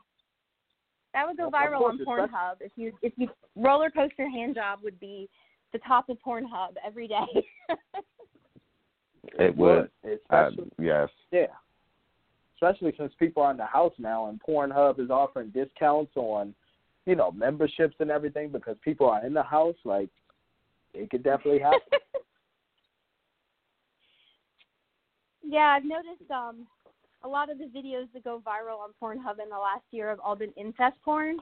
That 1.14 1.26
would 1.26 1.36
go 1.36 1.46
Of 1.48 1.52
viral 1.52 1.78
course, 1.78 1.94
on 1.94 2.00
especially- 2.00 2.28
Pornhub 2.38 2.54
if 2.60 2.72
you 2.76 2.92
if 3.02 3.12
you 3.16 3.28
roller 3.56 3.90
coaster 3.90 4.28
hand 4.30 4.54
job 4.54 4.78
would 4.84 5.00
be 5.00 5.28
the 5.72 5.78
top 5.80 6.08
of 6.08 6.18
Pornhub 6.24 6.74
every 6.86 7.08
day. 7.08 7.46
it 9.38 9.56
would. 9.56 9.90
Uh, 10.06 10.10
especially 10.12 10.70
yes. 10.78 11.08
yeah, 11.32 11.46
especially 12.54 12.94
since 12.98 13.12
people 13.18 13.42
are 13.42 13.50
in 13.50 13.56
the 13.56 13.66
house 13.66 13.92
now, 13.98 14.28
and 14.28 14.40
Pornhub 14.46 15.00
is 15.00 15.10
offering 15.10 15.48
discounts 15.50 16.12
on, 16.16 16.54
you 17.09 17.16
know, 17.16 17.32
memberships 17.32 17.97
and 18.01 18.10
everything 18.10 18.51
because 18.51 18.76
people 18.85 19.09
are 19.09 19.24
in 19.24 19.32
the 19.32 19.43
house. 19.43 19.76
Like, 19.85 20.10
it 20.93 21.10
could 21.10 21.22
definitely 21.22 21.60
happen. 21.60 21.80
yeah, 25.43 25.74
I've 25.76 25.85
noticed 25.85 26.30
um 26.30 26.66
a 27.24 27.28
lot 27.28 27.51
of 27.51 27.59
the 27.59 27.64
videos 27.64 28.12
that 28.12 28.24
go 28.24 28.43
viral 28.47 28.78
on 28.78 28.90
Pornhub 29.02 29.43
in 29.43 29.48
the 29.48 29.59
last 29.59 29.85
year 29.90 30.10
have 30.10 30.20
all 30.20 30.36
been 30.36 30.52
incest 30.56 30.97
porn. 31.05 31.39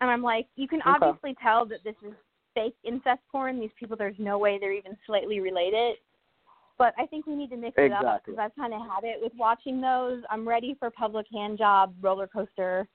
And 0.00 0.10
I'm 0.10 0.22
like, 0.22 0.46
you 0.56 0.68
can 0.68 0.80
Okay. 0.82 0.90
obviously 0.90 1.34
tell 1.42 1.66
that 1.66 1.82
this 1.82 1.96
is 2.06 2.14
fake 2.54 2.76
incest 2.84 3.20
porn. 3.32 3.58
These 3.58 3.72
people, 3.78 3.96
there's 3.96 4.18
no 4.18 4.38
way 4.38 4.58
they're 4.58 4.72
even 4.72 4.96
slightly 5.06 5.40
related. 5.40 5.96
But 6.78 6.94
I 6.96 7.06
think 7.06 7.26
we 7.26 7.34
need 7.34 7.50
to 7.50 7.56
mix 7.56 7.76
it 7.76 7.92
up 7.92 8.22
because 8.24 8.38
I've 8.38 8.54
kind 8.54 8.72
of 8.72 8.80
had 8.82 9.04
it 9.04 9.18
with 9.20 9.32
watching 9.36 9.80
those. 9.80 10.22
I'm 10.30 10.48
ready 10.48 10.76
for 10.78 10.90
public 10.90 11.26
hand 11.32 11.58
job 11.58 11.94
roller 12.00 12.26
coaster 12.26 12.88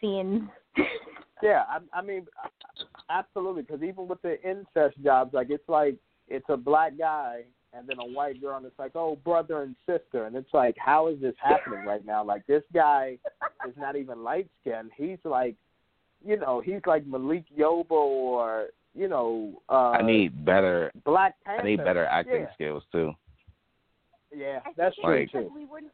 scenes. 0.00 0.48
Yeah, 1.42 1.64
I, 1.68 1.78
I 1.98 2.02
mean, 2.02 2.26
absolutely. 3.10 3.62
Because 3.62 3.82
even 3.82 4.06
with 4.08 4.22
the 4.22 4.40
incest 4.42 5.02
jobs, 5.02 5.34
like 5.34 5.50
it's 5.50 5.68
like 5.68 5.96
it's 6.28 6.46
a 6.48 6.56
black 6.56 6.96
guy 6.96 7.42
and 7.72 7.88
then 7.88 7.98
a 7.98 8.06
white 8.06 8.40
girl, 8.40 8.56
and 8.58 8.66
it's 8.66 8.78
like, 8.78 8.92
oh, 8.94 9.16
brother 9.24 9.62
and 9.62 9.74
sister, 9.86 10.26
and 10.26 10.36
it's 10.36 10.52
like, 10.52 10.76
how 10.78 11.08
is 11.08 11.20
this 11.20 11.34
happening 11.42 11.84
right 11.86 12.04
now? 12.04 12.22
Like 12.22 12.46
this 12.46 12.62
guy 12.72 13.18
is 13.66 13.74
not 13.76 13.96
even 13.96 14.22
light 14.22 14.48
skinned. 14.60 14.90
He's 14.96 15.18
like, 15.24 15.56
you 16.24 16.36
know, 16.36 16.60
he's 16.60 16.80
like 16.86 17.06
Malik 17.06 17.44
Yoba 17.58 17.90
or 17.90 18.68
you 18.94 19.08
know, 19.08 19.62
uh, 19.70 19.92
I 19.92 20.02
need 20.02 20.44
better. 20.44 20.92
Black 21.04 21.34
Panther. 21.44 21.62
I 21.62 21.64
need 21.66 21.76
better 21.78 22.04
acting 22.04 22.42
Yeah, 22.42 22.52
skills 22.54 22.82
too. 22.92 23.12
yeah 24.34 24.60
I 24.66 24.70
that's 24.76 24.94
think 24.96 25.06
true 25.06 25.22
it's 25.22 25.32
too. 25.32 25.50
we 25.54 25.64
wouldn't. 25.64 25.92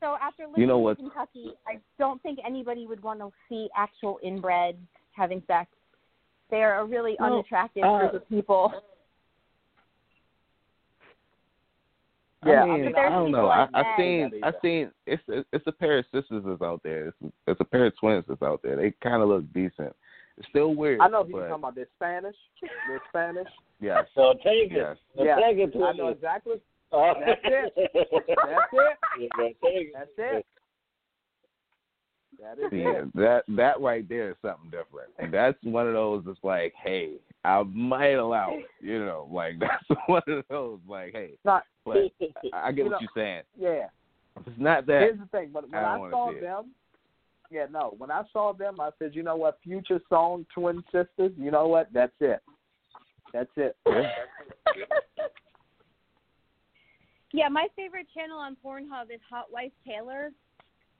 So 0.00 0.16
after 0.20 0.46
living 0.46 0.60
You 0.60 0.66
know 0.66 0.78
in 0.78 0.82
what- 0.84 0.96
Kentucky, 0.96 1.52
I 1.66 1.78
don't 1.98 2.20
think 2.22 2.38
anybody 2.44 2.86
would 2.86 3.02
want 3.02 3.20
to 3.20 3.30
see 3.48 3.68
actual 3.76 4.18
inbred 4.22 4.76
having 5.12 5.42
sex. 5.46 5.70
They 6.50 6.62
are 6.62 6.80
a 6.80 6.84
really 6.84 7.16
No, 7.20 7.26
unattractive 7.26 7.84
uh, 7.84 7.98
group 7.98 8.14
of 8.14 8.28
people. 8.28 8.72
Yeah, 12.46 12.62
I 12.62 12.66
mean, 12.78 12.96
I 12.96 13.08
don't 13.10 13.30
know. 13.32 13.48
I, 13.48 13.60
like 13.60 13.70
I 13.74 13.82
that. 13.82 13.96
seen, 13.98 14.30
That 14.40 14.54
I 14.56 14.60
seen. 14.62 14.90
It's 15.06 15.22
it's 15.52 15.66
a 15.66 15.72
pair 15.72 15.98
of 15.98 16.06
sisters 16.06 16.42
that's 16.46 16.62
out 16.62 16.80
there. 16.82 17.08
It's, 17.08 17.32
it's 17.46 17.60
a 17.60 17.64
pair 17.64 17.84
of 17.84 17.96
twins 17.98 18.24
that's 18.26 18.40
out 18.40 18.62
there. 18.62 18.76
They 18.76 18.92
kind 19.02 19.22
of 19.22 19.28
look 19.28 19.44
decent. 19.52 19.94
It's 20.38 20.48
still 20.48 20.74
weird. 20.74 21.00
I 21.02 21.08
know 21.08 21.22
who 21.22 21.32
you're 21.36 21.48
talking 21.48 21.54
about. 21.62 21.74
They're 21.74 21.86
Spanish. 21.96 22.36
They're 22.88 23.02
Spanish. 23.10 23.48
Yeah. 23.78 24.02
So 24.14 24.32
take 24.42 24.72
it. 24.72 24.76
yes. 24.76 24.96
So 25.16 25.24
Yeah, 25.24 25.36
take 25.36 25.58
it 25.58 25.72
to 25.74 25.84
I 25.84 25.92
know 25.92 26.08
exactly. 26.08 26.54
Uh, 26.92 27.14
That's 27.24 27.40
it. 27.44 27.72
That's 27.94 28.08
it. 28.72 28.98
Yeah, 29.18 29.46
it. 29.62 29.92
That's 29.94 30.10
it. 30.18 30.46
That 32.40 32.58
is 32.58 32.70
See, 32.70 32.78
it. 32.78 33.14
that 33.16 33.42
that 33.48 33.80
right 33.80 34.08
there 34.08 34.30
is 34.30 34.36
something 34.40 34.70
different, 34.70 35.10
and 35.18 35.32
that's 35.32 35.58
one 35.62 35.86
of 35.86 35.92
those. 35.92 36.22
that's 36.24 36.38
like, 36.42 36.72
hey, 36.82 37.16
I 37.44 37.62
might 37.64 38.14
allow 38.14 38.54
it. 38.54 38.64
You 38.80 39.04
know, 39.04 39.28
like 39.30 39.54
that's 39.60 40.00
one 40.06 40.22
of 40.26 40.44
those. 40.48 40.78
Like, 40.88 41.12
hey, 41.12 41.32
Not, 41.44 41.64
but 41.84 41.96
I 41.98 42.08
I 42.68 42.72
get 42.72 42.78
You 42.86 42.90
what 42.90 42.92
know- 42.92 42.98
you're 43.00 43.10
saying. 43.14 43.42
yeah. 43.58 43.86
It's 44.46 44.58
not 44.58 44.86
that, 44.86 45.00
Here's 45.02 45.18
the 45.18 45.26
thing, 45.26 45.50
but 45.52 45.64
when 45.70 45.74
I 45.74 45.88
I, 45.88 45.92
don't 45.92 46.00
wanna 46.00 46.12
saw 46.12 46.30
see 46.30 46.36
it. 46.38 46.40
them, 46.40 46.70
yeah, 47.50 47.66
no, 47.70 47.94
when 47.98 48.10
I 48.12 48.22
saw 48.32 48.52
them, 48.54 48.80
I 48.80 48.90
said, 48.98 49.14
you 49.14 49.22
know 49.24 49.36
what, 49.36 49.58
Future 49.62 50.00
Song 50.08 50.46
twin 50.54 50.82
sisters, 50.92 51.32
you 51.36 51.50
know 51.50 51.66
what, 51.66 51.88
that's 51.92 52.12
it, 52.20 52.40
that's 53.34 53.50
it. 53.56 53.76
yeah. 53.86 54.02
Yeah, 57.32 57.48
my 57.48 57.68
favorite 57.76 58.06
channel 58.12 58.38
on 58.38 58.56
Pornhub 58.64 59.04
is 59.14 59.20
Hot 59.30 59.46
Wife 59.52 59.72
Taylor. 59.86 60.30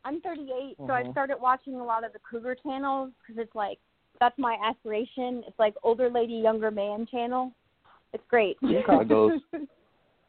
I'm 0.05 0.21
38, 0.21 0.77
so 0.79 0.93
I 0.93 1.03
Mhm. 1.03 1.11
started 1.13 1.39
watching 1.41 1.75
a 1.75 1.85
lot 1.85 2.05
of 2.05 2.13
the 2.13 2.21
Cougar 2.21 2.55
channels 2.57 3.13
because 3.19 3.39
it's 3.39 3.55
like 3.55 3.79
that's 4.19 4.39
my 4.39 4.55
aspiration. 4.63 5.43
It's 5.47 5.59
like 5.59 5.75
older 5.83 6.11
lady, 6.11 6.35
younger 6.35 6.71
man 6.71 7.07
channel. 7.07 7.55
It's 8.13 8.27
great. 8.29 8.59
That 8.61 9.07
goes- 9.09 9.41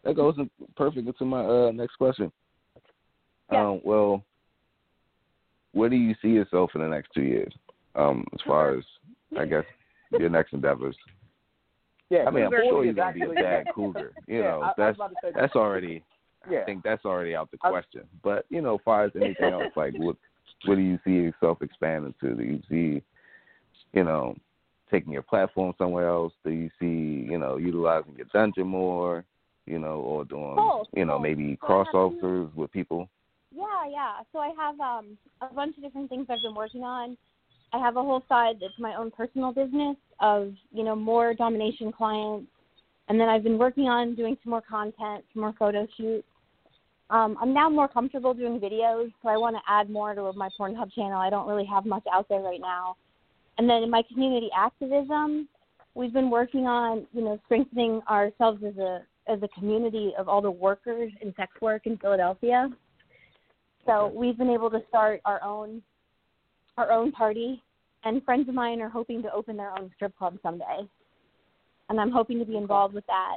that 0.03 0.15
goes 0.15 0.37
in 0.37 0.49
perfect 0.75 1.07
into 1.07 1.25
my 1.25 1.45
uh, 1.45 1.71
next 1.71 1.95
question. 1.97 2.31
Yeah. 3.51 3.69
Um, 3.69 3.81
well, 3.83 4.23
where 5.73 5.89
do 5.89 5.95
you 5.95 6.15
see 6.21 6.29
yourself 6.29 6.71
in 6.75 6.81
the 6.81 6.87
next 6.87 7.11
two 7.13 7.23
years? 7.23 7.53
Um, 7.95 8.25
as 8.33 8.41
far 8.41 8.77
as 8.77 8.85
I 9.37 9.45
guess 9.45 9.65
your 10.11 10.29
next 10.29 10.53
endeavors. 10.53 10.95
Yeah, 12.11 12.25
I 12.27 12.29
mean, 12.31 12.43
I'm 12.43 12.51
sure 12.51 12.81
is 12.83 12.87
you're 12.87 12.93
gonna 12.93 13.13
be 13.13 13.21
a 13.21 13.29
bad 13.33 13.67
cougar. 13.75 14.11
You 14.27 14.39
yeah, 14.39 14.41
know, 14.43 14.61
I, 14.63 14.67
I 14.69 14.73
that's 14.77 14.97
about 14.97 15.13
that. 15.23 15.33
that's 15.33 15.55
already. 15.55 16.03
yeah. 16.49 16.59
I 16.61 16.63
think 16.65 16.83
that's 16.83 17.05
already 17.05 17.35
out 17.35 17.49
the 17.51 17.57
I- 17.63 17.69
question. 17.69 18.03
But 18.21 18.45
you 18.49 18.61
know, 18.61 18.75
as 18.75 18.81
far 18.83 19.05
as 19.05 19.11
anything 19.15 19.53
else, 19.53 19.71
like 19.77 19.93
what 19.97 20.17
what 20.65 20.75
do 20.75 20.81
you 20.81 20.99
see 21.05 21.11
yourself 21.11 21.61
expanding 21.61 22.13
to? 22.21 22.35
Do 22.35 22.43
you 22.43 22.61
see, 22.69 23.01
you 23.93 24.03
know, 24.03 24.35
taking 24.91 25.13
your 25.13 25.21
platform 25.21 25.73
somewhere 25.77 26.09
else? 26.09 26.33
Do 26.43 26.51
you 26.51 26.69
see, 26.79 27.29
you 27.31 27.37
know, 27.37 27.55
utilizing 27.55 28.13
your 28.17 28.27
dungeon 28.33 28.67
more? 28.67 29.23
You 29.67 29.77
know, 29.79 30.01
or 30.01 30.25
doing, 30.25 30.55
Both, 30.55 30.87
you 30.93 31.05
know, 31.05 31.13
both. 31.17 31.21
maybe 31.23 31.57
So 31.61 31.67
I 31.67 31.85
crossovers 31.93 32.53
with 32.55 32.71
people? 32.71 33.07
Yeah, 33.55 33.85
yeah. 33.89 34.13
So 34.33 34.39
I 34.39 34.49
have 34.57 34.77
um 34.81 35.17
a 35.39 35.53
bunch 35.53 35.77
of 35.77 35.83
different 35.83 36.09
things 36.09 36.25
I've 36.29 36.41
been 36.41 36.55
working 36.55 36.83
on. 36.83 37.15
I 37.73 37.79
have 37.79 37.95
a 37.95 38.01
whole 38.01 38.23
side 38.27 38.57
that's 38.59 38.73
my 38.79 38.95
own 38.95 39.11
personal 39.11 39.53
business 39.53 39.95
of, 40.19 40.53
you 40.71 40.83
know, 40.83 40.95
more 40.95 41.33
domination 41.33 41.91
clients. 41.91 42.47
And 43.07 43.19
then 43.19 43.29
I've 43.29 43.43
been 43.43 43.57
working 43.57 43.85
on 43.85 44.15
doing 44.15 44.37
some 44.43 44.51
more 44.51 44.61
content, 44.61 45.23
some 45.33 45.41
more 45.41 45.53
photo 45.57 45.87
shoots. 45.97 46.27
Um, 47.09 47.37
I'm 47.41 47.53
now 47.53 47.69
more 47.69 47.87
comfortable 47.87 48.33
doing 48.33 48.59
videos, 48.59 49.11
so 49.21 49.29
I 49.29 49.35
want 49.35 49.55
to 49.57 49.61
add 49.67 49.89
more 49.89 50.15
to 50.15 50.31
my 50.33 50.49
Pornhub 50.57 50.93
channel. 50.93 51.19
I 51.19 51.29
don't 51.29 51.47
really 51.47 51.65
have 51.65 51.85
much 51.85 52.03
out 52.11 52.29
there 52.29 52.39
right 52.39 52.61
now. 52.61 52.95
And 53.57 53.69
then 53.69 53.83
in 53.83 53.89
my 53.89 54.01
community 54.11 54.49
activism, 54.57 55.49
we've 55.93 56.13
been 56.13 56.29
working 56.29 56.67
on, 56.67 57.05
you 57.13 57.21
know, 57.21 57.39
strengthening 57.45 58.01
ourselves 58.09 58.63
as 58.65 58.77
a 58.77 59.01
as 59.27 59.39
a 59.43 59.47
community 59.49 60.13
of 60.17 60.27
all 60.27 60.41
the 60.41 60.49
workers 60.49 61.11
in 61.21 61.33
sex 61.35 61.51
work 61.61 61.85
in 61.85 61.97
Philadelphia. 61.97 62.69
So 63.85 64.11
we've 64.15 64.37
been 64.37 64.49
able 64.49 64.69
to 64.71 64.81
start 64.89 65.21
our 65.25 65.43
own 65.43 65.81
our 66.77 66.91
own 66.91 67.11
party, 67.11 67.61
and 68.03 68.23
friends 68.23 68.49
of 68.49 68.55
mine 68.55 68.81
are 68.81 68.89
hoping 68.89 69.21
to 69.23 69.33
open 69.33 69.57
their 69.57 69.71
own 69.77 69.91
strip 69.95 70.17
club 70.17 70.37
someday, 70.41 70.79
and 71.89 71.99
I'm 71.99 72.11
hoping 72.11 72.39
to 72.39 72.45
be 72.45 72.57
involved 72.57 72.93
with 72.93 73.05
that. 73.07 73.35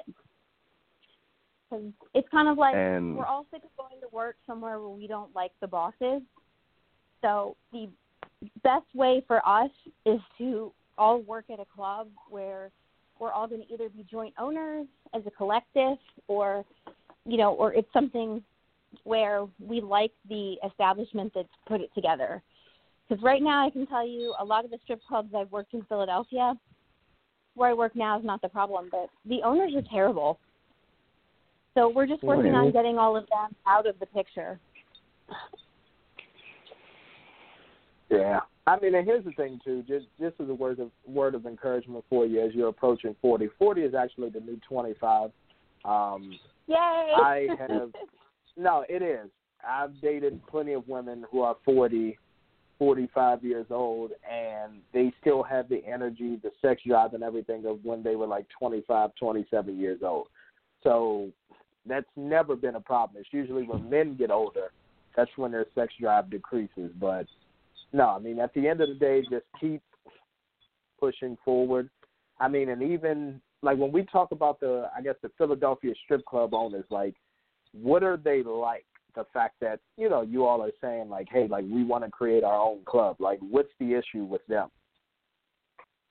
Because 1.71 1.85
it's 2.15 2.29
kind 2.31 2.49
of 2.49 2.59
like 2.59 2.75
And 2.75 3.17
we're 3.17 3.27
all 3.27 3.47
sick 3.51 3.63
of 3.65 3.71
going 3.77 4.01
to 4.01 4.09
work 4.15 4.37
somewhere 4.47 4.79
where 4.81 4.89
we 4.89 5.07
don't 5.07 5.35
like 5.35 5.53
the 5.61 5.67
bosses. 5.67 6.23
So 7.23 7.57
the 7.73 7.89
best 8.63 8.87
way 8.95 9.25
for 9.27 9.47
us 9.47 9.71
is 10.05 10.21
to 10.39 10.73
all 10.99 11.21
work 11.23 11.47
at 11.53 11.59
a 11.59 11.65
club 11.75 12.09
where 12.29 12.71
we're 13.19 13.33
all 13.33 13.49
going 13.49 13.63
to 13.67 13.73
either 13.73 13.89
be 13.89 14.05
joint 14.11 14.35
owners 14.39 14.87
as 15.15 15.23
a 15.27 15.31
collective 15.31 15.99
or 16.29 16.65
you 17.25 17.37
know 17.37 17.55
or 17.55 17.73
it's 17.73 17.89
something 17.93 18.43
where 19.05 19.47
we 19.59 19.81
like 19.81 20.13
the 20.29 20.57
establishment 20.67 21.33
that's 21.35 21.49
put 21.67 21.81
it 21.81 21.91
together 21.95 22.43
because 23.09 23.23
right 23.23 23.43
now 23.43 23.67
i 23.67 23.71
can 23.71 23.87
tell 23.87 24.07
you 24.07 24.35
a 24.41 24.45
lot 24.45 24.65
of 24.65 24.71
the 24.71 24.79
strip 24.85 25.01
clubs 25.07 25.29
i've 25.37 25.51
worked 25.51 25.75
in 25.75 25.83
philadelphia 25.85 26.55
where 27.55 27.71
i 27.71 27.73
work 27.73 27.95
now 27.95 28.19
is 28.19 28.25
not 28.25 28.41
the 28.43 28.49
problem 28.49 28.89
but 28.91 29.09
the 29.27 29.43
owners 29.43 29.73
are 29.75 29.83
terrible 29.91 30.39
so 31.75 31.89
we're 31.89 32.07
just 32.07 32.23
working 32.23 32.55
on 32.55 32.71
getting 32.71 32.99
all 32.99 33.17
of 33.17 33.27
them 33.29 33.55
out 33.67 33.87
of 33.87 33.99
the 33.99 34.07
picture 34.07 34.59
Yeah. 38.11 38.41
I 38.67 38.79
mean, 38.81 38.95
and 38.95 39.05
here's 39.05 39.25
the 39.25 39.33
thing 39.33 39.61
too. 39.63 39.85
Just 39.87 40.07
just 40.19 40.41
as 40.41 40.49
a 40.49 40.55
word 40.55 40.81
of 40.81 40.91
word 41.07 41.35
of 41.35 41.45
encouragement 41.47 42.05
for 42.09 42.25
you 42.25 42.41
as 42.41 42.55
you're 42.55 42.69
approaching 42.69 43.15
40. 43.21 43.49
40 43.59 43.83
is 43.83 43.95
actually 43.95 44.31
the 44.31 44.41
new 44.41 44.59
25. 44.67 45.31
Um, 45.85 46.39
yay 46.67 46.77
I 46.77 47.49
have 47.59 47.91
no, 48.57 48.85
it 48.89 49.03
is. 49.03 49.29
I've 49.67 50.01
dated 50.01 50.47
plenty 50.47 50.73
of 50.73 50.87
women 50.89 51.25
who 51.31 51.43
are 51.43 51.57
40, 51.65 52.19
45 52.79 53.45
years 53.45 53.67
old, 53.71 54.13
and 54.31 54.81
they 54.93 55.13
still 55.21 55.43
have 55.43 55.69
the 55.69 55.85
energy, 55.87 56.39
the 56.43 56.51
sex 56.61 56.83
drive, 56.87 57.15
and 57.15 57.23
everything 57.23 57.67
of 57.67 57.85
when 57.85 58.03
they 58.03 58.17
were 58.17 58.27
like 58.27 58.47
25, 58.59 59.11
27 59.19 59.79
years 59.79 60.01
old. 60.03 60.29
So 60.83 61.31
that's 61.87 62.07
never 62.17 62.57
been 62.57 62.75
a 62.75 62.81
problem. 62.81 63.21
It's 63.21 63.33
usually 63.33 63.65
when 63.65 63.89
men 63.89 64.17
get 64.17 64.31
older, 64.31 64.73
that's 65.17 65.31
when 65.37 65.53
their 65.53 65.67
sex 65.75 65.93
drive 66.01 66.31
decreases. 66.31 66.91
But 66.99 67.27
no, 67.93 68.09
I 68.09 68.19
mean, 68.19 68.41
at 68.41 68.53
the 68.55 68.67
end 68.67 68.81
of 68.81 68.89
the 68.89 68.95
day, 68.95 69.23
just 69.31 69.45
keep 69.61 69.83
pushing 70.99 71.39
forward. 71.45 71.91
I 72.41 72.49
mean, 72.49 72.71
and 72.71 72.83
even 72.83 73.41
like 73.63 73.79
when 73.79 73.93
we 73.93 74.05
talk 74.05 74.33
about 74.33 74.61
the, 74.61 74.89
I 74.97 75.01
guess 75.01 75.15
the 75.23 75.31
Philadelphia 75.39 75.95
strip 76.05 76.25
club 76.27 76.55
owners, 76.55 76.85
like, 76.91 77.15
what 77.73 78.03
are 78.03 78.17
they 78.17 78.43
like? 78.43 78.85
The 79.15 79.25
fact 79.33 79.57
that 79.61 79.81
you 79.97 80.09
know 80.09 80.23
you 80.23 80.45
all 80.45 80.63
are 80.63 80.73
saying 80.81 81.09
like, 81.09 81.29
hey, 81.31 81.47
like 81.49 81.65
we 81.71 81.85
want 81.85 82.05
to 82.05 82.11
create 82.11 82.45
our 82.45 82.59
own 82.59 82.81
club. 82.85 83.17
Like, 83.21 83.39
what's 83.41 83.73
the 83.79 83.95
issue 83.95 84.25
with 84.25 84.45
them? 84.47 84.71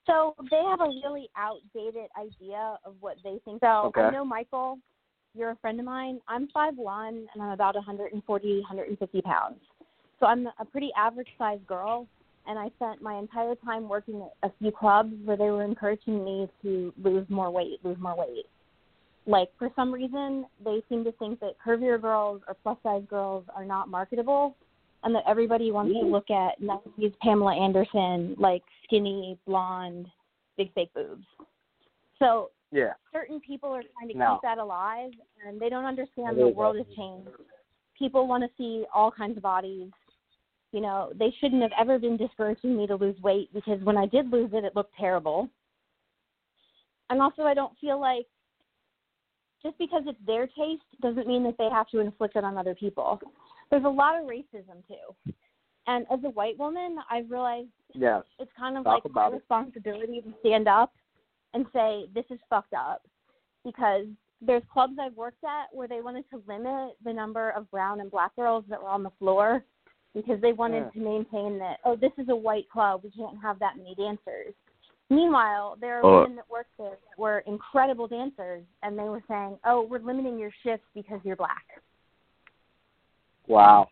So 0.05 0.35
they 0.51 0.61
have 0.69 0.81
a 0.81 0.91
really 1.03 1.29
outdated 1.37 2.09
idea 2.19 2.77
of 2.85 2.95
what 2.99 3.17
they 3.23 3.39
think. 3.45 3.61
So 3.61 3.85
Okay. 3.85 4.01
I 4.01 4.11
know 4.11 4.25
Michael, 4.25 4.79
you're 5.33 5.51
a 5.51 5.55
friend 5.57 5.79
of 5.79 5.85
mine. 5.85 6.19
I'm 6.27 6.47
five 6.53 6.75
one 6.77 7.27
and 7.33 7.41
I'm 7.41 7.51
about 7.51 7.75
140, 7.75 8.59
150 8.59 9.21
pounds. 9.21 9.59
So 10.19 10.25
I'm 10.25 10.47
a 10.59 10.65
pretty 10.65 10.91
average 10.97 11.29
sized 11.37 11.65
girl, 11.67 12.07
and 12.47 12.57
I 12.59 12.69
spent 12.75 13.01
my 13.01 13.17
entire 13.17 13.55
time 13.55 13.89
working 13.89 14.21
at 14.21 14.49
a 14.49 14.53
few 14.59 14.71
clubs 14.71 15.13
where 15.25 15.37
they 15.37 15.49
were 15.49 15.63
encouraging 15.63 16.23
me 16.23 16.47
to 16.61 16.93
lose 17.01 17.29
more 17.29 17.51
weight, 17.51 17.79
lose 17.83 17.97
more 17.99 18.15
weight. 18.17 18.45
Like 19.25 19.49
for 19.57 19.69
some 19.75 19.93
reason, 19.93 20.45
they 20.63 20.83
seem 20.89 21.03
to 21.05 21.11
think 21.13 21.39
that 21.39 21.55
curvier 21.65 22.01
girls 22.01 22.41
or 22.47 22.55
plus 22.61 22.77
size 22.83 23.03
girls 23.09 23.45
are 23.55 23.63
not 23.65 23.87
marketable, 23.87 24.55
and 25.03 25.15
that 25.15 25.23
everybody 25.27 25.71
wants 25.71 25.93
to 25.93 26.05
look 26.05 26.29
at 26.29 26.59
90s 26.61 27.17
Pamela 27.21 27.55
Anderson, 27.55 28.35
like 28.37 28.63
skinny, 28.83 29.37
blonde, 29.45 30.07
big 30.57 30.73
fake 30.73 30.93
boobs. 30.93 31.25
So 32.19 32.51
Yeah, 32.71 32.93
certain 33.11 33.39
people 33.39 33.69
are 33.69 33.83
trying 33.83 34.09
to 34.09 34.17
No. 34.17 34.33
keep 34.33 34.41
that 34.41 34.57
alive, 34.57 35.11
and 35.45 35.59
they 35.59 35.69
don't 35.69 35.85
understand 35.85 36.37
the 36.37 36.47
world 36.47 36.77
has 36.77 36.87
changed. 36.95 37.29
People 37.97 38.27
want 38.27 38.43
to 38.43 38.49
see 38.57 38.85
all 38.93 39.11
kinds 39.11 39.37
of 39.37 39.43
bodies. 39.43 39.91
You 40.71 40.81
know, 40.81 41.11
they 41.15 41.29
shouldn't 41.39 41.61
have 41.61 41.71
ever 41.77 41.99
been 41.99 42.17
discouraging 42.17 42.75
me 42.75 42.87
to 42.87 42.95
lose 42.95 43.21
weight 43.21 43.53
because 43.53 43.79
when 43.83 43.95
I 43.95 44.07
did 44.07 44.31
lose 44.31 44.49
it, 44.53 44.63
it 44.63 44.75
looked 44.75 44.95
terrible. 44.95 45.47
And 47.09 47.21
also, 47.21 47.43
I 47.43 47.53
don't 47.53 47.77
feel 47.77 47.99
like 47.99 48.25
just 49.63 49.77
because 49.77 50.03
it's 50.05 50.19
their 50.25 50.47
taste 50.47 50.83
doesn't 51.01 51.27
mean 51.27 51.43
that 51.43 51.57
they 51.57 51.69
have 51.69 51.87
to 51.89 51.99
inflict 51.99 52.35
it 52.35 52.43
on 52.43 52.57
other 52.57 52.75
people. 52.75 53.19
There's 53.71 53.85
a 53.85 53.89
lot 53.89 54.19
of 54.19 54.27
racism 54.27 54.85
too. 54.87 55.33
And 55.87 56.05
as 56.11 56.19
a 56.23 56.29
white 56.29 56.57
woman, 56.57 56.97
I've 57.09 57.29
realized 57.29 57.67
yes, 57.93 58.23
it's 58.39 58.51
kind 58.57 58.77
of 58.77 58.83
Talk 58.83 59.03
like 59.05 59.13
my 59.13 59.27
it. 59.27 59.33
responsibility 59.33 60.21
to 60.21 60.33
stand 60.39 60.67
up 60.67 60.93
and 61.53 61.65
say 61.73 62.05
this 62.13 62.25
is 62.29 62.39
fucked 62.49 62.73
up 62.73 63.01
because 63.65 64.05
there's 64.41 64.63
clubs 64.71 64.93
I've 64.99 65.15
worked 65.15 65.43
at 65.43 65.73
where 65.73 65.87
they 65.87 66.01
wanted 66.01 66.25
to 66.31 66.41
limit 66.47 66.95
the 67.03 67.13
number 67.13 67.51
of 67.51 67.69
brown 67.71 68.01
and 68.01 68.11
black 68.11 68.35
girls 68.35 68.65
that 68.69 68.81
were 68.81 68.89
on 68.89 69.03
the 69.03 69.11
floor 69.19 69.63
because 70.13 70.39
they 70.41 70.53
wanted 70.53 70.85
Yeah. 70.85 70.89
to 70.91 70.99
maintain 70.99 71.57
that 71.59 71.77
oh 71.85 71.95
this 71.95 72.11
is 72.17 72.27
a 72.29 72.35
white 72.35 72.69
club 72.69 73.01
we 73.03 73.11
can't 73.11 73.41
have 73.41 73.57
that 73.59 73.77
many 73.77 73.95
dancers 73.95 74.53
Meanwhile, 75.09 75.77
there 75.79 75.99
are 75.99 76.05
Oh. 76.05 76.21
women 76.21 76.37
that 76.37 76.49
work 76.49 76.67
there 76.77 76.91
that 76.91 77.17
were 77.17 77.39
incredible 77.39 78.07
dancers, 78.07 78.63
and 78.81 78.97
they 78.97 79.03
were 79.03 79.23
saying, 79.27 79.59
"Oh, 79.63 79.81
we're 79.81 79.99
limiting 79.99 80.39
your 80.39 80.51
shifts 80.63 80.87
because 80.93 81.23
you're 81.23 81.35
black." 81.35 81.81
Wow. 83.47 83.89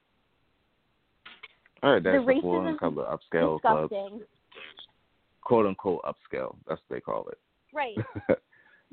I 1.83 1.87
heard 1.87 2.03
that 2.03 2.11
the 2.13 2.33
before 2.33 2.67
in 2.67 2.73
racism 2.73 2.75
a 2.75 2.79
couple 2.79 3.05
of 3.05 3.19
upscale 3.19 3.61
clubs, 3.61 4.23
quote 5.41 5.65
unquote 5.65 6.01
upscale. 6.03 6.55
That's 6.67 6.81
what 6.81 6.89
they 6.89 7.01
call 7.01 7.27
it. 7.29 7.39
Right. 7.73 7.97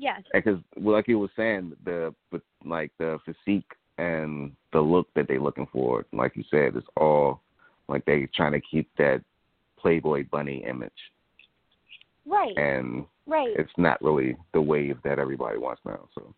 Yes. 0.01 0.21
because 0.33 0.59
well, 0.77 0.95
like 0.95 1.09
you 1.09 1.19
were 1.19 1.29
saying, 1.35 1.73
the 1.83 2.15
but 2.31 2.41
like 2.63 2.91
the 2.99 3.19
physique 3.25 3.69
and 3.97 4.53
the 4.71 4.79
look 4.79 5.13
that 5.13 5.27
they're 5.27 5.41
looking 5.41 5.67
for, 5.73 6.05
like 6.13 6.37
you 6.37 6.43
said, 6.49 6.77
is 6.77 6.83
all 6.95 7.41
like 7.89 8.05
they're 8.05 8.29
trying 8.33 8.53
to 8.53 8.61
keep 8.61 8.89
that 8.97 9.21
Playboy 9.77 10.25
bunny 10.31 10.63
image, 10.65 10.91
Right. 12.29 12.55
and 12.57 13.05
right. 13.25 13.49
it's 13.57 13.71
not 13.77 14.01
really 14.01 14.37
the 14.53 14.61
wave 14.61 14.97
that 15.03 15.17
everybody 15.17 15.57
wants 15.57 15.81
now. 15.85 16.07
So 16.13 16.33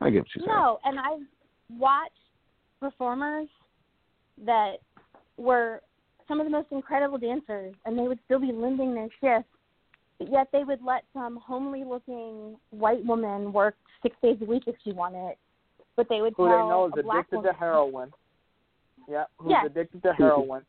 I 0.00 0.10
get 0.10 0.20
what 0.20 0.28
you're 0.34 0.46
saying. 0.46 0.56
No, 0.56 0.78
and 0.84 0.98
I've 0.98 1.26
watched 1.78 2.12
performers 2.78 3.48
that 4.44 4.76
were 5.36 5.82
some 6.28 6.40
of 6.40 6.46
the 6.46 6.50
most 6.50 6.68
incredible 6.70 7.18
dancers, 7.18 7.74
and 7.84 7.98
they 7.98 8.06
would 8.06 8.20
still 8.24 8.38
be 8.38 8.52
limiting 8.52 8.94
their 8.94 9.08
shifts, 9.20 9.50
but 10.18 10.30
yet 10.30 10.48
they 10.52 10.64
would 10.64 10.80
let 10.82 11.02
some 11.12 11.36
homely-looking 11.36 12.56
white 12.70 13.04
woman 13.04 13.52
work 13.52 13.74
six 14.02 14.16
days 14.22 14.36
a 14.40 14.44
week 14.44 14.64
if 14.66 14.76
she 14.84 14.92
wanted. 14.92 15.34
But 15.96 16.08
they 16.08 16.22
would 16.22 16.34
Who 16.36 16.44
they 16.44 16.50
know 16.50 16.86
is 16.86 16.92
a 16.98 17.02
black 17.02 17.26
addicted 17.26 17.36
woman, 17.36 17.52
to 17.52 17.58
heroin. 17.58 18.12
Yeah, 19.08 19.24
who's 19.38 19.50
Yes. 19.50 19.66
addicted 19.66 20.02
to 20.04 20.12
heroin 20.14 20.62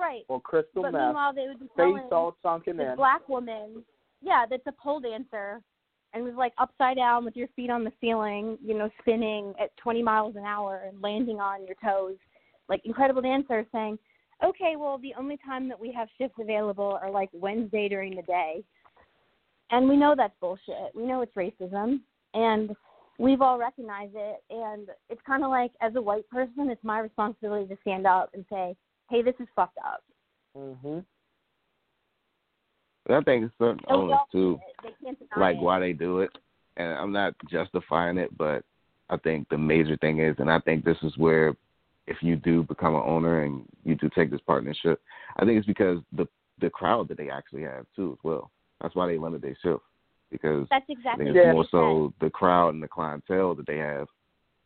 right? 0.00 0.24
or 0.28 0.40
crystal 0.40 0.82
But 0.82 0.92
meth. 0.92 1.02
meanwhile, 1.02 1.34
they 1.34 1.46
would 1.46 1.60
be 1.60 1.68
Face 1.76 2.12
all 2.12 2.36
sunken 2.42 2.76
this 2.76 2.88
in. 2.90 2.96
black 2.96 3.28
woman, 3.28 3.84
yeah, 4.22 4.44
that's 4.48 4.66
a 4.66 4.72
pole 4.72 5.00
dancer, 5.00 5.60
and 6.12 6.24
was 6.24 6.34
like 6.34 6.52
upside 6.58 6.96
down 6.96 7.24
with 7.24 7.36
your 7.36 7.48
feet 7.54 7.70
on 7.70 7.84
the 7.84 7.92
ceiling, 8.00 8.58
you 8.64 8.76
know, 8.76 8.90
spinning 9.00 9.54
at 9.60 9.76
20 9.76 10.02
miles 10.02 10.34
an 10.36 10.44
hour 10.44 10.82
and 10.86 11.00
landing 11.00 11.40
on 11.40 11.66
your 11.66 11.76
toes, 11.84 12.16
like 12.68 12.80
incredible 12.84 13.22
dancer, 13.22 13.64
saying, 13.72 13.98
"Okay, 14.42 14.74
well, 14.76 14.98
the 14.98 15.14
only 15.14 15.36
time 15.36 15.68
that 15.68 15.78
we 15.78 15.92
have 15.92 16.08
shifts 16.18 16.38
available 16.40 16.98
are 17.02 17.10
like 17.10 17.30
Wednesday 17.32 17.88
during 17.88 18.16
the 18.16 18.22
day," 18.22 18.64
and 19.70 19.88
we 19.88 19.96
know 19.96 20.14
that's 20.16 20.36
bullshit. 20.40 20.94
We 20.94 21.04
know 21.06 21.20
it's 21.20 21.34
racism, 21.34 22.00
and 22.34 22.74
we've 23.18 23.42
all 23.42 23.58
recognized 23.58 24.16
it. 24.16 24.42
And 24.50 24.88
it's 25.10 25.20
kind 25.26 25.44
of 25.44 25.50
like, 25.50 25.72
as 25.80 25.94
a 25.94 26.02
white 26.02 26.28
person, 26.30 26.70
it's 26.70 26.82
my 26.82 27.00
responsibility 27.00 27.68
to 27.72 27.80
stand 27.82 28.06
up 28.06 28.30
and 28.34 28.44
say, 28.50 28.74
"Hey, 29.10 29.22
this 29.22 29.34
is 29.40 29.48
fucked 29.54 29.78
up." 29.84 30.02
Mhm. 30.56 31.04
I 33.08 33.20
think 33.22 33.44
it's 33.44 33.58
certain 33.58 33.80
we 33.88 33.94
owners 33.94 34.18
too. 34.30 34.60
They 34.82 34.92
can't 35.02 35.18
deny 35.18 35.40
like 35.40 35.56
it. 35.56 35.62
why 35.62 35.80
they 35.80 35.92
do 35.92 36.20
it 36.20 36.30
and 36.80 36.92
i'm 36.94 37.12
not 37.12 37.34
justifying 37.48 38.18
it 38.18 38.36
but 38.36 38.64
i 39.10 39.16
think 39.18 39.48
the 39.48 39.58
major 39.58 39.96
thing 39.98 40.18
is 40.18 40.34
and 40.38 40.50
i 40.50 40.58
think 40.60 40.84
this 40.84 40.96
is 41.02 41.16
where 41.16 41.54
if 42.06 42.16
you 42.22 42.36
do 42.36 42.62
become 42.64 42.94
an 42.94 43.02
owner 43.04 43.44
and 43.44 43.64
you 43.84 43.94
do 43.94 44.08
take 44.14 44.30
this 44.30 44.40
partnership 44.46 45.00
i 45.36 45.44
think 45.44 45.58
it's 45.58 45.66
because 45.66 45.98
the 46.16 46.26
the 46.60 46.70
crowd 46.70 47.08
that 47.08 47.16
they 47.16 47.30
actually 47.30 47.62
have 47.62 47.86
too 47.94 48.12
as 48.12 48.18
well 48.22 48.50
that's 48.80 48.94
why 48.94 49.06
they 49.06 49.18
limit 49.18 49.42
their 49.42 49.56
shift 49.62 49.82
because 50.30 50.66
That's 50.70 50.84
exactly 50.88 51.26
it's 51.26 51.34
you 51.34 51.52
more 51.52 51.66
so 51.70 52.12
the 52.20 52.30
crowd 52.30 52.74
and 52.74 52.82
the 52.82 52.88
clientele 52.88 53.54
that 53.54 53.66
they 53.66 53.78
have 53.78 54.06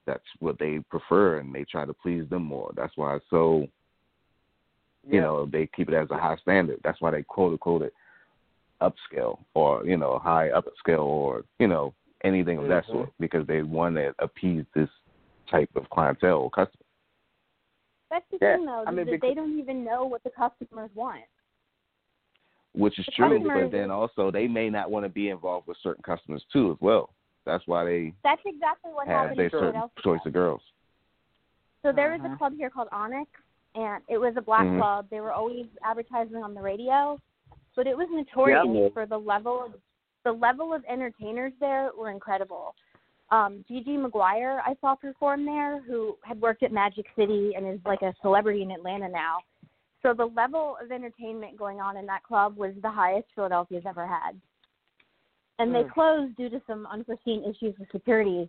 that's 0.06 0.24
what 0.40 0.58
they 0.58 0.80
prefer 0.90 1.38
and 1.38 1.54
they 1.54 1.64
try 1.64 1.86
to 1.86 1.94
please 1.94 2.28
them 2.28 2.42
more 2.44 2.72
that's 2.76 2.96
why 2.96 3.16
it's 3.16 3.24
so 3.30 3.66
you 5.06 5.16
Yeah. 5.16 5.20
know 5.22 5.46
they 5.46 5.66
keep 5.66 5.88
it 5.88 5.94
as 5.94 6.10
a 6.10 6.16
high 6.16 6.36
standard 6.36 6.80
that's 6.82 7.00
why 7.00 7.10
they 7.10 7.22
quote 7.22 7.52
unquote 7.52 7.82
it 7.82 7.94
upscale 8.80 9.38
or 9.54 9.84
you 9.86 9.96
know 9.96 10.18
high 10.18 10.50
upscale 10.50 11.04
or 11.04 11.44
you 11.58 11.66
know 11.68 11.94
anything 12.22 12.58
of 12.58 12.66
that 12.68 12.84
Mhm. 12.86 12.90
sort 12.92 13.10
because 13.20 13.46
they 13.46 13.62
want 13.62 13.94
to 13.96 14.14
appease 14.18 14.64
this 14.74 14.88
type 15.46 15.70
of 15.76 15.88
clientele 15.90 16.38
or 16.40 16.50
customer 16.50 16.80
That's 18.10 18.24
the 18.30 18.38
Yeah, 18.40 18.56
thing, 18.56 18.66
though, 18.66 18.84
I 18.86 18.90
is 18.90 18.96
mean, 18.96 18.96
that 19.06 19.10
because- 19.12 19.28
they 19.30 19.34
don't 19.34 19.58
even 19.58 19.82
know 19.82 20.04
what 20.04 20.22
the 20.22 20.30
customers 20.30 20.90
want. 20.94 21.24
which 22.72 22.98
is 22.98 23.06
The 23.06 23.12
true 23.12 23.28
customers- 23.38 23.62
but 23.64 23.70
then 23.70 23.90
also 23.90 24.30
they 24.32 24.46
may 24.48 24.68
not 24.70 24.90
want 24.90 25.04
to 25.04 25.08
be 25.08 25.30
involved 25.30 25.66
with 25.68 25.76
certain 25.78 26.02
customers 26.02 26.44
too 26.52 26.72
as 26.72 26.80
well 26.80 27.10
that's 27.44 27.66
why 27.66 27.84
they 27.84 28.12
That's 28.22 28.42
exactly 28.44 28.92
what 28.92 29.06
have 29.06 29.16
happened 29.30 29.38
their 29.38 29.44
in 29.46 29.50
certain 29.50 29.90
choice 30.02 30.24
of 30.26 30.32
girls 30.32 30.62
So 31.82 31.92
there 31.92 32.10
was 32.12 32.20
Mhm. 32.22 32.34
a 32.34 32.36
club 32.36 32.54
here 32.54 32.70
called 32.70 32.88
Onyx, 32.92 33.30
and 33.74 34.02
it 34.08 34.18
was 34.18 34.36
a 34.36 34.40
black 34.40 34.66
Mhm. 34.66 34.78
club. 34.78 35.08
They 35.10 35.20
were 35.20 35.32
always 35.32 35.66
advertising 35.82 36.42
on 36.42 36.54
the 36.54 36.62
radio, 36.62 37.18
but 37.74 37.86
it 37.86 37.96
was 37.96 38.08
notorious 38.10 38.64
Yeah. 38.66 38.88
for 38.90 39.06
the 39.06 39.18
level 39.18 39.62
of 39.62 39.80
the 40.24 40.32
level 40.32 40.72
of 40.72 40.82
entertainers 40.86 41.52
there 41.60 41.90
were 41.94 42.10
incredible. 42.10 42.74
Um, 43.30 43.62
Gigi 43.68 43.98
McGuire 43.98 44.62
I 44.64 44.74
saw 44.80 44.94
perform 44.94 45.44
there, 45.44 45.80
who 45.80 46.16
had 46.22 46.40
worked 46.40 46.62
at 46.62 46.72
Magic 46.72 47.06
City 47.14 47.54
and 47.54 47.66
is 47.66 47.84
like 47.84 48.00
a 48.00 48.14
celebrity 48.22 48.62
in 48.62 48.70
Atlanta 48.70 49.08
now. 49.08 49.40
So 50.02 50.14
the 50.14 50.26
level 50.26 50.78
of 50.80 50.92
entertainment 50.92 51.56
going 51.56 51.80
on 51.80 51.96
in 51.96 52.06
that 52.06 52.22
club 52.22 52.56
was 52.56 52.74
the 52.80 52.90
highest 52.90 53.28
Philadelphia's 53.34 53.84
ever 53.86 54.06
had. 54.06 54.40
And 55.58 55.74
they 55.74 55.84
Mm. 55.84 55.90
closed 55.90 56.36
due 56.36 56.48
to 56.48 56.60
some 56.66 56.86
unforeseen 56.86 57.44
issues 57.44 57.78
with 57.78 57.90
security. 57.90 58.48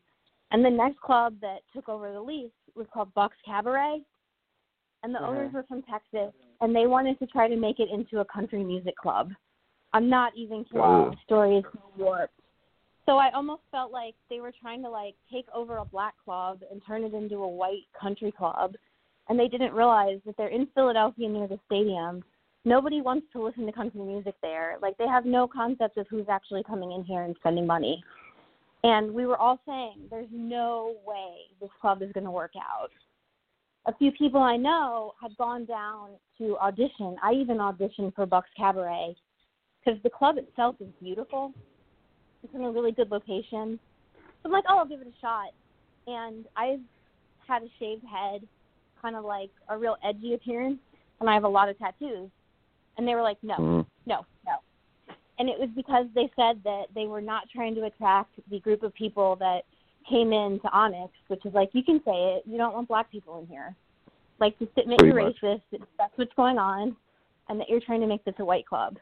And 0.52 0.64
the 0.64 0.70
next 0.70 1.00
club 1.00 1.40
that 1.42 1.62
took 1.74 1.90
over 1.90 2.12
the 2.12 2.22
lease 2.22 2.52
was 2.76 2.88
called 2.90 3.14
Bucks 3.14 3.38
Cabaret. 3.42 4.06
And 5.06 5.14
the 5.14 5.19
Mhm. 5.19 5.27
owners 5.27 5.53
were 5.53 5.61
from 5.61 5.84
Texas, 5.84 6.34
and 6.61 6.76
they 6.76 6.88
wanted 6.88 7.19
to 7.19 7.27
try 7.27 7.48
to 7.48 7.56
make 7.56 7.80
it 7.80 7.90
into 7.90 8.22
a 8.22 8.26
country 8.26 8.64
music 8.64 8.95
club. 8.95 9.32
I'm 9.94 10.10
not 10.10 10.34
even 10.34 10.64
kidding. 10.65 10.82
Wow. 10.82 11.11
The 11.11 11.18
story 11.18 11.57
is 11.57 11.65
so 11.72 11.80
warped. 11.95 12.34
So 13.06 13.19
I 13.19 13.30
almost 13.30 13.61
felt 13.69 13.91
like 13.91 14.15
they 14.30 14.40
were 14.40 14.52
trying 14.52 14.82
to 14.82 14.90
like 14.90 15.15
take 15.32 15.48
over 15.53 15.77
a 15.77 15.86
black 15.86 16.15
club 16.18 16.64
and 16.72 16.84
turn 16.84 17.03
it 17.03 17.14
into 17.14 17.44
a 17.44 17.48
white 17.48 17.86
country 17.94 18.32
club, 18.32 18.76
and 19.30 19.40
they 19.40 19.48
didn't 19.48 19.73
realize 19.73 20.23
that 20.23 20.38
they're 20.38 20.48
in 20.48 20.65
Philadelphia 20.73 21.30
near 21.30 21.48
the 21.48 21.60
stadium. 21.68 22.23
Nobody 22.64 23.02
wants 23.02 23.32
to 23.34 23.44
listen 23.44 23.68
to 23.68 23.72
country 23.72 24.02
music 24.02 24.34
there. 24.41 24.80
Like 24.82 24.98
they 24.98 25.07
have 25.07 25.26
no 25.27 25.48
concept 25.48 25.98
of 25.98 26.07
who's 26.07 26.30
actually 26.30 26.64
coming 26.64 26.94
in 26.94 27.03
here 27.03 27.22
and 27.22 27.36
spending 27.36 27.68
money. 27.68 28.03
And 28.84 29.14
we 29.14 29.27
were 29.27 29.38
all 29.38 29.60
saying, 29.68 30.07
there's 30.10 30.32
no 30.32 30.95
way 31.06 31.52
this 31.61 31.69
club 31.80 32.02
is 32.02 32.11
going 32.11 32.23
to 32.23 32.32
work 32.32 32.53
out. 32.56 32.90
A 33.88 33.94
few 33.94 34.12
people 34.12 34.41
I 34.41 34.57
know 34.57 35.14
had 35.22 35.36
gone 35.38 35.66
down 35.66 36.10
to 36.40 36.57
audition. 36.57 37.16
I 37.22 37.34
even 37.34 37.57
auditioned 37.57 38.16
for 38.16 38.26
Bucks 38.26 38.49
Cabaret 38.57 39.16
because 39.84 40.02
the 40.02 40.10
club 40.10 40.38
itself 40.38 40.76
is 40.80 40.88
beautiful. 41.02 41.53
It's 42.44 42.53
in 42.53 42.62
a 42.62 42.72
really 42.72 42.91
good 42.91 43.12
location. 43.12 43.80
So 44.16 44.45
I'm 44.45 44.52
like, 44.52 44.64
oh, 44.68 44.80
I'll 44.80 44.88
give 44.88 45.02
it 45.02 45.07
a 45.07 45.20
shot. 45.22 45.49
And 46.07 46.45
I've 46.56 46.80
had 47.48 47.62
a 47.62 47.68
shaved 47.80 48.03
head, 48.06 48.41
kind 49.02 49.16
of 49.16 49.24
like 49.24 49.52
a 49.70 49.78
real 49.78 49.98
edgy 50.03 50.34
appearance, 50.34 50.80
and 51.20 51.30
I 51.30 51.34
have 51.34 51.44
a 51.44 51.48
lot 51.48 51.70
of 51.70 51.78
tattoos. 51.78 52.30
And 52.98 53.07
they 53.07 53.14
were 53.14 53.22
like, 53.22 53.38
no, 53.44 53.56
Mhm. 53.56 53.86
no, 54.06 54.26
no. 54.45 54.57
And 55.38 55.49
it 55.49 55.60
was 55.60 55.70
because 55.76 56.07
they 56.14 56.32
said 56.36 56.64
that 56.64 56.86
they 56.94 57.07
were 57.07 57.22
not 57.22 57.49
trying 57.49 57.76
to 57.76 57.86
attract 57.86 58.40
the 58.49 58.60
group 58.62 58.84
of 58.84 58.94
people 58.94 59.36
that 59.38 59.66
came 60.10 60.34
in 60.34 60.60
to 60.61 60.69
Onyx, 60.69 61.11
which 61.27 61.45
is 61.45 61.53
like, 61.53 61.69
you 61.73 61.84
can 61.84 61.99
say 62.06 62.36
it, 62.36 62.44
you 62.45 62.57
don't 62.57 62.73
want 62.73 62.88
black 62.88 63.11
people 63.11 63.40
in 63.40 63.48
here. 63.48 63.76
Like, 64.40 64.57
just 64.60 64.72
admit 64.77 64.99
Pretty 64.99 65.14
you're 65.14 65.23
much. 65.23 65.38
racist, 65.41 65.61
that's 65.98 66.18
what's 66.18 66.34
going 66.36 66.57
on, 66.57 66.95
and 67.49 67.60
that 67.60 67.69
you're 67.69 67.80
trying 67.80 68.02
to 68.02 68.07
make 68.07 68.23
this 68.26 68.36
a 68.40 68.45
white 68.45 68.68
club. 68.68 68.98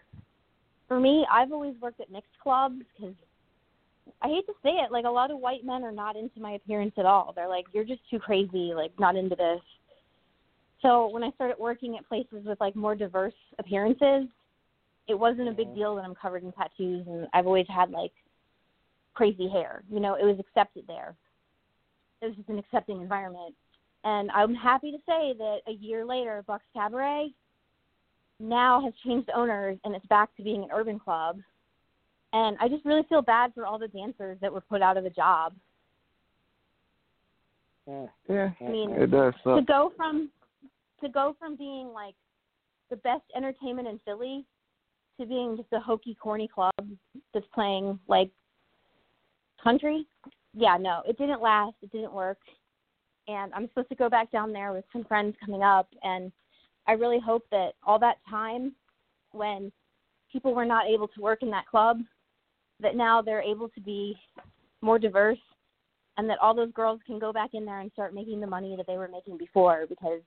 For 0.87 0.99
me, 0.99 1.25
I've 1.31 1.51
always 1.51 1.73
worked 1.81 1.99
at 1.99 2.11
mixed 2.11 2.37
clubs 2.41 2.81
because 2.95 3.15
I 4.21 4.27
hate 4.27 4.45
to 4.45 4.53
say 4.61 4.69
it, 4.69 4.91
like 4.91 5.05
a 5.05 5.09
lot 5.09 5.31
of 5.31 5.39
white 5.39 5.65
men 5.65 5.83
are 5.83 5.91
not 5.91 6.15
into 6.15 6.39
my 6.39 6.51
appearance 6.51 6.93
at 6.97 7.05
all. 7.05 7.33
They're 7.35 7.47
like, 7.47 7.65
you're 7.73 7.83
just 7.83 8.01
too 8.09 8.19
crazy, 8.19 8.73
like 8.75 8.91
not 8.99 9.15
into 9.15 9.35
this. 9.35 9.61
So 10.81 11.07
when 11.07 11.23
I 11.23 11.31
started 11.31 11.55
working 11.59 11.97
at 11.97 12.07
places 12.07 12.45
with 12.45 12.59
like 12.59 12.75
more 12.75 12.95
diverse 12.95 13.33
appearances, 13.57 14.27
it 15.07 15.17
wasn't 15.17 15.49
a 15.49 15.51
big 15.51 15.67
mm-hmm. 15.67 15.75
deal 15.75 15.95
that 15.95 16.03
I'm 16.03 16.15
covered 16.15 16.43
in 16.43 16.51
tattoos 16.51 17.07
and 17.07 17.27
I've 17.33 17.47
always 17.47 17.67
had 17.67 17.91
like 17.91 18.11
crazy 19.13 19.49
hair. 19.49 19.83
You 19.89 19.99
know, 19.99 20.15
it 20.15 20.23
was 20.23 20.39
accepted 20.39 20.85
there. 20.87 21.15
It 22.21 22.27
was 22.27 22.35
just 22.35 22.49
an 22.49 22.59
accepting 22.59 23.01
environment. 23.01 23.53
And 24.03 24.29
I'm 24.31 24.53
happy 24.53 24.91
to 24.91 24.97
say 25.05 25.33
that 25.37 25.59
a 25.67 25.73
year 25.73 26.05
later, 26.05 26.43
Bucks 26.45 26.65
Cabaret 26.73 27.33
now 28.39 28.81
has 28.81 28.93
changed 29.05 29.29
owners 29.33 29.77
and 29.83 29.95
it's 29.95 30.05
back 30.07 30.35
to 30.35 30.43
being 30.43 30.63
an 30.63 30.69
urban 30.73 30.99
club. 30.99 31.39
And 32.33 32.57
I 32.59 32.67
just 32.67 32.83
really 32.83 33.03
feel 33.07 33.21
bad 33.21 33.53
for 33.53 33.65
all 33.65 33.77
the 33.77 33.87
dancers 33.87 34.37
that 34.41 34.51
were 34.51 34.61
put 34.61 34.81
out 34.81 34.97
of 34.97 35.05
a 35.05 35.09
job. 35.09 35.53
Mm. 37.87 38.09
yeah 38.29 38.49
I 38.61 38.71
mean, 38.71 38.91
it 38.91 39.11
does 39.11 39.33
to 39.43 39.61
go 39.67 39.91
from 39.97 40.29
to 41.01 41.09
go 41.09 41.35
from 41.37 41.57
being 41.57 41.89
like 41.89 42.15
the 42.89 42.95
best 42.95 43.23
entertainment 43.35 43.89
in 43.89 43.99
Philly 44.05 44.45
to 45.19 45.25
being 45.25 45.57
just 45.57 45.67
a 45.73 45.79
hokey 45.79 46.15
corny 46.15 46.47
club 46.47 46.71
that's 47.33 47.45
playing 47.53 47.99
like 48.07 48.31
country. 49.63 50.05
Yeah, 50.53 50.77
no, 50.79 51.01
it 51.07 51.17
didn't 51.17 51.41
last. 51.41 51.75
It 51.81 51.91
didn't 51.91 52.13
work. 52.13 52.37
And 53.27 53.53
I'm 53.53 53.67
supposed 53.69 53.89
to 53.89 53.95
go 53.95 54.09
back 54.09 54.31
down 54.31 54.51
there 54.51 54.73
with 54.73 54.83
some 54.91 55.05
friends 55.05 55.35
coming 55.43 55.63
up 55.63 55.87
and 56.03 56.31
I 56.87 56.93
really 56.93 57.19
hope 57.19 57.45
that 57.51 57.71
all 57.83 57.99
that 57.99 58.17
time 58.29 58.73
when 59.31 59.71
people 60.31 60.53
were 60.53 60.65
not 60.65 60.87
able 60.87 61.07
to 61.09 61.21
work 61.21 61.41
in 61.41 61.49
that 61.51 61.67
club, 61.67 61.99
that 62.79 62.95
now 62.95 63.21
they're 63.21 63.41
able 63.41 63.69
to 63.69 63.81
be 63.81 64.15
more 64.81 64.99
diverse, 64.99 65.39
and 66.17 66.29
that 66.29 66.39
all 66.39 66.53
those 66.53 66.71
girls 66.73 66.99
can 67.07 67.19
go 67.19 67.31
back 67.31 67.51
in 67.53 67.65
there 67.65 67.79
and 67.79 67.91
start 67.93 68.13
making 68.13 68.39
the 68.39 68.47
money 68.47 68.75
that 68.75 68.85
they 68.85 68.97
were 68.97 69.07
making 69.07 69.37
before 69.37 69.85
because 69.87 70.19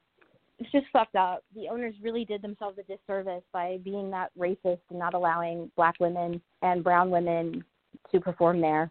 it's 0.59 0.73
just 0.73 0.87
fucked 0.93 1.15
up. 1.15 1.45
The 1.55 1.69
owners 1.69 1.95
really 2.03 2.25
did 2.25 2.43
themselves 2.43 2.79
a 2.79 2.83
disservice 2.83 3.45
by 3.53 3.79
being 3.85 4.11
that 4.11 4.31
racist 4.39 4.81
and 4.91 4.99
not 4.99 5.15
allowing 5.15 5.71
black 5.77 5.95
women 6.01 6.41
and 6.63 6.83
brown 6.83 7.11
women 7.11 7.63
to 8.11 8.21
perform 8.21 8.61
there. 8.61 8.91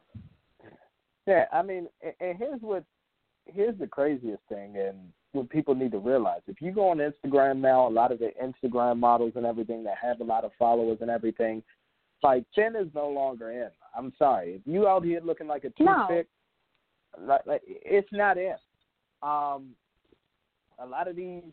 Yeah, 1.27 1.45
I 1.51 1.61
mean, 1.61 1.87
and 2.19 2.37
here's 2.37 2.61
what 2.61 2.83
here's 3.45 3.77
the 3.77 3.87
craziest 3.87 4.41
thing, 4.49 4.77
and 4.77 4.97
what 5.31 5.49
people 5.49 5.75
need 5.75 5.91
to 5.91 5.99
realize: 5.99 6.41
if 6.47 6.61
you 6.61 6.71
go 6.71 6.89
on 6.89 6.97
Instagram 6.97 7.59
now, 7.59 7.87
a 7.87 7.89
lot 7.89 8.11
of 8.11 8.19
the 8.19 8.31
Instagram 8.41 8.99
models 8.99 9.33
and 9.35 9.45
everything 9.45 9.83
that 9.83 9.95
have 10.01 10.21
a 10.21 10.23
lot 10.23 10.43
of 10.43 10.51
followers 10.57 10.99
and 11.01 11.09
everything, 11.09 11.63
like 12.23 12.43
thin 12.55 12.75
is 12.75 12.87
no 12.93 13.09
longer 13.09 13.51
in. 13.51 13.69
I'm 13.97 14.13
sorry, 14.17 14.55
if 14.55 14.61
you 14.65 14.87
out 14.87 15.03
here 15.03 15.21
looking 15.23 15.47
like 15.47 15.63
a 15.63 15.69
toothpick, 15.69 16.27
no. 17.19 17.25
like, 17.25 17.45
like 17.45 17.61
it's 17.65 18.11
not 18.11 18.37
in. 18.37 18.55
Um, 19.23 19.69
a 20.79 20.85
lot 20.85 21.07
of 21.07 21.15
these 21.15 21.43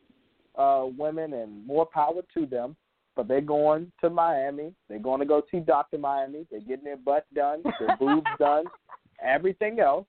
uh, 0.56 0.86
women, 0.98 1.32
and 1.32 1.66
more 1.66 1.86
power 1.86 2.22
to 2.34 2.46
them, 2.46 2.76
but 3.16 3.28
they're 3.28 3.40
going 3.40 3.90
to 4.00 4.10
Miami. 4.10 4.74
They're 4.88 4.98
going 4.98 5.20
to 5.20 5.26
go 5.26 5.42
see 5.50 5.60
Doctor 5.60 5.98
Miami. 5.98 6.46
They're 6.50 6.60
getting 6.60 6.84
their 6.84 6.96
butt 6.96 7.26
done, 7.34 7.62
their 7.78 7.96
boobs 8.00 8.26
done, 8.38 8.64
everything 9.24 9.80
else, 9.80 10.06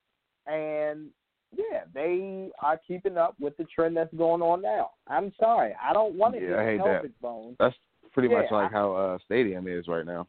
and 0.48 1.07
yeah, 1.56 1.81
they 1.94 2.49
are 2.61 2.80
keeping 2.88 3.18
up 3.18 3.35
with 3.40 3.56
the 3.57 3.65
trend 3.65 3.95
that's 3.95 4.14
going 4.15 4.41
on 4.41 4.61
now. 4.61 4.91
I'm 5.07 5.31
sorry, 5.40 5.73
I 5.81 5.94
don't 5.94 6.15
want 6.15 6.35
to 6.35 6.41
yeah, 6.41 6.57
I 6.57 6.65
hate 6.65 6.80
pelvic 6.80 7.02
that. 7.03 7.22
bones. 7.22 7.56
That's 7.60 7.76
pretty 8.14 8.30
yeah, 8.30 8.41
much 8.41 8.52
like 8.52 8.69
I, 8.69 8.73
how 8.73 8.94
uh 8.94 9.18
Stadium 9.26 9.68
is 9.68 9.88
right 9.88 10.06
now. 10.06 10.27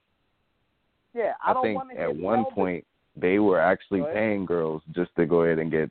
Yeah, 1.15 1.33
I, 1.45 1.51
I 1.51 1.55
don't 1.55 1.63
think 1.63 1.77
want 1.77 1.91
to 1.91 2.01
at 2.01 2.17
one 2.17 2.39
pelvic. 2.39 2.55
point 2.55 2.85
they 3.17 3.39
were 3.39 3.61
actually 3.61 4.03
paying 4.13 4.45
girls 4.45 4.83
just 4.95 5.15
to 5.17 5.25
go 5.25 5.43
ahead 5.43 5.61
and 5.61 5.71
get, 5.71 5.91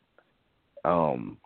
um, 0.84 1.38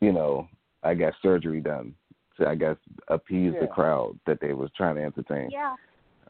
you 0.00 0.10
know, 0.10 0.48
I 0.82 0.94
guess 0.94 1.12
surgery 1.22 1.60
done 1.60 1.94
to 2.38 2.46
I 2.48 2.54
guess 2.54 2.76
appease 3.08 3.52
the 3.60 3.66
crowd 3.66 4.18
that 4.26 4.40
they 4.40 4.52
was 4.52 4.70
trying 4.76 4.96
to 4.96 5.02
entertain. 5.02 5.50
Yeah. 5.50 5.74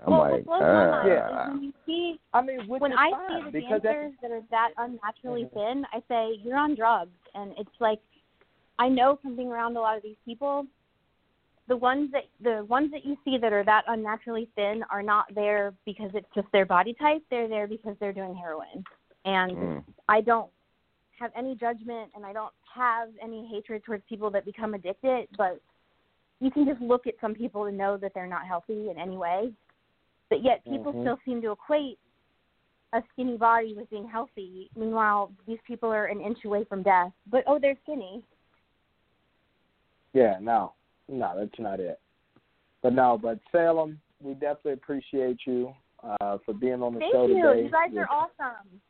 I'm 0.07 0.13
well, 0.13 0.21
like, 0.21 0.33
what 0.33 0.45
blows 0.45 0.61
my 0.61 0.91
mind 0.91 1.21
ah. 1.23 1.45
is 1.47 1.53
when 1.55 1.63
you 1.63 1.73
see 1.87 2.21
I 2.33 2.43
mean, 2.43 2.69
which 2.69 2.81
when 2.81 2.93
is 2.93 2.99
I 3.01 3.11
fine, 3.11 3.39
see 3.39 3.45
the 3.45 3.51
because 3.61 3.83
that's- 3.83 3.95
dancers 4.03 4.19
that 4.23 4.31
are 4.31 4.43
that 4.51 4.71
unnaturally 4.79 5.45
Mhm. 5.45 5.53
thin, 5.55 5.87
I 5.93 6.03
say 6.09 6.41
you're 6.43 6.57
on 6.59 6.75
drugs, 6.75 7.17
and 7.35 7.55
it's 7.59 7.81
like 7.81 8.01
I 8.79 8.89
know 8.89 9.17
from 9.23 9.37
being 9.37 9.51
around 9.53 9.77
a 9.77 9.81
lot 9.81 9.97
of 9.97 10.03
these 10.03 10.17
people, 10.25 10.67
the 11.69 11.77
ones 11.77 12.11
that 12.13 12.25
the 12.41 12.65
ones 12.67 12.91
that 12.91 13.05
you 13.05 13.17
see 13.25 13.39
that 13.39 13.53
are 13.53 13.65
that 13.65 13.85
unnaturally 13.89 14.47
thin 14.57 14.83
are 14.91 15.03
not 15.03 15.33
there 15.35 15.73
because 15.85 16.11
it's 16.15 16.29
just 16.35 16.51
their 16.53 16.67
body 16.67 16.93
type. 16.95 17.23
They're 17.31 17.49
there 17.49 17.67
because 17.67 17.97
they're 17.99 18.13
doing 18.13 18.35
heroin, 18.35 18.85
and 19.25 19.53
Mm. 19.53 19.85
I 20.09 20.21
don't 20.21 20.51
have 21.19 21.31
any 21.37 21.55
judgment, 21.55 22.11
and 22.15 22.27
I 22.27 22.33
don't 22.33 22.53
have 22.75 23.11
any 23.23 23.47
hatred 23.47 23.85
towards 23.85 24.05
people 24.07 24.29
that 24.31 24.45
become 24.45 24.75
addicted, 24.75 25.29
but 25.39 25.61
you 26.41 26.51
can 26.51 26.67
just 26.67 26.81
look 26.81 27.07
at 27.07 27.15
some 27.21 27.35
people 27.35 27.67
and 27.67 27.79
know 27.79 27.97
that 27.97 28.13
they're 28.13 28.27
not 28.27 28.45
healthy 28.45 28.91
in 28.91 28.99
any 28.99 29.17
way. 29.17 29.53
But 30.35 30.43
yet 30.43 30.65
people 30.65 30.93
Mhm. 30.93 31.02
still 31.02 31.16
seem 31.24 31.40
to 31.43 31.52
equate 31.52 31.97
a 32.93 33.05
skinny 33.12 33.36
body 33.36 33.73
with 33.73 33.89
being 33.89 34.09
healthy. 34.09 34.69
Meanwhile, 34.74 35.32
these 35.47 35.61
people 35.62 35.93
are 35.93 36.06
an 36.06 36.20
inch 36.20 36.44
away 36.44 36.65
from 36.65 36.82
death. 36.82 37.12
But 37.28 37.44
oh, 37.47 37.61
they're 37.61 37.77
skinny. 37.85 38.20
Yeah, 40.12 40.39
no, 40.40 40.73
no, 41.09 41.36
that's 41.36 41.56
not 41.61 41.78
it. 41.78 42.01
But 42.82 42.94
no, 42.94 43.16
but 43.16 43.39
Salem, 43.52 44.01
we 44.20 44.35
definitely 44.35 44.73
appreciate 44.73 45.47
you 45.47 45.73
uh, 46.02 46.39
for 46.39 46.52
being 46.52 46.82
on 46.82 46.94
the 46.94 46.98
Thank 47.01 47.12
show 47.12 47.27
you. 47.28 47.36
today. 47.36 47.62
You 47.62 47.70
guys 47.70 47.97
are 47.97 48.09
awesome. 48.11 48.81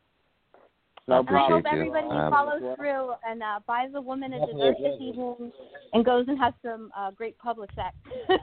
No 1.07 1.19
And 1.19 1.29
I 1.29 1.47
hope 1.47 1.63
you. 1.65 1.69
everybody 1.71 2.07
Um, 2.07 2.31
follows 2.33 2.75
through 2.75 3.13
and 3.23 3.43
uh, 3.43 3.59
buys 3.67 3.93
a 3.93 4.01
woman 4.01 4.33
a 4.33 4.39
dessert 4.47 4.77
this 4.79 4.99
evening 4.99 5.53
and 5.93 6.03
goes 6.03 6.27
and 6.27 6.39
has 6.39 6.55
some 6.63 6.91
uh, 6.97 7.11
great 7.11 7.37
public 7.37 7.69
sex. 7.73 7.95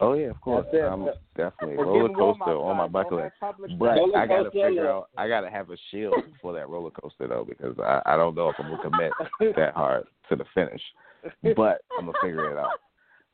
Oh 0.00 0.12
yeah, 0.12 0.26
of 0.26 0.40
course. 0.40 0.66
That's. 0.72 0.84
I'm 0.84 1.06
definitely 1.36 1.76
We're 1.76 1.86
roller 1.86 2.14
coaster 2.14 2.56
on 2.56 2.76
my 2.76 2.84
outside. 2.84 2.92
bucket 2.92 3.12
list. 3.12 3.78
But 3.78 3.98
I 4.14 4.26
gotta 4.26 4.44
coaster, 4.44 4.50
figure 4.50 4.84
yeah. 4.84 4.90
out. 4.90 5.08
I 5.16 5.28
gotta 5.28 5.50
have 5.50 5.70
a 5.70 5.76
shield 5.90 6.14
for 6.42 6.52
that 6.54 6.68
roller 6.68 6.90
coaster 6.90 7.28
though, 7.28 7.46
because 7.48 7.76
I 7.78 8.02
I 8.04 8.16
don't 8.16 8.34
know 8.34 8.50
if 8.50 8.56
I'm 8.58 8.70
gonna 8.70 8.82
commit 8.82 9.12
that 9.56 9.74
hard 9.74 10.04
to 10.28 10.36
the 10.36 10.44
finish. 10.54 10.82
But 11.56 11.80
I'm 11.98 12.06
gonna 12.06 12.18
figure 12.22 12.50
it 12.52 12.58
out. 12.58 12.78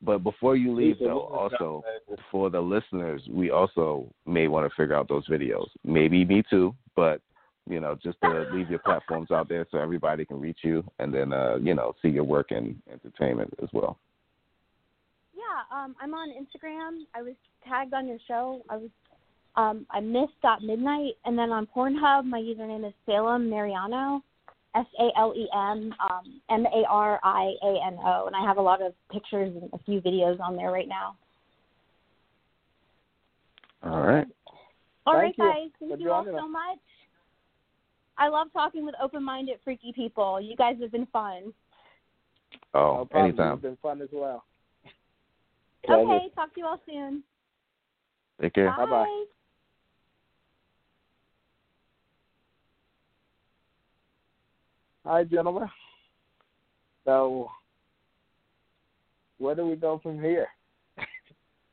But 0.03 0.19
before 0.19 0.57
you 0.57 0.75
leave 0.75 0.99
though, 0.99 1.21
also 1.21 1.85
for 2.31 2.51
the 2.51 2.61
listeners, 2.61 3.23
we 3.31 3.51
also 3.51 4.13
may 4.27 4.49
want 4.49 4.69
to 4.69 4.75
figure 4.77 4.97
out 4.97 5.09
those 5.09 5.27
videos. 5.29 5.67
Maybe 5.85 6.25
me 6.25 6.43
too, 6.49 6.75
but 6.97 7.21
you 7.69 7.79
know, 7.79 7.97
just 8.03 8.19
to 8.23 8.47
leave 8.53 8.69
your 8.71 8.81
platforms 8.81 9.31
out 9.31 9.49
there 9.49 9.67
so 9.71 9.79
everybody 9.79 10.25
can 10.25 10.41
reach 10.41 10.59
you, 10.63 10.83
and 10.99 11.15
then 11.15 11.33
uh, 11.33 11.57
you 11.57 11.75
know, 11.75 11.95
see 12.03 12.09
your 12.09 12.25
work 12.25 12.51
in 12.51 12.83
entertainment 12.91 13.55
as 13.63 13.69
well. 13.73 13.99
Yeah, 15.53 15.77
um, 15.77 15.95
I'm 16.01 16.15
on 16.15 16.31
Instagram. 16.31 17.05
I 17.15 17.23
was 17.23 17.35
tagged 17.69 17.95
on 17.95 18.07
your 18.07 18.19
show. 18.27 18.63
I 18.69 18.77
was 18.77 18.91
um, 19.55 19.87
I 19.91 20.01
missed 20.01 20.41
dot 20.41 20.63
midnight, 20.63 21.13
and 21.25 21.39
then 21.39 21.51
on 21.51 21.67
Pornhub, 21.67 22.25
my 22.25 22.41
username 22.41 22.87
is 22.87 22.95
Salem 23.05 23.51
Mariano, 23.51 24.23
S 24.75 24.87
A 24.99 25.11
L 25.19 25.35
E 25.37 25.47
M 25.55 25.95
um, 26.01 26.41
M 26.51 26.65
A 26.67 26.85
R 26.89 27.21
I 27.23 27.53
A 27.63 27.87
N 27.87 27.99
O, 28.03 28.27
and 28.27 28.37
I 28.37 28.47
have 28.47 28.57
a 28.57 28.63
lot 28.63 28.81
of 28.81 28.95
pictures 29.11 29.55
and 29.61 29.71
a 29.75 29.79
few 29.85 30.01
videos 30.01 30.41
on 30.41 30.57
there 30.57 30.71
right 30.71 30.89
now. 30.89 31.17
All 33.83 34.01
right. 34.01 34.27
All 35.05 35.15
right, 35.15 35.35
Thank 35.37 35.39
you 35.39 35.45
guys, 35.45 35.71
for 35.79 35.89
thank 35.89 36.01
you 36.01 36.13
all 36.13 36.25
so 36.25 36.49
much. 36.49 36.79
I 38.17 38.29
love 38.29 38.47
talking 38.53 38.87
with 38.87 38.95
open-minded, 39.03 39.59
freaky 39.65 39.93
people. 39.93 40.41
You 40.41 40.55
guys 40.55 40.77
have 40.81 40.93
been 40.93 41.07
fun. 41.07 41.53
Oh, 42.73 43.09
no 43.13 43.21
anytime. 43.21 43.55
It's 43.55 43.63
been 43.63 43.79
fun 43.83 44.01
as 44.01 44.09
well. 44.13 44.45
Pleasure. 45.85 46.01
Okay, 46.03 46.29
talk 46.35 46.55
to 46.55 46.61
you 46.61 46.67
all 46.67 46.81
soon. 46.87 47.23
Take 48.41 48.55
care. 48.55 48.71
Bye 48.71 48.87
bye. 48.87 49.07
Hi, 55.05 55.11
All 55.11 55.17
right, 55.17 55.31
gentlemen. 55.31 55.69
So, 57.05 57.51
where 59.39 59.55
do 59.55 59.67
we 59.67 59.77
go 59.77 59.99
from 60.03 60.21
here? 60.21 60.47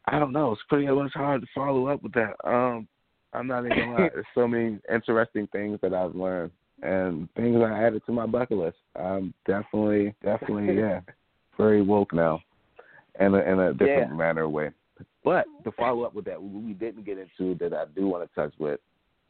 I 0.06 0.18
don't 0.18 0.34
know. 0.34 0.52
It's 0.52 0.62
pretty 0.70 0.88
much 0.88 1.14
hard 1.14 1.42
to 1.42 1.48
follow 1.54 1.88
up 1.88 2.02
with 2.02 2.14
that. 2.14 2.34
Um, 2.44 2.88
I'm 3.34 3.46
not 3.46 3.66
even 3.66 3.78
gonna 3.78 3.92
lie. 3.92 4.10
There's 4.14 4.26
so 4.34 4.48
many 4.48 4.80
interesting 4.92 5.48
things 5.52 5.80
that 5.82 5.94
I've 5.94 6.16
learned 6.16 6.52
and 6.82 7.30
things 7.36 7.62
I 7.64 7.84
added 7.84 8.02
to 8.06 8.12
my 8.12 8.26
bucket 8.26 8.58
list. 8.58 8.78
I'm 8.96 9.34
definitely, 9.46 10.16
definitely, 10.24 10.78
yeah, 10.78 11.02
very 11.58 11.82
woke 11.82 12.14
now, 12.14 12.42
in 13.20 13.34
a, 13.36 13.40
in 13.40 13.60
a 13.60 13.74
different 13.74 14.12
Yeah. 14.12 14.16
manner 14.16 14.44
of 14.44 14.52
way. 14.52 14.72
But 15.24 15.46
to 15.64 15.72
follow 15.74 16.04
up 16.04 16.14
with 16.14 16.26
that, 16.26 16.42
we 16.42 16.74
didn't 16.74 17.04
get 17.04 17.18
into 17.18 17.56
that 17.56 17.74
I 17.74 17.86
do 17.96 18.08
want 18.08 18.28
to 18.30 18.36
touch 18.36 18.54
with. 18.58 18.80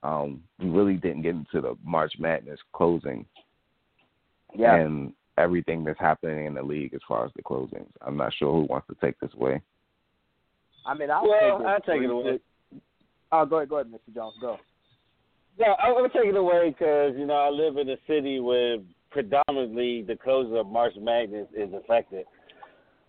Um, 0.04 0.44
we 0.60 0.70
really 0.70 0.96
didn't 0.96 1.24
get 1.24 1.36
into 1.36 1.62
the 1.62 1.76
March 1.84 2.14
Madness 2.20 2.60
closing 2.74 3.26
Yeah. 4.56 4.76
and 4.76 5.14
everything 5.38 5.84
that's 5.84 6.00
happening 6.00 6.46
in 6.46 6.54
the 6.54 6.62
league 6.62 6.94
as 6.94 7.02
far 7.08 7.26
as 7.26 7.32
the 7.36 7.44
closings. 7.44 7.90
I'm 8.02 8.18
not 8.18 8.34
sure 8.34 8.54
who 8.54 8.62
wants 8.62 8.88
to 8.88 8.96
take 8.96 9.20
this 9.20 9.34
away. 9.34 9.62
I 10.86 10.94
mean, 10.94 11.12
I'll 11.12 11.28
Well, 11.28 11.58
take 11.58 11.62
it. 11.62 11.68
I'll 11.68 11.82
take 11.82 12.02
it 12.02 12.10
away. 12.10 12.40
Oh, 13.32 13.46
go 13.46 13.58
ahead, 13.58 13.70
go 13.70 13.76
ahead, 13.78 13.92
Mr. 13.92 14.14
Jones. 14.14 14.36
Go. 14.42 14.58
Yeah, 15.58 15.74
I'm 15.80 15.94
gonna 15.94 16.10
take 16.10 16.26
it 16.26 16.36
away 16.36 16.70
because 16.70 17.16
you 17.18 17.26
know 17.26 17.36
I 17.36 17.50
live 17.50 17.78
in 17.78 17.90
a 17.90 17.98
city 18.08 18.40
where 18.40 18.78
predominantly 19.12 20.04
the 20.04 20.16
closure 20.16 20.58
of 20.58 20.68
March 20.68 20.94
Madness 20.98 21.48
is 21.54 21.74
affected. 21.74 22.26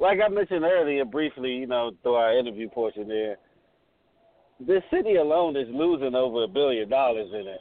Like 0.00 0.18
I 0.24 0.28
mentioned 0.28 0.64
earlier, 0.64 1.04
briefly, 1.04 1.50
you 1.50 1.66
know, 1.66 1.90
through 2.02 2.14
our 2.14 2.36
interview 2.38 2.70
portion 2.70 3.06
there, 3.06 3.36
this 4.58 4.82
city 4.92 5.16
alone 5.16 5.56
is 5.56 5.68
losing 5.70 6.14
over 6.14 6.44
a 6.44 6.48
billion 6.48 6.88
dollars 6.88 7.28
in 7.32 7.46
it, 7.46 7.60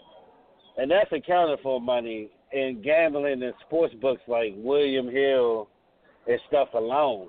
and 0.77 0.89
that's 0.89 1.11
accounted 1.11 1.59
for 1.61 1.81
money 1.81 2.29
in 2.53 2.81
gambling 2.83 3.43
and 3.43 3.53
sports 3.65 3.93
books 4.01 4.21
like 4.27 4.53
William 4.57 5.09
Hill 5.11 5.67
and 6.27 6.39
stuff 6.47 6.69
alone. 6.73 7.27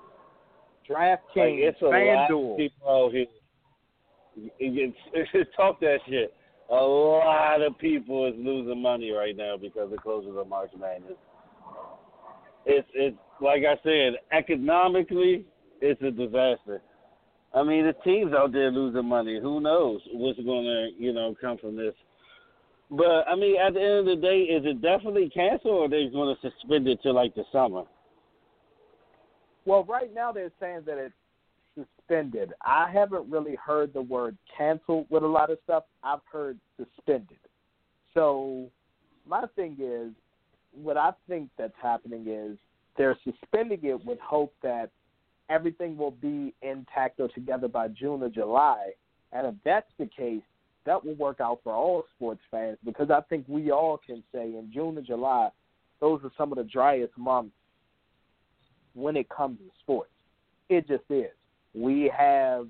Like 0.89 1.21
DraftKings, 1.37 1.69
it's 1.69 1.83
a 1.83 1.87
lot 1.87 2.31
of 2.31 2.57
people 2.57 2.89
out 2.89 3.13
here. 3.13 3.27
It's, 4.59 4.97
it's, 5.35 5.51
talk 5.57 5.81
that 5.81 5.99
shit. 6.09 6.33
A 6.71 6.75
lot 6.75 7.63
of 7.63 7.77
people 7.79 8.27
is 8.29 8.35
losing 8.39 8.81
money 8.81 9.11
right 9.11 9.37
now 9.37 9.57
because 9.57 9.93
of 9.93 9.99
closing 9.99 10.37
of 10.37 10.49
March 10.49 10.71
Madness. 10.79 11.19
It's 12.67 12.89
it's 12.95 13.17
like 13.41 13.63
I 13.65 13.77
said, 13.83 14.15
economically, 14.33 15.45
it's 15.81 16.01
a 16.03 16.11
disaster. 16.11 16.83
I 17.55 17.63
mean, 17.65 17.87
the 17.87 17.95
teams 18.05 18.33
out 18.33 18.53
there 18.53 18.71
losing 18.71 19.07
money. 19.07 19.41
Who 19.41 19.61
knows 19.61 20.01
what's 20.13 20.39
going 20.41 20.65
to 20.65 20.91
you 21.03 21.13
know 21.13 21.35
come 21.41 21.59
from 21.59 21.77
this? 21.77 21.95
But 22.91 23.29
I 23.29 23.37
mean, 23.37 23.57
at 23.61 23.75
the 23.75 23.81
end 23.81 23.99
of 24.01 24.07
the 24.07 24.17
day, 24.17 24.41
is 24.43 24.65
it 24.65 24.83
definitely 24.83 25.31
canceled 25.31 25.75
or 25.75 25.85
are 25.85 25.89
they 25.89 26.09
going 26.09 26.35
to 26.35 26.51
suspend 26.51 26.89
it 26.89 27.01
till 27.03 27.15
like 27.15 27.35
the 27.35 27.45
summer? 27.53 27.85
Well, 29.65 29.85
right 29.85 30.13
now 30.13 30.33
they're 30.33 30.51
saying 30.59 30.83
that 30.87 30.99
it's 30.99 31.15
suspended. 31.75 32.53
I 32.65 32.91
haven't 32.93 33.31
really 33.31 33.57
heard 33.57 33.93
the 33.93 34.03
word 34.03 34.37
canceled 34.57 35.07
with 35.11 35.23
a 35.23 35.29
lot 35.29 35.51
of 35.51 35.59
stuff. 35.65 35.85
I've 36.03 36.21
heard 36.31 36.59
suspended. 36.77 37.39
So 38.15 38.69
my 39.27 39.45
thing 39.55 39.77
is, 39.81 40.11
what 40.73 40.97
I 40.97 41.13
think 41.29 41.51
that's 41.59 41.75
happening 41.83 42.27
is 42.27 42.59
they're 42.97 43.19
suspending 43.25 43.81
it 43.83 44.05
with 44.05 44.19
hope 44.21 44.55
that 44.63 44.91
everything 45.49 45.97
will 45.97 46.11
be 46.13 46.55
intact 46.63 47.21
or 47.21 47.29
together 47.29 47.69
by 47.69 47.89
June 47.89 48.23
or 48.23 48.29
July. 48.29 48.91
And 49.33 49.47
if 49.47 49.55
that's 49.65 49.91
the 49.99 50.07
case, 50.07 50.43
that 50.87 51.05
will 51.05 51.15
work 51.15 51.41
out 51.41 51.61
for 51.63 51.75
all 51.75 52.05
sports 52.17 52.41
fans 52.51 52.79
because 52.85 53.11
I 53.11 53.21
think 53.29 53.45
we 53.49 53.71
all 53.71 53.99
can 54.05 54.23
say 54.33 54.45
in 54.45 54.71
June 54.73 54.97
or 54.97 55.03
July, 55.03 55.51
those 56.01 56.21
are 56.25 56.33
some 56.39 56.53
of 56.53 56.59
the 56.59 56.65
driest 56.65 57.17
months 57.19 57.55
when 58.95 59.17
it 59.17 59.29
comes 59.29 59.59
to 59.59 59.65
sports. 59.83 60.11
It 60.69 60.89
just 60.89 61.05
is. 61.11 61.31
We 61.75 62.11
have 62.17 62.67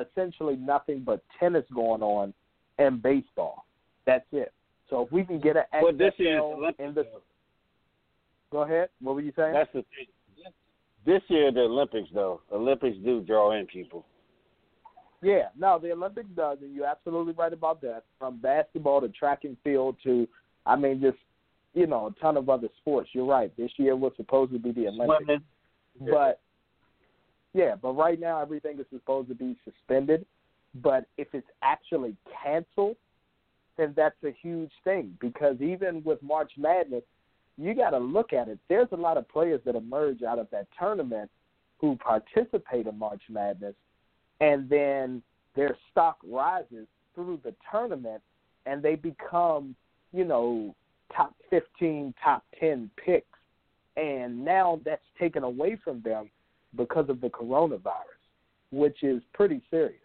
essentially 0.00 0.56
nothing 0.56 1.02
but 1.04 1.22
tennis 1.38 1.64
going 1.72 2.02
on 2.02 2.34
and 2.78 3.02
baseball. 3.02 3.66
That's 4.06 4.26
it. 4.32 4.52
So 4.90 5.02
if 5.02 5.12
we 5.12 5.24
can 5.24 5.40
get 5.40 5.56
an 5.56 5.62
XFL 5.72 5.82
well, 5.82 5.92
this 5.92 6.14
year 6.18 6.38
in 6.78 6.94
the 6.94 7.06
Go 8.52 8.62
ahead. 8.62 8.90
What 9.00 9.14
were 9.14 9.22
you 9.22 9.32
saying? 9.34 9.54
That's 9.54 9.72
the 9.72 9.82
thing. 9.82 10.06
This 11.04 11.22
year, 11.26 11.50
the 11.50 11.62
Olympics, 11.62 12.08
though, 12.14 12.42
Olympics 12.52 12.96
do 13.02 13.22
draw 13.22 13.58
in 13.58 13.66
people. 13.66 14.06
Yeah, 15.20 15.48
no, 15.58 15.80
the 15.80 15.90
Olympics 15.90 16.28
does, 16.36 16.58
and 16.62 16.72
you're 16.72 16.86
absolutely 16.86 17.32
right 17.32 17.52
about 17.52 17.80
that. 17.80 18.04
From 18.20 18.36
basketball 18.40 19.00
to 19.00 19.08
track 19.08 19.40
and 19.42 19.56
field 19.64 19.96
to, 20.04 20.28
I 20.64 20.76
mean, 20.76 21.00
just 21.00 21.18
you 21.74 21.86
know, 21.86 22.06
a 22.06 22.20
ton 22.20 22.36
of 22.36 22.48
other 22.48 22.68
sports. 22.80 23.10
You're 23.12 23.26
right. 23.26 23.50
This 23.56 23.70
year 23.76 23.96
was 23.96 24.12
supposed 24.16 24.52
to 24.52 24.58
be 24.58 24.72
the 24.72 24.88
Olympics, 24.88 25.24
Swimming. 25.24 25.42
but 26.12 26.40
yeah, 27.54 27.74
but 27.80 27.92
right 27.92 28.20
now 28.20 28.40
everything 28.40 28.78
is 28.78 28.86
supposed 28.92 29.28
to 29.28 29.34
be 29.34 29.56
suspended. 29.64 30.26
But 30.74 31.06
if 31.18 31.28
it's 31.32 31.48
actually 31.62 32.16
canceled, 32.42 32.96
then 33.76 33.92
that's 33.96 34.16
a 34.24 34.34
huge 34.42 34.72
thing 34.84 35.16
because 35.20 35.56
even 35.60 36.02
with 36.04 36.22
March 36.22 36.52
Madness, 36.56 37.02
you 37.58 37.74
got 37.74 37.90
to 37.90 37.98
look 37.98 38.32
at 38.32 38.48
it. 38.48 38.58
There's 38.68 38.88
a 38.92 38.96
lot 38.96 39.16
of 39.16 39.28
players 39.28 39.60
that 39.64 39.74
emerge 39.74 40.22
out 40.22 40.38
of 40.38 40.48
that 40.50 40.66
tournament 40.78 41.30
who 41.78 41.96
participate 41.96 42.86
in 42.86 42.98
March 42.98 43.22
Madness, 43.28 43.74
and 44.40 44.68
then 44.68 45.22
their 45.54 45.76
stock 45.90 46.18
rises 46.26 46.86
through 47.14 47.40
the 47.44 47.54
tournament, 47.70 48.22
and 48.66 48.82
they 48.82 48.94
become, 48.94 49.74
you 50.12 50.24
know, 50.24 50.74
top 51.14 51.34
15, 51.50 52.14
top 52.22 52.44
10 52.58 52.90
picks. 53.04 53.26
And 53.96 54.42
now 54.42 54.80
that's 54.84 55.02
taken 55.18 55.42
away 55.42 55.76
from 55.84 56.00
them 56.00 56.30
because 56.76 57.10
of 57.10 57.20
the 57.20 57.28
coronavirus, 57.28 58.22
which 58.70 59.02
is 59.02 59.20
pretty 59.34 59.60
serious. 59.70 59.98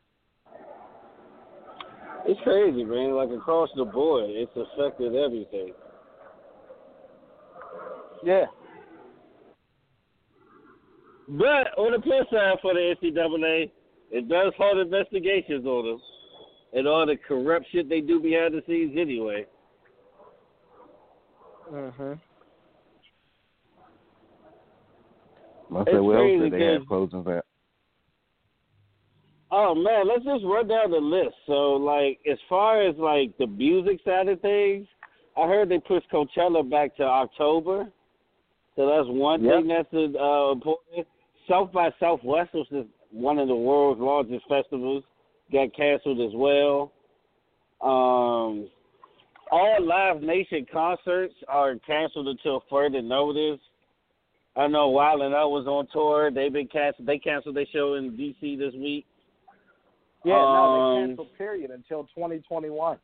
It's 2.25 2.41
crazy, 2.43 2.83
man. 2.83 3.13
Like 3.13 3.29
across 3.29 3.69
the 3.77 3.85
board, 3.85 4.25
it's 4.27 4.51
affected 4.55 5.15
everything. 5.15 5.71
Yeah. 8.23 8.45
But 11.29 11.77
on 11.77 11.91
the 11.91 11.99
plus 11.99 12.25
side 12.31 12.57
for 12.61 12.73
the 12.73 12.95
NCAA, 13.01 13.69
it 14.11 14.29
does 14.29 14.53
hold 14.57 14.77
investigations 14.77 15.65
on 15.65 15.85
them 15.85 16.01
and 16.73 16.87
all 16.87 17.05
the 17.05 17.17
corrupt 17.17 17.65
shit 17.71 17.89
they 17.89 18.01
do 18.01 18.19
behind 18.19 18.53
the 18.53 18.63
scenes 18.65 18.97
anyway. 18.97 19.45
Mhm. 21.69 22.19
I 25.69 25.81
It's 25.81 25.91
said, 25.91 25.99
what 25.99 26.15
else 26.15 26.21
crazy 26.21 26.39
did 26.49 26.53
they 26.53 26.65
have 26.65 26.81
'cause- 26.81 26.87
closing 26.87 27.23
that? 27.23 27.45
Oh 29.51 29.75
man, 29.75 30.07
let's 30.07 30.23
just 30.23 30.43
run 30.45 30.67
down 30.67 30.91
the 30.91 30.99
list. 30.99 31.35
So 31.45 31.75
like 31.75 32.19
as 32.25 32.39
far 32.43 32.81
as 32.81 32.97
like 32.97 33.35
the 33.37 33.47
music 33.47 34.01
side 34.03 34.27
of 34.29 34.39
things, 34.41 34.87
I 35.35 35.45
heard 35.47 35.67
they 35.69 35.79
pushed 35.79 36.09
Coachella 36.09 36.67
back 36.69 36.95
to 36.97 37.03
October. 37.03 37.91
So 38.77 38.85
that's 38.85 39.07
one 39.09 39.43
Yep. 39.43 39.53
thing 39.55 39.67
that's 39.67 39.93
uh, 39.93 40.51
important. 40.51 41.07
South 41.49 41.71
by 41.71 41.91
Southwest, 41.99 42.53
which 42.53 42.71
is 42.71 42.85
one 43.11 43.39
of 43.39 43.47
the 43.47 43.55
world's 43.55 43.99
largest 43.99 44.47
festivals, 44.47 45.03
got 45.51 45.73
canceled 45.73 46.21
as 46.21 46.35
well. 46.35 46.91
Um, 47.81 48.69
all 49.51 49.77
Live 49.81 50.21
Nation 50.21 50.67
concerts 50.71 51.33
are 51.47 51.75
canceled 51.87 52.27
until 52.27 52.63
further 52.69 53.01
notice. 53.01 53.59
I 54.55 54.67
know 54.67 54.89
Wild 54.89 55.21
and 55.21 55.33
Out 55.33 55.49
was 55.49 55.65
on 55.67 55.87
tour. 55.91 56.29
They've 56.31 56.53
been 56.53 56.67
canceled. 56.67 57.07
They 57.07 57.17
canceled 57.17 57.55
their 57.55 57.65
show 57.71 57.95
in 57.95 58.11
DC 58.11 58.57
this 58.57 58.73
week. 58.73 59.05
Yeah, 60.23 60.33
no, 60.33 60.65
Um, 60.65 60.73
they 60.73 61.07
canceled 61.07 61.37
period 61.37 61.71
until 61.71 62.03
2021. 62.15 62.99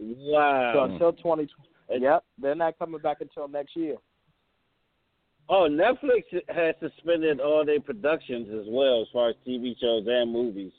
Wow. 0.00 0.72
So 0.72 0.82
until 0.84 1.12
20. 1.12 1.48
It's- 1.88 2.02
Yep, 2.02 2.24
they're 2.38 2.54
not 2.54 2.78
coming 2.78 3.00
back 3.00 3.20
until 3.20 3.48
next 3.48 3.74
year. 3.76 3.96
Oh, 5.48 5.66
Netflix 5.70 6.24
has 6.50 6.74
suspended 6.78 7.40
all 7.40 7.64
their 7.64 7.80
productions 7.80 8.48
as 8.50 8.66
well, 8.68 9.02
as 9.02 9.08
far 9.12 9.30
as 9.30 9.36
TV 9.46 9.74
shows 9.80 10.06
and 10.06 10.30
movies. 10.30 10.72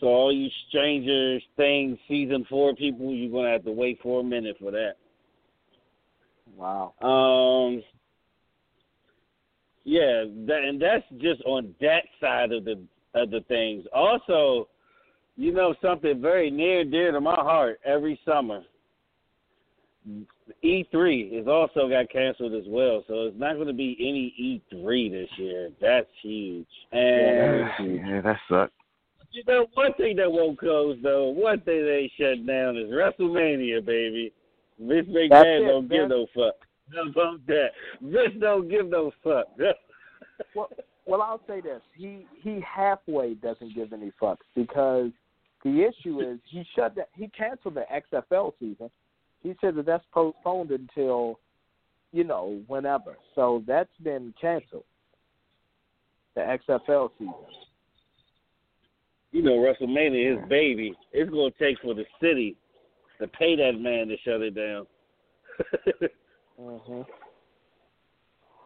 So 0.00 0.08
all 0.08 0.32
you 0.32 0.48
Stranger 0.68 1.38
Things 1.56 1.98
season 2.08 2.44
four 2.46 2.74
people, 2.74 3.12
you're 3.12 3.30
gonna 3.30 3.52
have 3.52 3.64
to 3.64 3.72
wait 3.72 4.00
for 4.00 4.20
a 4.20 4.24
minute 4.24 4.56
for 4.58 4.70
that. 4.72 4.96
Wow. 6.56 6.94
Um, 7.00 7.84
yeah, 9.84 10.24
that, 10.46 10.64
and 10.64 10.80
that's 10.80 11.04
just 11.18 11.42
on 11.44 11.74
that 11.80 12.04
side 12.20 12.52
of 12.52 12.64
the 12.64 12.80
of 13.14 13.30
the 13.30 13.40
things. 13.42 13.84
Also, 13.92 14.68
you 15.36 15.52
know 15.52 15.74
something 15.80 16.20
very 16.20 16.50
near 16.50 16.80
and 16.80 16.90
dear 16.90 17.12
to 17.12 17.20
my 17.20 17.34
heart 17.34 17.78
every 17.84 18.18
summer. 18.24 18.62
E3 20.64 21.40
is 21.40 21.46
also 21.46 21.88
got 21.88 22.10
canceled 22.10 22.54
as 22.54 22.64
well, 22.68 23.04
so 23.06 23.26
it's 23.26 23.38
not 23.38 23.54
going 23.54 23.66
to 23.66 23.74
be 23.74 23.96
any 24.00 24.60
E3 24.72 25.10
this 25.10 25.28
year. 25.36 25.70
That's 25.80 26.08
huge. 26.22 26.66
And 26.92 27.70
yeah, 28.08 28.20
that 28.22 28.36
sucks. 28.48 28.72
you 29.30 29.42
know, 29.46 29.66
one 29.74 29.92
thing 29.94 30.16
that 30.16 30.30
won't 30.30 30.58
close 30.58 30.98
though, 31.02 31.28
one 31.28 31.60
thing 31.60 31.84
they 31.84 32.10
shut 32.18 32.46
down 32.46 32.76
is 32.76 32.90
WrestleMania, 32.90 33.84
baby. 33.84 34.32
Vince 34.78 35.08
That's 35.30 35.44
McMahon 35.44 35.60
it, 35.60 35.66
don't 35.66 35.88
give 35.90 36.08
no 36.08 36.26
fuck. 36.34 36.54
How 36.94 37.08
about 37.08 37.46
that? 37.46 37.68
Vince 38.00 38.34
don't 38.40 38.68
give 38.68 38.86
no 38.88 39.12
fuck. 39.22 39.46
Well, 40.54 40.70
well, 41.04 41.20
I'll 41.20 41.42
say 41.46 41.60
this: 41.60 41.82
he 41.94 42.26
he 42.40 42.60
halfway 42.60 43.34
doesn't 43.34 43.74
give 43.74 43.92
any 43.92 44.10
fucks 44.20 44.38
because 44.56 45.10
the 45.64 45.82
issue 45.82 46.20
is 46.20 46.38
he 46.48 46.64
shut 46.74 46.94
that 46.96 47.10
he 47.14 47.28
canceled 47.28 47.74
the 47.74 47.84
XFL 47.92 48.52
season. 48.58 48.90
He 49.42 49.54
said 49.60 49.74
that 49.76 49.86
that's 49.86 50.04
postponed 50.12 50.70
until 50.70 51.38
you 52.12 52.24
know 52.24 52.60
whenever. 52.66 53.16
So 53.34 53.62
that's 53.66 53.90
been 54.02 54.34
canceled. 54.40 54.84
The 56.34 56.58
XFL 56.68 57.10
season. 57.18 57.34
you 59.32 59.42
know, 59.42 59.52
WrestleMania, 59.56 60.40
his 60.40 60.48
baby. 60.48 60.94
It's 61.12 61.30
gonna 61.30 61.50
take 61.58 61.78
for 61.80 61.94
the 61.94 62.04
city 62.20 62.56
to 63.20 63.28
pay 63.28 63.56
that 63.56 63.78
man 63.78 64.08
to 64.08 64.16
shut 64.24 64.40
it 64.40 64.54
down. 64.54 64.86
hmm 66.58 67.02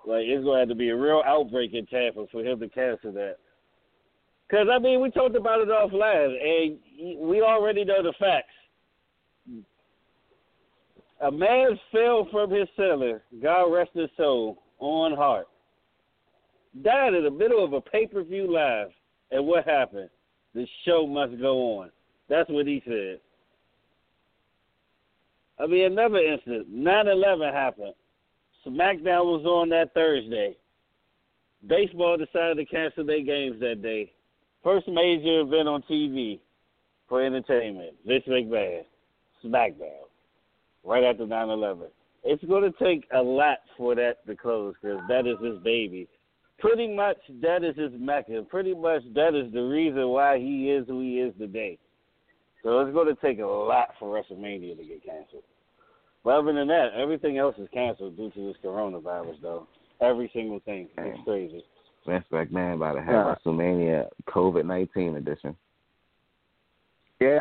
Like 0.07 0.25
it's 0.27 0.45
gonna 0.45 0.59
have 0.59 0.69
to 0.69 0.75
be 0.75 0.91
a 0.91 0.97
real 0.97 1.23
outbreak 1.25 1.73
in 1.73 1.87
Tampa 1.87 2.27
for 2.31 2.43
him 2.45 2.61
to 2.61 2.69
cancel 2.69 3.11
that. 3.13 3.37
Because 4.47 4.67
I 4.71 4.79
mean, 4.79 5.01
we 5.01 5.11
talked 5.11 5.35
about 5.35 5.63
it 5.63 5.69
offline, 5.69 6.37
and 6.43 6.79
we 7.27 7.41
already 7.41 7.85
know 7.85 8.03
the 8.03 8.13
facts. 8.19 8.53
A 11.21 11.31
man 11.31 11.79
fell 11.93 12.27
from 12.31 12.51
his 12.51 12.69
cellar, 12.77 13.23
God 13.43 13.73
rest 13.73 13.91
his 13.95 14.11
soul, 14.17 14.63
Owen 14.81 15.15
Hart. 15.15 15.49
Died 16.83 17.15
in 17.15 17.25
the 17.25 17.31
middle 17.31 17.65
of 17.65 17.73
a 17.73 17.81
pay 17.81 18.07
per 18.07 18.23
view 18.23 18.53
live, 18.53 18.89
and 19.31 19.47
what 19.47 19.65
happened? 19.65 20.11
The 20.55 20.67
show 20.85 21.07
must 21.07 21.41
go 21.41 21.79
on. 21.79 21.91
That's 22.29 22.51
what 22.51 22.67
he 22.67 22.83
said. 22.87 23.21
I 25.59 25.67
mean, 25.67 25.85
another 25.85 26.19
incident. 26.19 26.69
9/11 26.75 27.53
happened. 27.53 27.95
SmackDown 28.67 29.27
was 29.27 29.45
on 29.47 29.69
that 29.69 29.95
Thursday. 29.95 30.57
Baseball 31.67 32.17
decided 32.17 32.57
to 32.57 32.65
cancel 32.65 33.05
their 33.05 33.21
games 33.21 33.61
that 33.61 33.83
day. 33.83 34.13
First 34.63 34.89
major 34.89 35.41
event 35.41 35.69
on 35.69 35.83
TV 35.83 36.41
for 37.09 37.23
entertainment. 37.23 37.95
Vince 38.05 38.25
McMahon, 38.27 38.85
SmackDown, 39.45 40.09
right 40.85 41.05
after 41.05 41.25
9/11. 41.25 41.87
It's 42.23 42.45
going 42.45 42.63
to 42.71 42.85
take 42.85 43.07
a 43.15 43.21
lot 43.21 43.59
for 43.77 43.95
that 43.95 44.27
to 44.27 44.35
close 44.37 44.75
because 44.81 45.01
that 45.09 45.27
is 45.27 45.37
his 45.45 45.59
baby. 45.63 46.09
Pretty 46.59 46.95
much 46.95 47.19
that 47.43 47.65
is 47.65 47.77
his 47.77 47.91
mecca. 47.99 48.43
Pretty 48.49 48.75
much 48.75 49.03
that 49.15 49.35
is 49.35 49.53
the 49.53 49.61
reason 49.61 50.09
why 50.09 50.39
he 50.39 50.71
is 50.71 50.87
who 50.87 51.01
he 51.01 51.21
is 51.21 51.35
today. 51.39 51.79
So 52.63 52.81
it's 52.81 52.95
going 52.95 53.15
to 53.15 53.21
take 53.21 53.41
a 53.41 53.47
lot 53.47 53.89
for 53.99 54.09
WrestleMania 54.19 54.77
to 54.79 54.85
get 54.85 55.05
canceled. 55.05 55.43
But 56.25 56.39
other 56.39 56.55
than 56.55 56.69
that, 56.69 56.95
everything 56.97 57.37
else 57.37 57.57
is 57.59 57.69
canceled 57.75 58.17
due 58.17 58.31
to 58.31 58.47
this 58.47 58.57
coronavirus, 58.65 59.43
though. 59.43 59.67
Every 60.01 60.31
single 60.33 60.61
thing. 60.61 60.89
Man. 60.97 61.09
It's 61.09 61.19
crazy. 61.25 61.63
Vince 62.07 62.25
McMahon 62.33 62.77
about 62.77 62.95
to 62.95 63.03
have 63.03 63.13
Yeah. 63.13 63.35
WrestleMania 63.35 64.09
COVID 64.29 64.65
nineteen 64.65 65.17
edition. 65.17 65.55
Yeah. 67.21 67.41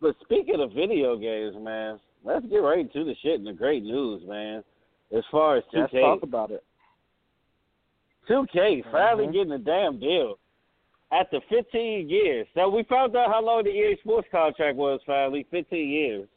But 0.00 0.14
speaking 0.22 0.60
of 0.60 0.72
video 0.72 1.16
games, 1.16 1.56
man, 1.60 1.98
let's 2.24 2.46
get 2.46 2.58
right 2.58 2.78
into 2.80 3.04
the 3.04 3.14
shit 3.22 3.38
and 3.38 3.46
the 3.46 3.52
great 3.52 3.82
news, 3.82 4.22
man. 4.26 4.62
As 5.16 5.24
far 5.30 5.56
as 5.56 5.64
2K, 5.72 5.80
Let's 5.80 5.92
2K, 5.92 6.00
talk 6.00 6.22
about 6.22 6.50
it. 6.50 6.64
2K 8.28 8.82
finally 8.92 9.26
Mhm. 9.26 9.32
getting 9.32 9.52
a 9.52 9.58
damn 9.58 9.98
deal 9.98 10.38
after 11.10 11.40
15 11.48 12.08
years. 12.08 12.46
So 12.54 12.68
we 12.68 12.82
found 12.84 13.16
out 13.16 13.28
how 13.28 13.40
long 13.42 13.64
the 13.64 13.70
EA 13.70 13.96
Sports 13.96 14.28
contract 14.30 14.76
was. 14.76 15.02
Finally, 15.04 15.44
15 15.44 15.88
years. 15.88 16.28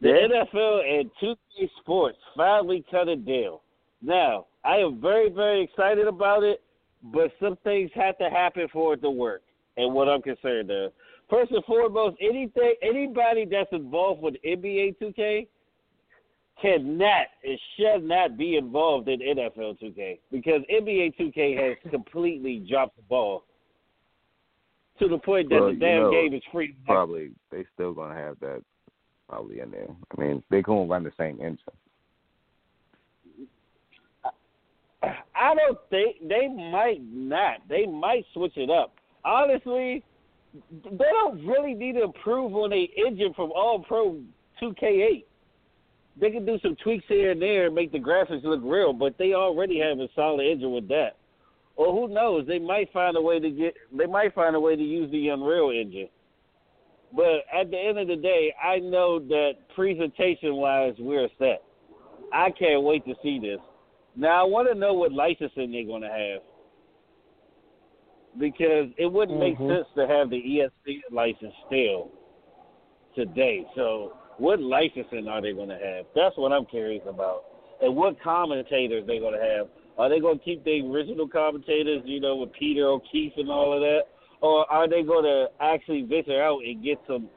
The 0.00 0.08
Yeah. 0.08 0.26
NFL 0.26 0.80
and 0.80 1.10
2K 1.20 1.70
Sports 1.80 2.18
finally 2.34 2.82
cut 2.82 3.08
a 3.08 3.16
deal. 3.16 3.62
Now, 4.02 4.46
I 4.64 4.78
am 4.78 5.00
very, 5.00 5.30
very 5.30 5.60
excited 5.60 6.06
about 6.06 6.42
it, 6.42 6.60
but 7.04 7.32
some 7.38 7.56
things 7.56 7.92
have 7.92 8.18
to 8.18 8.28
happen 8.28 8.68
for 8.68 8.94
it 8.94 9.02
to 9.02 9.10
work. 9.10 9.42
And 9.76 9.94
what 9.94 10.08
I'm 10.08 10.20
concerned 10.20 10.70
of, 10.70 10.92
first 11.30 11.52
and 11.52 11.64
foremost, 11.64 12.16
anything, 12.20 12.74
anybody 12.82 13.46
that's 13.50 13.72
involved 13.72 14.22
with 14.22 14.34
NBA 14.44 14.96
2K 15.00 15.46
cannot 16.60 17.26
and 17.42 17.58
should 17.76 18.04
not 18.04 18.36
be 18.36 18.56
involved 18.56 19.08
in 19.08 19.20
NFL 19.20 19.78
2K 19.82 20.18
because 20.30 20.60
NBA 20.72 21.16
2K 21.18 21.56
has 21.68 21.76
completely 21.90 22.64
dropped 22.68 22.96
the 22.96 23.02
ball 23.02 23.44
to 24.98 25.08
the 25.08 25.18
point 25.18 25.48
that 25.48 25.56
Well, 25.56 25.66
the 25.66 25.72
you 25.72 25.78
damn 25.80 26.02
know, 26.02 26.10
game 26.10 26.34
is 26.34 26.42
free. 26.52 26.76
Probably 26.86 27.32
they 27.50 27.64
still 27.74 27.92
gonna 27.92 28.14
have 28.14 28.38
that 28.40 28.62
probably 29.28 29.60
in 29.60 29.70
there. 29.70 29.88
I 30.16 30.20
mean, 30.20 30.42
they 30.50 30.62
gonna 30.62 30.84
run 30.84 31.02
the 31.02 31.12
same 31.18 31.40
engine. 31.40 31.58
I 35.02 35.54
don't 35.54 35.78
think 35.90 36.16
they 36.28 36.48
might 36.48 37.02
not. 37.12 37.58
They 37.68 37.86
might 37.86 38.24
switch 38.32 38.56
it 38.56 38.70
up. 38.70 38.94
Honestly, 39.24 40.02
they 40.54 41.10
don't 41.12 41.44
really 41.46 41.74
need 41.74 41.94
to 41.94 42.04
improve 42.04 42.54
on 42.54 42.72
a 42.72 42.88
engine 42.96 43.32
from 43.34 43.50
All 43.52 43.84
Pro 43.86 44.20
2K8. 44.62 45.24
They 46.20 46.30
can 46.30 46.46
do 46.46 46.58
some 46.62 46.76
tweaks 46.76 47.04
here 47.08 47.32
and 47.32 47.42
there 47.42 47.66
and 47.66 47.74
make 47.74 47.90
the 47.90 47.98
graphics 47.98 48.44
look 48.44 48.60
real, 48.62 48.92
but 48.92 49.18
they 49.18 49.34
already 49.34 49.80
have 49.80 49.98
a 49.98 50.08
solid 50.14 50.44
engine 50.44 50.72
with 50.72 50.86
that. 50.88 51.16
Or 51.76 51.92
who 51.92 52.12
knows? 52.12 52.46
They 52.46 52.60
might 52.60 52.92
find 52.92 53.16
a 53.16 53.20
way 53.20 53.40
to 53.40 53.50
get. 53.50 53.74
They 53.92 54.06
might 54.06 54.32
find 54.32 54.54
a 54.54 54.60
way 54.60 54.76
to 54.76 54.82
use 54.82 55.10
the 55.10 55.28
Unreal 55.28 55.70
engine. 55.70 56.08
But 57.12 57.44
at 57.52 57.70
the 57.70 57.78
end 57.78 57.98
of 57.98 58.06
the 58.06 58.16
day, 58.16 58.54
I 58.62 58.78
know 58.78 59.18
that 59.18 59.52
presentation 59.74 60.54
wise, 60.54 60.94
we're 60.98 61.28
set. 61.38 61.64
I 62.32 62.50
can't 62.50 62.82
wait 62.82 63.04
to 63.06 63.14
see 63.22 63.40
this. 63.40 63.58
Now 64.16 64.40
I 64.40 64.44
want 64.44 64.68
to 64.72 64.78
know 64.78 64.94
what 64.94 65.12
licensing 65.12 65.72
they're 65.72 65.84
going 65.84 66.02
to 66.02 66.08
have 66.08 66.42
because 68.38 68.88
it 68.96 69.06
wouldn't 69.06 69.38
make 69.38 69.58
Mhm. 69.58 69.68
sense 69.68 69.88
to 69.94 70.06
have 70.06 70.30
the 70.30 70.36
E 70.36 70.60
ESPN 70.60 71.02
license 71.10 71.54
still 71.66 72.10
today. 73.14 73.66
So 73.74 74.12
what 74.38 74.60
licensing 74.60 75.28
are 75.28 75.40
they 75.40 75.52
going 75.52 75.68
to 75.68 75.78
have? 75.78 76.06
That's 76.14 76.36
what 76.36 76.52
I'm 76.52 76.66
curious 76.66 77.02
about. 77.06 77.44
And 77.80 77.94
what 77.96 78.18
commentators 78.20 79.06
they 79.06 79.18
going 79.18 79.34
to 79.34 79.44
have? 79.44 79.68
Are 79.98 80.08
they 80.08 80.18
going 80.18 80.38
to 80.38 80.44
keep 80.44 80.64
the 80.64 80.80
original 80.82 81.28
commentators, 81.28 82.02
you 82.04 82.20
know, 82.20 82.36
with 82.36 82.52
Peter 82.52 82.88
O'Keefe 82.88 83.36
and 83.36 83.50
all 83.50 83.72
of 83.72 83.80
that, 83.80 84.08
or 84.40 84.70
are 84.70 84.88
they 84.88 85.02
going 85.02 85.24
to 85.24 85.50
actually 85.60 86.02
venture 86.02 86.42
out 86.42 86.62
and 86.64 86.82
get 86.82 86.98
some 87.06 87.28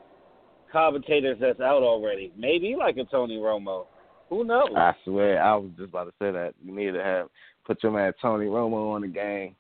commentators 0.72 1.38
that's 1.40 1.60
out 1.60 1.84
already? 1.84 2.32
Maybe 2.36 2.76
like 2.76 2.98
a 2.98 3.04
Tony 3.06 3.38
Romo. 3.38 3.86
Who 4.30 4.44
knows? 4.44 4.70
I 4.76 4.94
swear, 5.06 5.42
I 5.42 5.56
was 5.56 5.70
just 5.78 5.90
about 5.90 6.06
to 6.06 6.14
say 6.20 6.32
that. 6.32 6.54
You 6.64 6.74
need 6.74 6.92
to 6.94 7.04
have 7.04 7.30
put 7.66 7.82
your 7.84 7.92
man 7.92 8.14
Tony 8.22 8.48
Romo 8.48 8.94
on 8.94 9.02
the 9.02 9.08
game. 9.08 9.56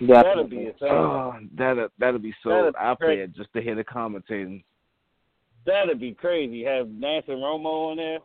That'll 0.00 0.44
be. 0.44 0.70
Oh, 0.82 1.34
that'll 1.56 1.88
that'll 1.98 2.20
be 2.20 2.34
so. 2.42 2.70
Be 2.70 2.78
I'll 2.78 2.96
great. 2.96 3.16
play 3.16 3.24
it 3.24 3.34
just 3.34 3.52
to 3.54 3.62
hear 3.62 3.74
the 3.74 3.84
commentating. 3.84 4.62
That'd 5.64 5.98
be 5.98 6.12
crazy. 6.12 6.64
Have 6.64 6.86
Nantz 6.86 7.28
and 7.28 7.38
Romo 7.38 7.90
on 7.90 7.96
there. 7.96 8.18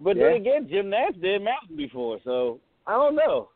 But 0.00 0.16
Yeah. 0.16 0.24
then 0.24 0.36
again, 0.36 0.68
Jim 0.68 0.86
Nantz 0.86 1.20
did 1.20 1.42
Madden 1.42 1.76
before, 1.76 2.18
so 2.24 2.60
I 2.86 2.92
don't 2.92 3.14
know. 3.14 3.50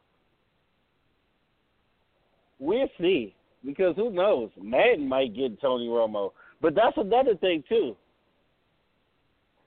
We'll 2.58 2.88
see. 3.00 3.34
Because 3.64 3.94
who 3.96 4.10
knows? 4.10 4.50
Madden 4.60 5.08
might 5.08 5.34
get 5.34 5.60
Tony 5.60 5.86
Romo. 5.86 6.32
But 6.60 6.74
that's 6.74 6.96
another 6.96 7.36
thing 7.36 7.62
too. 7.68 7.96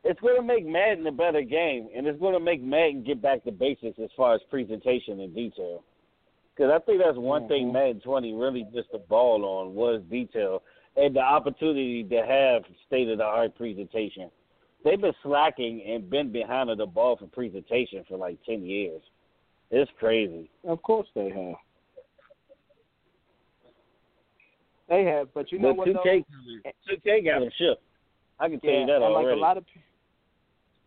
It's 0.03 0.19
going 0.19 0.35
to 0.35 0.43
make 0.43 0.65
Madden 0.65 1.07
a 1.07 1.11
better 1.11 1.41
game, 1.41 1.89
and 1.95 2.05
it's 2.05 2.19
going 2.19 2.33
to 2.33 2.39
make 2.39 2.61
Madden 2.61 3.03
get 3.03 3.21
back 3.21 3.43
to 3.45 3.51
basics 3.51 3.97
as 3.99 4.09
far 4.15 4.35
as 4.35 4.41
presentation 4.49 5.19
and 5.21 5.33
detail. 5.33 5.83
Because 6.55 6.71
I 6.71 6.79
think 6.79 7.01
that's 7.03 7.17
one 7.17 7.47
thing 7.49 7.67
Mhm. 7.67 7.73
Madden 7.73 7.99
20 8.01 8.33
really 8.33 8.63
missed 8.71 8.91
the 8.91 8.99
ball 8.99 9.43
on 9.43 9.75
was 9.75 10.01
detail 10.03 10.63
and 10.95 11.13
the 11.13 11.19
opportunity 11.19 12.03
to 12.05 12.25
have 12.25 12.65
state 12.87 13.09
of 13.09 13.17
the 13.17 13.25
art 13.25 13.55
presentation. 13.55 14.31
They've 14.83 15.01
been 15.01 15.15
slacking 15.21 15.81
and 15.83 16.09
been 16.09 16.31
behind 16.31 16.69
on 16.69 16.77
the 16.77 16.85
ball 16.85 17.17
for 17.17 17.27
presentation 17.27 18.05
for 18.05 18.17
like 18.17 18.41
10 18.43 18.63
years. 18.63 19.01
It's 19.71 19.91
crazy. 19.99 20.49
Of 20.63 20.81
course 20.81 21.07
they 21.13 21.29
have. 21.29 21.55
They 24.87 25.03
have, 25.03 25.33
but 25.33 25.51
you 25.51 25.57
know 25.57 25.73
but 25.73 25.77
what? 25.77 25.87
2K, 25.87 26.25
though? 26.63 26.71
2K 26.95 27.25
got 27.25 27.39
them 27.39 27.49
shook. 27.57 27.79
I 28.39 28.47
can 28.47 28.59
tell 28.59 28.69
yeah, 28.69 28.79
you 28.81 28.85
that 28.85 28.95
and 28.95 29.03
already. 29.03 29.27
like 29.27 29.37
a 29.37 29.39
lot 29.39 29.57
of, 29.57 29.65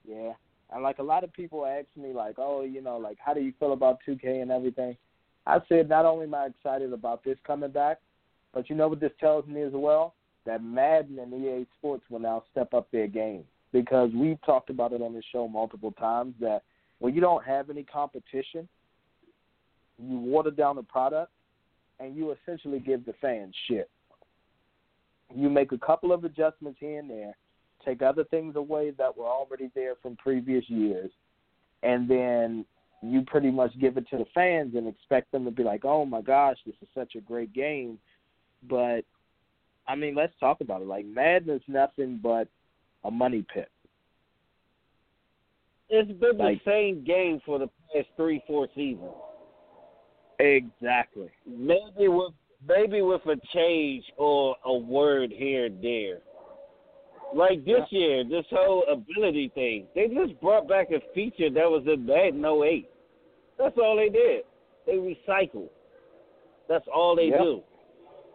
yeah, 0.07 0.32
and 0.70 0.82
like 0.82 0.99
a 0.99 1.03
lot 1.03 1.24
of 1.24 1.32
people 1.32 1.66
ask 1.66 1.86
me, 1.97 2.12
like, 2.12 2.36
oh, 2.39 2.62
you 2.62 2.81
know, 2.81 2.97
like, 2.97 3.19
how 3.19 3.35
do 3.35 3.40
you 3.40 3.53
feel 3.59 3.73
about 3.73 3.99
2K 4.07 4.40
and 4.40 4.53
everything? 4.53 4.97
I 5.49 5.61
said, 5.66 5.89
not 5.89 6.05
only 6.05 6.27
am 6.27 6.35
I 6.35 6.47
excited 6.47 6.93
about 6.93 7.25
this 7.25 7.39
coming 7.47 7.70
back, 7.70 7.99
but 8.53 8.69
you 8.69 8.77
know 8.77 8.89
what 8.89 9.01
this 9.01 9.12
tells 9.19 9.47
me 9.47 9.62
as 9.62 9.73
well? 9.73 10.15
That 10.45 10.62
Madden 10.62 11.19
and 11.19 11.33
EA 11.33 11.66
Sports 11.79 12.05
will 12.11 12.19
now 12.19 12.45
step 12.53 12.75
up 12.75 12.87
their 12.93 13.07
game 13.07 13.45
because 13.73 14.11
we've 14.15 14.41
talked 14.45 14.69
about 14.69 14.93
it 14.93 15.01
on 15.01 15.15
this 15.15 15.25
show 15.33 15.49
multiple 15.49 15.93
times 15.93 16.35
that 16.41 16.62
when 16.99 17.15
you 17.15 17.23
don't 17.23 17.45
have 17.45 17.70
any 17.70 17.83
competition, 17.83 18.69
you 19.99 20.19
water 20.19 20.51
down 20.51 20.77
the 20.77 20.83
product 20.83 21.33
and 21.99 22.15
you 22.15 22.35
essentially 22.43 22.79
give 22.79 23.07
the 23.07 23.15
fans 23.20 23.55
shit. 23.66 23.89
You 25.35 25.49
make 25.49 25.73
a 25.73 25.79
couple 25.79 26.12
of 26.12 26.25
adjustments 26.25 26.79
here 26.79 26.99
and 26.99 27.09
there, 27.09 27.37
take 27.85 28.03
other 28.03 28.25
things 28.25 28.57
away 28.57 28.91
that 28.99 29.16
were 29.16 29.27
already 29.27 29.70
there 29.75 29.95
from 30.03 30.16
previous 30.16 30.65
years, 30.69 31.11
and 31.83 32.09
then 32.09 32.66
you 33.03 33.23
pretty 33.23 33.51
much 33.51 33.79
give 33.79 33.97
it 33.97 34.09
to 34.11 34.19
the 34.19 34.27
fans 34.35 34.75
and 34.75 34.89
expect 34.89 35.31
them 35.33 35.45
to 35.45 35.51
be 35.51 35.62
like, 35.62 35.85
"Oh 35.85 36.05
my 36.05 36.20
gosh, 36.20 36.57
this 36.66 36.75
is 36.83 36.89
such 36.95 37.15
a 37.15 37.20
great 37.20 37.53
game." 37.53 37.99
But 38.69 39.05
I 39.87 39.95
mean, 39.95 40.15
let's 40.15 40.37
talk 40.39 40.61
about 40.61 40.83
it. 40.83 40.89
Like 40.89 41.07
Madden 41.07 41.51
is 41.51 41.62
nothing 41.69 42.19
but 42.23 42.49
a 43.05 43.11
money 43.11 43.45
pit. 43.53 43.70
It's 45.89 46.12
been 46.12 46.37
like- 46.37 46.62
the 46.65 46.70
same 46.70 47.05
game 47.05 47.41
for 47.41 47.59
the 47.59 47.69
past 47.93 48.09
three, 48.16 48.43
four 48.47 48.69
seasons. 48.75 49.15
Exactly. 50.39 51.31
Maybe 51.47 52.09
with 52.09 52.35
maybe 52.66 53.03
with 53.03 53.25
a 53.27 53.37
change 53.55 54.05
or 54.16 54.57
a 54.65 54.75
word 54.75 55.31
here 55.31 55.66
and 55.66 55.83
there. 55.83 56.20
Like 57.35 57.65
this 57.65 57.83
year, 57.91 58.25
this 58.25 58.47
whole 58.51 58.85
ability 58.91 59.51
thing, 59.55 59.87
they 59.95 60.09
just 60.09 60.41
brought 60.41 60.67
back 60.69 60.89
a 60.91 61.01
feature 61.15 61.51
that 61.51 61.71
was 61.71 61.85
in 61.87 62.07
Madden 62.07 62.45
08. 62.45 62.89
That's 63.59 63.77
all 63.77 63.97
they 63.97 64.09
did. 64.09 64.43
They 64.87 64.95
recycled. 64.95 65.69
That's 66.69 66.87
all 66.89 67.17
they 67.17 67.27
Yep. 67.29 67.41
do. 67.41 67.63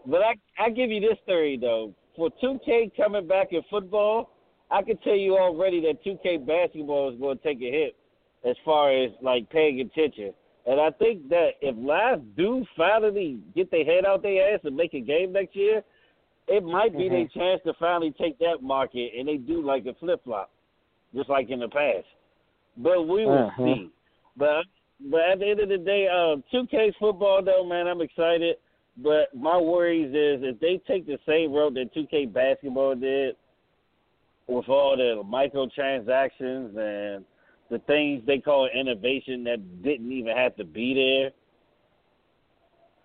But 0.06 0.22
I 0.22 0.34
I 0.58 0.70
give 0.70 0.92
you 0.92 1.00
this 1.00 1.18
theory 1.26 1.58
though. 1.58 1.94
For 2.16 2.30
2K 2.42 2.92
coming 2.96 3.26
back 3.28 3.54
in 3.54 3.64
football, 3.64 4.30
I 4.70 4.82
can 4.84 4.98
tell 4.98 5.16
you 5.16 5.38
already 5.38 5.80
that 5.82 6.04
2K 6.04 6.38
basketball 6.46 7.10
is 7.10 7.20
going 7.20 7.38
to 7.38 7.44
take 7.44 7.62
a 7.62 7.72
hit 7.72 7.96
as 8.44 8.56
far 8.64 8.92
as 8.92 9.12
like 9.22 9.50
paying 9.50 9.80
attention. 9.82 10.34
And 10.66 10.80
I 10.80 10.92
think 10.92 11.30
that 11.30 11.52
if 11.62 11.76
Live 11.78 12.22
do 12.36 12.66
finally 12.78 13.40
get 13.56 13.70
their 13.72 13.84
head 13.86 14.06
out 14.06 14.22
their 14.22 14.54
ass 14.54 14.62
and 14.64 14.76
make 14.76 14.94
a 14.94 15.00
game 15.00 15.32
next 15.34 15.56
year, 15.56 15.84
it 16.48 16.64
might 16.64 16.98
be 16.98 17.10
their 17.10 17.28
chance 17.28 17.62
to 17.66 17.74
finally 17.80 18.14
take 18.20 18.38
that 18.40 18.62
market 18.62 19.12
and 19.18 19.28
they 19.28 19.38
do 19.38 19.62
like 19.62 19.86
a 19.86 19.94
flip 19.96 20.24
flop, 20.24 20.52
just 21.16 21.30
like 21.30 21.50
in 21.50 21.60
the 21.60 21.70
past. 21.70 22.08
But 22.78 23.08
we 23.08 23.26
will 23.26 23.52
Mhm. 23.52 23.66
see. 23.66 23.92
But 24.36 24.66
but 25.00 25.22
at 25.22 25.40
the 25.40 25.48
end 25.48 25.60
of 25.60 25.70
the 25.70 25.78
day, 25.78 26.08
um, 26.08 26.44
2K 26.52 26.92
football 26.92 27.42
though, 27.42 27.64
man, 27.64 27.88
I'm 27.88 28.02
excited. 28.02 28.58
But 28.98 29.34
my 29.34 29.58
worries 29.58 30.14
is 30.14 30.44
if 30.44 30.60
they 30.60 30.78
take 30.78 31.06
the 31.06 31.20
same 31.26 31.52
road 31.52 31.74
that 31.76 31.94
2K 31.94 32.26
basketball 32.26 32.96
did, 32.96 33.36
with 34.48 34.70
all 34.70 34.98
the 34.98 35.24
microtransactions 35.24 36.78
and 36.78 37.26
the 37.70 37.80
things 37.88 38.24
they 38.26 38.40
call 38.40 38.68
innovation 38.68 39.44
that 39.46 39.82
didn't 39.82 40.12
even 40.12 40.36
have 40.36 40.56
to 40.58 40.64
be 40.64 40.94
there. 40.94 41.32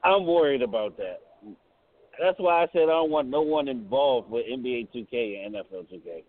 I'm 0.05 0.27
worried 0.27 0.63
about 0.63 0.97
that. 0.99 1.21
That's 2.21 2.39
why 2.39 2.63
I 2.63 2.67
said 2.73 2.83
I 2.83 2.87
don't 2.87 3.11
want 3.11 3.29
no 3.29 3.43
one 3.43 3.69
involved 3.69 4.31
with 4.31 4.47
NBA 4.47 4.89
2K 4.95 5.45
and 5.45 5.55
NFL 5.55 5.87
2K. 5.93 6.25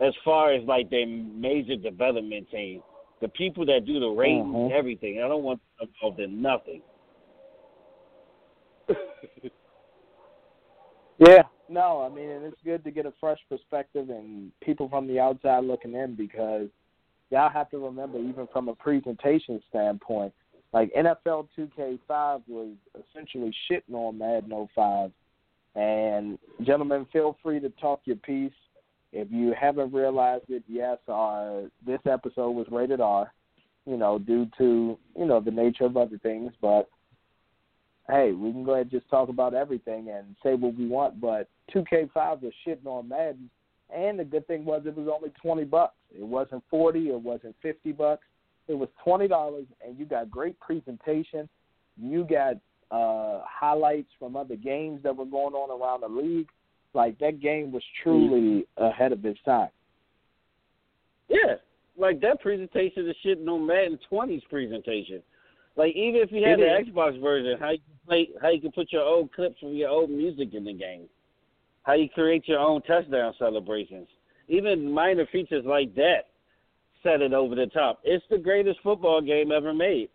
as 0.00 0.14
far 0.24 0.52
as 0.52 0.64
like 0.64 0.90
their 0.90 1.06
major 1.06 1.76
development 1.76 2.50
team, 2.50 2.82
the 3.20 3.28
people 3.28 3.64
that 3.66 3.84
do 3.86 4.00
the 4.00 4.08
ratings, 4.08 4.48
Mhm. 4.48 4.72
everything. 4.72 5.22
I 5.22 5.28
don't 5.28 5.44
want 5.44 5.60
them 5.78 5.88
involved 5.88 6.18
in 6.18 6.42
nothing. 6.42 6.82
Yeah, 11.18 11.42
no, 11.68 12.02
I 12.02 12.08
mean, 12.08 12.28
and 12.28 12.44
it's 12.44 12.60
good 12.64 12.82
to 12.82 12.90
get 12.90 13.06
a 13.06 13.12
fresh 13.20 13.38
perspective 13.48 14.10
and 14.10 14.50
people 14.60 14.88
from 14.88 15.06
the 15.06 15.20
outside 15.20 15.62
looking 15.62 15.94
in 15.94 16.16
because 16.16 16.68
y'all 17.30 17.48
have 17.48 17.70
to 17.70 17.78
remember, 17.78 18.18
even 18.18 18.48
from 18.48 18.68
a 18.68 18.74
presentation 18.74 19.62
standpoint, 19.68 20.32
like 20.72 20.92
NFL 20.94 21.48
2K5 21.58 22.42
was 22.48 22.74
essentially 22.94 23.54
shitting 23.70 23.94
on 23.94 24.18
Madden 24.18 24.68
05. 24.74 25.10
And 25.74 26.38
gentlemen, 26.62 27.06
feel 27.12 27.36
free 27.42 27.60
to 27.60 27.70
talk 27.70 28.00
your 28.04 28.16
piece. 28.16 28.52
If 29.12 29.28
you 29.30 29.54
haven't 29.58 29.92
realized 29.92 30.44
it, 30.48 30.62
yes, 30.66 30.98
our 31.08 31.64
this 31.86 32.00
episode 32.10 32.50
was 32.50 32.66
rated 32.70 33.00
R, 33.00 33.30
you 33.86 33.98
know, 33.98 34.18
due 34.18 34.48
to 34.58 34.98
you 35.16 35.26
know 35.26 35.40
the 35.40 35.50
nature 35.50 35.84
of 35.84 35.96
other 35.96 36.18
things, 36.18 36.52
but 36.62 36.88
hey, 38.08 38.32
we 38.32 38.52
can 38.52 38.64
go 38.64 38.72
ahead 38.72 38.82
and 38.82 38.90
just 38.90 39.08
talk 39.10 39.28
about 39.28 39.54
everything 39.54 40.08
and 40.10 40.34
say 40.42 40.54
what 40.54 40.76
we 40.76 40.86
want. 40.86 41.20
But 41.20 41.48
2K5 41.74 42.42
was 42.42 42.52
shitting 42.66 42.86
on 42.86 43.08
Madden, 43.08 43.50
and 43.94 44.18
the 44.18 44.24
good 44.24 44.46
thing 44.46 44.64
was 44.64 44.82
it 44.86 44.96
was 44.96 45.08
only 45.12 45.32
20 45.42 45.64
bucks. 45.64 45.94
It 46.10 46.24
wasn't 46.24 46.64
40. 46.70 47.08
It 47.08 47.20
wasn't 47.20 47.54
50 47.62 47.92
bucks. 47.92 48.24
It 48.68 48.74
was 48.74 48.88
twenty 49.02 49.28
dollars, 49.28 49.66
and 49.84 49.98
you 49.98 50.04
got 50.04 50.30
great 50.30 50.58
presentation. 50.60 51.48
You 52.00 52.24
got 52.24 52.54
uh, 52.90 53.42
highlights 53.44 54.10
from 54.18 54.36
other 54.36 54.56
games 54.56 55.02
that 55.02 55.16
were 55.16 55.24
going 55.24 55.54
on 55.54 55.70
around 55.70 56.02
the 56.02 56.08
league. 56.08 56.48
Like 56.94 57.18
that 57.18 57.40
game 57.40 57.72
was 57.72 57.82
truly 58.02 58.66
ahead 58.76 59.12
of 59.12 59.24
its 59.24 59.40
time. 59.44 59.70
Yeah, 61.28 61.54
like 61.96 62.20
that 62.20 62.40
presentation 62.40 63.08
is 63.08 63.16
shitting 63.24 63.48
on 63.48 63.66
Madden 63.66 63.98
20's 64.10 64.44
presentation. 64.50 65.22
Like 65.76 65.94
even 65.96 66.20
if 66.20 66.30
you 66.30 66.42
had 66.44 66.60
It 66.60 66.84
the 66.84 66.90
is. 66.90 66.94
Xbox 66.94 67.20
version, 67.20 67.58
how 67.58 67.70
you 67.70 67.78
can 67.78 68.06
play, 68.06 68.28
how 68.40 68.50
you 68.50 68.60
can 68.60 68.72
put 68.72 68.92
your 68.92 69.02
old 69.02 69.32
clips 69.32 69.58
from 69.60 69.74
your 69.74 69.88
old 69.88 70.10
music 70.10 70.52
in 70.52 70.64
the 70.64 70.74
game, 70.74 71.08
how 71.84 71.94
you 71.94 72.08
create 72.10 72.46
your 72.46 72.58
own 72.58 72.82
touchdown 72.82 73.32
celebrations, 73.38 74.08
even 74.48 74.90
minor 74.90 75.26
features 75.32 75.64
like 75.64 75.94
that 75.94 76.26
set 77.02 77.22
it 77.22 77.32
over 77.32 77.54
the 77.54 77.66
top. 77.66 78.00
It's 78.04 78.24
the 78.30 78.38
greatest 78.38 78.80
football 78.82 79.20
game 79.20 79.52
ever 79.52 79.74
made. 79.74 80.08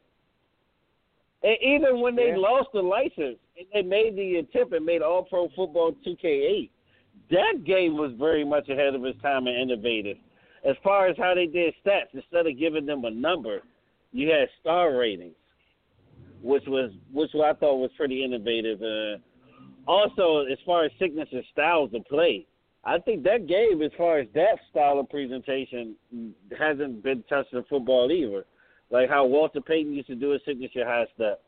And 1.44 1.58
even 1.62 2.00
when 2.00 2.16
they 2.16 2.30
Yeah. 2.30 2.38
lost 2.38 2.72
the 2.74 2.82
license 2.82 3.38
and 3.58 3.68
they 3.74 3.84
made 3.84 4.16
the 4.16 4.38
attempt 4.38 4.74
and 4.74 4.86
made 4.86 5.02
All 5.02 5.24
Pro 5.24 5.50
Football 5.50 5.94
2K8, 6.04 6.70
that 7.30 7.64
game 7.64 7.98
was 7.98 8.12
very 8.14 8.44
much 8.44 8.70
ahead 8.70 8.96
of 8.96 9.06
its 9.06 9.22
time 9.22 9.48
and 9.48 9.58
innovative. 9.58 10.18
As 10.64 10.76
far 10.78 11.08
as 11.08 11.18
how 11.18 11.34
they 11.36 11.46
did 11.46 11.74
stats, 11.86 12.14
instead 12.14 12.48
of 12.48 12.58
giving 12.58 12.86
them 12.86 13.06
a 13.06 13.12
number, 13.12 13.62
you 14.12 14.30
had 14.30 14.50
star 14.60 14.96
ratings, 14.98 15.36
which 16.42 16.66
was 16.68 16.92
which 17.12 17.34
I 17.36 17.54
thought 17.54 17.78
was 17.78 17.92
pretty 17.96 18.24
innovative. 18.24 18.82
Uh, 18.82 19.18
also, 19.88 20.46
as 20.46 20.60
far 20.66 20.86
as 20.86 20.92
signature 21.00 21.44
styles 21.52 21.94
of 21.94 22.06
play, 22.06 22.46
I 22.88 23.00
think 23.00 23.24
that 23.24 23.48
game, 23.48 23.82
as 23.82 23.92
far 23.98 24.20
as 24.20 24.28
that 24.34 24.60
style 24.72 24.98
of 24.98 25.10
presentation, 25.10 25.94
hasn't 26.58 27.04
been 27.04 27.22
touched 27.28 27.52
in 27.52 27.64
football 27.66 28.10
either. 28.10 28.46
Like 28.90 29.10
how 29.10 29.26
Walter 29.26 29.60
Payton 29.60 29.92
used 29.94 30.08
to 30.08 30.16
do 30.16 30.30
his 30.30 30.42
signature 30.46 30.86
high 30.86 31.06
step. 31.14 31.42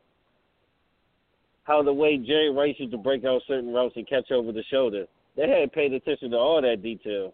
How 1.63 1.81
the 1.81 1.93
way 1.93 2.17
Jerry 2.17 2.51
Rice 2.51 2.75
used 2.77 2.91
to 2.91 2.97
break 2.97 3.23
out 3.23 3.41
certain 3.47 3.73
routes 3.73 3.95
and 3.95 4.07
catch 4.07 4.31
over 4.31 4.51
the 4.51 4.63
shoulder. 4.69 5.05
They 5.37 5.43
hadn't 5.47 5.71
paid 5.71 5.93
attention 5.93 6.31
to 6.31 6.37
all 6.37 6.61
that 6.61 6.83
detail. 6.83 7.33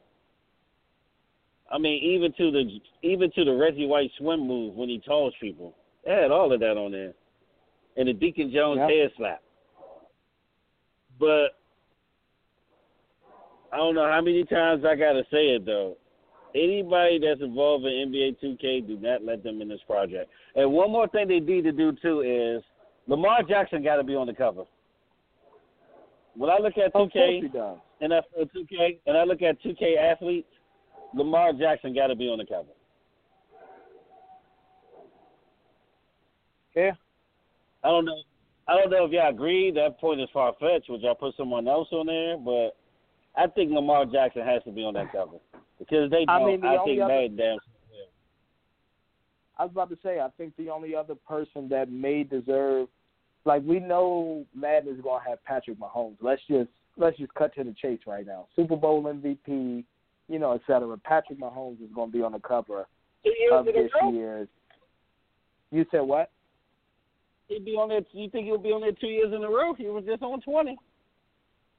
I 1.72 1.80
mean, 1.80 2.03
even 2.03 2.32
to 2.34 2.52
the 2.52 2.80
even 3.02 3.32
to 3.32 3.44
the 3.44 3.56
Reggie 3.56 3.88
White 3.88 4.11
swim 4.19 4.48
move 4.48 4.76
when 4.76 4.88
he 4.88 4.99
tossed 4.99 5.38
people. 5.41 5.73
They 6.06 6.11
had 6.11 6.30
all 6.30 6.53
of 6.53 6.60
that 6.60 6.77
on 6.77 6.91
there. 6.91 7.14
And 7.98 8.07
the 8.07 8.14
Deacon 8.14 8.52
Jones 8.52 8.77
Yep. 8.77 8.90
head 8.90 9.11
slap. 9.18 9.41
But 11.19 11.57
I 13.76 13.77
don't 13.77 13.93
know 13.93 14.10
how 14.10 14.22
many 14.22 14.45
times 14.45 14.85
I 14.85 14.95
gotta 14.95 15.23
say 15.30 15.47
it 15.47 15.65
though. 15.65 15.97
Anybody 16.56 17.19
that's 17.19 17.41
involved 17.41 17.84
in 17.84 17.91
NBA 18.10 18.38
2K, 18.41 18.88
do 18.88 18.97
not 19.02 19.26
let 19.26 19.43
them 19.43 19.61
in 19.61 19.68
this 19.68 19.81
project. 19.85 20.31
And 20.56 20.72
one 20.72 20.89
more 20.89 21.10
thing 21.10 21.27
they 21.27 21.41
need 21.41 21.65
to 21.65 21.73
do 21.73 21.91
too 22.02 22.22
is 22.22 22.64
Lamar 23.07 23.43
Jackson 23.43 23.84
got 23.84 23.97
to 23.97 24.03
be 24.06 24.15
on 24.15 24.27
the 24.27 24.34
cover. 24.34 24.64
When 26.38 26.49
I 26.49 26.57
look 26.57 26.77
at 26.77 26.95
Of 26.95 27.10
2K, 27.10 27.41
he 27.41 27.47
does. 27.49 27.77
NFL 28.02 28.49
2K, 28.56 28.99
and 29.07 29.18
I 29.18 29.26
look 29.26 29.41
at 29.41 29.61
2K 29.61 29.97
athletes, 29.97 30.47
Lamar 31.14 31.52
Jackson 31.52 31.93
got 31.93 32.07
to 32.07 32.15
be 32.15 32.30
on 32.30 32.38
the 32.38 32.45
cover. 32.45 32.69
Yeah. 36.73 36.91
I 37.84 37.89
don't 37.89 38.06
know. 38.06 38.22
I 38.69 38.76
don't 38.77 38.89
know 38.89 39.03
if 39.03 39.11
y'all 39.11 39.30
agree. 39.30 39.72
That 39.72 39.99
point 39.99 40.22
is 40.22 40.30
far 40.31 40.53
fetched. 40.60 40.89
Would 40.89 41.02
y'all 41.02 41.15
put 41.15 41.35
someone 41.35 41.68
else 41.68 41.89
on 41.91 42.06
there? 42.06 42.38
But 42.38 42.77
I 43.37 43.47
think 43.47 43.71
Lamar 43.71 44.05
Jackson 44.05 44.43
has 44.43 44.63
to 44.63 44.71
be 44.71 44.83
on 44.83 44.93
that 44.93 45.11
cover 45.11 45.37
because 45.79 46.09
they. 46.11 46.25
Don't, 46.25 46.47
mean, 46.47 46.61
the 46.61 46.67
I 46.67 46.83
think 46.85 47.01
other- 47.01 47.13
Madden 47.13 47.35
damn. 47.35 47.57
I 49.57 49.63
was 49.63 49.71
about 49.71 49.89
to 49.89 49.97
say, 50.03 50.19
I 50.19 50.27
think 50.37 50.53
the 50.57 50.69
only 50.69 50.95
other 50.95 51.15
person 51.15 51.69
that 51.69 51.89
may 51.89 52.23
deserve, 52.23 52.89
like 53.45 53.63
we 53.63 53.79
know 53.79 54.45
Madden 54.53 54.93
is 54.93 55.01
going 55.01 55.23
to 55.23 55.29
have 55.29 55.43
Patrick 55.45 55.79
Mahomes. 55.79 56.17
Let's 56.21 56.41
just 56.49 56.69
let's 56.97 57.17
just 57.17 57.33
cut 57.35 57.55
to 57.55 57.63
the 57.63 57.73
chase 57.81 57.99
right 58.05 58.25
now. 58.25 58.47
Super 58.55 58.75
Bowl 58.75 59.03
MVP, 59.03 59.85
you 60.27 60.39
know, 60.39 60.53
et 60.53 60.61
cetera. 60.67 60.97
Patrick 60.97 61.39
Mahomes 61.39 61.81
is 61.81 61.89
going 61.93 62.11
to 62.11 62.17
be 62.17 62.23
on 62.23 62.33
the 62.33 62.39
cover 62.39 62.85
of 63.51 63.65
this 63.65 63.91
row. 64.01 64.11
year's. 64.11 64.47
You 65.71 65.85
said 65.89 66.01
what? 66.01 66.31
He'd 67.47 67.63
be 67.65 67.71
on 67.71 67.89
there. 67.89 68.01
You 68.11 68.29
think 68.29 68.45
he'll 68.45 68.57
be 68.57 68.69
on 68.69 68.81
there 68.81 68.91
two 68.91 69.07
years 69.07 69.33
in 69.33 69.43
a 69.43 69.49
row? 69.49 69.73
He 69.73 69.85
was 69.85 70.03
just 70.05 70.21
on 70.21 70.41
twenty. 70.41 70.77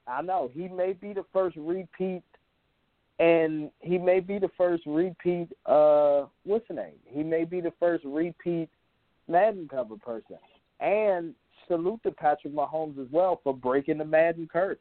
I 0.07 0.21
know 0.21 0.49
he 0.53 0.67
may 0.67 0.93
be 0.93 1.13
the 1.13 1.25
first 1.33 1.57
repeat, 1.57 2.23
and 3.19 3.69
he 3.79 3.97
may 3.97 4.19
be 4.19 4.39
the 4.39 4.49
first 4.57 4.83
repeat. 4.85 5.49
Uh, 5.65 6.25
what's 6.43 6.67
the 6.67 6.75
name? 6.75 6.95
He 7.05 7.23
may 7.23 7.43
be 7.43 7.61
the 7.61 7.73
first 7.79 8.05
repeat 8.05 8.69
Madden 9.27 9.67
cover 9.69 9.97
person. 9.97 10.37
And 10.79 11.33
salute 11.67 12.01
to 12.03 12.11
Patrick 12.11 12.53
Mahomes 12.53 13.01
as 13.01 13.07
well 13.11 13.41
for 13.43 13.53
breaking 13.53 13.97
the 13.97 14.05
Madden 14.05 14.47
curse, 14.51 14.77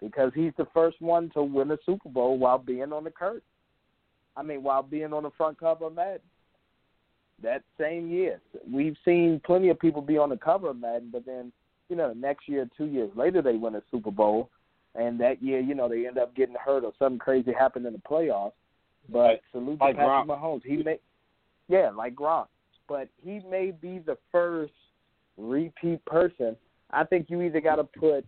because 0.00 0.32
he's 0.34 0.52
the 0.56 0.66
first 0.74 1.00
one 1.00 1.30
to 1.30 1.42
win 1.42 1.70
a 1.70 1.78
Super 1.86 2.08
Bowl 2.08 2.38
while 2.38 2.58
being 2.58 2.92
on 2.92 3.04
the 3.04 3.10
curse. 3.10 3.42
I 4.36 4.42
mean, 4.42 4.62
while 4.62 4.82
being 4.82 5.12
on 5.12 5.22
the 5.22 5.30
front 5.36 5.60
cover 5.60 5.86
of 5.86 5.94
Madden. 5.94 6.20
That 7.42 7.62
same 7.78 8.08
year, 8.08 8.40
we've 8.72 8.96
seen 9.04 9.40
plenty 9.44 9.68
of 9.68 9.78
people 9.78 10.00
be 10.00 10.18
on 10.18 10.30
the 10.30 10.36
cover 10.36 10.70
of 10.70 10.80
Madden, 10.80 11.10
but 11.12 11.26
then 11.26 11.52
you 11.88 11.96
know, 11.96 12.12
next 12.12 12.48
year, 12.48 12.68
two 12.76 12.86
years 12.86 13.10
later, 13.14 13.42
they 13.42 13.56
win 13.56 13.74
a 13.74 13.82
Super 13.90 14.10
Bowl, 14.10 14.50
and 14.94 15.18
that 15.20 15.42
year, 15.42 15.60
you 15.60 15.74
know, 15.74 15.88
they 15.88 16.06
end 16.06 16.18
up 16.18 16.34
getting 16.36 16.54
hurt 16.54 16.84
or 16.84 16.92
something 16.98 17.18
crazy 17.18 17.52
happened 17.52 17.86
in 17.86 17.92
the 17.92 17.98
playoffs. 18.00 18.52
But 19.10 19.18
Right. 19.18 19.40
salute 19.52 19.80
Like 19.80 19.96
to 19.96 20.02
Patrick 20.02 20.28
Gronk. 20.28 20.40
Mahomes. 20.40 20.62
He 20.64 20.76
may, 20.82 20.98
yeah, 21.68 21.90
like 21.90 22.14
Gronk, 22.14 22.46
but 22.88 23.08
he 23.22 23.40
may 23.50 23.70
be 23.70 23.98
the 23.98 24.16
first 24.32 24.72
repeat 25.36 26.04
person. 26.06 26.56
I 26.90 27.04
think 27.04 27.28
you 27.28 27.42
either 27.42 27.60
got 27.60 27.76
to 27.76 27.84
put, 27.84 28.24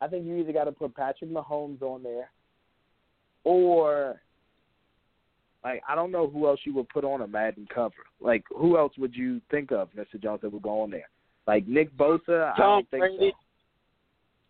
I 0.00 0.08
think 0.08 0.26
you 0.26 0.36
either 0.38 0.52
got 0.52 0.64
to 0.64 0.72
put 0.72 0.94
Patrick 0.96 1.30
Mahomes 1.30 1.82
on 1.82 2.02
there, 2.02 2.30
or 3.44 4.20
like 5.62 5.82
I 5.88 5.94
don't 5.94 6.10
know 6.10 6.28
who 6.28 6.46
else 6.46 6.60
you 6.64 6.74
would 6.74 6.88
put 6.88 7.04
on 7.04 7.20
a 7.22 7.26
Madden 7.26 7.68
cover. 7.72 7.94
Like 8.20 8.44
who 8.54 8.76
else 8.76 8.92
would 8.98 9.14
you 9.14 9.40
think 9.50 9.72
of, 9.72 9.88
Mr. 9.92 10.20
Jones, 10.20 10.40
that 10.42 10.50
would 10.52 10.62
go 10.62 10.80
on 10.82 10.90
there? 10.90 11.08
Like 11.46 11.66
Nick 11.66 11.94
Bosa? 11.96 12.52
I 12.54 12.58
don't 12.58 12.90
think 12.90 13.02
Brady. 13.02 13.32
so. 13.32 13.43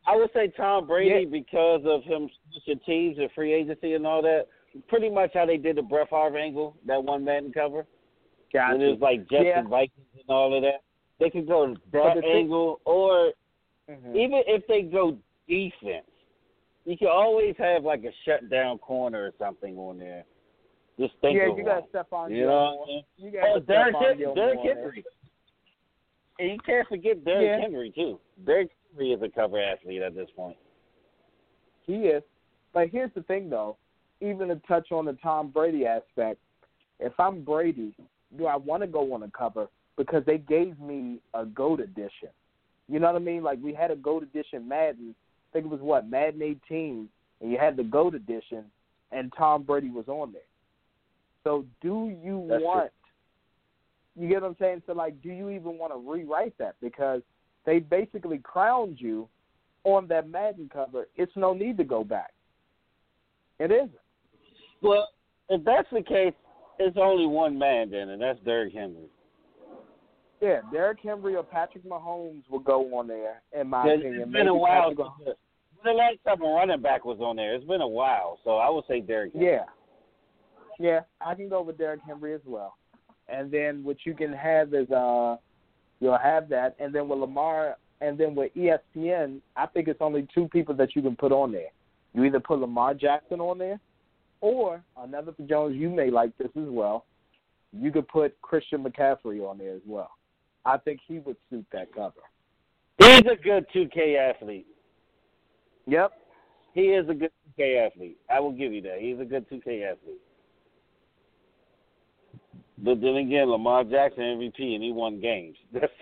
I 0.06 0.16
would 0.16 0.30
say 0.34 0.48
Tom 0.48 0.86
Brady 0.86 1.22
Yeah. 1.24 1.30
because 1.30 1.82
of 1.86 2.02
him 2.04 2.28
switching 2.52 2.80
teams 2.84 3.18
and 3.18 3.30
free 3.32 3.52
agency 3.52 3.94
and 3.94 4.06
all 4.06 4.22
that. 4.22 4.46
Pretty 4.88 5.08
much 5.08 5.30
how 5.34 5.46
they 5.46 5.56
did 5.56 5.76
the 5.76 5.82
Brett 5.82 6.10
Favre 6.10 6.36
angle, 6.36 6.76
that 6.86 7.02
one 7.02 7.24
Madden 7.24 7.52
cover. 7.52 7.86
Gotcha. 8.52 8.72
When 8.76 8.86
it 8.86 8.90
was 8.90 9.00
like 9.00 9.20
Jets 9.28 9.44
Yeah. 9.46 9.58
and 9.60 9.68
Vikings 9.68 10.06
and 10.18 10.28
all 10.28 10.52
of 10.54 10.62
that. 10.62 10.82
They 11.20 11.30
could 11.30 11.46
go 11.46 11.74
that 11.92 12.24
angle, 12.24 12.80
or 12.84 13.32
Mhm. 13.88 14.16
even 14.16 14.42
if 14.46 14.66
they 14.66 14.82
go 14.82 15.16
defense, 15.46 16.10
you 16.84 16.96
can 16.98 17.08
always 17.08 17.56
have 17.56 17.84
like 17.84 18.04
a 18.04 18.12
shutdown 18.24 18.78
corner 18.78 19.26
or 19.26 19.32
something 19.38 19.78
on 19.78 19.98
there. 19.98 20.24
Just 20.98 21.14
think 21.20 21.36
yeah, 21.36 21.44
of 21.50 21.58
you 21.58 21.64
one. 21.64 21.82
got 21.82 21.90
Stephon 21.90 22.30
You 22.34 22.46
know 22.46 22.74
what 22.76 22.84
I 22.84 22.86
mean? 22.86 23.04
You 23.16 23.40
Oh, 23.40 23.54
got 23.60 23.66
Derrick, 23.66 23.96
Hen- 23.96 24.18
Gilmore 24.18 24.34
Derrick. 24.34 24.60
Henry. 24.60 25.04
And 26.40 26.50
you 26.50 26.58
can't 26.58 26.88
forget 26.88 27.24
Derrick 27.24 27.46
Yeah. 27.46 27.58
Henry 27.60 27.90
too. 27.90 28.20
Derrick 28.44 28.70
Henry 28.96 29.12
is 29.12 29.22
a 29.22 29.28
cover 29.28 29.60
athlete 29.60 30.02
at 30.02 30.14
this 30.14 30.28
point. 30.36 30.56
He 31.86 31.94
is. 31.94 32.22
But 32.72 32.88
here's 32.88 33.10
the 33.14 33.22
thing, 33.22 33.50
though. 33.50 33.76
Even 34.20 34.48
to 34.48 34.56
touch 34.66 34.90
on 34.90 35.04
the 35.04 35.12
Tom 35.14 35.50
Brady 35.50 35.86
aspect, 35.86 36.40
if 37.00 37.12
I'm 37.18 37.44
Brady, 37.44 37.94
do 38.38 38.46
I 38.46 38.56
want 38.56 38.82
to 38.82 38.86
go 38.86 39.12
on 39.12 39.22
a 39.22 39.30
cover 39.30 39.68
because 39.96 40.24
they 40.24 40.38
gave 40.38 40.78
me 40.80 41.18
a 41.34 41.44
GOAT 41.44 41.80
edition? 41.80 42.30
You 42.88 43.00
know 43.00 43.06
what 43.12 43.16
I 43.16 43.24
mean? 43.24 43.42
Like 43.42 43.58
we 43.62 43.74
had 43.74 43.90
a 43.90 43.96
GOAT 43.96 44.22
edition 44.22 44.68
Madden. 44.68 45.14
I 45.14 45.52
think 45.52 45.66
it 45.66 45.70
was 45.70 45.80
what 45.80 46.08
Madden 46.08 46.42
18, 46.42 47.08
and 47.40 47.50
you 47.50 47.58
had 47.58 47.76
the 47.76 47.84
GOAT 47.84 48.14
edition, 48.14 48.64
and 49.12 49.32
Tom 49.36 49.62
Brady 49.62 49.90
was 49.90 50.08
on 50.08 50.32
there. 50.32 50.42
So 51.44 51.64
do 51.80 52.16
you 52.22 52.46
That's 52.48 52.62
want? 52.62 52.90
You 54.16 54.28
get 54.28 54.42
what 54.42 54.48
I'm 54.48 54.56
saying? 54.60 54.82
So 54.86 54.92
like, 54.92 55.20
do 55.22 55.28
you 55.28 55.50
even 55.50 55.76
want 55.78 55.92
to 55.92 56.10
rewrite 56.10 56.56
that 56.58 56.76
because 56.80 57.22
they 57.66 57.78
basically 57.78 58.38
crowned 58.38 59.00
you 59.00 59.28
on 59.84 60.06
that 60.08 60.28
Madden 60.28 60.70
cover? 60.72 61.08
It's 61.16 61.32
no 61.36 61.52
need 61.54 61.76
to 61.78 61.84
go 61.84 62.04
back. 62.04 62.32
It 63.58 63.70
isn't. 63.70 63.90
Well, 64.82 65.08
if 65.48 65.64
that's 65.64 65.88
the 65.92 66.02
case, 66.02 66.34
it's 66.78 66.96
only 67.00 67.26
one 67.26 67.58
man 67.58 67.90
then, 67.90 68.10
and 68.10 68.20
that's 68.20 68.38
Derrick 68.40 68.72
Henry. 68.74 69.08
Yeah, 70.40 70.60
Derrick 70.72 70.98
Henry 71.02 71.36
or 71.36 71.42
Patrick 71.44 71.84
Mahomes 71.84 72.42
will 72.50 72.58
go 72.58 72.82
on 72.98 73.06
there, 73.06 73.40
in 73.58 73.68
my 73.68 73.84
It's- 73.86 74.00
opinion. 74.00 74.22
it's 74.22 74.32
been 74.32 74.48
a 74.48 74.54
while. 74.54 74.88
Since 74.94 75.08
The 75.24 75.36
the 75.84 75.92
last 75.92 76.16
time 76.24 76.42
a 76.42 76.46
running 76.48 76.80
back 76.80 77.04
was 77.04 77.20
on 77.20 77.36
there, 77.36 77.54
it's 77.54 77.64
been 77.64 77.82
a 77.82 77.86
while, 77.88 78.38
so 78.42 78.56
I 78.56 78.68
would 78.70 78.84
say 78.86 79.00
Derrick. 79.00 79.32
Henry. 79.34 79.48
Yeah. 79.52 79.64
Yeah, 80.78 81.00
I 81.20 81.34
can 81.34 81.48
go 81.48 81.62
with 81.62 81.78
Derrick 81.78 82.00
Henry 82.06 82.34
as 82.34 82.44
well. 82.44 82.76
And 83.28 83.50
then 83.50 83.84
what 83.84 84.04
you 84.04 84.14
can 84.14 84.32
have 84.32 84.74
is 84.74 84.90
uh 84.90 85.36
you'll 86.04 86.18
have 86.18 86.50
that 86.50 86.76
and 86.78 86.94
then 86.94 87.08
with 87.08 87.18
Lamar 87.18 87.76
and 88.02 88.18
then 88.18 88.34
with 88.34 88.52
ESPN, 88.54 89.40
I 89.56 89.66
think 89.66 89.88
it's 89.88 90.02
only 90.02 90.28
two 90.34 90.48
people 90.48 90.74
that 90.74 90.94
you 90.94 91.00
can 91.00 91.16
put 91.16 91.32
on 91.32 91.50
there. 91.50 91.70
You 92.12 92.24
either 92.24 92.40
put 92.40 92.58
Lamar 92.58 92.92
Jackson 92.92 93.40
on 93.40 93.58
there 93.58 93.80
or 94.42 94.84
another 94.98 95.32
for 95.32 95.42
Jones, 95.44 95.76
you 95.76 95.88
may 95.88 96.10
like 96.10 96.36
this 96.36 96.50
as 96.56 96.68
well. 96.68 97.06
You 97.72 97.90
could 97.90 98.06
put 98.06 98.40
Christian 98.42 98.84
McCaffrey 98.84 99.40
on 99.40 99.56
there 99.56 99.74
as 99.74 99.80
well. 99.86 100.10
I 100.66 100.76
think 100.76 101.00
he 101.06 101.18
would 101.20 101.36
suit 101.48 101.64
that 101.72 101.92
cover. 101.94 102.20
He's 102.98 103.20
a 103.20 103.42
good 103.42 103.66
2K 103.74 104.30
athlete. 104.30 104.66
Yep. 105.86 106.12
He 106.74 106.82
is 106.82 107.08
a 107.08 107.14
good 107.14 107.30
2K 107.58 107.86
athlete. 107.86 108.18
I 108.30 108.38
will 108.40 108.52
give 108.52 108.72
you 108.72 108.82
that. 108.82 108.98
He's 109.00 109.18
a 109.18 109.24
good 109.24 109.48
2K 109.48 109.92
athlete. 109.92 110.20
But 112.78 113.00
then 113.00 113.16
again, 113.16 113.50
Lamar 113.50 113.84
Jackson 113.84 114.22
MVP 114.22 114.74
and 114.74 114.82
he 114.82 114.92
won 114.92 115.20
games. 115.20 115.56
That's 115.72 115.92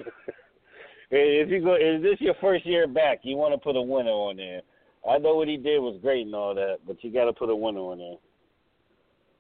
if 1.11 1.51
you 1.51 1.63
go, 1.63 1.75
is 1.75 2.03
this 2.03 2.21
your 2.21 2.35
first 2.41 2.65
year 2.65 2.87
back? 2.87 3.21
You 3.23 3.37
want 3.37 3.53
to 3.53 3.59
put 3.59 3.77
a 3.77 3.83
winner 3.83 4.11
on 4.11 4.37
there. 4.37 4.63
I 5.09 5.19
know 5.19 5.35
what 5.35 5.49
he 5.49 5.57
did 5.57 5.79
was 5.79 5.99
great 6.01 6.25
and 6.25 6.35
all 6.35 6.55
that, 6.55 6.79
but 6.87 7.03
you 7.05 7.13
got 7.13 7.27
to 7.27 7.33
put 7.33 7.51
a 7.51 7.57
winner 7.57 7.81
on 7.81 7.99
there. 7.99 8.17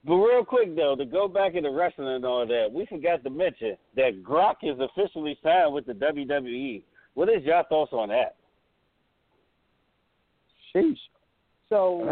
But 0.04 0.16
real 0.16 0.44
quick 0.44 0.74
though, 0.76 0.96
to 0.96 1.04
go 1.06 1.28
back 1.28 1.54
into 1.54 1.70
wrestling 1.70 2.09
and 2.09 2.24
all 2.24 2.46
that, 2.46 2.68
we 2.70 2.84
forgot 2.86 3.22
to 3.24 3.30
mention 3.30 3.76
that 3.96 4.22
Gronk 4.22 4.56
is 4.62 4.78
officially 4.80 5.38
signed 5.42 5.72
with 5.72 5.86
the 5.86 5.94
WWE. 5.94 6.82
What 7.14 7.28
is 7.28 7.44
your 7.44 7.62
thoughts 7.64 7.92
on 7.92 8.09
that? 8.09 8.36
Sheesh. 10.74 10.98
So 11.68 12.02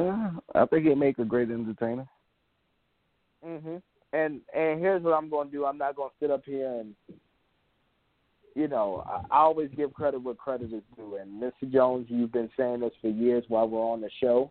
Uh, 0.55 0.59
I 0.63 0.67
think 0.67 0.87
it 0.87 0.97
make 0.97 1.19
a 1.19 1.25
great 1.25 1.51
entertainer. 1.51 2.07
Mhm. 3.45 3.83
And 4.13 4.41
and 4.55 4.81
here's 4.81 5.03
what 5.03 5.15
I'm 5.15 5.31
going 5.31 5.49
to 5.49 5.53
do. 5.53 5.65
I'm 5.65 5.79
not 5.79 5.97
going 5.97 6.11
to 6.11 6.25
sit 6.25 6.31
up 6.31 6.43
here 6.45 6.81
and, 6.81 6.95
you 8.55 8.67
know, 8.67 9.05
I, 9.07 9.35
I 9.35 9.39
always 9.41 9.71
give 9.77 9.95
credit 9.95 10.23
where 10.23 10.35
credit 10.35 10.73
is 10.73 10.83
due. 10.97 11.17
And 11.17 11.41
Mr. 11.43 11.71
Jones, 11.73 12.07
you've 12.09 12.33
been 12.33 12.51
saying 12.57 12.81
this 12.81 12.93
for 13.01 13.09
years 13.09 13.45
while 13.49 13.69
we're 13.69 13.81
on 13.81 14.01
the 14.01 14.11
show. 14.21 14.51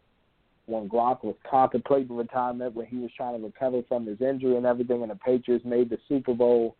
When 0.66 0.88
Gronk 0.88 1.24
was 1.24 1.36
contemplating 1.50 2.16
retirement, 2.16 2.76
when 2.76 2.86
he 2.86 2.98
was 2.98 3.10
trying 3.18 3.40
to 3.40 3.44
recover 3.44 3.82
from 3.88 4.06
his 4.06 4.22
injury 4.22 4.56
and 4.56 4.68
everything, 4.68 5.02
and 5.02 5.10
the 5.10 5.16
Patriots 5.16 5.66
made 5.66 5.90
the 5.90 5.98
Super 6.08 6.36
Bowl, 6.36 6.76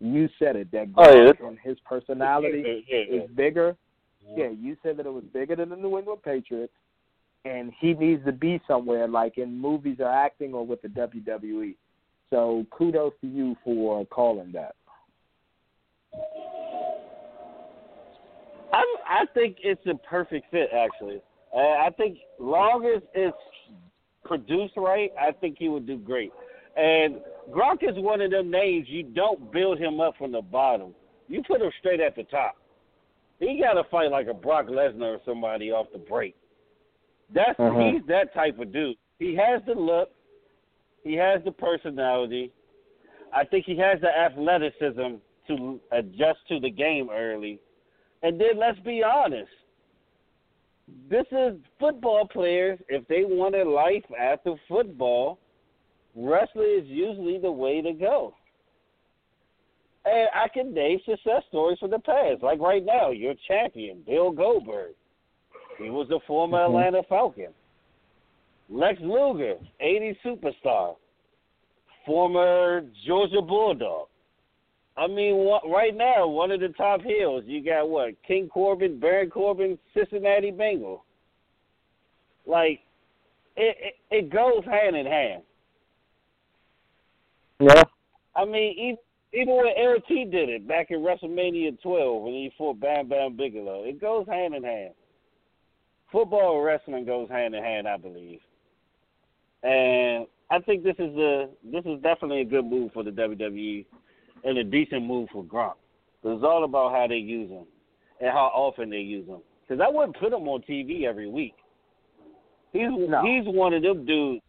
you 0.00 0.28
said 0.38 0.56
it 0.56 0.70
that 0.72 0.88
Oh, 0.96 1.16
yeah. 1.16 1.46
And 1.46 1.58
his 1.58 1.78
personality 1.80 2.84
Yeah, 2.86 2.98
yeah, 2.98 3.22
is 3.22 3.30
bigger. 3.30 3.76
Yeah, 4.36 4.50
you 4.50 4.76
said 4.82 4.96
that 4.98 5.06
it 5.06 5.12
was 5.12 5.24
bigger 5.32 5.56
than 5.56 5.70
the 5.70 5.76
New 5.76 5.98
England 5.98 6.22
Patriots, 6.22 6.72
and 7.44 7.72
he 7.80 7.94
needs 7.94 8.24
to 8.24 8.32
be 8.32 8.60
somewhere 8.66 9.08
like 9.08 9.38
in 9.38 9.58
movies 9.58 9.96
or 9.98 10.08
acting 10.08 10.54
or 10.54 10.66
with 10.66 10.82
the 10.82 10.88
WWE. 10.88 11.74
So 12.32 12.66
kudos 12.70 13.12
to 13.20 13.26
you 13.26 13.54
for 13.62 14.06
calling 14.06 14.52
that. 14.52 14.74
I 18.72 18.82
I 19.06 19.26
think 19.34 19.58
it's 19.62 19.84
a 19.86 19.94
perfect 20.08 20.46
fit 20.50 20.70
actually. 20.74 21.20
Uh, 21.54 21.58
I 21.58 21.90
think 21.94 22.16
long 22.40 22.86
as 22.86 23.02
it's 23.14 23.36
produced 24.24 24.72
right, 24.78 25.10
I 25.20 25.32
think 25.32 25.56
he 25.58 25.68
would 25.68 25.86
do 25.86 25.98
great. 25.98 26.32
And 26.74 27.16
Gronk 27.50 27.82
is 27.82 27.96
one 27.96 28.22
of 28.22 28.30
them 28.30 28.50
names 28.50 28.86
you 28.88 29.02
don't 29.02 29.52
build 29.52 29.78
him 29.78 30.00
up 30.00 30.14
from 30.16 30.32
the 30.32 30.40
bottom. 30.40 30.94
You 31.28 31.42
put 31.46 31.60
him 31.60 31.70
straight 31.80 32.00
at 32.00 32.16
the 32.16 32.22
top. 32.24 32.56
He 33.40 33.60
got 33.62 33.74
to 33.74 33.86
fight 33.90 34.10
like 34.10 34.28
a 34.28 34.34
Brock 34.34 34.68
Lesnar 34.68 35.16
or 35.16 35.20
somebody 35.26 35.70
off 35.70 35.88
the 35.92 35.98
break. 35.98 36.34
That's 37.34 37.60
Uh-huh. 37.60 37.92
he's 37.92 38.06
that 38.06 38.32
type 38.32 38.58
of 38.58 38.72
dude. 38.72 38.96
He 39.18 39.34
has 39.36 39.60
the 39.66 39.74
look. 39.74 40.10
He 41.02 41.14
has 41.14 41.42
the 41.44 41.52
personality. 41.52 42.52
I 43.32 43.44
think 43.44 43.64
he 43.64 43.76
has 43.78 44.00
the 44.00 44.08
athleticism 44.08 45.16
to 45.48 45.80
adjust 45.90 46.38
to 46.48 46.60
the 46.60 46.70
game 46.70 47.08
early. 47.10 47.58
And 48.22 48.40
then 48.40 48.58
let's 48.58 48.78
be 48.80 49.02
honest. 49.02 49.50
This 51.08 51.26
is 51.32 51.56
football 51.80 52.26
players. 52.26 52.78
If 52.88 53.06
they 53.08 53.24
want 53.24 53.54
a 53.54 53.64
life 53.64 54.04
after 54.18 54.54
football, 54.68 55.38
wrestling 56.14 56.80
is 56.82 56.86
usually 56.86 57.38
the 57.38 57.50
way 57.50 57.80
to 57.80 57.92
go. 57.92 58.34
And 60.04 60.28
I 60.34 60.48
can 60.48 60.74
name 60.74 60.98
success 61.06 61.42
stories 61.48 61.78
from 61.78 61.90
the 61.90 62.00
past. 62.00 62.42
Like 62.42 62.60
right 62.60 62.84
now, 62.84 63.10
your 63.10 63.34
champion, 63.46 64.02
Bill 64.06 64.30
Goldberg. 64.30 64.94
He 65.78 65.90
was 65.90 66.10
a 66.10 66.20
former 66.26 66.58
Mhm. 66.58 66.66
Atlanta 66.66 67.02
Falcon. 67.04 67.54
Lex 68.72 68.98
Luger, 69.02 69.56
80 69.80 70.18
superstar. 70.24 70.96
Former 72.06 72.82
Georgia 73.06 73.42
Bulldog. 73.42 74.08
I 74.96 75.06
mean, 75.06 75.36
what, 75.36 75.62
right 75.68 75.94
now, 75.94 76.26
one 76.26 76.50
of 76.50 76.60
the 76.60 76.68
top 76.70 77.02
heels, 77.02 77.44
you 77.46 77.64
got 77.64 77.88
what? 77.88 78.14
King 78.26 78.48
Corbin, 78.48 78.98
Baron 78.98 79.30
Corbin, 79.30 79.78
Cincinnati 79.94 80.50
Bengal. 80.50 81.04
Like, 82.46 82.80
it, 83.56 83.76
it 83.78 83.94
it 84.10 84.32
goes 84.32 84.64
hand 84.64 84.96
in 84.96 85.06
hand. 85.06 85.42
Yeah. 87.60 87.82
I 88.34 88.44
mean, 88.44 88.74
even, 88.78 88.96
even 89.32 89.56
when 89.56 89.66
LT 89.66 90.30
did 90.30 90.48
it 90.48 90.66
back 90.66 90.90
in 90.90 90.98
WrestleMania 91.00 91.80
12 91.80 92.22
when 92.22 92.32
he 92.32 92.52
fought 92.58 92.80
Bam 92.80 93.08
Bam 93.08 93.36
Bigelow, 93.36 93.84
it 93.84 94.00
goes 94.00 94.26
hand 94.26 94.54
in 94.54 94.64
hand. 94.64 94.94
Football 96.10 96.56
and 96.56 96.64
wrestling 96.64 97.04
goes 97.04 97.28
hand 97.28 97.54
in 97.54 97.62
hand, 97.62 97.86
I 97.86 97.96
believe. 97.96 98.40
And 99.62 100.26
I 100.50 100.58
think 100.60 100.82
this 100.82 100.96
is 100.98 101.16
a 101.16 101.48
this 101.64 101.84
is 101.84 102.02
definitely 102.02 102.42
a 102.42 102.44
good 102.44 102.64
move 102.64 102.92
for 102.92 103.02
the 103.02 103.10
WWE 103.10 103.86
and 104.44 104.58
a 104.58 104.64
decent 104.64 105.04
move 105.04 105.28
for 105.32 105.44
Gronk. 105.44 105.74
It's 106.24 106.44
all 106.44 106.64
about 106.64 106.92
how 106.92 107.06
they 107.08 107.16
use 107.16 107.50
him 107.50 107.64
and 108.20 108.30
how 108.30 108.50
often 108.54 108.90
they 108.90 108.98
use 108.98 109.26
him. 109.26 109.40
Because 109.66 109.84
I 109.84 109.90
wouldn't 109.90 110.18
put 110.18 110.32
him 110.32 110.46
on 110.48 110.62
TV 110.62 111.04
every 111.04 111.28
week. 111.28 111.54
He's 112.72 112.88
No. 112.90 113.22
he's 113.22 113.44
one 113.46 113.74
of 113.74 113.82
them 113.82 114.04
dudes. 114.06 114.42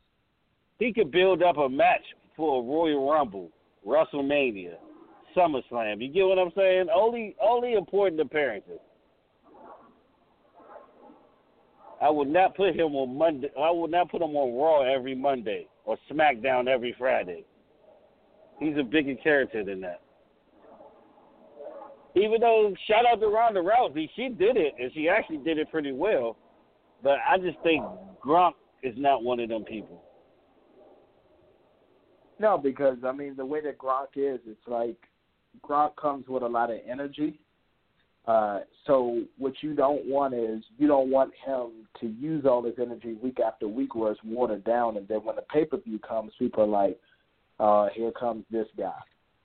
He 0.79 0.93
could 0.93 1.11
build 1.11 1.43
up 1.43 1.57
a 1.57 1.69
match 1.69 2.03
for 2.35 2.59
a 2.59 2.65
Royal 2.65 3.09
Rumble, 3.09 3.49
WrestleMania, 3.85 4.75
SummerSlam. 5.35 6.01
You 6.01 6.11
get 6.11 6.25
what 6.25 6.39
I'm 6.39 6.51
saying? 6.55 6.87
Only 6.93 7.35
only 7.41 7.73
important 7.73 8.21
appearances. 8.21 8.79
I 12.03 12.09
would 12.09 12.27
not 12.27 12.55
put 12.57 12.75
him 12.75 12.95
on 12.95 13.17
Monday. 13.17 13.49
I 13.57 13.71
would 13.71 13.91
not 13.91 14.11
put 14.11 14.21
him 14.21 14.35
on 14.35 14.59
Raw 14.59 14.81
every 14.81 15.15
Monday 15.15 15.67
or 15.85 15.97
SmackDown 16.11 16.67
every 16.67 16.93
Friday. 16.99 17.45
He's 18.59 18.75
a 18.77 18.83
bigger 18.83 19.15
character 19.15 19.63
than 19.63 19.79
that. 19.81 20.01
Even 22.15 22.41
though 22.41 22.73
shout 22.87 23.05
out 23.09 23.21
to 23.21 23.27
Ronda 23.27 23.61
Rousey, 23.61 24.09
she 24.17 24.27
did 24.27 24.57
it 24.57 24.73
and 24.77 24.91
she 24.93 25.07
actually 25.07 25.37
did 25.37 25.57
it 25.57 25.71
pretty 25.71 25.93
well. 25.93 26.35
But 27.01 27.19
I 27.27 27.37
just 27.37 27.57
think 27.63 27.83
Gronk 28.23 28.53
is 28.83 28.93
not 28.97 29.23
one 29.23 29.39
of 29.39 29.47
them 29.47 29.63
people. 29.63 30.03
No, 32.37 32.57
because 32.57 32.97
I 33.05 33.13
mean 33.13 33.37
the 33.37 33.45
way 33.45 33.61
that 33.61 33.77
Gronk 33.77 34.17
is, 34.17 34.41
it's 34.45 34.67
like 34.67 34.97
Gronk 35.63 35.95
comes 35.95 36.27
with 36.27 36.43
a 36.43 36.47
lot 36.47 36.69
of 36.69 36.79
energy. 36.85 37.39
Uh, 38.25 38.59
so 38.87 39.21
what 39.37 39.53
you 39.61 39.73
don't 39.73 40.05
want 40.05 40.33
is 40.33 40.63
you 40.77 40.87
don't 40.87 41.09
want 41.09 41.31
him 41.45 41.67
to 41.99 42.07
use 42.07 42.45
all 42.45 42.63
his 42.63 42.75
energy 42.81 43.13
week 43.21 43.39
after 43.45 43.67
week 43.67 43.95
where 43.95 44.11
it's 44.11 44.23
watered 44.23 44.63
down, 44.63 44.95
and 44.97 45.07
then 45.07 45.19
when 45.19 45.35
the 45.35 45.41
pay 45.43 45.65
per 45.65 45.77
view 45.77 45.99
comes, 45.99 46.31
people 46.39 46.63
are 46.63 46.67
like, 46.67 46.99
uh, 47.59 47.89
"Here 47.93 48.11
comes 48.11 48.45
this 48.49 48.67
guy." 48.77 48.99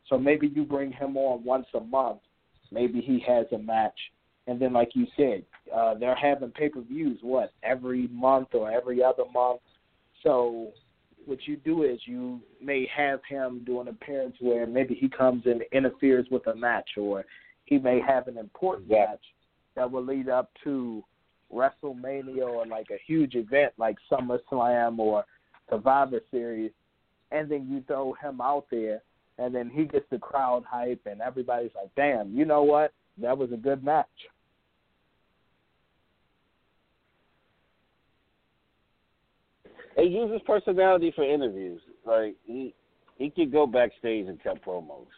So 0.09 0.17
maybe 0.17 0.47
you 0.47 0.65
bring 0.65 0.93
him 0.93 1.17
on 1.17 1.45
once 1.45 1.67
a 1.75 1.81
month. 1.81 2.21
Maybe 2.71 3.01
he 3.01 3.19
has 3.27 3.47
a 3.53 3.59
match, 3.59 3.99
and 4.47 4.61
then 4.61 4.73
like 4.73 4.95
you 4.95 5.07
said, 5.17 5.45
uh, 5.75 5.95
they're 5.95 6.15
having 6.15 6.51
pay 6.51 6.69
per 6.69 6.81
views 6.81 7.19
what 7.23 7.53
every 7.65 8.07
month 8.09 8.49
or 8.53 8.71
every 8.71 9.03
other 9.03 9.25
month. 9.35 9.61
So 10.23 10.69
what 11.27 11.39
you 11.47 11.57
do 11.57 11.83
is 11.83 12.01
you 12.07 12.41
may 12.63 12.89
have 12.95 13.21
him 13.29 13.63
do 13.67 13.81
an 13.81 13.89
appearance 13.89 14.37
where 14.41 14.67
maybe 14.67 14.95
he 14.95 15.09
comes 15.09 15.45
and 15.47 15.63
interferes 15.73 16.27
with 16.31 16.47
a 16.47 16.55
match, 16.55 16.91
or 16.97 17.25
he 17.69 17.79
may 17.79 18.01
have 18.01 18.29
an 18.29 18.39
important 18.39 18.89
Yeah. 18.89 19.07
match 19.07 19.35
that 19.75 19.91
will 19.91 20.03
lead 20.03 20.29
up 20.29 20.51
to 20.65 21.05
WrestleMania 21.53 22.49
or 22.49 22.67
like 22.67 22.91
a 22.91 22.99
huge 22.99 23.35
event 23.37 23.75
like 23.77 23.99
SummerSlam 24.11 24.99
or 24.99 25.25
Survivor 25.69 26.21
Series, 26.31 26.73
and 27.31 27.51
then 27.51 27.69
you 27.69 27.83
throw 27.83 28.15
him 28.15 28.41
out 28.41 28.67
there, 28.71 29.03
and 29.37 29.55
then 29.55 29.69
he 29.69 29.85
gets 29.85 30.09
the 30.09 30.19
crowd 30.19 30.65
hype, 30.65 31.05
and 31.07 31.21
everybody's 31.21 31.75
like, 31.75 31.95
"Damn, 31.95 32.35
you 32.35 32.47
know 32.47 32.63
what? 32.63 32.93
That 33.19 33.37
was 33.37 33.53
a 33.53 33.57
good 33.57 33.85
match." 33.85 34.29
He 39.97 40.05
uses 40.05 40.41
personality 40.43 41.11
for 41.11 41.25
interviews. 41.25 41.83
Like 42.05 42.37
he 42.45 42.75
he 43.17 43.29
could 43.31 43.53
go 43.53 43.67
backstage 43.67 44.27
and 44.27 44.43
cut 44.43 44.63
promos. 44.63 45.09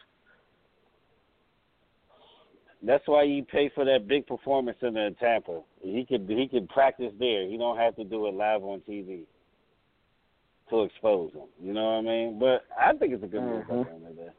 That's 2.83 3.03
why 3.07 3.23
you 3.23 3.43
pay 3.43 3.69
for 3.73 3.85
that 3.85 4.07
big 4.07 4.25
performance 4.25 4.77
in 4.81 4.93
Tampa. 5.19 5.61
He 5.81 6.05
could 6.05 6.25
he 6.27 6.47
could 6.47 6.67
practice 6.69 7.13
there. 7.19 7.47
He 7.47 7.57
don't 7.57 7.77
have 7.77 7.95
to 7.97 8.03
do 8.03 8.27
it 8.27 8.33
live 8.33 8.63
on 8.63 8.81
TV 8.89 9.23
to 10.71 10.83
expose 10.83 11.31
him. 11.33 11.47
You 11.61 11.73
know 11.73 11.83
what 11.83 11.97
I 11.97 12.01
mean? 12.01 12.39
But 12.39 12.65
I 12.79 12.93
think 12.93 13.13
it's 13.13 13.23
a 13.23 13.27
good 13.27 13.43
move 13.43 13.67
by 13.67 13.75
mm-hmm. 13.75 14.05
him 14.05 14.15
today. 14.15 14.29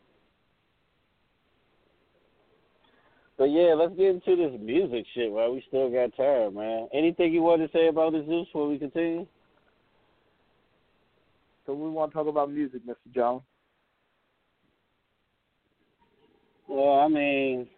But 3.38 3.44
yeah, 3.44 3.74
let's 3.74 3.94
get 3.96 4.08
into 4.08 4.36
this 4.36 4.58
music 4.60 5.04
shit 5.14 5.30
while 5.30 5.52
we 5.52 5.64
still 5.68 5.90
got 5.90 6.16
time, 6.16 6.54
man. 6.54 6.88
Anything 6.92 7.32
you 7.32 7.42
want 7.42 7.62
to 7.62 7.76
say 7.76 7.88
about 7.88 8.12
the 8.12 8.24
Zeus 8.26 8.46
before 8.46 8.68
we 8.68 8.78
continue? 8.78 9.26
So 11.66 11.74
we 11.74 11.90
want 11.90 12.10
to 12.10 12.14
talk 12.14 12.26
about 12.26 12.50
music, 12.50 12.82
Mr. 12.86 12.96
Jones. 13.14 13.42
Well, 16.68 17.00
I 17.00 17.08
mean, 17.08 17.68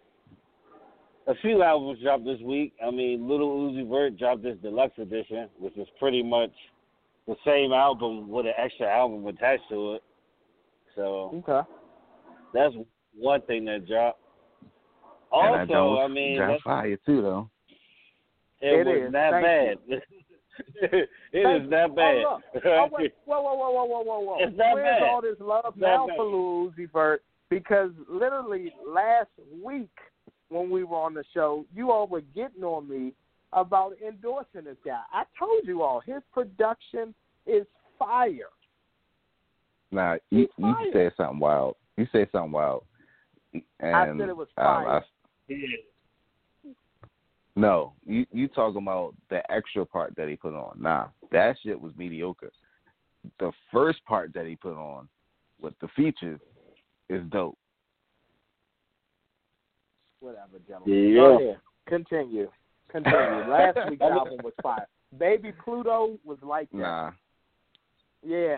a 1.27 1.35
few 1.41 1.63
albums 1.63 1.99
dropped 2.01 2.25
this 2.25 2.39
week. 2.41 2.73
I 2.85 2.91
mean, 2.91 3.27
Little 3.27 3.69
Uzi 3.71 3.87
Vert 3.89 4.17
dropped 4.17 4.43
this 4.43 4.57
deluxe 4.61 4.97
edition, 4.99 5.49
which 5.59 5.75
is 5.77 5.87
pretty 5.99 6.21
much 6.23 6.51
the 7.27 7.35
same 7.45 7.73
album 7.73 8.29
with 8.29 8.45
an 8.45 8.53
extra 8.57 8.87
album 8.87 9.25
attached 9.27 9.63
to 9.69 9.93
it. 9.93 10.03
So 10.95 11.43
Okay. 11.47 11.67
that's 12.53 12.73
one 13.17 13.41
thing 13.41 13.65
that 13.65 13.87
dropped. 13.87 14.19
Also, 15.31 15.65
Jones, 15.65 15.99
I 16.03 16.07
mean, 16.13 16.37
that's, 16.39 16.61
fire 16.61 16.97
too, 17.05 17.21
though. 17.21 17.49
it, 18.61 18.79
It 18.79 18.85
was 18.87 19.07
is. 19.07 19.11
not 19.11 19.31
Thank 19.31 19.89
bad. 19.89 20.01
it 20.93 21.09
Thank 21.33 21.63
is 21.63 21.69
not 21.69 21.95
bad. 21.95 22.23
Oh. 22.25 22.39
Oh, 22.65 22.87
wait. 22.91 23.13
Whoa, 23.25 23.41
whoa, 23.41 23.55
whoa, 23.55 23.71
whoa, 23.71 23.85
whoa, 23.85 24.01
whoa, 24.03 24.19
whoa. 24.19 24.37
It's 24.39 24.55
not 24.55 24.75
Where's 24.75 24.99
bad. 25.01 25.09
all 25.09 25.21
this 25.21 25.35
love 25.39 25.65
It's 25.69 25.77
now 25.77 26.07
for 26.15 26.23
Uzi 26.71 26.89
Vert? 26.93 27.23
Because 27.49 27.91
literally 28.07 28.71
last 28.87 29.29
week 29.61 29.89
when 30.49 30.69
we 30.69 30.83
were 30.83 30.97
on 30.97 31.13
the 31.13 31.23
show, 31.33 31.65
you 31.73 31.91
all 31.91 32.07
were 32.07 32.21
getting 32.21 32.63
on 32.63 32.87
me 32.87 33.13
about 33.53 33.93
endorsing 34.05 34.65
this 34.65 34.77
guy. 34.85 35.01
I 35.13 35.23
told 35.37 35.61
you 35.65 35.81
all 35.81 35.99
his 35.99 36.21
production 36.33 37.13
is 37.45 37.65
fire. 37.97 38.49
Nah, 39.91 40.17
you 40.29 40.47
you 40.57 40.75
said 40.91 41.13
something 41.15 41.39
wild. 41.39 41.75
You 41.97 42.07
said 42.11 42.27
something 42.31 42.51
wild. 42.51 42.83
And, 43.79 43.95
I 43.95 44.05
said 44.17 44.29
it 44.29 44.35
was 44.35 44.47
um, 44.57 44.65
fire. 44.65 44.87
I- 44.87 45.01
no, 47.55 47.93
you 48.05 48.25
you 48.33 48.49
talking 48.49 48.81
about 48.81 49.15
the 49.29 49.49
extra 49.49 49.85
part 49.85 50.13
that 50.17 50.27
he 50.27 50.35
put 50.35 50.53
on? 50.53 50.77
Nah, 50.77 51.07
that 51.31 51.55
shit 51.63 51.79
was 51.79 51.93
mediocre. 51.97 52.51
The 53.39 53.51
first 53.71 54.03
part 54.05 54.33
that 54.33 54.45
he 54.45 54.55
put 54.57 54.75
on 54.75 55.07
with 55.61 55.73
the 55.79 55.87
features 55.95 56.39
is 57.09 57.21
dope. 57.29 57.57
Whatever, 60.19 60.59
gentlemen. 60.67 61.09
Yeah. 61.09 61.15
Go 61.15 61.39
ahead. 61.39 61.57
Continue. 61.87 62.49
Continue. 62.91 63.17
Last 63.49 63.77
week's 63.89 64.01
album 64.01 64.39
was 64.43 64.53
fire. 64.61 64.87
Baby 65.17 65.53
Pluto 65.63 66.17
was 66.23 66.37
like 66.41 66.69
that. 66.71 66.77
Nah, 66.77 67.11
Yeah. 68.23 68.57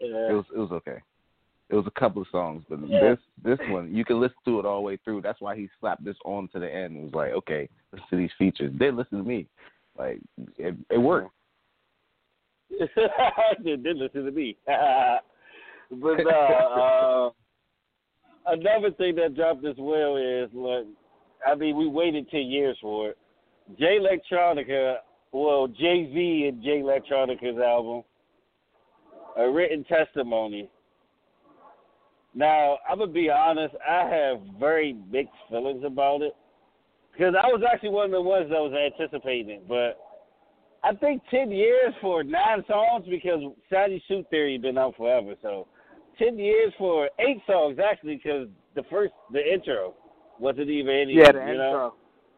it 0.00 0.34
was 0.34 0.44
it 0.54 0.58
was 0.58 0.70
okay. 0.72 0.98
It 1.70 1.74
was 1.74 1.86
a 1.86 2.00
couple 2.00 2.22
of 2.22 2.28
songs, 2.28 2.64
but 2.68 2.78
Yeah. 2.86 3.00
this 3.00 3.18
this 3.42 3.68
one 3.68 3.94
you 3.94 4.04
can 4.04 4.20
listen 4.20 4.36
to 4.46 4.60
it 4.60 4.64
all 4.64 4.76
the 4.76 4.82
way 4.82 4.96
through. 4.98 5.22
That's 5.22 5.40
why 5.40 5.56
he 5.56 5.68
slapped 5.80 6.04
this 6.04 6.16
on 6.24 6.48
to 6.48 6.60
the 6.60 6.72
end. 6.72 6.96
It 6.96 7.04
was 7.04 7.14
like, 7.14 7.32
okay, 7.32 7.68
listen 7.92 8.06
to 8.10 8.16
these 8.16 8.30
features. 8.38 8.72
They 8.78 8.90
listen 8.90 9.18
to 9.18 9.24
me. 9.24 9.46
Like 9.98 10.20
it, 10.56 10.74
it 10.90 10.98
worked. 10.98 11.32
they 12.70 13.76
did 13.76 13.96
listen 13.96 14.24
to 14.24 14.30
me. 14.30 14.56
but 14.66 16.26
uh, 16.26 16.30
uh, 16.30 17.30
another 18.48 18.90
thing 18.92 19.14
that 19.16 19.34
dropped 19.34 19.64
as 19.64 19.76
well 19.78 20.16
is 20.16 20.48
look, 20.52 20.86
I 21.46 21.54
mean, 21.54 21.76
we 21.76 21.86
waited 21.86 22.30
ten 22.30 22.46
years 22.46 22.76
for 22.80 23.10
it. 23.10 23.18
Jay 23.78 23.98
Electronica, 24.00 24.96
well, 25.32 25.68
Jay 25.68 26.10
Z 26.12 26.48
and 26.48 26.62
Jay 26.62 26.80
Electronica's 26.80 27.58
album, 27.58 28.02
a 29.36 29.48
written 29.48 29.84
testimony. 29.84 30.68
Now, 32.34 32.78
I'm 32.88 32.98
gonna 32.98 33.12
be 33.12 33.30
honest. 33.30 33.74
I 33.86 34.08
have 34.08 34.40
very 34.58 34.96
mixed 35.10 35.32
feelings 35.48 35.82
about 35.84 36.22
it 36.22 36.34
because 37.12 37.34
I 37.34 37.46
was 37.48 37.62
actually 37.70 37.90
one 37.90 38.06
of 38.06 38.12
the 38.12 38.22
ones 38.22 38.48
that 38.50 38.60
was 38.60 38.72
anticipating 38.72 39.50
it, 39.50 39.68
but 39.68 39.98
I 40.84 40.94
think 40.94 41.22
ten 41.30 41.50
years 41.50 41.94
for 42.00 42.22
nine 42.22 42.64
songs 42.68 43.06
because 43.08 43.40
Shiny 43.70 44.02
Suit 44.08 44.26
Theory 44.30 44.58
been 44.58 44.78
out 44.78 44.96
forever. 44.96 45.34
So 45.42 45.66
ten 46.18 46.38
years 46.38 46.72
for 46.78 47.08
eight 47.18 47.40
songs 47.46 47.78
actually 47.78 48.16
because 48.16 48.48
the 48.74 48.82
first 48.90 49.12
the 49.32 49.40
intro 49.40 49.94
wasn't 50.38 50.68
even 50.68 50.94
any. 50.94 51.14
Yeah, 51.14 51.32
the 51.32 51.40
intro. 51.40 51.56
Know? 51.56 51.94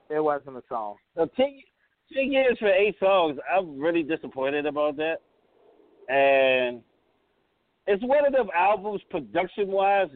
It 0.08 0.20
wasn't 0.20 0.56
a 0.56 0.62
song. 0.68 0.96
So 1.14 1.26
ten, 1.36 1.60
10 2.14 2.32
years 2.32 2.56
for 2.58 2.68
eight 2.68 2.96
songs. 2.98 3.38
I'm 3.52 3.78
really 3.78 4.02
disappointed 4.02 4.66
about 4.66 4.96
that, 4.96 5.18
and 6.08 6.82
it's 7.86 8.02
one 8.04 8.26
of 8.26 8.32
them 8.32 8.48
albums 8.54 9.02
production 9.10 9.68
wise. 9.68 10.08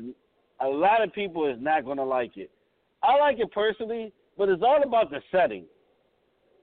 A 0.60 0.66
lot 0.66 1.02
of 1.02 1.12
people 1.12 1.46
is 1.46 1.56
not 1.60 1.84
gonna 1.84 2.04
like 2.04 2.36
it. 2.36 2.50
I 3.02 3.16
like 3.18 3.38
it 3.38 3.52
personally, 3.52 4.12
but 4.38 4.48
it's 4.48 4.62
all 4.62 4.82
about 4.82 5.10
the 5.10 5.20
setting. 5.30 5.64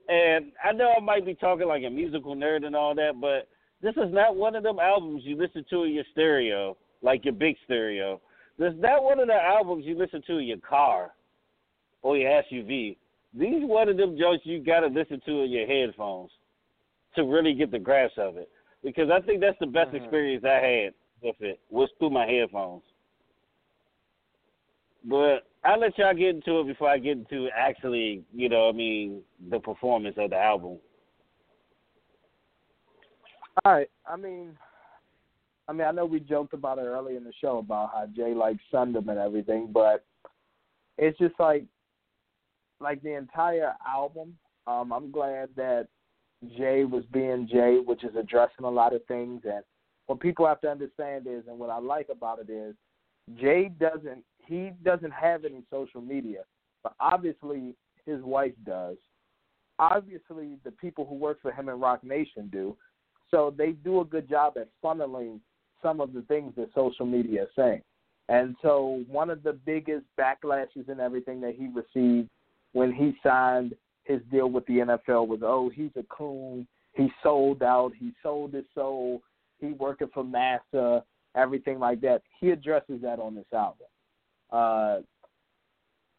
And 0.08 0.52
I 0.62 0.72
know 0.72 0.92
I 0.96 1.00
might 1.00 1.24
be 1.24 1.34
talking 1.34 1.68
like 1.68 1.84
a 1.84 1.90
musical 1.90 2.34
nerd 2.34 2.66
and 2.66 2.74
all 2.74 2.94
that, 2.96 3.20
but 3.20 3.48
this 3.82 3.94
is 3.96 4.12
not 4.12 4.36
one 4.36 4.56
of 4.56 4.62
them 4.62 4.78
albums 4.78 5.22
you 5.24 5.36
listen 5.36 5.64
to 5.70 5.84
in 5.84 5.92
your 5.92 6.04
stereo, 6.12 6.76
like 7.02 7.24
your 7.24 7.34
big 7.34 7.56
stereo. 7.64 8.20
Is 8.58 8.74
not 8.78 9.02
one 9.02 9.18
of 9.18 9.26
the 9.26 9.34
albums 9.34 9.84
you 9.84 9.98
listen 9.98 10.22
to 10.26 10.38
in 10.38 10.46
your 10.46 10.58
car 10.58 11.12
or 12.02 12.16
your 12.16 12.42
SUV. 12.42 12.96
These 13.34 13.64
one 13.64 13.88
of 13.88 13.96
them 13.96 14.16
jokes 14.16 14.44
you 14.44 14.60
gotta 14.60 14.86
listen 14.86 15.20
to 15.26 15.42
in 15.42 15.50
your 15.50 15.66
headphones 15.66 16.30
to 17.16 17.24
really 17.24 17.54
get 17.54 17.70
the 17.70 17.78
grasp 17.78 18.18
of 18.18 18.36
it. 18.36 18.48
Because 18.84 19.10
I 19.10 19.20
think 19.20 19.40
that's 19.40 19.58
the 19.58 19.66
best 19.66 19.90
Mhm. 19.92 20.02
experience 20.02 20.44
I 20.44 20.60
had 20.60 20.94
with 21.22 21.40
it 21.40 21.60
was 21.70 21.90
through 21.98 22.10
my 22.10 22.26
headphones. 22.26 22.84
But 25.04 25.46
I'll 25.64 25.78
let 25.78 25.96
y'all 25.98 26.14
get 26.14 26.34
into 26.36 26.60
it 26.60 26.66
before 26.66 26.88
I 26.88 26.98
get 26.98 27.18
into 27.18 27.48
actually, 27.50 28.24
you 28.32 28.48
know, 28.48 28.68
I 28.68 28.72
mean, 28.72 29.24
the 29.48 29.58
performance 29.58 30.16
of 30.18 30.30
the 30.30 30.38
album. 30.38 30.80
All 33.64 33.72
right. 33.72 33.90
I 34.06 34.16
mean, 34.16 34.56
I 35.68 35.72
mean, 35.72 35.86
I 35.86 35.92
know 35.92 36.04
we 36.04 36.20
joked 36.20 36.54
about 36.54 36.78
it 36.78 36.82
earlier 36.82 37.16
in 37.16 37.24
the 37.24 37.32
show 37.40 37.58
about 37.58 37.90
how 37.92 38.06
Jay 38.14 38.34
like 38.34 38.56
likes 38.56 38.62
Sundom 38.72 39.08
and 39.08 39.18
everything, 39.18 39.70
but 39.72 40.04
it's 40.98 41.18
just 41.18 41.34
like, 41.38 41.64
like 42.80 43.02
the 43.02 43.16
entire 43.16 43.74
album. 43.86 44.36
Um, 44.66 44.92
I'm 44.92 45.10
glad 45.10 45.50
that 45.56 45.88
Jay 46.56 46.84
was 46.84 47.04
being 47.12 47.48
Jay, 47.50 47.78
which 47.84 48.04
is 48.04 48.14
addressing 48.18 48.64
a 48.64 48.70
lot 48.70 48.94
of 48.94 49.04
things. 49.06 49.42
And 49.44 49.62
what 50.06 50.20
people 50.20 50.46
have 50.46 50.60
to 50.62 50.70
understand 50.70 51.26
is, 51.28 51.44
and 51.48 51.58
what 51.58 51.70
I 51.70 51.78
like 51.78 52.08
about 52.10 52.40
it 52.40 52.50
is, 52.50 52.74
Jay 53.40 53.70
doesn't 53.78 54.24
he 54.44 54.72
doesn't 54.84 55.12
have 55.12 55.44
any 55.44 55.62
social 55.70 56.00
media, 56.00 56.40
but 56.82 56.94
obviously 56.98 57.76
his 58.04 58.20
wife 58.22 58.54
does. 58.66 58.96
Obviously, 59.78 60.58
the 60.64 60.72
people 60.72 61.06
who 61.06 61.14
work 61.14 61.40
for 61.40 61.52
him 61.52 61.68
in 61.68 61.80
Roc 61.80 62.02
Nation 62.02 62.48
do. 62.52 62.76
So 63.30 63.54
they 63.56 63.72
do 63.72 64.00
a 64.00 64.04
good 64.04 64.28
job 64.28 64.54
at 64.58 64.68
funneling 64.84 65.40
some 65.82 66.00
of 66.00 66.12
the 66.12 66.22
things 66.22 66.52
that 66.56 66.68
social 66.74 67.06
media 67.06 67.44
is 67.44 67.48
saying. 67.56 67.82
And 68.28 68.54
so 68.62 69.04
one 69.08 69.30
of 69.30 69.42
the 69.42 69.52
biggest 69.52 70.04
backlashes 70.18 70.88
and 70.88 71.00
everything 71.00 71.40
that 71.40 71.54
he 71.54 71.68
received 71.68 72.28
when 72.72 72.92
he 72.92 73.14
signed 73.22 73.74
his 74.04 74.20
deal 74.30 74.48
with 74.48 74.64
the 74.66 74.78
NFL 74.78 75.28
was, 75.28 75.40
oh, 75.42 75.70
he's 75.74 75.90
a 75.96 76.02
coon. 76.04 76.66
He 76.94 77.10
sold 77.22 77.62
out. 77.62 77.92
He 77.98 78.12
sold 78.22 78.54
his 78.54 78.64
soul. 78.74 79.22
He 79.58 79.72
working 79.72 80.08
for 80.12 80.24
Massa, 80.24 81.04
everything 81.36 81.78
like 81.78 82.00
that. 82.02 82.22
He 82.40 82.50
addresses 82.50 83.00
that 83.02 83.18
on 83.18 83.34
this 83.34 83.44
album. 83.52 83.86
Uh, 84.50 84.98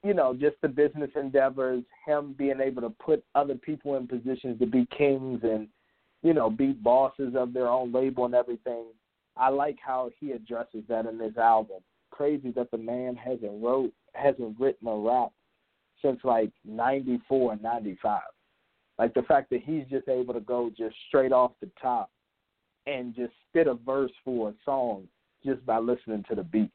you 0.04 0.14
know, 0.14 0.34
just 0.34 0.58
the 0.62 0.68
business 0.68 1.12
endeavors, 1.16 1.84
him 2.06 2.36
being 2.38 2.60
able 2.62 2.82
to 2.82 2.90
put 2.90 3.24
other 3.36 3.56
people 3.56 3.96
in 3.96 4.08
positions 4.08 4.60
to 4.60 4.66
be 4.66 4.86
kings 4.98 5.40
and 5.44 5.68
you 6.24 6.34
know, 6.34 6.50
be 6.50 6.72
bosses 6.72 7.34
of 7.36 7.54
their 7.54 7.68
own 7.68 7.92
label 7.92 8.26
and 8.26 8.34
everything. 8.34 8.86
I 9.38 9.50
like 9.50 9.78
how 9.84 10.12
he 10.20 10.32
addresses 10.32 10.84
that 10.90 11.06
in 11.06 11.18
this 11.18 11.38
album. 11.38 11.80
Crazy 12.12 12.52
that 12.52 12.70
the 12.72 12.78
man 12.78 13.16
hasn't 13.16 13.64
wrote 13.64 13.92
hasn't 14.14 14.60
written 14.60 14.88
a 14.88 14.96
rap 14.96 15.32
since 16.02 16.20
like 16.24 16.52
ninety 16.64 17.20
four 17.28 17.54
and 17.54 17.64
ninety 17.64 17.98
five. 18.02 18.22
Like 19.00 19.14
the 19.16 19.24
fact 19.24 19.50
that 19.50 19.64
he's 19.64 19.86
just 19.90 20.08
able 20.08 20.34
to 20.36 20.40
go 20.40 20.70
just 20.78 20.96
straight 21.08 21.32
off 21.32 21.52
the 21.62 21.70
top 21.82 22.12
and 22.86 23.16
just 23.16 23.34
spit 23.50 23.68
a 23.68 23.74
verse 23.74 24.12
for 24.24 24.50
a 24.50 24.54
song 24.64 25.08
just 25.44 25.66
by 25.66 25.80
listening 25.80 26.24
to 26.30 26.36
the 26.36 26.44
beat. 26.44 26.72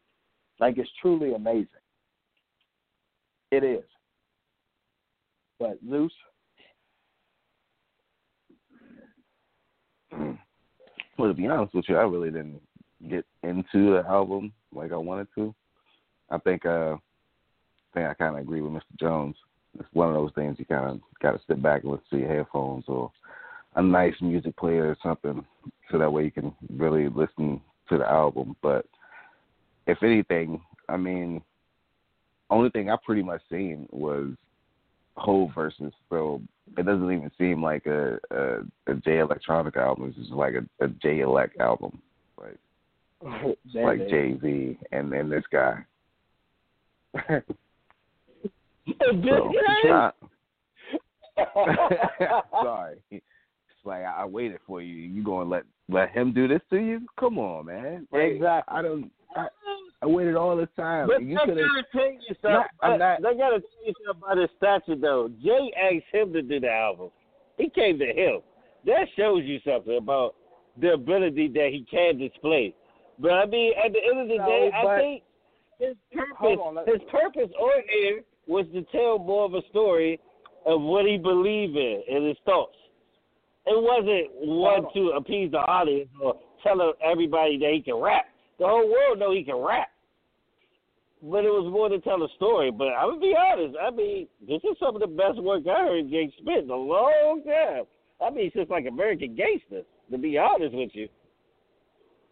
Like 0.59 0.79
it's 0.79 0.91
truly 1.01 1.35
amazing. 1.35 1.69
It 3.51 3.63
is. 3.63 3.85
But 5.61 5.79
Zeus. 5.89 6.13
Well, 11.19 11.28
to 11.28 11.35
be 11.35 11.49
honest 11.49 11.74
with 11.74 11.86
you, 11.89 11.97
I 11.97 12.03
really 12.03 12.31
didn't 12.31 12.61
get 13.11 13.27
into 13.43 13.93
the 13.93 14.05
album 14.09 14.53
like 14.73 14.93
I 14.93 14.97
wanted 14.97 15.27
to. 15.35 15.53
I 16.31 16.39
think 16.39 16.65
uh, 16.65 16.95
I 16.95 16.99
think 17.93 18.07
I 18.07 18.15
kind 18.15 18.36
of 18.36 18.43
agree 18.43 18.61
with 18.61 18.73
Mr. 18.73 18.99
Jones. 19.01 19.35
It's 19.78 19.89
one 19.93 20.09
of 20.09 20.15
those 20.15 20.31
things 20.36 20.57
you 20.59 20.65
kind 20.65 20.89
of 20.89 21.01
got 21.20 21.32
to 21.32 21.40
sit 21.49 21.61
back 21.61 21.82
and 21.82 21.93
listen 21.93 22.07
to 22.11 22.19
your 22.19 22.28
headphones 22.28 22.85
or 22.86 23.11
a 23.74 23.82
nice 23.82 24.15
music 24.20 24.57
player 24.57 24.89
or 24.89 24.97
something, 25.03 25.45
so 25.90 25.99
that 25.99 26.12
way 26.12 26.24
you 26.24 26.31
can 26.31 26.55
really 26.77 27.09
listen 27.09 27.61
to 27.89 27.99
the 27.99 28.09
album. 28.09 28.55
But 28.62 28.86
if 29.89 30.03
anything, 30.03 30.61
I 30.89 30.97
mean, 30.97 31.43
only 32.49 32.70
thing 32.70 32.90
I 32.90 32.97
pretty 33.05 33.23
much 33.23 33.43
seen 33.51 33.89
was 33.90 34.35
whole 35.16 35.51
verses. 35.53 35.93
So 36.11 36.40
it 36.77 36.86
doesn't 36.86 37.05
even 37.05 37.31
seem 37.39 37.62
like 37.62 37.86
a 37.86 38.19
a, 38.31 38.61
a 38.90 38.95
Jay 38.95 39.19
Electronica 39.19 39.78
album. 39.78 40.09
It's 40.09 40.19
just 40.19 40.31
like 40.31 40.55
a, 40.55 40.85
a 40.85 40.89
Jay 40.89 41.20
Elect 41.20 41.59
album, 41.61 42.01
like 42.39 42.59
like 43.74 44.09
Jay 44.09 44.39
Z 44.40 44.78
and 44.93 45.12
then 45.12 45.28
this 45.28 45.45
guy. 45.51 45.85
so, 47.19 47.43
I, 49.90 50.11
sorry, 52.62 52.97
it's 53.11 53.24
like 53.85 54.03
I, 54.03 54.23
I 54.23 54.24
waited 54.24 54.59
for 54.66 54.82
you. 54.82 54.95
You 54.95 55.24
gonna 55.24 55.49
let 55.49 55.65
let 55.89 56.11
him 56.11 56.32
do 56.32 56.49
this 56.49 56.61
to 56.70 56.77
you? 56.77 57.01
Come 57.19 57.39
on, 57.39 57.66
man. 57.66 58.07
Like, 58.12 58.23
exactly. 58.23 58.77
I 58.77 58.82
don't. 58.82 59.11
I, 60.03 60.07
waited 60.07 60.37
all 60.37 60.57
this 60.57 60.69
time. 60.77 61.09
But 61.09 61.23
you 61.23 61.31
they 61.31 61.35
gotta 61.35 61.85
tell 61.93 62.12
you 62.12 62.35
something. 62.41 62.99
Not- 62.99 63.23
They 63.23 63.35
gotta 63.37 63.61
tell 63.61 63.85
you 63.87 63.93
something 64.07 64.23
about 64.23 64.39
his 64.39 64.51
stature, 64.57 64.97
though. 65.01 65.29
Jay 65.43 65.73
asked 65.77 66.15
him 66.15 66.33
to 66.33 66.43
do 66.43 66.61
the 66.61 66.70
album. 66.70 67.11
He 67.57 67.69
came 67.69 67.99
to 67.99 68.07
him. 68.07 68.41
That 68.87 69.07
shows 69.16 69.43
you 69.45 69.59
something 69.66 69.97
about 69.97 70.35
the 70.81 70.93
ability 70.93 71.49
that 71.49 71.70
he 71.73 71.85
can 71.91 72.19
display. 72.19 72.75
But 73.19 73.33
I 73.33 73.47
mean, 73.47 73.73
at 73.85 73.93
the 73.93 73.99
end 73.99 74.20
of 74.20 74.29
the 74.29 74.37
No, 74.37 74.47
day, 74.47 74.70
I 74.73 74.99
think 75.01 75.23
his 75.81 75.97
purpose, 76.12 76.59
on, 76.62 76.77
his 76.87 77.03
purpose 77.11 77.51
on 77.59 77.83
air 78.05 78.20
was 78.47 78.66
to 78.73 78.83
tell 78.93 79.19
more 79.19 79.45
of 79.45 79.55
a 79.55 79.62
story 79.70 80.20
of 80.66 80.81
what 80.81 81.07
he 81.07 81.19
believed 81.19 81.77
in 81.77 82.03
and 82.09 82.27
his 82.27 82.37
thoughts. 82.45 82.77
It 83.66 83.83
wasn't 83.83 84.31
one 84.49 84.87
on. 84.87 84.95
to 84.95 85.11
appease 85.16 85.51
the 85.51 85.59
audience 85.59 86.09
or 86.23 86.37
tell 86.62 86.95
everybody 87.05 87.59
that 87.59 87.70
he 87.73 87.83
can 87.83 87.97
rap. 87.97 88.27
The 88.59 88.67
whole 88.67 88.91
world 88.91 89.19
know 89.19 89.33
he 89.33 89.45
can 89.45 89.57
rap. 89.57 89.89
But 91.23 91.45
it 91.45 91.51
was 91.51 91.71
more 91.73 91.89
to 91.89 91.99
tell 92.01 92.23
a 92.23 92.29
story. 92.37 92.71
But 92.71 92.89
I'm 92.89 93.11
gonna 93.11 93.21
be 93.21 93.35
honest. 93.37 93.77
I 93.81 93.91
mean, 93.91 94.29
this 94.47 94.63
is 94.65 94.77
some 94.79 94.95
of 94.95 95.01
the 95.01 95.07
best 95.07 95.43
work 95.43 95.63
I 95.67 95.81
heard 95.81 96.11
Jay 96.11 96.33
spit 96.41 96.65
in 96.65 96.71
a 96.71 96.77
long 96.77 97.43
time. 97.45 97.85
I 98.25 98.31
mean, 98.31 98.47
it's 98.47 98.57
just 98.57 98.71
like 98.71 98.87
American 98.87 99.35
Gangster. 99.35 99.83
To 100.11 100.19
be 100.19 100.39
honest 100.39 100.75
with 100.75 100.91
you. 100.95 101.09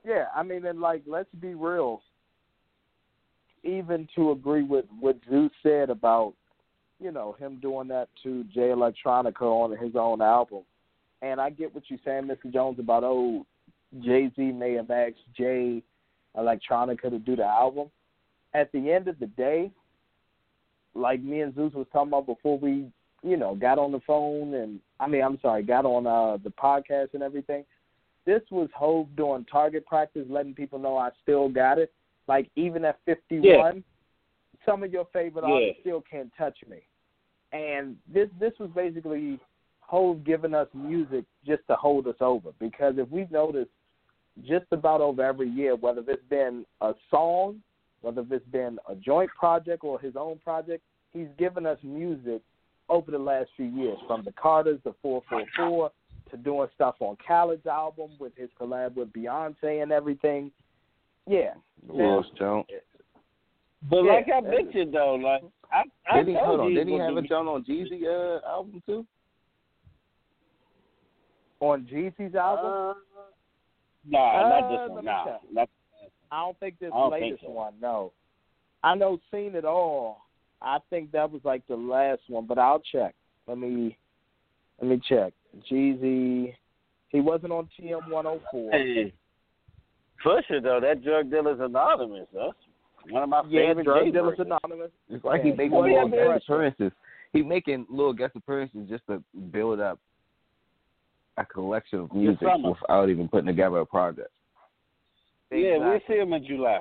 Yeah, 0.07 0.27
I 0.35 0.43
mean, 0.43 0.65
and 0.65 0.81
like, 0.81 1.03
let's 1.07 1.29
be 1.41 1.55
real. 1.55 2.01
Even 3.65 4.09
to 4.15 4.31
agree 4.31 4.63
with 4.63 4.85
what 5.01 5.19
Zeus 5.29 5.51
said 5.63 5.91
about, 5.91 6.35
you 7.01 7.11
know, 7.11 7.35
him 7.39 7.59
doing 7.61 7.89
that 7.89 8.09
to 8.23 8.45
Jay 8.45 8.69
Electronica 8.69 9.43
on 9.43 9.77
his 9.77 9.97
own 9.97 10.23
album, 10.23 10.63
and 11.23 11.41
I 11.41 11.51
get 11.51 11.75
what 11.75 11.85
you're 11.89 11.99
saying, 12.05 12.25
Mr. 12.25 12.53
Jones, 12.53 12.79
about 12.79 13.03
oh, 13.05 13.45
Jay 14.01 14.31
Z 14.37 14.43
may 14.53 14.75
have 14.75 14.91
asked 14.91 15.17
Jay 15.37 15.83
Electronica 16.37 17.11
to 17.11 17.19
do 17.19 17.37
the 17.37 17.45
album. 17.45 17.91
At 18.55 18.71
the 18.73 18.91
end 18.91 19.09
of 19.09 19.19
the 19.19 19.27
day, 19.27 19.71
like 20.95 21.23
me 21.23 21.41
and 21.41 21.55
Zeus 21.55 21.75
was 21.75 21.87
talking 21.93 22.09
about 22.09 22.27
before 22.27 22.59
we, 22.59 22.87
you 23.23 23.37
know, 23.37 23.55
got 23.55 23.79
on 23.79 23.93
the 23.93 24.01
phone 24.07 24.55
and 24.55 24.81
I 24.99 25.07
mean, 25.07 25.23
I'm 25.23 25.39
sorry, 25.41 25.63
got 25.63 25.85
on 25.85 26.07
uh, 26.07 26.39
the 26.43 26.51
podcast 26.51 27.15
and 27.15 27.23
everything 27.23 27.65
this 28.27 28.43
was 28.51 28.69
Hove 28.75 29.07
doing 29.17 29.47
target 29.51 29.87
practice, 29.87 30.27
letting 30.29 30.53
people 30.53 30.79
know 30.79 30.99
I 30.99 31.11
still 31.23 31.49
got 31.49 31.79
it. 31.79 31.93
Like 32.27 32.51
even 32.57 32.85
at 32.85 32.99
51, 33.07 33.77
Yeah. 33.77 33.83
some 34.67 34.83
of 34.83 34.93
your 34.93 35.07
favorite 35.07 35.45
Yeah. 35.45 35.55
artists 35.55 35.81
still 35.81 36.03
can't 36.03 36.35
touch 36.35 36.59
me. 36.67 36.83
And 37.53 37.97
this 38.09 38.29
this 38.39 38.59
was 38.59 38.69
basically 38.73 39.39
Hove 39.81 40.25
giving 40.25 40.53
us 40.53 40.69
music 40.75 41.25
just 41.45 41.65
to 41.69 41.77
hold 41.77 42.09
us 42.09 42.21
over. 42.21 42.51
Because 42.59 42.99
if 42.99 43.09
we've 43.09 43.31
noticed, 43.31 43.71
just 44.45 44.67
about 44.71 45.01
over 45.01 45.23
every 45.25 45.49
year, 45.49 45.77
whether 45.77 46.03
it's 46.09 46.23
been 46.29 46.65
a 46.81 46.93
song, 47.11 47.61
whether 48.03 48.25
it's 48.31 48.47
been 48.49 48.79
a 48.89 48.95
joint 48.95 49.31
project 49.39 49.83
or 49.85 49.99
his 49.99 50.15
own 50.17 50.39
project, 50.45 50.83
he's 51.13 51.29
given 51.39 51.67
us 51.67 51.79
music 51.83 52.43
over 52.89 53.11
the 53.11 53.19
last 53.19 53.49
few 53.57 53.67
years, 53.67 53.99
from 54.07 54.25
the 54.25 54.33
Carters, 54.33 54.79
the 54.85 54.95
444, 55.03 55.91
to 56.31 56.37
doing 56.37 56.69
stuff 56.75 56.95
on 57.01 57.17
Khaled's 57.27 57.67
album 57.67 58.11
with 58.19 58.33
his 58.37 58.49
collab 58.61 58.95
with 58.95 59.13
Beyonce 59.13 59.83
and 59.83 59.91
everything. 59.91 60.51
Yeah. 61.27 61.55
Ross 61.89 62.27
Jones. 62.39 62.67
But 63.91 64.03
Yeah, 64.05 64.13
like 64.13 64.27
I 64.33 64.41
that 64.41 64.53
is- 64.55 64.65
mentioned 64.65 64.95
though, 64.95 65.15
like 65.15 65.43
I, 65.73 65.83
I 66.11 66.19
Did 66.19 66.29
he, 66.29 66.35
told 66.35 66.47
hold 66.47 66.61
on, 66.61 66.69
you 66.73 66.79
did 66.79 66.89
he 66.89 66.95
it 66.95 67.01
have 67.01 67.11
a 67.11 67.15
would 67.15 67.33
on 67.33 67.65
Jeezy 67.65 68.05
uh, 68.05 68.47
album 68.47 68.83
too? 68.87 69.05
On 71.61 71.87
Jeezy's 71.91 72.35
album? 72.35 72.67
Uh, 72.67 73.16
nah, 74.09 74.49
not 74.49 74.65
Uh, 74.65 74.69
this 74.71 74.79
let 74.81 74.91
one. 74.91 75.05
me 75.05 75.11
Nah, 75.11 75.39
not 75.53 75.69
I 76.31 76.41
don't 76.45 76.59
think 76.59 76.79
this 76.79 76.91
don't 76.91 77.11
think 77.11 77.23
latest 77.23 77.45
so. 77.45 77.51
one, 77.51 77.75
no. 77.81 78.13
I 78.83 78.95
know 78.95 79.19
Seen 79.31 79.55
It 79.55 79.65
All. 79.65 80.23
I 80.61 80.79
think 80.91 81.13
that 81.13 81.31
was 81.31 81.41
like 81.45 81.67
the 81.67 81.77
last 81.77 82.23
one, 82.29 82.47
but 82.47 82.59
I'll 82.59 82.81
check. 82.81 83.15
Let 83.47 83.59
me 83.59 83.97
let 84.81 84.91
me 84.91 85.01
check. 85.09 85.33
Jeezy 85.71 86.55
he 87.09 87.21
wasn't 87.21 87.53
on 87.53 87.69
TM 87.79 88.09
one 88.11 88.27
oh 88.27 88.41
four. 88.51 88.73
Hey, 88.73 89.13
Pusha 90.25 90.63
though, 90.63 90.81
that 90.81 91.03
drug 91.03 91.31
dealer's 91.31 91.61
anonymous. 91.61 92.27
That's 92.35 92.53
one 93.11 93.23
of 93.23 93.29
my 93.29 93.43
Yeah, 93.49 93.69
favorite 93.69 93.85
Drug 93.85 94.05
Jay 94.05 94.11
Dealers 94.11 94.37
verses. 94.39 94.53
Anonymous. 94.63 94.91
It's 95.09 95.25
like 95.25 95.39
Yeah. 95.45 95.51
he 95.53 95.57
making 95.57 95.71
Well, 95.73 95.83
little 95.83 96.09
guest 96.09 96.45
appearances. 96.49 96.93
He 97.33 97.43
making 97.43 97.87
little 97.89 98.13
guest 98.13 98.35
appearances 98.35 98.89
just 98.89 99.07
to 99.07 99.23
build 99.53 99.79
up 99.81 99.99
a 101.37 101.45
collection 101.45 102.01
of 102.01 102.13
music 102.15 102.49
without 102.65 103.09
even 103.09 103.29
putting 103.29 103.47
together 103.47 103.79
a 103.79 103.87
project. 103.87 104.31
Yeah, 105.51 105.79
we'll 105.79 106.01
see 106.09 106.15
him 106.15 106.33
in 106.33 106.47
July. 106.47 106.81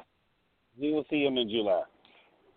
We 0.79 0.91
will 0.91 1.05
see 1.09 1.23
him 1.23 1.37
in 1.37 1.49
July. 1.49 1.83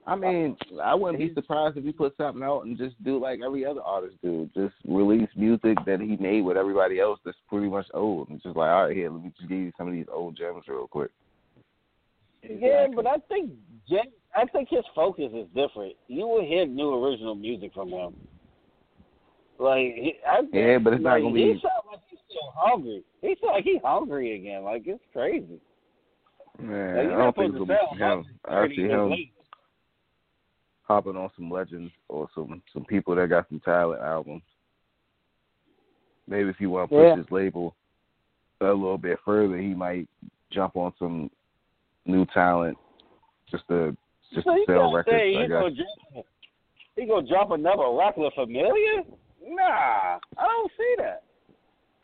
I 0.07 0.17
mean, 0.17 0.57
I 0.83 0.95
wouldn't 0.95 1.19
be 1.19 1.35
surprised 1.35 1.77
if 1.77 1.85
he 1.85 1.93
put 1.93 2.17
something 2.17 2.43
out 2.43 2.65
and 2.65 2.79
just 2.79 3.03
do 3.05 3.21
like 3.21 3.41
every 3.45 3.67
other 3.67 3.83
artist 3.83 4.17
do, 4.23 4.49
just 4.55 4.75
release 4.87 5.29
music 5.37 5.77
that 5.85 6.01
he 6.01 6.17
made 6.17 6.41
with 6.41 6.57
everybody 6.57 6.99
else 6.99 7.21
that's 7.27 7.37
pretty 7.47 7.69
much 7.69 7.87
old. 7.93 8.31
And 8.31 8.43
just 8.43 8.57
like, 8.57 8.71
all 8.71 8.87
right, 8.87 8.97
here, 8.97 9.11
let 9.11 9.23
me 9.23 9.33
just 9.37 9.49
give 9.51 9.59
you 9.59 9.73
some 9.77 9.87
of 9.87 9.93
these 9.93 10.07
old 10.11 10.35
gems 10.35 10.65
real 10.67 10.87
quick. 10.87 11.11
Yeah, 12.43 12.87
but 12.95 13.07
I 13.07 13.17
think 13.29 13.51
Jay, 13.87 14.05
I 14.35 14.47
think 14.47 14.71
his 14.71 14.85
focus 14.95 15.31
is 15.35 15.47
different. 15.55 15.95
You 16.07 16.27
will 16.27 16.45
hear 16.45 16.65
new 16.65 17.05
original 17.05 17.35
music 17.35 17.75
from 17.75 17.91
him. 17.91 18.15
Like, 19.59 20.17
I 20.27 20.41
Yeah, 20.53 20.79
but 20.79 20.95
it's 20.95 21.03
not 21.03 21.19
gonna 21.21 21.37
He 21.37 21.53
be- 21.53 21.61
he's 22.41 22.51
hungry. 22.55 23.03
He 23.23 23.37
like 23.47 23.65
he's 23.65 23.81
hungry 23.83 24.35
again. 24.37 24.65
Like 24.65 24.83
it's 24.87 25.03
crazy. 25.13 25.61
Man, 26.61 26.97
Like, 26.97 27.07
I 27.07 27.19
don't 27.19 27.37
think 27.37 27.55
to 27.55 27.65
be 27.67 27.75
him. 27.99 28.25
I 28.45 28.69
see 28.69 28.83
him 28.83 29.15
hopping 30.83 31.17
on 31.17 31.31
some 31.37 31.51
legends 31.51 31.93
or 32.09 32.29
some 32.35 32.63
some 32.73 32.85
people 32.85 33.15
that 33.15 33.29
got 33.29 33.49
some 33.49 33.61
talent 33.61 34.03
albums. 34.03 34.43
Maybe 36.27 36.49
if 36.51 36.61
you 36.61 36.71
want 36.71 36.91
to 36.91 36.97
push 36.97 37.05
Yeah. 37.05 37.17
his 37.17 37.31
label 37.31 37.75
a 38.61 38.67
little 38.67 38.99
bit 38.99 39.19
further, 39.25 39.57
he 39.57 39.75
might 39.75 40.09
jump 40.51 40.77
on 40.77 40.93
some 40.99 41.31
new 42.07 42.27
talent 42.27 42.77
just 43.51 43.67
to 43.69 43.97
just 44.33 44.45
So 44.45 44.55
to 44.57 44.65
sell 44.67 44.93
records. 44.93 45.17
say 45.17 45.37
I 45.37 45.43
he 45.43 45.49
gonna 45.49 45.71
guess. 45.71 45.87
drop, 46.15 46.27
he 46.97 47.07
gonna 47.07 47.27
drop 47.27 47.51
another 47.53 47.85
Roc 47.85 48.17
La 48.17 48.31
Familia? 48.31 49.05
Nah, 49.47 50.19
I 50.37 50.45
don't 50.45 50.73
see 50.77 50.95
that. 50.99 51.23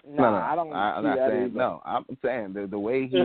No, 0.06 0.22
no, 0.22 0.30
no, 0.30 0.36
I 0.36 0.54
don't 0.54 0.72
I, 0.72 0.98
am 0.98 1.04
not 1.04 1.18
saying 1.18 1.44
either. 1.44 1.58
no. 1.58 1.82
I'm 1.84 2.04
saying 2.22 2.52
the 2.52 2.66
the 2.66 2.78
way 2.78 3.06
he 3.06 3.24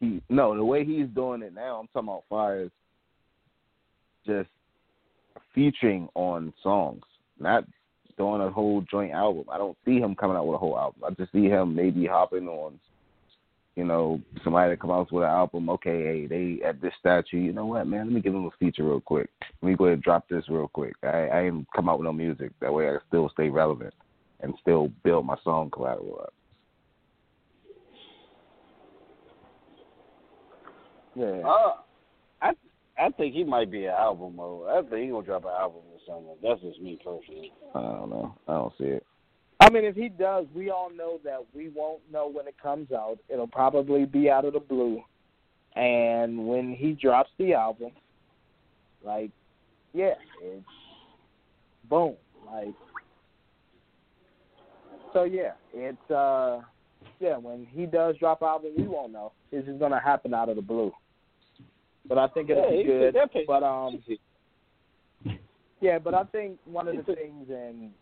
he 0.00 0.22
no 0.28 0.56
the 0.56 0.64
way 0.64 0.84
he's 0.84 1.06
doing 1.14 1.42
it 1.42 1.54
now. 1.54 1.76
I'm 1.76 1.86
talking 1.88 2.08
about 2.08 2.24
fires, 2.28 2.70
just 4.26 4.48
featuring 5.54 6.08
on 6.14 6.52
songs, 6.62 7.02
not 7.38 7.64
doing 8.16 8.40
a 8.40 8.50
whole 8.50 8.82
joint 8.90 9.12
album. 9.12 9.44
I 9.50 9.58
don't 9.58 9.78
see 9.84 9.98
him 9.98 10.14
coming 10.14 10.36
out 10.36 10.46
with 10.46 10.56
a 10.56 10.58
whole 10.58 10.78
album. 10.78 11.02
I 11.06 11.10
just 11.10 11.32
see 11.32 11.44
him 11.44 11.74
maybe 11.74 12.06
hopping 12.06 12.48
on, 12.48 12.78
you 13.76 13.84
know, 13.84 14.20
somebody 14.42 14.70
that 14.70 14.80
comes 14.80 14.90
out 14.90 15.12
with 15.12 15.24
an 15.24 15.30
album. 15.30 15.70
Okay, 15.70 16.02
hey, 16.02 16.26
they 16.26 16.64
at 16.64 16.80
this 16.80 16.92
statue. 16.98 17.38
You 17.38 17.52
know 17.52 17.66
what, 17.66 17.86
man? 17.86 18.06
Let 18.06 18.14
me 18.14 18.20
give 18.20 18.34
him 18.34 18.46
a 18.46 18.50
feature 18.58 18.84
real 18.84 19.00
quick. 19.00 19.30
Let 19.62 19.68
me 19.68 19.76
go 19.76 19.84
ahead 19.84 19.94
and 19.94 20.02
drop 20.02 20.28
this 20.28 20.44
real 20.48 20.68
quick. 20.68 20.94
I 21.04 21.28
I 21.28 21.42
ain't 21.44 21.66
come 21.74 21.88
out 21.88 22.00
with 22.00 22.06
no 22.06 22.12
music. 22.12 22.50
That 22.60 22.74
way 22.74 22.88
I 22.88 22.92
can 22.92 23.00
still 23.08 23.30
stay 23.32 23.48
relevant 23.48 23.94
and 24.42 24.54
still 24.60 24.90
build 25.02 25.26
my 25.26 25.36
song 25.44 25.70
collateral 25.70 26.20
up. 26.22 26.34
Yeah. 31.14 31.42
Uh, 31.44 31.72
I 32.40 32.52
I 32.98 33.10
think 33.10 33.34
he 33.34 33.44
might 33.44 33.70
be 33.70 33.86
an 33.86 33.94
album 33.94 34.36
mode. 34.36 34.68
I 34.68 34.80
think 34.88 35.04
he 35.04 35.10
gonna 35.10 35.26
drop 35.26 35.44
an 35.44 35.50
album 35.50 35.82
or 35.92 35.98
something. 36.06 36.36
That's 36.42 36.60
just 36.60 36.80
me 36.80 36.98
personally. 37.04 37.52
I 37.74 37.80
don't 37.80 38.10
know. 38.10 38.34
I 38.46 38.52
don't 38.52 38.72
see 38.78 38.84
it. 38.84 39.06
I 39.60 39.68
mean, 39.68 39.84
if 39.84 39.94
he 39.94 40.08
does, 40.08 40.46
we 40.54 40.70
all 40.70 40.90
know 40.90 41.20
that 41.24 41.44
we 41.54 41.68
won't 41.68 42.00
know 42.10 42.28
when 42.28 42.48
it 42.48 42.54
comes 42.62 42.90
out. 42.92 43.18
It'll 43.28 43.46
probably 43.46 44.06
be 44.06 44.30
out 44.30 44.46
of 44.46 44.54
the 44.54 44.60
blue. 44.60 45.02
And 45.76 46.48
when 46.48 46.74
he 46.74 46.92
drops 46.92 47.30
the 47.38 47.52
album, 47.52 47.90
like, 49.04 49.30
yeah, 49.92 50.14
it's 50.42 50.64
boom. 51.88 52.16
Like, 52.46 52.74
so 55.12 55.24
yeah, 55.24 55.52
it's 55.72 56.10
uh, 56.10 56.60
yeah. 57.18 57.36
When 57.36 57.66
he 57.70 57.86
does 57.86 58.16
drop 58.18 58.42
album, 58.42 58.72
we 58.76 58.86
won't 58.86 59.12
know. 59.12 59.32
This 59.50 59.64
is 59.66 59.78
gonna 59.78 60.00
happen 60.00 60.34
out 60.34 60.48
of 60.48 60.56
the 60.56 60.62
blue. 60.62 60.92
But 62.08 62.18
I 62.18 62.28
think 62.28 62.50
it'll 62.50 62.70
Yeah, 62.70 62.82
be 62.82 62.84
good. 62.84 63.14
definitely- 63.14 63.44
But 63.46 63.62
um, 63.62 64.02
yeah, 65.80 65.98
but 65.98 66.14
I 66.14 66.24
think 66.24 66.58
one 66.64 66.88
of 66.88 66.96
the 66.96 67.14
things 67.14 67.48
and 67.50 67.92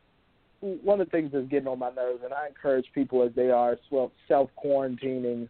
one 0.60 1.00
of 1.00 1.06
the 1.06 1.10
things 1.10 1.30
that's 1.32 1.46
getting 1.48 1.68
on 1.68 1.78
my 1.78 1.90
nerves, 1.90 2.22
and 2.24 2.32
I 2.34 2.48
encourage 2.48 2.86
people 2.92 3.22
as 3.22 3.32
they 3.34 3.50
are 3.50 3.78
self 4.26 4.50
quarantining, 4.62 5.48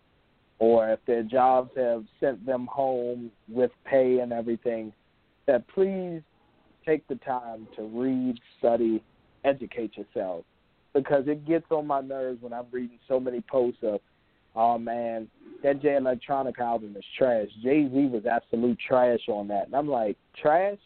or 0.58 0.90
if 0.90 1.04
their 1.06 1.22
jobs 1.22 1.70
have 1.76 2.04
sent 2.20 2.44
them 2.44 2.66
home 2.66 3.30
with 3.48 3.70
pay 3.84 4.18
and 4.18 4.32
everything, 4.32 4.92
that 5.46 5.66
please 5.68 6.20
take 6.84 7.06
the 7.08 7.14
time 7.16 7.66
to 7.76 7.82
read, 7.84 8.38
study, 8.58 9.02
educate 9.44 9.96
yourself, 9.96 10.44
because 10.94 11.24
it 11.26 11.46
gets 11.46 11.66
on 11.70 11.86
my 11.86 12.00
nerves 12.00 12.42
when 12.42 12.52
I'm 12.52 12.66
reading 12.70 12.98
so 13.08 13.20
many 13.20 13.40
posts 13.40 13.80
of, 13.82 14.00
oh 14.54 14.78
man, 14.78 15.28
that 15.62 15.82
Jay 15.82 15.96
Electronic 15.96 16.58
album 16.58 16.94
is 16.96 17.04
trash. 17.16 17.48
Jay 17.62 17.88
Z 17.88 18.06
was 18.06 18.24
absolute 18.26 18.78
trash 18.86 19.20
on 19.28 19.48
that, 19.48 19.66
and 19.66 19.74
I'm 19.74 19.88
like, 19.88 20.16
trash. 20.40 20.78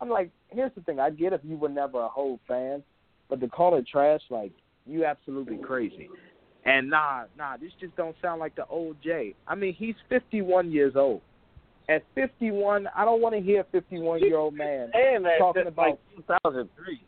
I'm 0.00 0.08
like, 0.08 0.30
here's 0.48 0.72
the 0.74 0.80
thing. 0.80 0.98
I 0.98 1.10
get 1.10 1.32
if 1.32 1.40
you 1.44 1.56
were 1.56 1.68
never 1.68 2.00
a 2.00 2.08
whole 2.08 2.40
fan, 2.48 2.82
but 3.28 3.40
to 3.40 3.48
call 3.48 3.76
it 3.76 3.86
trash, 3.86 4.20
like, 4.30 4.52
you 4.86 5.04
absolutely 5.04 5.58
crazy. 5.58 6.08
And 6.64 6.90
nah, 6.90 7.24
nah, 7.36 7.56
this 7.56 7.72
just 7.80 7.96
don't 7.96 8.16
sound 8.22 8.40
like 8.40 8.54
the 8.54 8.66
old 8.66 8.96
Jay. 9.02 9.34
I 9.46 9.54
mean, 9.54 9.74
he's 9.74 9.94
51 10.08 10.70
years 10.70 10.94
old. 10.96 11.20
At 11.88 12.04
51, 12.14 12.88
I 12.96 13.04
don't 13.04 13.20
want 13.20 13.34
to 13.34 13.40
hear 13.40 13.62
a 13.62 13.64
51 13.64 14.20
year 14.20 14.38
old 14.38 14.54
man 14.54 14.90
that 14.92 15.38
talking 15.38 15.66
about 15.66 15.88
like 15.88 15.98
2003. 16.16 17.00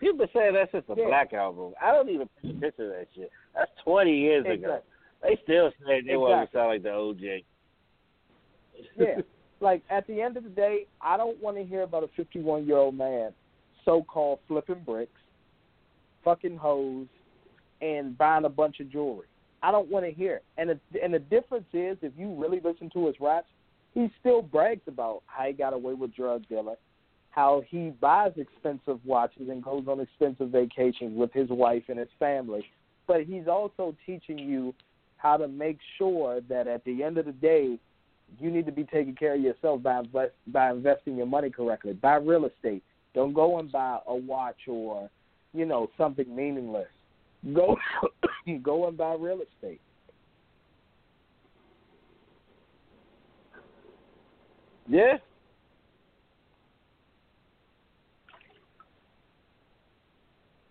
People 0.00 0.26
saying 0.32 0.54
that's 0.54 0.72
just 0.72 0.88
a 0.88 0.94
Yeah. 0.96 1.06
black 1.06 1.32
album. 1.34 1.74
I 1.80 1.92
don't 1.92 2.08
even 2.08 2.28
pay 2.42 2.48
attention 2.48 2.72
to 2.76 2.88
that 2.88 3.08
shit. 3.14 3.30
That's 3.54 3.70
20 3.84 4.16
years 4.16 4.46
ago. 4.46 4.82
They 5.22 5.36
still 5.42 5.70
say 5.86 6.00
they 6.00 6.16
want 6.16 6.50
to 6.50 6.56
sound 6.56 6.68
like 6.68 6.82
the 6.82 6.88
OJ. 6.88 7.44
yeah. 8.96 9.20
Like 9.60 9.82
at 9.90 10.06
the 10.06 10.22
end 10.22 10.38
of 10.38 10.44
the 10.44 10.50
day, 10.50 10.86
I 11.02 11.18
don't 11.18 11.40
want 11.42 11.58
to 11.58 11.64
hear 11.64 11.82
about 11.82 12.02
a 12.02 12.08
51 12.16 12.66
year 12.66 12.78
old 12.78 12.94
man, 12.96 13.34
so 13.84 14.02
called 14.02 14.40
flipping 14.48 14.80
bricks, 14.80 15.20
fucking 16.24 16.56
hoes, 16.56 17.06
and 17.82 18.16
buying 18.16 18.46
a 18.46 18.48
bunch 18.48 18.80
of 18.80 18.90
jewelry. 18.90 19.26
I 19.62 19.70
don't 19.70 19.90
want 19.90 20.06
to 20.06 20.12
hear 20.12 20.36
it. 20.36 20.44
And 20.56 20.70
the, 20.70 21.02
and 21.02 21.12
the 21.12 21.18
difference 21.18 21.68
is, 21.74 21.98
if 22.00 22.12
you 22.16 22.34
really 22.34 22.60
listen 22.60 22.88
to 22.94 23.06
his 23.06 23.20
raps, 23.20 23.48
he 23.92 24.10
still 24.18 24.40
brags 24.40 24.80
about 24.86 25.22
how 25.26 25.44
he 25.44 25.52
got 25.52 25.74
away 25.74 25.92
with 25.92 26.14
drug 26.14 26.48
dealing, 26.48 26.76
how 27.30 27.62
he 27.68 27.92
buys 28.00 28.32
expensive 28.36 28.98
watches 29.04 29.48
and 29.48 29.62
goes 29.62 29.84
on 29.88 30.00
expensive 30.00 30.50
vacations 30.50 31.16
with 31.16 31.32
his 31.32 31.48
wife 31.48 31.84
and 31.88 31.98
his 31.98 32.08
family. 32.18 32.64
But 33.06 33.22
he's 33.22 33.46
also 33.48 33.94
teaching 34.04 34.38
you 34.38 34.74
how 35.16 35.36
to 35.36 35.48
make 35.48 35.78
sure 35.98 36.40
that 36.48 36.66
at 36.66 36.84
the 36.84 37.02
end 37.02 37.18
of 37.18 37.26
the 37.26 37.32
day, 37.32 37.78
you 38.38 38.50
need 38.50 38.66
to 38.66 38.72
be 38.72 38.84
taking 38.84 39.14
care 39.14 39.34
of 39.34 39.40
yourself 39.40 39.82
by 39.82 40.00
invest, 40.00 40.32
by 40.48 40.70
investing 40.70 41.16
your 41.16 41.26
money 41.26 41.50
correctly. 41.50 41.92
Buy 41.92 42.16
real 42.16 42.46
estate. 42.46 42.82
Don't 43.14 43.32
go 43.32 43.58
and 43.58 43.70
buy 43.70 43.98
a 44.06 44.14
watch 44.14 44.68
or, 44.68 45.10
you 45.52 45.66
know, 45.66 45.90
something 45.98 46.34
meaningless. 46.34 46.86
Go 47.54 47.76
go 48.62 48.88
and 48.88 48.96
buy 48.96 49.14
real 49.14 49.40
estate. 49.40 49.80
Yeah. 54.88 55.18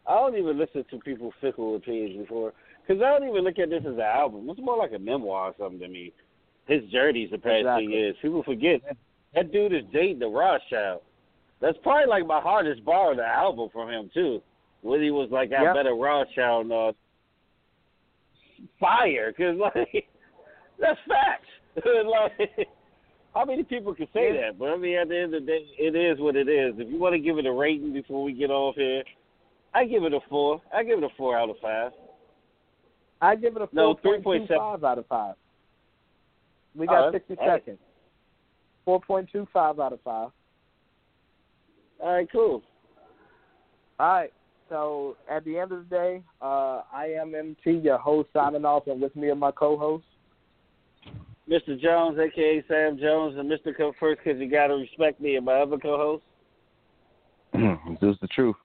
I 0.09 0.15
don't 0.15 0.35
even 0.35 0.57
listen 0.57 0.83
to 0.89 0.97
people's 0.99 1.33
fickle 1.39 1.75
opinions 1.75 2.17
before, 2.17 2.53
because 2.87 3.01
I 3.01 3.17
don't 3.17 3.29
even 3.29 3.43
look 3.43 3.59
at 3.59 3.69
this 3.69 3.83
as 3.85 3.93
an 3.93 3.99
album. 4.01 4.49
It's 4.49 4.59
more 4.59 4.77
like 4.77 4.91
a 4.93 4.99
memoir 4.99 5.49
or 5.49 5.53
something 5.59 5.79
to 5.79 5.87
me. 5.87 6.11
His 6.67 6.83
journeys 6.91 7.29
the 7.31 7.37
past 7.37 7.59
Exactly. 7.59 7.85
two 7.85 7.91
years. 7.91 8.15
People 8.21 8.43
forget 8.43 8.81
that, 9.35 9.51
dude 9.51 9.73
is 9.73 9.83
dating 9.93 10.19
the 10.19 10.27
Rothschild. 10.27 11.01
That's 11.61 11.77
probably 11.83 12.07
like 12.07 12.25
my 12.25 12.39
hardest 12.41 12.83
bar 12.83 13.11
of 13.11 13.17
the 13.17 13.25
album 13.25 13.69
from 13.71 13.89
him 13.89 14.09
too, 14.13 14.41
when 14.81 15.01
he 15.01 15.11
was 15.11 15.29
like, 15.31 15.51
"I 15.51 15.63
Yep. 15.63 15.73
better 15.75 15.93
Rothschild 15.93 16.71
uh, 16.71 16.93
fire," 18.79 19.31
because 19.35 19.57
like 19.75 20.07
that's 20.79 20.99
facts. 21.07 21.47
like 22.05 22.67
how 23.33 23.45
many 23.45 23.63
people 23.63 23.93
can 23.93 24.07
say 24.13 24.33
Yeah. 24.33 24.47
that? 24.47 24.59
But 24.59 24.69
I 24.69 24.77
mean, 24.77 24.95
at 24.97 25.09
the 25.09 25.17
end 25.17 25.33
of 25.35 25.41
the 25.45 25.47
day, 25.47 25.65
it 25.77 25.95
is 25.95 26.19
what 26.19 26.35
it 26.35 26.47
is. 26.49 26.75
If 26.79 26.89
you 26.91 26.97
want 26.99 27.13
to 27.13 27.19
give 27.19 27.37
it 27.37 27.45
a 27.45 27.51
rating 27.51 27.93
before 27.93 28.23
we 28.23 28.33
get 28.33 28.49
off 28.49 28.75
here, 28.75 29.03
I 29.73 29.85
give 29.85 30.03
it 30.03 30.13
a 30.13 30.19
four. 30.29 30.61
I 30.73 30.83
give 30.83 30.97
it 30.97 31.03
a 31.03 31.09
four 31.17 31.37
out 31.37 31.49
of 31.49 31.57
five. 31.61 31.91
I 33.21 33.35
give 33.35 33.55
it 33.55 33.61
a 33.61 33.69
No, 33.71 33.95
four 34.01 34.21
point 34.21 34.47
two 34.47 34.53
3.7. 34.53 34.57
five 34.57 34.83
out 34.83 34.97
of 34.97 35.07
five. 35.07 35.35
We 36.75 36.87
got 36.87 37.05
Oh, 37.05 37.11
sixty 37.11 37.35
all 37.39 37.47
right. 37.47 37.61
seconds. 37.61 37.79
Four 38.85 39.01
point 39.01 39.29
two 39.31 39.47
five 39.53 39.79
out 39.79 39.93
of 39.93 40.01
five. 40.01 40.29
All 42.01 42.13
right, 42.13 42.27
cool. 42.31 42.63
All 43.99 44.07
right. 44.07 44.33
So 44.69 45.17
at 45.29 45.43
the 45.45 45.57
end 45.57 45.71
of 45.71 45.89
the 45.89 45.95
day, 45.95 46.23
uh, 46.41 46.83
I 46.93 47.07
am 47.19 47.33
MT, 47.35 47.71
your 47.83 47.97
host, 47.97 48.29
signing 48.33 48.65
off, 48.65 48.87
and 48.87 49.01
with 49.01 49.15
me 49.15 49.29
are 49.29 49.35
my 49.35 49.51
co-hosts. 49.51 50.07
Mr. 51.49 51.79
Jones, 51.79 52.19
aka 52.19 52.63
Sam 52.67 52.99
Jones, 52.99 53.35
and 53.37 53.49
Mr. 53.49 53.75
Come 53.75 53.91
First 53.99 54.21
because 54.23 54.39
you 54.39 54.49
got 54.49 54.67
to 54.67 54.75
respect 54.75 55.19
me 55.19 55.35
and 55.35 55.45
my 55.45 55.53
other 55.53 55.77
co-host. 55.77 56.23
this 57.99 58.11
is 58.11 58.17
the 58.21 58.27
truth. 58.27 58.55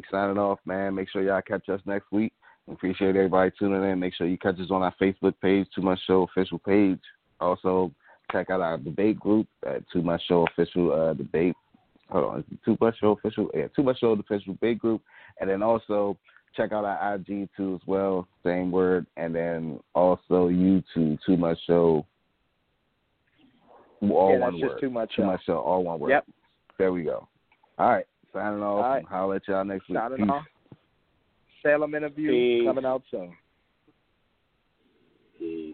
We 0.00 0.04
signing 0.10 0.38
off, 0.38 0.58
man. 0.64 0.94
Make 0.94 1.10
sure 1.10 1.22
y'all 1.22 1.42
catch 1.42 1.68
us 1.68 1.80
next 1.84 2.10
week. 2.10 2.32
Appreciate 2.70 3.16
everybody 3.16 3.50
tuning 3.58 3.84
in. 3.84 4.00
Make 4.00 4.14
sure 4.14 4.26
you 4.26 4.38
catch 4.38 4.58
us 4.58 4.70
on 4.70 4.82
our 4.82 4.94
Facebook 5.00 5.34
page, 5.42 5.66
Too 5.74 5.82
Much 5.82 5.98
Show 6.06 6.22
official 6.22 6.58
page. 6.58 7.00
Also, 7.38 7.92
check 8.32 8.48
out 8.48 8.62
our 8.62 8.78
debate 8.78 9.20
group 9.20 9.46
at 9.66 9.82
Too 9.92 10.00
Much 10.00 10.22
Show 10.26 10.46
official 10.50 10.92
uh, 10.92 11.12
debate. 11.12 11.54
Hold 12.08 12.24
on, 12.24 12.44
Too 12.64 12.78
Much 12.80 12.98
Show 12.98 13.10
official? 13.12 13.50
Yeah, 13.54 13.66
Too 13.76 13.82
Much 13.82 14.00
Show 14.00 14.12
official 14.12 14.54
debate 14.54 14.78
group. 14.78 15.02
And 15.38 15.50
then 15.50 15.62
also 15.62 16.16
check 16.56 16.72
out 16.72 16.86
our 16.86 17.14
IG 17.16 17.50
too 17.54 17.74
as 17.74 17.86
well, 17.86 18.26
same 18.42 18.70
word. 18.70 19.06
And 19.18 19.34
then 19.34 19.80
also 19.94 20.48
YouTube, 20.48 21.18
Too 21.26 21.36
Much 21.36 21.58
Show. 21.66 22.06
All 24.00 24.32
yeah, 24.32 24.38
one 24.38 24.40
that's 24.40 24.62
word. 24.62 24.68
just 24.70 24.80
too 24.80 24.90
much. 24.90 25.10
Too 25.14 25.24
uh, 25.24 25.26
Much 25.26 25.44
Show, 25.44 25.58
all 25.58 25.84
one 25.84 26.00
word. 26.00 26.10
Yep. 26.10 26.26
There 26.78 26.90
we 26.90 27.02
go. 27.02 27.28
All 27.78 27.90
right 27.90 28.06
signing 28.32 28.62
off. 28.62 29.04
I'll 29.10 29.28
let 29.28 29.46
y'all 29.48 29.64
next 29.64 29.88
week. 29.88 29.98
Signing 29.98 30.18
Peace. 30.18 30.30
off. 30.30 30.44
Salem 31.62 31.94
interview 31.94 32.30
Peace. 32.30 32.66
coming 32.66 32.84
out 32.84 33.02
soon. 33.10 33.32
Peace. 35.38 35.69